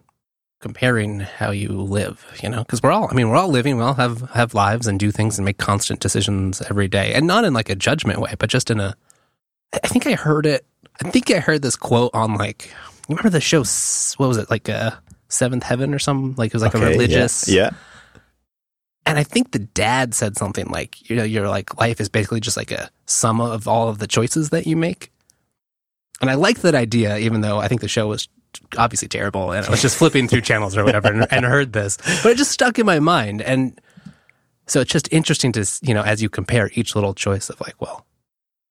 comparing 0.61 1.21
how 1.21 1.51
you 1.51 1.71
live, 1.71 2.25
you 2.43 2.49
know, 2.49 2.59
because 2.59 2.83
we're 2.83 2.93
all, 2.93 3.09
I 3.11 3.15
mean, 3.15 3.31
we're 3.31 3.37
all 3.37 3.49
living, 3.49 3.77
we 3.79 3.83
all 3.83 3.95
have, 3.95 4.31
have 4.31 4.53
lives 4.53 4.87
and 4.87 5.01
do 5.01 5.11
things 5.11 5.39
and 5.39 5.45
make 5.45 5.59
constant 5.59 6.01
decisions 6.01 6.61
every 6.69 6.87
day 6.87 7.15
and 7.15 7.27
not 7.27 7.45
in 7.45 7.55
like 7.55 7.71
a 7.71 7.75
judgment 7.75 8.21
way, 8.21 8.35
but 8.39 8.51
just 8.51 8.71
in 8.71 8.79
a, 8.79 8.95
I 9.73 9.89
think 9.89 10.07
I 10.07 10.13
heard 10.13 10.45
it, 10.45 10.67
I 11.03 11.09
think 11.09 11.31
I 11.31 11.39
heard 11.39 11.63
this 11.63 11.77
quote 11.77 12.11
on 12.15 12.35
like, 12.35 12.75
remember 13.09 13.31
the 13.31 13.41
show? 13.41 13.65
What 14.19 14.29
was 14.29 14.37
it 14.37 14.51
like? 14.51 14.69
Uh, 14.69 14.93
Seventh 15.31 15.63
Heaven 15.63 15.95
or 15.95 15.99
something? 15.99 16.35
Like 16.37 16.49
it 16.49 16.55
was 16.55 16.63
like 16.63 16.75
Okay, 16.75 16.85
a 16.85 16.89
yeah, 16.89 16.93
religious. 16.93 17.49
Yeah. 17.49 17.71
And 19.07 19.19
I 19.19 19.23
think 19.23 19.53
the 19.53 19.61
dad 19.61 20.15
said 20.15 20.37
something 20.37 20.67
like, 20.67 21.09
you 21.09 21.17
know, 21.17 21.25
your 21.25 21.49
like 21.49 21.81
life 21.81 22.01
is 22.01 22.09
basically 22.09 22.41
just 22.41 22.57
like 22.57 22.71
a 22.71 22.91
sum 23.07 23.41
of 23.41 23.67
all 23.67 23.89
of 23.89 23.99
the 23.99 24.07
choices 24.07 24.51
that 24.51 24.67
you 24.67 24.77
make. 24.77 25.11
And 26.21 26.31
I 26.31 26.35
like 26.35 26.61
that 26.61 26.75
idea, 26.75 27.17
even 27.19 27.41
though 27.41 27.59
I 27.59 27.69
think 27.69 27.81
the 27.81 27.89
show 27.89 28.09
was 28.09 28.29
obviously 28.77 29.09
terrible. 29.09 29.53
And 29.53 29.67
I 29.67 29.71
was 29.71 29.83
just 29.83 29.97
flipping 29.97 30.29
through 30.29 30.43
channels 30.43 30.77
or 30.77 30.85
whatever 30.85 31.09
and, 31.09 31.27
and 31.31 31.45
heard 31.45 31.73
this, 31.73 31.97
but 32.23 32.33
it 32.33 32.37
just 32.37 32.51
stuck 32.51 32.79
in 32.79 32.87
my 32.87 32.99
mind. 32.99 33.43
And 33.43 33.81
so 34.67 34.81
it's 34.81 34.91
just 34.93 35.09
interesting 35.13 35.53
to, 35.53 35.65
you 35.83 35.95
know, 35.95 36.03
as 36.03 36.23
you 36.23 36.29
compare 36.29 36.71
each 36.75 36.95
little 36.95 37.15
choice 37.15 37.49
of 37.49 37.61
like, 37.61 37.81
well, 37.81 38.07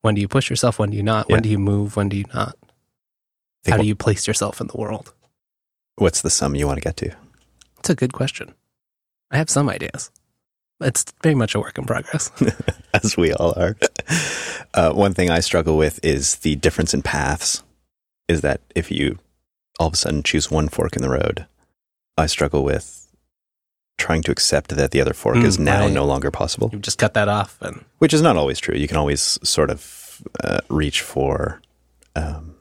when 0.01 0.15
do 0.15 0.21
you 0.21 0.27
push 0.27 0.49
yourself? 0.49 0.79
When 0.79 0.91
do 0.91 0.97
you 0.97 1.03
not? 1.03 1.29
When 1.29 1.41
do 1.41 1.49
you 1.49 1.59
move? 1.59 1.95
When 1.95 2.07
do 2.07 2.17
you 2.17 2.25
not? 2.33 2.55
How 3.67 3.77
do 3.77 3.85
you 3.85 3.95
place 3.95 4.27
yourself 4.27 4.61
in 4.61 4.67
the 4.67 4.77
world? 4.77 5.13
What's 5.95 6.21
the 6.21 6.29
sum 6.29 6.55
you 6.55 6.65
want 6.65 6.77
to 6.77 6.83
get 6.83 6.95
to? 6.97 7.13
It's 7.79 7.89
a 7.89 7.95
good 7.95 8.13
question. 8.13 8.53
I 9.31 9.37
have 9.37 9.49
some 9.49 9.69
ideas. 9.69 10.11
It's 10.81 11.05
very 11.23 11.35
much 11.35 11.55
a 11.55 11.59
work 11.59 11.77
in 11.77 11.85
progress. 11.85 12.31
As 12.93 13.17
we 13.17 13.33
all 13.33 13.53
are. 13.59 13.75
Uh, 14.73 14.91
one 14.93 15.13
thing 15.13 15.29
I 15.29 15.39
struggle 15.41 15.75
with 15.77 15.99
is 16.03 16.37
the 16.37 16.55
difference 16.55 16.93
in 16.93 17.01
paths. 17.01 17.63
Is 18.27 18.41
that 18.41 18.61
if 18.75 18.91
you 18.91 19.17
all 19.79 19.87
of 19.87 19.93
a 19.93 19.97
sudden 19.97 20.23
choose 20.23 20.49
one 20.51 20.69
fork 20.69 20.95
in 20.95 21.01
the 21.01 21.09
road, 21.09 21.45
I 22.17 22.27
struggle 22.27 22.63
with 22.63 23.07
trying 23.97 24.21
to 24.23 24.31
accept 24.31 24.69
that 24.75 24.91
the 24.91 25.01
other 25.01 25.13
fork 25.13 25.37
Mm, 25.37 25.43
is 25.45 25.59
now 25.59 25.81
right. 25.81 25.91
no 25.91 26.05
longer 26.05 26.31
possible, 26.31 26.69
You 26.71 26.79
just 26.79 26.97
cut 26.97 27.13
that 27.15 27.27
off 27.27 27.57
and 27.61 27.83
which 27.97 28.13
is 28.13 28.21
not 28.21 28.37
always 28.37 28.59
true. 28.59 28.75
You 28.75 28.87
can 28.87 28.95
always 28.97 29.37
sort 29.43 29.69
of 29.69 30.21
uh, 30.43 30.59
reach 30.69 31.01
for 31.01 31.61
um, 32.15 32.55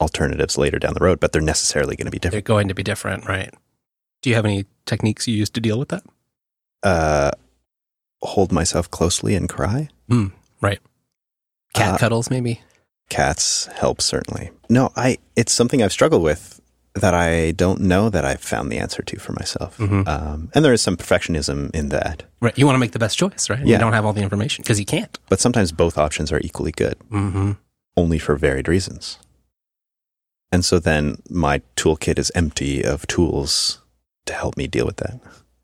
alternatives 0.00 0.56
later 0.58 0.78
down 0.78 0.94
the 0.94 1.04
road, 1.04 1.18
but 1.18 1.32
they're 1.32 1.42
necessarily 1.42 1.96
going 1.96 2.06
to 2.06 2.10
be 2.12 2.18
different. 2.18 2.44
they're 2.44 2.54
going 2.54 2.68
to 2.68 2.74
be 2.74 2.82
different, 2.82 3.26
right? 3.26 3.52
Do 4.22 4.30
you 4.30 4.36
have 4.36 4.44
any 4.44 4.66
techniques 4.84 5.26
you 5.26 5.34
use 5.36 5.50
to 5.50 5.60
deal 5.60 5.78
with 5.78 5.88
that? 5.88 6.04
Uh, 6.82 7.30
hold 8.22 8.52
myself 8.52 8.90
closely 8.90 9.34
and 9.34 9.48
cry. 9.48 9.88
Right. 10.60 10.80
Cat 11.74 11.94
Uh, 11.94 11.98
cuddles, 11.98 12.30
maybe? 12.30 12.60
cats 13.08 13.66
help 13.76 14.00
certainly 14.02 14.50
no 14.68 14.90
i 14.96 15.16
it's 15.36 15.52
something 15.52 15.80
i've 15.80 15.92
struggled 15.92 16.24
with 16.24 16.60
that 16.96 17.14
i 17.14 17.52
don't 17.52 17.80
know 17.80 18.10
that 18.10 18.24
i've 18.24 18.40
found 18.40 18.68
the 18.72 18.78
answer 18.78 19.00
to 19.00 19.16
for 19.16 19.32
myself 19.34 19.78
Mhm. 19.78 20.08
um, 20.08 20.50
and 20.56 20.64
there 20.64 20.72
is 20.72 20.82
some 20.82 20.96
perfectionism 20.96 21.72
in 21.72 21.90
that 21.90 22.24
Right. 22.40 22.58
You 22.58 22.66
want 22.66 22.74
to 22.74 22.80
make 22.80 22.90
the 22.90 22.98
best 22.98 23.16
choice, 23.16 23.48
right? 23.48 23.60
You 23.60 23.66
Yeah. 23.74 23.78
don't 23.78 23.92
have 23.92 24.04
all 24.04 24.12
the 24.12 24.22
information 24.22 24.62
because 24.64 24.80
you 24.80 24.86
can't. 24.86 25.16
but 25.28 25.38
sometimes 25.38 25.70
both 25.70 25.96
options 25.96 26.32
are 26.32 26.40
equally 26.42 26.72
good 26.72 26.96
Mm-hmm. 27.12 27.52
only 27.96 28.18
for 28.18 28.34
varied 28.36 28.66
reasons 28.66 29.18
and 30.50 30.64
so 30.64 30.80
then 30.80 31.22
my 31.30 31.62
toolkit 31.76 32.18
is 32.18 32.32
empty 32.34 32.82
of 32.84 33.06
tools 33.06 33.78
to 34.24 34.32
help 34.32 34.56
me 34.56 34.66
deal 34.66 34.84
with 34.86 34.96
that 34.96 35.20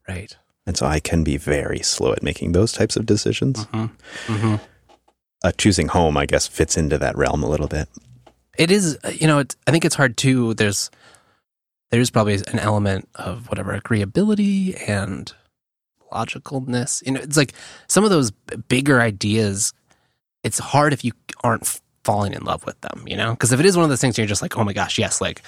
Right. 0.08 0.36
And 0.66 0.76
so 0.76 0.86
i 0.86 1.00
can 1.00 1.24
be 1.24 1.36
very 1.36 1.80
slow 1.80 2.12
at 2.12 2.22
making 2.22 2.52
those 2.52 2.72
types 2.72 2.96
of 2.96 3.06
decisions 3.06 3.66
Mm-hmm. 3.66 4.32
Mm-hmm. 4.34 4.54
uh, 5.44 5.52
choosing 5.58 5.88
home 5.88 6.16
i 6.16 6.26
guess 6.26 6.46
fits 6.46 6.76
into 6.76 6.98
that 6.98 7.16
realm 7.16 7.42
a 7.42 7.48
little 7.48 7.68
bit 7.68 7.88
It 8.58 8.70
is, 8.70 8.98
uh, 9.02 9.08
you 9.08 9.26
know, 9.26 9.40
I 9.66 9.70
think 9.70 9.84
it's 9.86 9.94
hard 9.96 10.16
too. 10.18 10.52
There's, 10.54 10.90
there's 11.90 12.10
probably 12.10 12.34
an 12.34 12.58
element 12.58 13.08
of 13.14 13.48
whatever 13.48 13.72
agreeability 13.78 14.76
and 14.86 15.32
logicalness. 16.12 17.04
You 17.06 17.12
know, 17.12 17.20
it's 17.20 17.36
like 17.38 17.54
some 17.88 18.04
of 18.04 18.10
those 18.10 18.30
bigger 18.68 19.00
ideas. 19.00 19.72
It's 20.44 20.58
hard 20.58 20.92
if 20.92 21.02
you 21.02 21.12
aren't 21.42 21.80
falling 22.04 22.34
in 22.34 22.44
love 22.44 22.64
with 22.66 22.78
them. 22.82 23.04
You 23.06 23.16
know, 23.16 23.30
because 23.30 23.52
if 23.52 23.60
it 23.60 23.64
is 23.66 23.74
one 23.76 23.84
of 23.84 23.88
those 23.90 24.00
things, 24.02 24.18
you're 24.18 24.26
just 24.26 24.42
like, 24.42 24.56
oh 24.58 24.64
my 24.64 24.72
gosh, 24.74 24.98
yes, 24.98 25.20
like. 25.20 25.42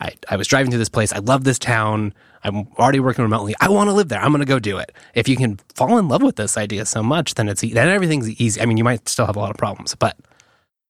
I, 0.00 0.10
I 0.28 0.34
was 0.36 0.48
driving 0.48 0.72
through 0.72 0.80
this 0.80 0.88
place. 0.88 1.12
I 1.12 1.18
love 1.18 1.44
this 1.44 1.56
town. 1.58 2.14
I'm 2.44 2.68
already 2.78 3.00
working 3.00 3.22
remotely. 3.22 3.54
I 3.60 3.68
want 3.70 3.88
to 3.88 3.94
live 3.94 4.08
there. 4.08 4.20
I'm 4.20 4.30
going 4.30 4.40
to 4.40 4.46
go 4.46 4.58
do 4.58 4.76
it. 4.78 4.92
If 5.14 5.28
you 5.28 5.36
can 5.36 5.58
fall 5.74 5.98
in 5.98 6.08
love 6.08 6.22
with 6.22 6.36
this 6.36 6.56
idea 6.56 6.84
so 6.84 7.02
much, 7.02 7.34
then 7.34 7.48
it's 7.48 7.62
then 7.62 7.88
everything's 7.88 8.28
easy. 8.40 8.60
I 8.60 8.66
mean, 8.66 8.76
you 8.76 8.84
might 8.84 9.08
still 9.08 9.26
have 9.26 9.36
a 9.36 9.40
lot 9.40 9.50
of 9.50 9.56
problems, 9.56 9.94
but 9.94 10.16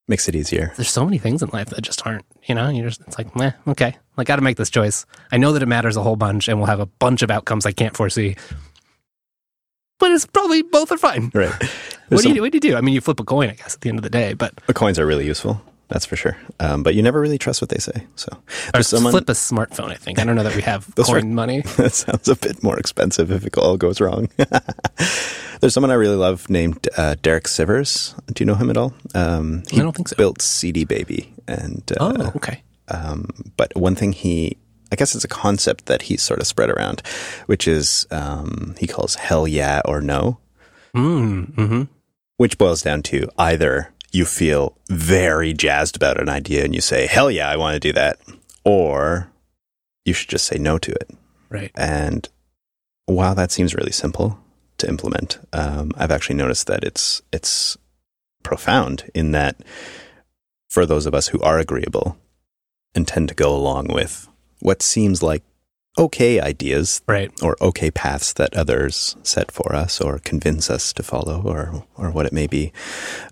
makes 0.06 0.28
it 0.28 0.34
easier 0.34 0.70
there's 0.76 0.90
so 0.90 1.04
many 1.04 1.16
things 1.16 1.42
in 1.42 1.48
life 1.54 1.70
that 1.70 1.80
just 1.80 2.06
aren't, 2.06 2.26
you 2.44 2.54
know, 2.54 2.68
you're 2.68 2.88
just, 2.88 3.00
it's 3.02 3.16
like, 3.16 3.34
meh, 3.34 3.52
okay, 3.68 3.96
I 4.18 4.24
got 4.24 4.36
to 4.36 4.42
make 4.42 4.58
this 4.58 4.68
choice. 4.68 5.06
I 5.32 5.38
know 5.38 5.52
that 5.52 5.62
it 5.62 5.66
matters 5.66 5.96
a 5.96 6.02
whole 6.02 6.16
bunch 6.16 6.46
and 6.48 6.58
we'll 6.58 6.66
have 6.66 6.80
a 6.80 6.86
bunch 6.86 7.22
of 7.22 7.30
outcomes 7.30 7.64
I 7.64 7.72
can't 7.72 7.96
foresee. 7.96 8.36
But 9.98 10.10
it's 10.10 10.26
probably 10.26 10.62
both 10.62 10.92
are 10.92 10.98
fine. 10.98 11.30
right 11.34 11.52
What 12.08 12.22
do, 12.22 12.32
you, 12.34 12.42
what 12.42 12.52
do 12.52 12.56
you 12.56 12.60
do? 12.60 12.76
I 12.76 12.82
mean, 12.82 12.94
you 12.94 13.00
flip 13.00 13.18
a 13.18 13.24
coin, 13.24 13.48
I 13.48 13.54
guess, 13.54 13.74
at 13.74 13.80
the 13.80 13.88
end 13.88 13.98
of 13.98 14.02
the 14.02 14.10
day, 14.10 14.34
but 14.34 14.54
The 14.66 14.74
coins 14.74 14.98
are 14.98 15.06
really 15.06 15.24
useful. 15.24 15.62
That's 15.88 16.06
for 16.06 16.16
sure. 16.16 16.36
Um, 16.60 16.82
but 16.82 16.94
you 16.94 17.02
never 17.02 17.20
really 17.20 17.36
trust 17.38 17.60
what 17.60 17.68
they 17.68 17.78
say. 17.78 18.06
So 18.16 18.28
or 18.74 18.82
someone 18.82 19.12
flip 19.12 19.28
a 19.28 19.32
smartphone, 19.32 19.90
I 19.90 19.96
think. 19.96 20.18
I 20.18 20.24
don't 20.24 20.34
know 20.34 20.42
that 20.42 20.56
we 20.56 20.62
have 20.62 20.88
are- 20.98 21.04
coin 21.04 21.34
money. 21.34 21.60
that 21.76 21.92
sounds 21.92 22.26
a 22.28 22.36
bit 22.36 22.62
more 22.62 22.78
expensive 22.78 23.30
if 23.30 23.44
it 23.46 23.56
all 23.58 23.76
goes 23.76 24.00
wrong. 24.00 24.28
there's 25.60 25.74
someone 25.74 25.90
I 25.90 25.94
really 25.94 26.16
love 26.16 26.48
named 26.50 26.88
uh, 26.96 27.16
Derek 27.22 27.44
Sivers. 27.44 28.14
Do 28.32 28.42
you 28.42 28.46
know 28.46 28.54
him 28.54 28.70
at 28.70 28.76
all? 28.76 28.94
Um, 29.14 29.62
I 29.72 29.76
don't 29.76 29.94
think 29.94 30.08
so. 30.08 30.16
built 30.16 30.40
CD 30.42 30.84
Baby, 30.84 31.32
and 31.46 31.82
uh, 31.92 32.12
Oh, 32.16 32.32
okay. 32.36 32.62
um, 32.88 33.28
but 33.56 33.74
one 33.76 33.94
thing 33.94 34.12
he, 34.12 34.56
I 34.92 34.96
guess 34.96 35.14
it's 35.14 35.24
a 35.24 35.28
concept 35.28 35.86
that 35.86 36.02
he's 36.02 36.22
sort 36.22 36.40
of 36.40 36.46
spread 36.46 36.70
around, 36.70 37.02
which 37.46 37.68
is 37.68 38.06
um, 38.10 38.74
he 38.78 38.86
calls 38.86 39.14
hell 39.16 39.46
yeah 39.46 39.80
or 39.84 40.00
no, 40.00 40.38
Mm, 40.94 41.52
mm-hmm. 41.54 41.82
which 42.36 42.56
boils 42.58 42.80
down 42.82 43.02
to 43.02 43.28
either 43.36 43.90
you 44.14 44.24
feel 44.24 44.76
very 44.88 45.52
jazzed 45.52 45.96
about 45.96 46.20
an 46.20 46.28
idea 46.28 46.64
and 46.64 46.74
you 46.74 46.80
say 46.80 47.06
hell 47.06 47.30
yeah 47.30 47.48
I 47.48 47.56
want 47.56 47.74
to 47.74 47.80
do 47.80 47.92
that, 47.92 48.20
or 48.64 49.30
you 50.04 50.12
should 50.12 50.28
just 50.28 50.46
say 50.46 50.56
no 50.56 50.78
to 50.78 50.92
it. 50.92 51.10
Right. 51.50 51.72
And 51.74 52.28
while 53.06 53.34
that 53.34 53.52
seems 53.52 53.74
really 53.74 53.92
simple 53.92 54.38
to 54.78 54.88
implement, 54.88 55.38
um, 55.52 55.92
I've 55.96 56.10
actually 56.10 56.36
noticed 56.36 56.66
that 56.66 56.84
it's 56.84 57.22
it's 57.32 57.76
profound 58.42 59.10
in 59.14 59.32
that 59.32 59.56
for 60.68 60.84
those 60.84 61.06
of 61.06 61.14
us 61.14 61.28
who 61.28 61.40
are 61.40 61.58
agreeable 61.58 62.18
and 62.94 63.08
tend 63.08 63.28
to 63.28 63.34
go 63.34 63.54
along 63.54 63.88
with 63.88 64.28
what 64.60 64.82
seems 64.82 65.22
like 65.22 65.42
okay 65.98 66.40
ideas 66.40 67.02
Right. 67.06 67.30
or 67.42 67.56
okay 67.60 67.90
paths 67.90 68.32
that 68.34 68.54
others 68.54 69.16
set 69.22 69.50
for 69.52 69.74
us 69.74 70.00
or 70.00 70.18
convince 70.18 70.68
us 70.70 70.92
to 70.94 71.02
follow 71.02 71.42
or 71.44 71.84
or 71.96 72.10
what 72.10 72.26
it 72.26 72.32
may 72.32 72.46
be, 72.46 72.72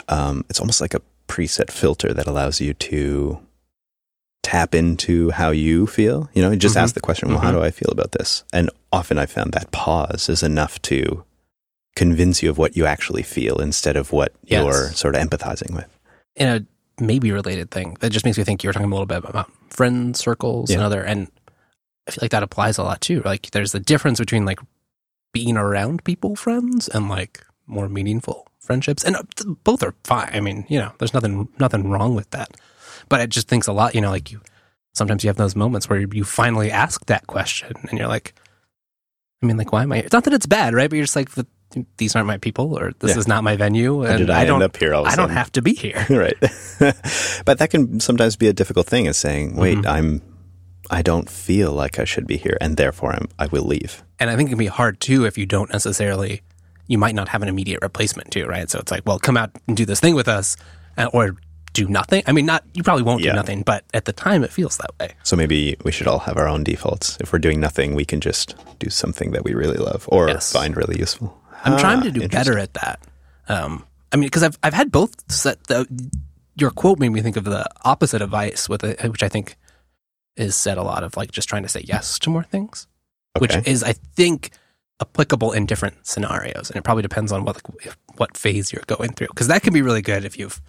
um, 0.09 0.45
it's 0.49 0.61
almost 0.61 0.81
like 0.81 0.95
a 0.95 1.01
preset 1.29 1.71
filter 1.71 2.13
that 2.15 2.27
allows 2.27 2.61
you 2.61 2.75
to 2.75 3.39
tap 4.43 4.75
into 4.75 5.31
how 5.31 5.51
you 5.51 5.87
feel. 5.87 6.29
You 6.35 6.43
know, 6.43 6.51
you 6.51 6.57
just 6.57 6.77
Mhm. 6.77 6.81
ask 6.83 6.95
the 6.95 7.01
question, 7.01 7.29
well, 7.29 7.39
how 7.39 7.51
Mhm. 7.51 7.55
do 7.55 7.63
I 7.63 7.71
feel 7.71 7.91
about 7.93 8.13
this? 8.13 8.43
And 8.53 8.71
often 8.93 9.17
I 9.19 9.27
found 9.27 9.53
that 9.53 9.71
pause 9.71 10.29
is 10.29 10.43
enough 10.43 10.83
to 10.83 11.25
convince 11.95 12.43
you 12.43 12.51
of 12.51 12.59
what 12.59 12.77
you 12.77 12.85
actually 12.87 13.23
feel 13.23 13.61
instead 13.61 13.97
of 13.97 14.13
what 14.13 14.33
Yes. 14.45 14.63
you're 14.65 14.91
sort 14.93 15.15
of 15.15 15.23
empathizing 15.23 15.75
with. 15.75 15.87
in 16.35 16.49
a 16.49 16.65
maybe 17.03 17.31
related 17.31 17.71
thing 17.71 17.95
that 18.01 18.11
just 18.11 18.25
makes 18.25 18.39
me 18.39 18.45
think 18.45 18.63
you 18.65 18.69
were 18.69 18.73
talking 18.73 18.87
a 18.89 18.95
little 18.95 19.05
bit 19.07 19.19
about 19.25 19.51
friend 19.69 20.17
circles 20.17 20.71
and 20.71 20.81
other 20.83 21.03
and 21.03 21.29
i 22.07 22.11
feel 22.11 22.21
like 22.23 22.31
that 22.31 22.43
applies 22.43 22.79
a 22.79 22.83
lot 22.83 23.01
too 23.01 23.23
like 23.25 23.51
there's 23.53 23.75
a 23.75 23.81
difference 23.81 24.19
between 24.19 24.45
like 24.45 24.61
being 25.33 25.57
around 25.57 26.05
people 26.05 26.37
friends 26.37 26.89
and 26.89 27.09
like 27.09 27.45
more 27.67 27.89
meaningful 27.89 28.47
friendships 28.61 29.03
and 29.05 29.17
uh, 29.17 29.23
both 29.65 29.83
are 29.83 29.95
fine 30.05 30.31
i 30.33 30.41
mean 30.41 30.65
you 30.69 30.79
know 30.79 30.93
there's 30.99 31.15
nothing 31.15 31.49
nothing 31.59 31.89
wrong 31.91 32.15
with 32.15 32.31
that 32.31 32.49
but 33.09 33.21
it 33.21 33.31
just 33.31 33.49
thinks 33.49 33.67
a 33.67 33.73
lot 33.73 33.95
you 33.95 34.01
know 34.01 34.11
like 34.11 34.31
you 34.31 34.41
sometimes 34.95 35.25
you 35.25 35.29
have 35.29 35.37
those 35.37 35.57
moments 35.57 35.89
where 35.89 36.01
you 36.01 36.25
finally 36.25 36.71
ask 36.71 37.05
that 37.07 37.27
question 37.27 37.73
and 37.89 37.99
you're 37.99 38.09
like 38.09 38.35
i 39.43 39.47
mean 39.47 39.57
like 39.57 39.73
why 39.73 39.83
am 39.83 39.93
i 39.93 39.99
it's 39.99 40.13
not 40.13 40.25
that 40.25 40.33
it's 40.35 40.47
bad 40.47 40.75
right 40.75 40.91
but 40.91 40.97
you're 40.97 41.05
just 41.05 41.17
like 41.17 41.33
"Th- 41.35 41.47
these 41.97 42.15
aren't 42.15 42.27
my 42.29 42.37
people 42.37 42.79
or 42.79 42.93
this 42.99 43.13
Yeah. 43.13 43.19
is 43.19 43.27
not 43.27 43.43
my 43.43 43.57
venue 43.57 44.03
and 44.05 44.19
did 44.19 44.29
I, 44.31 44.45
don't 44.45 44.57
end 44.61 44.65
up 44.65 44.77
here 44.77 44.93
all 44.93 45.07
of 45.07 45.09
a 45.09 45.13
i 45.13 45.17
don't 45.17 45.31
have 45.31 45.51
to 45.53 45.63
be 45.63 45.73
here 45.75 46.05
right. 46.11 46.37
but 47.47 47.59
that 47.59 47.69
can 47.71 47.99
sometimes 48.01 48.37
be 48.37 48.47
a 48.49 48.53
difficult 48.53 48.87
thing 48.87 49.07
is 49.07 49.17
saying, 49.17 49.57
wait, 49.57 49.79
Mhm. 49.79 49.87
I'm 49.87 50.23
I 50.91 51.03
don't 51.03 51.28
feel 51.30 51.72
like 51.72 51.99
I 51.99 52.05
should 52.05 52.26
be 52.26 52.37
here 52.37 52.57
and 52.61 52.76
therefore 52.76 53.12
I'm 53.12 53.28
I 53.39 53.47
will 53.47 53.64
leave. 53.64 54.03
And 54.18 54.28
I 54.30 54.37
think 54.37 54.49
it 54.49 54.53
can 54.53 54.59
be 54.59 54.66
hard 54.66 55.01
too 55.01 55.24
if 55.24 55.37
you 55.39 55.47
don't 55.47 55.70
necessarily, 55.72 56.43
you 56.89 56.99
might 56.99 57.14
not 57.14 57.28
have 57.28 57.43
an 57.43 57.49
immediate 57.49 57.80
replacement 57.83 58.30
too, 58.30 58.47
right? 58.47 58.68
So 58.70 58.78
it's 58.78 58.91
like, 58.93 59.03
well, 59.07 59.18
come 59.18 59.37
out 59.37 59.51
and 59.68 59.76
do 59.76 59.85
this 59.87 60.01
thing 60.01 60.14
with 60.14 60.28
us, 60.28 60.57
or 61.12 61.37
do 61.72 61.89
nothing. 61.89 62.22
I 62.26 62.33
mean, 62.33 62.45
not 62.47 62.64
you 62.74 62.83
probably 62.83 63.03
won't 63.05 63.22
Yeah. 63.22 63.33
do 63.33 63.37
nothing, 63.37 63.62
but 63.62 63.85
at 63.95 64.05
the 64.05 64.12
time 64.12 64.45
it 64.45 64.53
feels 64.53 64.76
that 64.76 64.91
way. 65.01 65.14
So 65.22 65.37
maybe 65.37 65.76
we 65.85 65.91
should 65.93 66.07
all 66.07 66.18
have 66.20 66.37
our 66.37 66.47
own 66.47 66.62
defaults. 66.64 67.16
If 67.20 67.33
we're 67.33 67.39
doing 67.39 67.61
nothing, 67.61 67.95
we 67.95 68.05
can 68.05 68.20
just 68.20 68.55
do 68.78 68.91
something 68.91 69.30
that 69.33 69.43
we 69.45 69.55
really 69.55 69.78
love 69.78 70.05
or 70.09 70.28
Yes. 70.28 70.53
find 70.53 70.76
really 70.76 70.99
useful. 70.99 71.39
I'm 71.64 71.78
trying 71.78 72.01
Ah, 72.01 72.03
to 72.05 72.11
do 72.11 72.28
better 72.28 72.59
at 72.59 72.74
that. 72.74 73.01
Um, 73.49 73.85
I 74.12 74.16
mean, 74.16 74.26
because 74.26 74.43
I've 74.43 74.59
I've 74.62 74.74
had 74.74 74.91
both 74.93 75.14
set. 75.33 75.64
The, 75.68 75.87
your 76.57 76.70
quote 76.70 76.99
made 76.99 77.09
me 77.09 77.22
think 77.22 77.37
of 77.39 77.45
the 77.45 77.64
opposite 77.83 78.20
advice 78.20 78.68
with 78.68 78.85
it, 78.85 79.03
which 79.11 79.22
I 79.22 79.28
think 79.28 79.57
is 80.37 80.57
said 80.57 80.78
a 80.78 80.83
lot 80.83 81.03
of 81.05 81.16
like 81.16 81.30
just 81.30 81.49
trying 81.49 81.62
to 81.62 81.68
say 81.68 81.83
yes 81.85 82.18
to 82.20 82.30
more 82.30 82.43
things. 82.45 82.87
which 83.39 83.55
is 83.66 83.83
I 83.83 83.93
think 83.95 84.51
applicable 85.01 85.53
in 85.53 85.66
different 85.66 86.07
scenarios, 86.07 86.70
and 86.70 86.76
it 86.76 86.85
probably 86.85 87.03
depends 87.03 87.33
on 87.33 87.45
what 87.45 87.57
like, 87.85 87.95
what 88.16 88.37
phase 88.37 88.72
you're 88.72 88.85
going 88.87 89.12
through. 89.12 89.28
Because 89.28 89.49
that 89.49 89.62
can 89.62 89.72
be 89.72 89.83
really 89.83 90.03
good 90.03 90.24
if 90.24 90.39
you've 90.39 90.61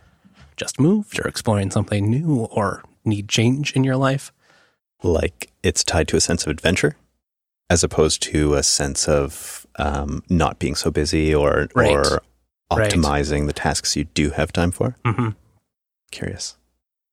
just 0.55 0.79
moved 0.79 1.19
or 1.19 1.27
exploring 1.27 1.71
something 1.71 2.09
new 2.09 2.45
or 2.51 2.83
need 3.05 3.27
change 3.29 3.73
in 3.73 3.83
your 3.83 3.95
life. 3.97 4.31
Like 5.03 5.51
it's 5.61 5.83
tied 5.83 6.07
to 6.09 6.17
a 6.17 6.21
sense 6.21 6.43
of 6.45 6.49
adventure 6.51 6.95
as 7.69 7.83
opposed 7.83 8.21
to 8.23 8.53
a 8.55 8.63
sense 8.63 9.07
of 9.07 9.65
um, 9.77 10.23
not 10.29 10.59
being 10.59 10.75
so 10.75 10.91
busy 10.91 11.33
or, 11.33 11.67
Right. 11.75 11.91
or 11.91 12.21
Right. 12.71 12.91
optimizing 12.91 13.45
the 13.47 13.53
tasks 13.53 13.95
you 13.95 14.05
do 14.05 14.29
have 14.31 14.51
time 14.53 14.71
for. 14.71 14.95
Mm-hmm. 15.05 15.29
Curious. 16.11 16.57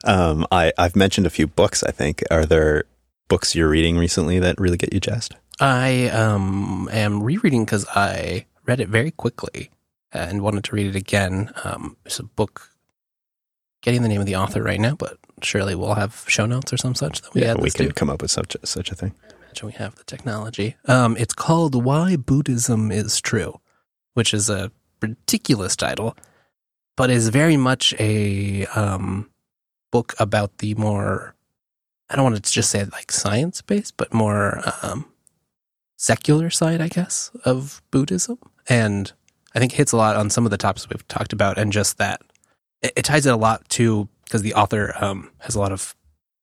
Um, 0.05 0.47
I, 0.51 0.73
I've 0.79 0.97
mentioned 0.97 1.27
a 1.27 1.31
few 1.31 1.47
books, 1.47 1.83
I 1.83 1.91
think. 1.91 2.23
Are 2.31 2.47
there 2.47 2.85
books 3.29 3.55
you're 3.55 3.69
reading 3.69 3.99
recently 3.99 4.39
that 4.39 4.59
really 4.59 4.77
get 4.77 4.93
you 4.93 5.01
jazzed? 5.01 5.37
I 5.61 6.09
um, 6.09 6.89
am 6.93 7.23
rereading 7.23 7.65
because 7.65 7.87
I 7.89 8.47
read 8.67 8.81
it 8.81 8.89
very 8.89 9.11
quickly 9.11 9.71
and 10.13 10.43
wanted 10.43 10.65
to 10.65 10.75
read 10.75 10.87
it 10.87 10.97
again. 10.97 11.51
Um, 11.65 11.97
it's 12.05 12.19
a 12.19 12.25
book, 12.25 12.71
getting 13.83 14.03
the 14.03 14.09
name 14.09 14.21
of 14.21 14.27
the 14.27 14.37
author 14.37 14.63
right 14.63 14.81
now, 14.81 14.95
but 14.95 15.19
surely 15.43 15.75
we'll 15.75 15.95
have 15.95 16.25
show 16.29 16.47
notes 16.47 16.73
or 16.73 16.77
some 16.77 16.95
such 16.95 17.21
that 17.23 17.35
we 17.35 17.45
add 17.45 17.61
we 17.61 17.71
can 17.71 17.89
to. 17.89 17.93
come 17.93 18.11
up 18.11 18.23
with 18.23 18.31
such 18.31 18.55
a, 18.57 18.67
such 18.67 18.91
a 18.91 18.95
thing. 18.95 19.15
I 19.23 19.45
imagine 19.45 19.67
we 19.67 19.73
have 19.75 19.97
the 19.97 20.05
technology. 20.05 20.77
Um, 20.87 21.17
it's 21.17 21.35
called 21.35 21.85
Why 21.85 22.17
Buddhism 22.17 22.91
is 22.91 23.21
True, 23.21 23.61
which 24.15 24.33
is 24.33 24.49
a 24.49 24.73
ridiculous 25.01 25.77
title, 25.77 26.17
but 26.97 27.11
is 27.11 27.29
very 27.29 27.57
much 27.57 27.95
a 27.99 28.67
um, 28.67 29.30
book 29.91 30.15
about 30.19 30.59
the 30.59 30.75
more, 30.75 31.35
I 32.09 32.17
don't 32.17 32.25
want 32.25 32.43
to 32.45 32.53
just 32.53 32.71
say 32.71 32.85
like 32.93 33.11
science 33.13 33.63
based, 33.63 33.97
but 33.97 34.13
more 34.15 34.63
um, 34.83 35.07
secular 35.97 36.51
side, 36.51 36.81
I 36.81 36.89
guess, 36.89 37.31
of 37.45 37.83
Buddhism. 37.91 38.39
And 38.69 39.13
I 39.55 39.59
think 39.59 39.73
it 39.73 39.77
hits 39.77 39.93
a 39.93 39.97
lot 39.97 40.17
on 40.17 40.31
some 40.31 40.45
of 40.45 40.51
the 40.51 40.57
topics 40.57 40.89
we've 40.89 41.07
talked 41.09 41.33
about, 41.33 41.59
and 41.59 41.73
just 41.73 41.99
that 41.99 42.21
it, 42.83 42.93
it 42.97 43.05
ties 43.05 43.27
it 43.27 43.33
a 43.33 43.37
lot 43.37 43.69
to 43.71 44.09
because 44.25 44.43
the 44.43 44.55
author 44.55 44.95
um, 45.03 45.31
has 45.41 45.55
a 45.55 45.59
lot 45.61 45.73
of 45.73 45.95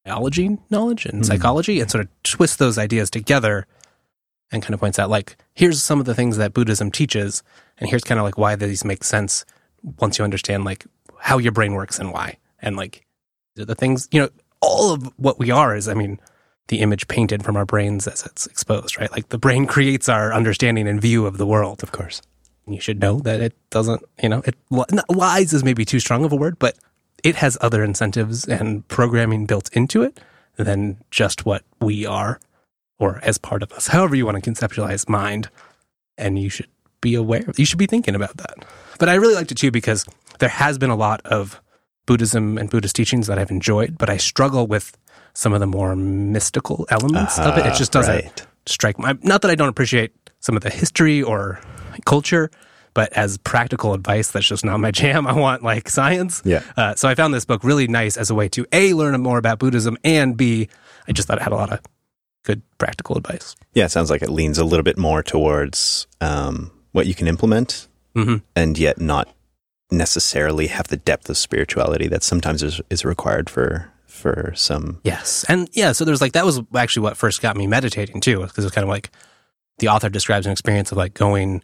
biology 0.06 0.58
knowledge 0.70 1.06
and 1.06 1.22
Mhm. 1.24 1.26
psychology 1.26 1.80
and 1.82 1.90
sort 1.92 2.04
of 2.06 2.10
twists 2.24 2.58
those 2.58 2.78
ideas 2.78 3.10
together 3.10 3.66
and 4.52 4.62
kind 4.64 4.74
of 4.74 4.80
points 4.80 4.98
out 5.00 5.10
like 5.10 5.36
here's 5.54 5.82
some 5.84 6.00
of 6.00 6.06
the 6.06 6.16
things 6.16 6.38
that 6.38 6.54
buddhism 6.54 6.90
teaches 6.92 7.44
and 7.78 7.90
here's 7.90 8.06
kind 8.06 8.18
of 8.18 8.24
like 8.24 8.38
why 8.38 8.56
these 8.56 8.86
make 8.86 9.04
sense 9.04 9.44
once 10.00 10.18
you 10.18 10.24
understand 10.24 10.64
like 10.64 10.86
how 11.20 11.38
your 11.38 11.52
brain 11.52 11.74
works 11.74 12.00
and 12.00 12.14
why 12.14 12.38
and 12.62 12.78
like 12.78 13.06
the 13.66 13.76
things 13.76 14.08
you 14.12 14.20
know 14.22 14.30
all 14.62 14.92
of 14.94 15.12
what 15.18 15.40
we 15.40 15.52
are 15.52 15.76
is 15.76 15.88
i 15.88 15.94
mean 15.94 16.20
the 16.68 16.80
image 16.80 17.08
painted 17.08 17.44
from 17.44 17.56
our 17.56 17.66
brains 17.66 18.08
as 18.08 18.26
it's 18.26 18.46
exposed 18.48 19.00
right 19.00 19.12
like 19.12 19.30
the 19.30 19.38
brain 19.38 19.66
creates 19.76 20.10
our 20.10 20.34
understanding 20.34 20.88
and 20.88 21.02
view 21.02 21.26
of 21.26 21.38
the 21.38 21.46
world 21.48 21.82
Of 21.84 21.92
course. 21.92 22.22
and 22.66 22.76
you 22.76 22.82
should 22.82 23.00
know 23.00 23.20
that 23.20 23.40
it 23.40 23.54
doesn't, 23.70 24.04
you 24.22 24.28
know, 24.30 24.42
it 24.46 24.56
lies 25.10 25.54
is 25.54 25.64
maybe 25.64 25.86
too 25.86 26.00
strong 26.02 26.26
of 26.26 26.34
a 26.34 26.36
word, 26.36 26.60
but 26.60 26.76
it 27.24 27.36
has 27.36 27.58
other 27.62 27.84
incentives 27.84 28.46
and 28.46 28.86
programming 28.90 29.46
built 29.46 29.70
into 29.74 30.04
it 30.04 30.20
than 30.58 30.98
just 31.10 31.46
what 31.46 31.64
we 31.80 32.06
are 32.06 32.40
or 33.00 33.20
as 33.24 33.38
part 33.38 33.64
of 33.64 33.72
us. 33.72 33.88
However 33.96 34.16
you 34.16 34.26
want 34.26 34.44
to 34.44 34.52
conceptualize 34.52 35.08
mind, 35.08 35.50
and 36.18 36.38
you 36.38 36.50
should 36.50 36.68
be 37.00 37.16
aware. 37.16 37.46
You 37.56 37.66
should 37.66 37.80
be 37.80 37.86
thinking 37.88 38.16
about 38.16 38.36
that. 38.38 38.66
But 39.00 39.08
I 39.08 39.14
really 39.16 39.36
liked 39.36 39.52
it 39.54 39.58
too 39.58 39.72
because 39.72 40.04
there 40.40 40.50
has 40.50 40.78
been 40.78 40.90
a 40.90 40.96
lot 40.98 41.22
of 41.26 41.62
Buddhism 42.08 42.58
and 42.58 42.70
Buddhist 42.72 42.96
teachings 42.96 43.28
that 43.28 43.38
I've 43.38 43.52
enjoyed, 43.52 43.98
but 44.00 44.10
I 44.10 44.18
struggle 44.18 44.66
with 44.66 44.98
some 45.36 45.54
of 45.54 45.60
the 45.60 45.68
more 45.68 45.96
mystical 45.96 46.88
elements 46.90 47.38
of 47.38 47.56
it. 47.60 47.66
It 47.68 47.74
Ah, 47.74 47.78
just 47.78 47.92
doesn't 47.92 48.16
right. 48.16 48.48
strike 48.66 48.98
my 48.98 49.16
not 49.22 49.44
that 49.44 49.52
I 49.52 49.56
don't 49.56 49.70
appreciate 49.70 50.12
some 50.40 50.56
of 50.58 50.64
the 50.64 50.72
history 50.72 51.22
or 51.22 51.60
culture, 52.06 52.50
but 52.96 53.14
as 53.14 53.38
practical 53.38 53.94
advice, 53.94 54.32
that's 54.32 54.48
just 54.48 54.66
not 54.66 54.80
my 54.80 54.90
jam. 55.00 55.28
I 55.28 55.34
want 55.34 55.62
like 55.62 55.90
science. 55.90 56.42
Yeah. 56.44 56.64
Uh, 56.76 56.96
so 56.96 57.08
I 57.08 57.14
found 57.14 57.34
this 57.36 57.46
book 57.46 57.64
really 57.64 57.88
nice 57.88 58.18
as 58.18 58.32
a 58.32 58.36
way 58.36 58.50
to 58.50 58.66
a 58.72 58.94
learn 58.96 59.20
more 59.22 59.38
about 59.38 59.60
Buddhism 59.60 59.98
and 60.04 60.36
b 60.36 60.70
I 61.08 61.12
just 61.12 61.28
thought 61.28 61.38
it 61.38 61.44
had 61.44 61.54
a 61.54 61.56
lot 61.56 61.72
of 61.72 61.80
good 62.44 62.62
practical 62.78 63.18
advice. 63.18 63.56
Yeah, 63.74 63.86
it 63.86 63.92
sounds 63.92 64.10
like 64.10 64.22
it 64.24 64.30
leans 64.30 64.58
a 64.58 64.64
little 64.66 64.84
bit 64.84 64.98
more 64.98 65.22
towards 65.22 66.08
um, 66.22 66.72
what 66.94 67.06
you 67.06 67.14
can 67.14 67.28
implement 67.28 67.88
hmm 68.16 68.38
and 68.56 68.78
yet 68.80 69.00
not 69.00 69.28
necessarily 69.92 70.68
have 70.68 70.88
the 70.88 70.98
depth 70.98 71.30
of 71.30 71.38
spirituality 71.38 72.08
that 72.08 72.24
sometimes 72.24 72.62
is, 72.64 72.82
is 72.90 73.06
required 73.06 73.50
for 73.50 73.92
for 74.06 74.52
some 74.56 75.00
Yes, 75.04 75.46
and 75.48 75.70
yeah, 75.74 75.92
so 75.92 76.04
there's 76.04 76.22
like 76.22 76.32
that 76.34 76.46
was 76.46 76.60
actually 76.76 77.04
what 77.04 77.18
first 77.18 77.42
got 77.42 77.56
me 77.56 77.68
meditating 77.68 78.20
too, 78.20 78.40
because 78.42 78.64
it 78.64 78.68
was 78.68 78.72
kind 78.72 78.84
of 78.84 78.90
like 78.90 79.12
the 79.78 79.90
author 79.90 80.10
describes 80.10 80.48
an 80.48 80.52
experience 80.52 80.92
of 80.92 80.98
like 80.98 81.14
going 81.14 81.62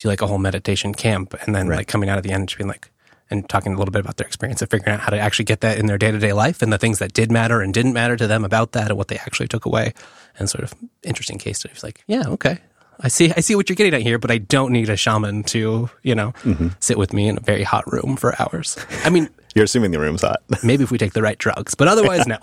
to 0.00 0.08
like 0.08 0.22
a 0.22 0.26
whole 0.26 0.38
meditation 0.38 0.94
camp 0.94 1.34
and 1.44 1.54
then 1.54 1.68
Right. 1.68 1.78
like 1.78 1.88
coming 1.88 2.08
out 2.08 2.16
at 2.16 2.24
the 2.24 2.32
end 2.32 2.48
just 2.48 2.56
being 2.58 2.68
like 2.68 2.90
and 3.30 3.48
talking 3.48 3.74
a 3.74 3.78
little 3.78 3.92
bit 3.92 4.00
about 4.00 4.16
their 4.16 4.26
experience 4.26 4.62
of 4.62 4.70
figuring 4.70 4.94
out 4.94 5.00
how 5.00 5.10
to 5.10 5.18
actually 5.18 5.44
get 5.44 5.60
that 5.60 5.78
in 5.78 5.86
their 5.86 5.98
day 5.98 6.10
to 6.10 6.18
day 6.18 6.32
life 6.32 6.62
and 6.62 6.72
the 6.72 6.78
things 6.78 6.98
that 7.00 7.12
did 7.12 7.30
matter 7.30 7.60
and 7.60 7.74
didn't 7.74 7.92
matter 7.92 8.16
to 8.16 8.26
them 8.26 8.44
about 8.44 8.72
that 8.72 8.88
and 8.88 8.96
what 8.96 9.08
they 9.08 9.16
actually 9.18 9.48
took 9.48 9.64
away 9.66 9.92
and 10.38 10.48
sort 10.48 10.64
of 10.64 10.74
interesting 11.02 11.38
case 11.38 11.58
studies. 11.58 11.82
Like, 11.82 12.02
yeah, 12.06 12.24
okay, 12.28 12.58
I 13.00 13.08
see, 13.08 13.32
I 13.36 13.40
see 13.40 13.54
what 13.54 13.68
you're 13.68 13.76
getting 13.76 13.94
at 13.94 14.02
here, 14.02 14.18
but 14.18 14.30
I 14.30 14.38
don't 14.38 14.72
need 14.72 14.88
a 14.88 14.96
shaman 14.96 15.42
to 15.44 15.90
you 16.02 16.14
know 16.14 16.32
sit 16.80 16.96
with 16.98 17.12
me 17.12 17.28
in 17.28 17.36
a 17.36 17.40
very 17.40 17.62
hot 17.62 17.90
room 17.92 18.16
for 18.16 18.40
hours. 18.40 18.76
I 19.04 19.10
mean, 19.10 19.28
You're 19.54 19.64
assuming 19.66 19.92
the 19.92 20.00
room's 20.00 20.22
hot. 20.22 20.42
maybe 20.64 20.82
if 20.82 20.90
we 20.90 20.98
take 20.98 21.12
the 21.12 21.22
right 21.22 21.38
drugs, 21.38 21.76
but 21.76 21.86
otherwise, 21.86 22.26
no. 22.26 22.38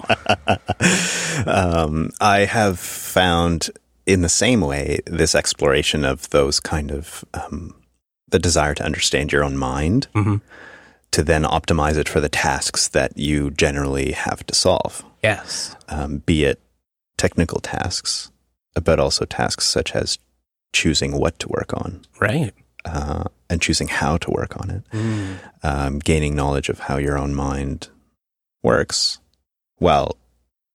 um, 1.46 2.10
I 2.22 2.40
have 2.46 2.80
found 2.80 3.70
in 4.06 4.22
the 4.22 4.30
same 4.30 4.62
way 4.62 5.00
this 5.06 5.36
exploration 5.36 6.06
of 6.06 6.30
those 6.30 6.60
kind 6.60 6.92
of 6.92 7.24
um, 7.34 7.76
the 8.30 8.40
desire 8.40 8.74
to 8.76 8.84
understand 8.84 9.32
your 9.32 9.44
own 9.44 9.58
mind 9.58 10.08
Mhm. 10.16 10.42
to 11.12 11.24
then 11.24 11.44
optimize 11.44 11.98
it 11.98 12.08
for 12.08 12.22
the 12.22 12.30
tasks 12.30 12.88
that 12.90 13.18
you 13.18 13.52
generally 13.52 14.14
have 14.14 14.46
to 14.48 14.56
solve, 14.56 15.04
Yes. 15.22 15.76
um, 15.90 16.20
be 16.20 16.46
it 16.46 16.62
technical 17.18 17.60
tasks, 17.60 18.32
but 18.82 19.00
also 19.00 19.26
tasks 19.26 19.66
such 19.66 19.92
as 19.96 20.18
choosing 20.74 21.18
what 21.20 21.38
to 21.40 21.48
work 21.50 21.74
on 21.74 22.02
Right. 22.20 22.54
uh, 22.86 23.26
and 23.50 23.62
choosing 23.62 23.88
how 23.88 24.18
to 24.18 24.32
work 24.32 24.56
on 24.60 24.70
it. 24.70 24.84
um, 25.64 26.00
gaining 26.00 26.36
knowledge 26.36 26.70
of 26.70 26.80
how 26.80 26.98
your 26.98 27.18
own 27.18 27.34
mind 27.36 27.90
works. 28.64 29.20
Well, 29.80 30.18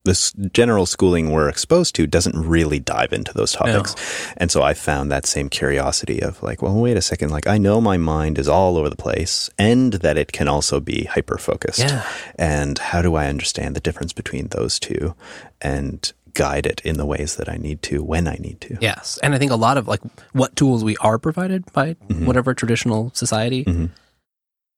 this 0.05 0.32
general 0.53 0.86
schooling 0.86 1.32
we're 1.32 1.49
exposed 1.49 1.97
to 1.97 2.07
doesn't 2.07 2.36
really 2.36 2.78
dive 2.78 3.12
into 3.12 3.32
those 3.34 3.51
topics. 3.53 3.97
And 4.36 4.53
so 4.53 4.62
I 4.62 4.72
found 4.72 5.11
that 5.11 5.26
same 5.26 5.49
curiosity 5.49 6.20
of 6.22 6.40
like, 6.44 6.62
well, 6.62 6.76
wait 6.76 6.97
a 6.97 7.03
second. 7.03 7.30
Like, 7.30 7.49
I 7.49 7.59
know 7.59 7.80
my 7.80 7.97
mind 7.97 8.38
is 8.38 8.47
all 8.47 8.76
over 8.76 8.88
the 8.88 8.94
place 8.94 9.51
and 9.59 9.94
that 9.94 10.16
it 10.16 10.30
can 10.30 10.47
also 10.47 10.78
be 10.78 11.05
hyper 11.07 11.38
focused. 11.38 11.80
Yeah. 11.80 12.07
And 12.36 12.78
how 12.78 13.03
do 13.03 13.16
I 13.16 13.26
understand 13.26 13.74
the 13.74 13.80
difference 13.80 14.12
between 14.12 14.47
those 14.49 14.78
two 14.78 15.16
and 15.61 16.12
guide 16.37 16.66
it 16.66 16.80
in 16.84 16.97
the 16.99 17.07
ways 17.07 17.37
that 17.37 17.49
I 17.49 17.57
need 17.57 17.80
to 17.89 18.03
when 18.05 18.28
I 18.28 18.37
need 18.37 18.61
to? 18.62 18.76
Yes. 18.80 19.18
And 19.22 19.34
I 19.34 19.39
think 19.39 19.51
a 19.51 19.57
lot 19.57 19.78
of 19.78 19.89
like 19.89 20.01
what 20.32 20.55
tools 20.55 20.84
we 20.84 20.97
are 20.99 21.18
provided 21.18 21.64
by 21.72 21.95
Mhm. 22.09 22.27
whatever 22.27 22.52
traditional 22.55 23.10
society, 23.15 23.65
Mhm. 23.65 23.90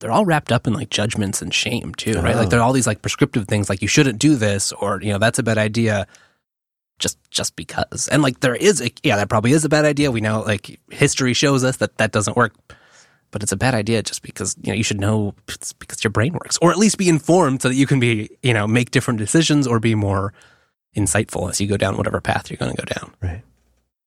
they're 0.01 0.13
all 0.13 0.25
wrapped 0.25 0.53
up 0.53 0.67
in 0.67 0.73
like 0.73 0.91
judgments 0.91 1.43
and 1.43 1.53
shame 1.53 1.95
too, 1.97 2.15
right? 2.23 2.37
Oh. 2.37 2.39
Like 2.39 2.51
there 2.51 2.61
are 2.61 2.63
all 2.63 2.73
these 2.73 2.87
like 2.87 3.03
prescriptive 3.03 3.47
things 3.49 3.69
like 3.69 3.83
you 3.83 3.89
shouldn't 3.89 4.19
do 4.21 4.37
this 4.37 4.71
or, 4.73 5.01
you 5.03 5.13
know, 5.13 5.19
that's 5.19 5.39
a 5.41 5.43
bad 5.43 5.59
idea 5.59 6.07
just 6.99 7.19
just 7.31 7.57
because. 7.57 8.09
And 8.09 8.23
like 8.23 8.41
there 8.41 8.55
is 8.57 8.81
a 8.81 8.91
yeah, 9.03 9.17
that 9.17 9.29
probably 9.29 9.53
is 9.53 9.65
a 9.65 9.69
bad 9.69 9.85
idea. 9.85 10.11
We 10.11 10.21
know 10.21 10.41
like 10.43 10.79
history 10.91 11.35
shows 11.35 11.65
us 11.65 11.77
that 11.79 11.99
that 11.99 12.13
doesn't 12.13 12.37
work. 12.37 12.55
But 13.31 13.43
it's 13.43 13.53
a 13.53 13.57
bad 13.59 13.75
idea 13.75 14.03
just 14.03 14.23
because, 14.23 14.57
you 14.63 14.73
know, 14.73 14.77
you 14.77 14.83
should 14.83 15.01
know 15.01 15.35
it's 15.49 15.75
because 15.75 16.03
your 16.03 16.11
brain 16.11 16.33
works 16.33 16.57
or 16.63 16.71
at 16.71 16.79
least 16.79 16.97
be 16.97 17.11
informed 17.11 17.61
so 17.61 17.69
that 17.69 17.75
you 17.75 17.87
can 17.87 18.01
be, 18.01 18.31
you 18.43 18.55
know, 18.55 18.67
make 18.67 18.91
different 18.91 19.19
decisions 19.19 19.67
or 19.67 19.79
be 19.79 19.95
more 19.95 20.33
insightful 20.97 21.51
as 21.51 21.61
you 21.61 21.67
go 21.67 21.77
down 21.77 21.97
whatever 21.97 22.21
path 22.21 22.51
you're 22.51 22.57
going 22.57 22.75
to 22.75 22.83
go 22.83 22.95
down. 22.95 23.15
Right. 23.23 23.43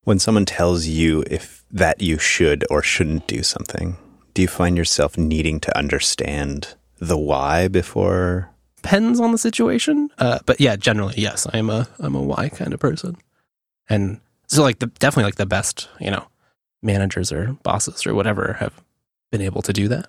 When 0.04 0.18
someone 0.18 0.44
tells 0.44 0.86
you 0.86 1.24
if 1.30 1.64
that 1.70 2.00
you 2.00 2.18
should 2.18 2.64
or 2.70 2.82
shouldn't 2.82 3.26
do 3.28 3.42
something, 3.42 3.96
do 4.34 4.42
you 4.42 4.48
find 4.48 4.76
yourself 4.76 5.16
needing 5.16 5.60
to 5.60 5.76
understand 5.76 6.74
the 6.98 7.18
why 7.18 7.68
before? 7.68 8.52
depends 8.82 9.20
on 9.20 9.32
the 9.32 9.38
situation. 9.38 10.10
Uh, 10.18 10.40
but 10.44 10.60
yeah, 10.60 10.76
generally, 10.76 11.14
yes, 11.16 11.46
I'm 11.52 11.70
a 11.70 11.88
I'm 12.00 12.14
a 12.14 12.22
why 12.22 12.48
kind 12.48 12.74
of 12.74 12.80
person, 12.80 13.16
and 13.88 14.20
so 14.48 14.62
like 14.62 14.80
the 14.80 14.86
definitely 14.86 15.24
like 15.24 15.36
the 15.36 15.46
best 15.46 15.88
you 16.00 16.10
know 16.10 16.26
managers 16.82 17.32
or 17.32 17.56
bosses 17.62 18.06
or 18.06 18.14
whatever 18.14 18.54
have 18.54 18.82
been 19.30 19.40
able 19.40 19.62
to 19.62 19.72
do 19.72 19.88
that. 19.88 20.08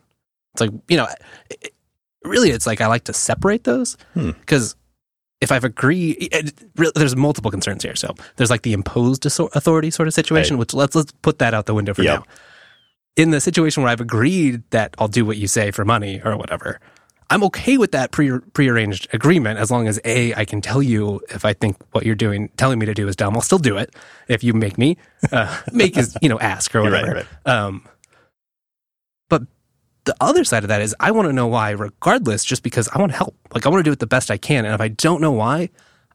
It's 0.53 0.61
like 0.61 0.71
you 0.87 0.97
know, 0.97 1.07
it, 1.49 1.73
really, 2.23 2.49
it's 2.49 2.67
like 2.67 2.81
I 2.81 2.87
like 2.87 3.05
to 3.05 3.13
separate 3.13 3.63
those 3.63 3.95
Hmm. 4.13 4.31
If 5.43 5.51
I've 5.51 5.63
agreed, 5.63 6.17
it, 6.31 6.53
re- 6.75 6.91
there's 6.95 7.15
multiple 7.15 7.51
concerns 7.51 7.83
here. 7.83 7.95
So 7.95 8.15
there's 8.37 8.49
like 8.49 8.63
the 8.63 8.73
imposed 8.73 9.25
authority 9.27 9.91
sort 9.91 10.07
of 10.07 10.13
situation, 10.13 10.57
which 10.57 10.73
let's 10.73 10.95
let's 10.95 11.11
put 11.21 11.37
that 11.39 11.53
out 11.53 11.65
the 11.67 11.73
window 11.75 11.93
for 11.93 12.01
Yep. 12.03 12.19
now. 12.19 12.25
In 13.15 13.29
the 13.29 13.39
situation 13.39 13.83
where 13.83 13.91
I've 13.91 14.01
agreed 14.01 14.63
that 14.71 14.95
I'll 14.97 15.07
do 15.07 15.23
what 15.25 15.37
you 15.37 15.47
say 15.47 15.69
for 15.69 15.85
money 15.85 16.19
or 16.25 16.35
whatever, 16.35 16.79
I'm 17.29 17.43
okay 17.43 17.77
with 17.77 17.91
that 17.91 18.11
pre 18.11 18.39
prearranged 18.53 19.07
agreement 19.13 19.59
as 19.59 19.69
long 19.69 19.87
as 19.87 19.99
a 20.05 20.33
I 20.33 20.45
can 20.45 20.61
tell 20.61 20.81
you 20.81 21.21
if 21.29 21.45
I 21.45 21.53
think 21.53 21.77
what 21.91 22.05
you're 22.05 22.15
doing, 22.15 22.49
telling 22.57 22.79
me 22.79 22.85
to 22.87 22.93
do 22.93 23.07
is 23.07 23.15
dumb. 23.15 23.35
I'll 23.35 23.41
still 23.41 23.59
do 23.59 23.77
it 23.77 23.93
if 24.27 24.43
you 24.43 24.53
make 24.53 24.77
me. 24.79 24.97
Uh, 25.31 25.55
make 25.71 25.95
is 25.97 26.17
you 26.21 26.29
know 26.29 26.39
ask 26.39 26.73
or 26.75 26.81
Right, 26.83 26.91
whatever. 26.91 27.13
right. 27.15 27.25
Um, 27.45 27.85
but 27.85 27.92
the 30.05 30.15
other 30.19 30.43
side 30.43 30.63
of 30.63 30.67
that 30.69 30.81
is 30.81 30.95
I 30.99 31.11
want 31.11 31.27
to 31.27 31.33
know 31.33 31.47
why, 31.47 31.71
regardless, 31.71 32.43
just 32.43 32.63
because 32.63 32.89
I 32.89 32.99
want 32.99 33.11
to 33.11 33.17
help. 33.17 33.35
Like 33.53 33.65
I 33.65 33.69
want 33.69 33.79
to 33.79 33.87
do 33.87 33.91
it 33.93 33.99
the 33.99 34.07
best 34.07 34.29
I 34.31 34.37
can. 34.37 34.65
And 34.65 34.73
if 34.73 34.81
I 34.81 34.87
don't 34.89 35.21
know 35.21 35.31
why, 35.31 35.69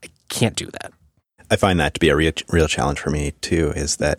I 0.05 0.09
can't 0.29 0.57
do 0.57 0.67
that. 0.67 0.93
I 1.51 1.57
find 1.57 1.81
that 1.81 1.95
to 1.95 2.01
be 2.01 2.11
a 2.11 2.17
real, 2.17 2.33
real 2.49 2.69
challenge 2.69 2.99
for 3.01 3.11
me 3.11 3.33
too. 3.41 3.73
Is 3.75 3.97
that 3.97 4.19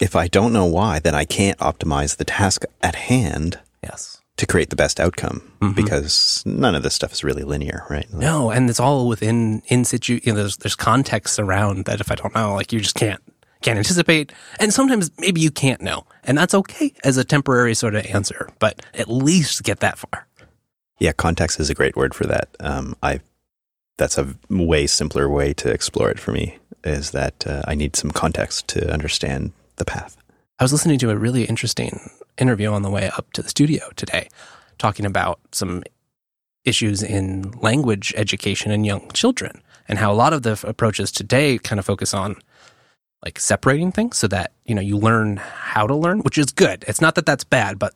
if 0.00 0.16
I 0.16 0.26
don't 0.26 0.52
know 0.52 0.66
why, 0.66 0.98
then 0.98 1.14
I 1.14 1.24
can't 1.24 1.58
optimize 1.58 2.16
the 2.16 2.24
task 2.24 2.64
at 2.82 2.94
hand 2.96 3.60
Yes. 3.82 4.18
to 4.38 4.46
create 4.46 4.70
the 4.70 4.76
best 4.76 4.98
outcome 4.98 5.52
Mhm. 5.60 5.74
because 5.76 6.42
none 6.44 6.74
of 6.74 6.82
this 6.82 6.94
stuff 6.94 7.12
is 7.12 7.22
really 7.22 7.44
linear, 7.44 7.84
right? 7.90 8.10
Like, 8.10 8.20
No, 8.20 8.50
and 8.50 8.68
it's 8.68 8.80
all 8.80 9.06
within 9.06 9.62
in 9.68 9.84
situ. 9.84 10.18
You 10.24 10.32
know, 10.32 10.38
there's 10.40 10.56
there's 10.56 10.74
context 10.74 11.38
around 11.38 11.84
that. 11.84 12.00
If 12.00 12.10
I 12.10 12.14
don't 12.16 12.34
know, 12.34 12.54
like 12.54 12.72
you 12.72 12.80
just 12.80 12.96
can't 12.96 13.20
can't 13.62 13.78
anticipate, 13.78 14.32
and 14.58 14.72
sometimes 14.72 15.10
maybe 15.18 15.40
you 15.40 15.50
can't 15.50 15.80
know, 15.80 16.06
and 16.24 16.36
that's 16.36 16.54
okay 16.54 16.92
as 17.04 17.16
a 17.16 17.24
temporary 17.24 17.74
sort 17.74 17.94
of 17.94 18.06
answer. 18.06 18.50
But 18.58 18.84
at 18.94 19.08
least 19.08 19.62
get 19.62 19.80
that 19.80 19.98
far. 19.98 20.26
Yeah, 20.98 21.12
context 21.12 21.60
is 21.60 21.70
a 21.70 21.74
great 21.74 21.96
word 21.96 22.14
for 22.14 22.24
that. 22.26 22.48
Um, 22.60 22.96
I 23.02 23.20
that's 23.98 24.16
a 24.16 24.34
way 24.48 24.86
simpler 24.86 25.28
way 25.28 25.52
to 25.54 25.70
explore 25.70 26.10
it 26.10 26.18
for 26.18 26.32
me. 26.32 26.58
Is 26.84 27.10
that 27.10 27.46
uh, 27.46 27.62
I 27.66 27.74
need 27.74 27.96
some 27.96 28.10
context 28.10 28.68
to 28.68 28.90
understand 28.90 29.52
the 29.76 29.84
path. 29.84 30.16
I 30.58 30.64
was 30.64 30.72
listening 30.72 30.98
to 31.00 31.10
a 31.10 31.16
really 31.16 31.44
interesting 31.44 32.10
interview 32.38 32.70
on 32.70 32.82
the 32.82 32.90
way 32.90 33.10
up 33.16 33.32
to 33.32 33.42
the 33.42 33.48
studio 33.48 33.90
today, 33.96 34.28
talking 34.78 35.04
about 35.04 35.40
some 35.52 35.82
issues 36.64 37.02
in 37.02 37.50
language 37.60 38.12
education 38.16 38.70
in 38.70 38.84
young 38.84 39.10
children 39.12 39.62
and 39.88 39.98
how 39.98 40.12
a 40.12 40.14
lot 40.14 40.32
of 40.32 40.42
the 40.42 40.60
approaches 40.64 41.10
today 41.10 41.58
kind 41.58 41.78
of 41.78 41.86
focus 41.86 42.14
on 42.14 42.36
like 43.24 43.38
separating 43.38 43.92
things 43.92 44.16
so 44.16 44.26
that 44.28 44.52
you 44.64 44.74
know 44.74 44.80
you 44.80 44.96
learn 44.96 45.36
how 45.36 45.86
to 45.86 45.94
learn 45.94 46.20
which 46.20 46.38
is 46.38 46.46
good. 46.46 46.84
It's 46.88 47.00
not 47.00 47.14
that 47.16 47.26
that's 47.26 47.44
bad 47.44 47.78
but 47.78 47.94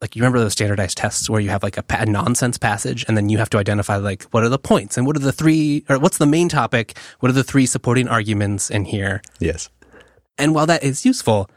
like 0.00 0.16
you 0.16 0.22
remember 0.22 0.38
those 0.38 0.52
standardized 0.52 0.96
tests 0.96 1.28
where 1.28 1.40
you 1.40 1.50
have 1.50 1.62
like 1.62 1.76
a, 1.76 1.82
pa- 1.82 2.04
nonsense 2.04 2.56
passage 2.56 3.04
and 3.06 3.16
then 3.16 3.28
you 3.28 3.36
have 3.38 3.50
to 3.50 3.58
identify 3.58 3.96
like 3.96 4.22
what 4.24 4.42
are 4.42 4.48
the 4.48 4.58
points 4.58 4.96
and 4.96 5.06
what 5.06 5.14
are 5.16 5.20
the 5.20 5.32
three 5.32 5.84
or 5.88 5.98
what's 5.98 6.18
the 6.18 6.26
main 6.26 6.48
topic? 6.48 6.96
What 7.20 7.28
are 7.28 7.34
the 7.34 7.44
three 7.44 7.66
supporting 7.66 8.08
arguments 8.08 8.70
in 8.70 8.86
here? 8.86 9.20
Yes. 9.38 9.68
and 10.38 10.54
while 10.54 10.66
that 10.66 10.82
is 10.82 11.04
useful, 11.04 11.50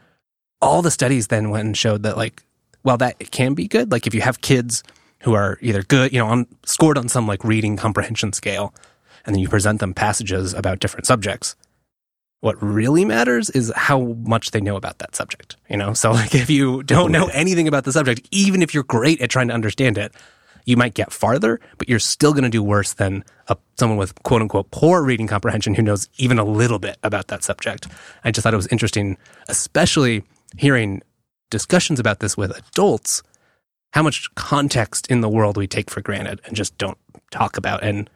all 0.60 0.82
the 0.82 0.90
studies 0.90 1.28
then 1.28 1.50
went 1.50 1.64
and 1.66 1.76
showed 1.76 2.02
that 2.02 2.16
like 2.18 2.42
while 2.82 2.98
that 2.98 3.30
can 3.30 3.54
be 3.54 3.66
good, 3.66 3.90
like 3.90 4.06
if 4.06 4.14
you 4.14 4.20
have 4.20 4.42
kids 4.42 4.82
who 5.22 5.32
are 5.32 5.58
either 5.62 5.82
good, 5.82 6.12
you 6.12 6.18
know, 6.18 6.26
on 6.26 6.46
scored 6.66 6.98
on 6.98 7.08
some 7.08 7.26
like 7.26 7.42
reading 7.44 7.78
comprehension 7.78 8.34
scale, 8.34 8.74
and 9.24 9.34
then 9.34 9.40
you 9.40 9.48
present 9.48 9.80
them 9.80 9.94
passages 9.94 10.52
about 10.52 10.80
different 10.80 11.06
subjects, 11.06 11.56
what 12.44 12.62
really 12.62 13.06
matters 13.06 13.48
is 13.50 13.72
how 13.74 14.00
much 14.00 14.50
they 14.50 14.60
know 14.60 14.76
about 14.76 14.98
that 14.98 15.16
subject. 15.16 15.56
You 15.70 15.78
know, 15.78 15.94
so 15.94 16.12
like 16.12 16.34
if 16.34 16.50
you 16.50 16.82
don't 16.82 17.10
know 17.10 17.28
anything 17.28 17.66
about 17.66 17.84
the 17.84 17.92
subject, 17.92 18.28
even 18.30 18.60
if 18.60 18.74
you're 18.74 18.84
great 18.84 19.22
at 19.22 19.30
trying 19.30 19.48
to 19.48 19.54
understand 19.54 19.96
it, 19.96 20.12
you 20.66 20.76
might 20.76 20.92
get 20.92 21.10
farther, 21.10 21.58
but 21.78 21.88
you're 21.88 21.98
still 21.98 22.32
going 22.32 22.44
to 22.44 22.50
do 22.50 22.62
worse 22.62 22.92
than 22.92 23.24
a, 23.48 23.56
someone 23.78 23.96
with 23.98 24.22
quote 24.24 24.42
unquote 24.42 24.70
poor 24.70 25.02
reading 25.02 25.26
comprehension 25.26 25.72
who 25.74 25.80
knows 25.80 26.06
even 26.18 26.38
a 26.38 26.44
little 26.44 26.78
bit 26.78 26.98
about 27.02 27.28
that 27.28 27.42
subject. 27.42 27.88
I 28.24 28.30
just 28.30 28.42
thought 28.42 28.52
it 28.52 28.58
was 28.58 28.68
interesting, 28.68 29.16
especially 29.48 30.22
hearing 30.58 31.00
discussions 31.50 31.98
about 31.98 32.20
this 32.20 32.36
with 32.36 32.54
adults, 32.56 33.22
how 33.94 34.02
much 34.02 34.34
context 34.34 35.06
in 35.10 35.22
the 35.22 35.30
world 35.30 35.56
we 35.56 35.66
take 35.66 35.88
for 35.88 36.02
granted 36.02 36.42
and 36.44 36.54
just 36.54 36.76
don't 36.76 36.98
talk 37.30 37.56
about, 37.56 37.82
and 37.82 38.10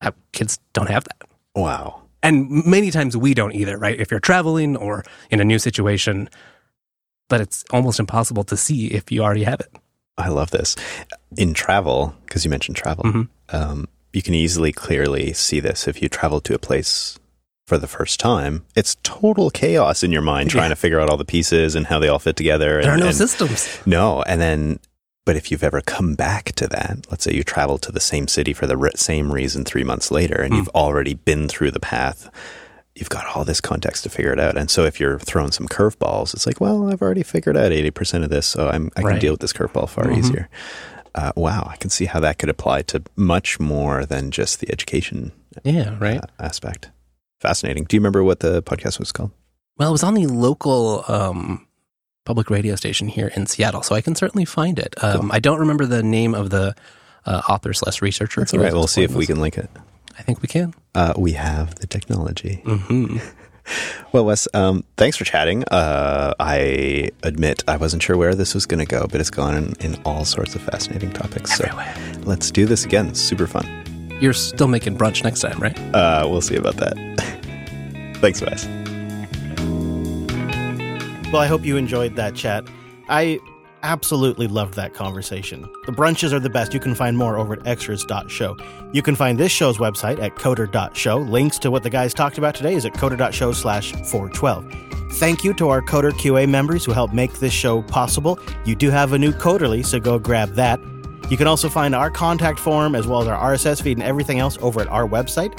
how 0.00 0.12
kids 0.30 0.60
don't 0.72 0.88
have 0.88 1.02
that. 1.02 1.28
Wow. 1.56 2.05
And 2.26 2.64
many 2.66 2.90
times 2.90 3.16
we 3.16 3.34
don't 3.34 3.54
either, 3.54 3.78
right? 3.78 3.98
If 3.98 4.10
you're 4.10 4.20
traveling 4.20 4.76
or 4.76 5.04
in 5.30 5.40
a 5.40 5.44
new 5.44 5.58
situation, 5.58 6.28
but 7.28 7.40
it's 7.40 7.64
almost 7.72 8.00
impossible 8.00 8.44
to 8.44 8.56
see 8.56 8.88
if 8.88 9.10
you 9.12 9.22
already 9.22 9.44
have 9.44 9.60
it. 9.60 9.72
I 10.18 10.28
love 10.28 10.50
this. 10.50 10.76
In 11.36 11.54
travel, 11.54 12.14
because 12.24 12.44
you 12.44 12.50
mentioned 12.50 12.76
travel, 12.76 13.04
Mhm. 13.04 13.28
um, 13.50 13.88
you 14.12 14.22
can 14.22 14.34
easily, 14.34 14.72
clearly 14.72 15.32
see 15.34 15.60
this 15.60 15.86
if 15.86 16.00
you 16.02 16.08
travel 16.08 16.40
to 16.40 16.54
a 16.54 16.58
place 16.58 17.18
for 17.66 17.78
the 17.78 17.86
first 17.88 18.18
time. 18.20 18.64
It's 18.74 18.96
total 19.02 19.50
chaos 19.50 20.02
in 20.02 20.12
your 20.12 20.22
mind 20.22 20.50
trying 20.50 20.64
Yeah. 20.64 20.68
to 20.70 20.76
figure 20.76 21.00
out 21.00 21.10
all 21.10 21.16
the 21.16 21.24
pieces 21.24 21.74
and 21.74 21.86
how 21.86 21.98
they 21.98 22.08
all 22.08 22.18
fit 22.18 22.36
together. 22.36 22.80
There 22.82 22.92
are 22.92 22.96
no 22.96 23.08
and- 23.08 23.14
systems. 23.16 23.68
No, 23.84 24.22
and 24.22 24.40
then, 24.40 24.78
but 25.26 25.36
if 25.36 25.50
you've 25.50 25.62
ever 25.64 25.82
come 25.82 26.14
back 26.14 26.52
to 26.52 26.66
that, 26.68 27.06
let's 27.10 27.24
say 27.24 27.34
you 27.34 27.42
travel 27.44 27.76
to 27.78 27.92
the 27.92 28.00
same 28.00 28.26
city 28.28 28.54
for 28.54 28.66
the 28.66 28.76
re- 28.78 28.90
same 28.96 29.30
reason 29.30 29.64
three 29.64 29.84
months 29.84 30.10
later, 30.10 30.36
and 30.40 30.54
Hmm. 30.54 30.58
you've 30.58 30.68
already 30.70 31.12
been 31.14 31.48
through 31.48 31.72
the 31.72 31.80
path, 31.80 32.30
you've 32.94 33.10
got 33.10 33.26
all 33.36 33.44
this 33.44 33.60
context 33.60 34.04
to 34.04 34.08
figure 34.08 34.32
it 34.32 34.40
out. 34.40 34.56
And 34.56 34.70
so 34.70 34.84
if 34.84 34.98
you're 34.98 35.18
throwing 35.18 35.50
some 35.52 35.68
curveballs, 35.68 36.32
it's 36.32 36.46
like, 36.46 36.60
well, 36.62 36.90
I've 36.90 37.02
already 37.02 37.22
figured 37.22 37.56
out 37.56 37.70
80% 37.72 38.24
of 38.24 38.30
this, 38.30 38.46
so 38.46 38.68
I'm, 38.70 38.90
I 38.96 39.00
can 39.02 39.10
Right. 39.10 39.20
deal 39.20 39.32
with 39.34 39.40
this 39.40 39.52
curveball 39.52 39.88
far 39.90 40.04
Mhm. 40.06 40.16
easier. 40.18 40.48
Uh, 41.14 41.32
wow, 41.36 41.68
I 41.70 41.76
can 41.76 41.90
see 41.90 42.04
how 42.06 42.20
that 42.20 42.38
could 42.38 42.48
apply 42.48 42.82
to 42.82 43.02
much 43.16 43.58
more 43.60 44.06
than 44.06 44.30
just 44.30 44.60
the 44.60 44.70
education 44.70 45.32
Yeah, 45.64 45.96
right. 45.98 46.18
uh, 46.20 46.26
aspect. 46.38 46.90
Fascinating. 47.40 47.84
Do 47.84 47.96
you 47.96 48.00
remember 48.00 48.22
what 48.24 48.40
the 48.40 48.62
podcast 48.62 48.98
was 48.98 49.12
called? 49.12 49.30
Well, 49.76 49.88
it 49.90 49.92
was 49.92 50.02
on 50.02 50.14
the 50.14 50.26
local 50.26 51.04
um, 51.08 51.66
public 52.26 52.50
radio 52.50 52.76
station 52.76 53.08
here 53.08 53.28
in 53.34 53.46
Seattle, 53.46 53.82
so 53.82 53.94
I 53.94 54.02
can 54.02 54.14
certainly 54.14 54.44
find 54.44 54.78
it. 54.78 54.94
Um, 55.02 55.20
Cool. 55.22 55.30
I 55.32 55.38
don't 55.38 55.60
remember 55.60 55.86
the 55.86 56.02
name 56.02 56.34
of 56.34 56.50
the 56.50 56.74
uh, 57.24 57.40
author 57.48 57.72
slash 57.72 58.02
researcher. 58.02 58.42
That's 58.42 58.52
all 58.52 58.60
right. 58.60 58.72
We'll 58.72 58.86
see 58.86 59.02
if 59.04 59.14
we 59.14 59.24
can 59.26 59.40
link 59.40 59.56
it. 59.56 59.70
I 60.18 60.22
think 60.22 60.42
we 60.42 60.48
can. 60.48 60.74
Uh, 60.94 61.14
we 61.16 61.32
have 61.32 61.76
the 61.76 61.86
technology. 61.86 62.60
hmm 62.66 63.16
Well, 64.12 64.24
Wes, 64.24 64.46
um, 64.54 64.84
thanks 64.96 65.16
for 65.16 65.24
chatting. 65.24 65.64
Uh, 65.64 66.34
I 66.38 67.10
admit 67.24 67.64
I 67.66 67.76
wasn't 67.76 68.00
sure 68.00 68.16
where 68.16 68.34
this 68.36 68.54
was 68.54 68.64
going 68.64 68.78
to 68.78 68.86
go, 68.86 69.08
but 69.10 69.20
it's 69.20 69.28
gone 69.28 69.56
in, 69.56 69.72
in 69.80 70.00
all 70.04 70.24
sorts 70.24 70.54
of 70.54 70.62
fascinating 70.62 71.10
topics. 71.12 71.56
So 71.56 71.64
Everywhere. 71.64 71.94
let's 72.24 72.52
do 72.52 72.64
this 72.64 72.84
again. 72.84 73.12
Super 73.16 73.48
fun. 73.48 73.66
You're 74.20 74.34
still 74.34 74.68
making 74.68 74.96
brunch 74.96 75.24
next 75.24 75.40
time, 75.40 75.58
right? 75.58 75.76
Uh, 75.92 76.26
we'll 76.30 76.42
see 76.42 76.54
about 76.54 76.76
that. 76.76 76.94
thanks, 78.20 78.40
Wes. 78.40 78.68
Well, 81.32 81.42
I 81.42 81.46
hope 81.46 81.64
you 81.64 81.76
enjoyed 81.76 82.16
that 82.16 82.34
chat. 82.34 82.66
I 83.08 83.40
absolutely 83.82 84.46
loved 84.46 84.74
that 84.74 84.94
conversation. 84.94 85.62
The 85.86 85.92
brunches 85.92 86.32
are 86.32 86.40
the 86.40 86.50
best. 86.50 86.72
You 86.74 86.80
can 86.80 86.94
find 86.94 87.16
more 87.16 87.36
over 87.36 87.54
at 87.54 87.66
extras.show. 87.66 88.56
You 88.92 89.02
can 89.02 89.14
find 89.14 89.38
this 89.38 89.52
show's 89.52 89.78
website 89.78 90.20
at 90.20 90.34
coder.show. 90.36 91.18
Links 91.18 91.58
to 91.60 91.70
what 91.70 91.82
the 91.82 91.90
guys 91.90 92.14
talked 92.14 92.38
about 92.38 92.54
today 92.54 92.74
is 92.74 92.84
at 92.84 92.94
coder.show 92.94 93.52
slash 93.52 93.92
412. 93.92 94.72
Thank 95.14 95.44
you 95.44 95.54
to 95.54 95.68
our 95.68 95.80
Coder 95.82 96.10
QA 96.12 96.48
members 96.48 96.84
who 96.84 96.92
helped 96.92 97.14
make 97.14 97.32
this 97.34 97.52
show 97.52 97.82
possible. 97.82 98.38
You 98.64 98.74
do 98.74 98.90
have 98.90 99.12
a 99.12 99.18
new 99.18 99.32
Coderly, 99.32 99.84
so 99.84 100.00
go 100.00 100.18
grab 100.18 100.50
that. 100.54 100.80
You 101.30 101.36
can 101.36 101.46
also 101.46 101.68
find 101.68 101.94
our 101.94 102.10
contact 102.10 102.58
form 102.58 102.94
as 102.94 103.06
well 103.06 103.22
as 103.22 103.28
our 103.28 103.52
RSS 103.52 103.82
feed 103.82 103.96
and 103.96 104.06
everything 104.06 104.38
else 104.38 104.58
over 104.60 104.80
at 104.80 104.88
our 104.88 105.06
website. 105.06 105.58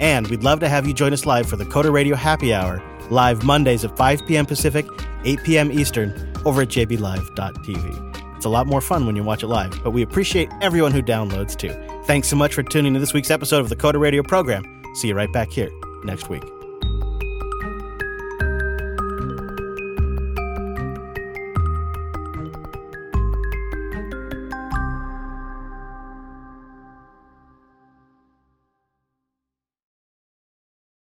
And 0.00 0.26
we'd 0.28 0.42
love 0.42 0.60
to 0.60 0.68
have 0.68 0.86
you 0.86 0.94
join 0.94 1.12
us 1.12 1.26
live 1.26 1.48
for 1.48 1.56
the 1.56 1.64
Coder 1.64 1.92
Radio 1.92 2.16
Happy 2.16 2.52
Hour, 2.52 2.82
live 3.10 3.44
Mondays 3.44 3.84
at 3.84 3.96
5 3.96 4.26
p.m. 4.26 4.46
Pacific, 4.46 4.86
8 5.24 5.42
p.m. 5.44 5.72
Eastern, 5.72 6.10
over 6.44 6.62
at 6.62 6.68
jblive.tv. 6.68 8.36
It's 8.36 8.44
a 8.44 8.48
lot 8.48 8.66
more 8.66 8.80
fun 8.80 9.06
when 9.06 9.16
you 9.16 9.22
watch 9.22 9.42
it 9.42 9.48
live, 9.48 9.82
but 9.82 9.92
we 9.92 10.02
appreciate 10.02 10.48
everyone 10.60 10.92
who 10.92 11.02
downloads 11.02 11.56
too. 11.56 11.74
Thanks 12.06 12.28
so 12.28 12.36
much 12.36 12.54
for 12.54 12.62
tuning 12.62 12.94
to 12.94 13.00
this 13.00 13.14
week's 13.14 13.30
episode 13.30 13.60
of 13.60 13.68
the 13.68 13.76
Coder 13.76 14.00
Radio 14.00 14.22
program. 14.22 14.64
See 14.94 15.08
you 15.08 15.14
right 15.14 15.32
back 15.32 15.50
here 15.50 15.70
next 16.04 16.28
week. 16.28 16.53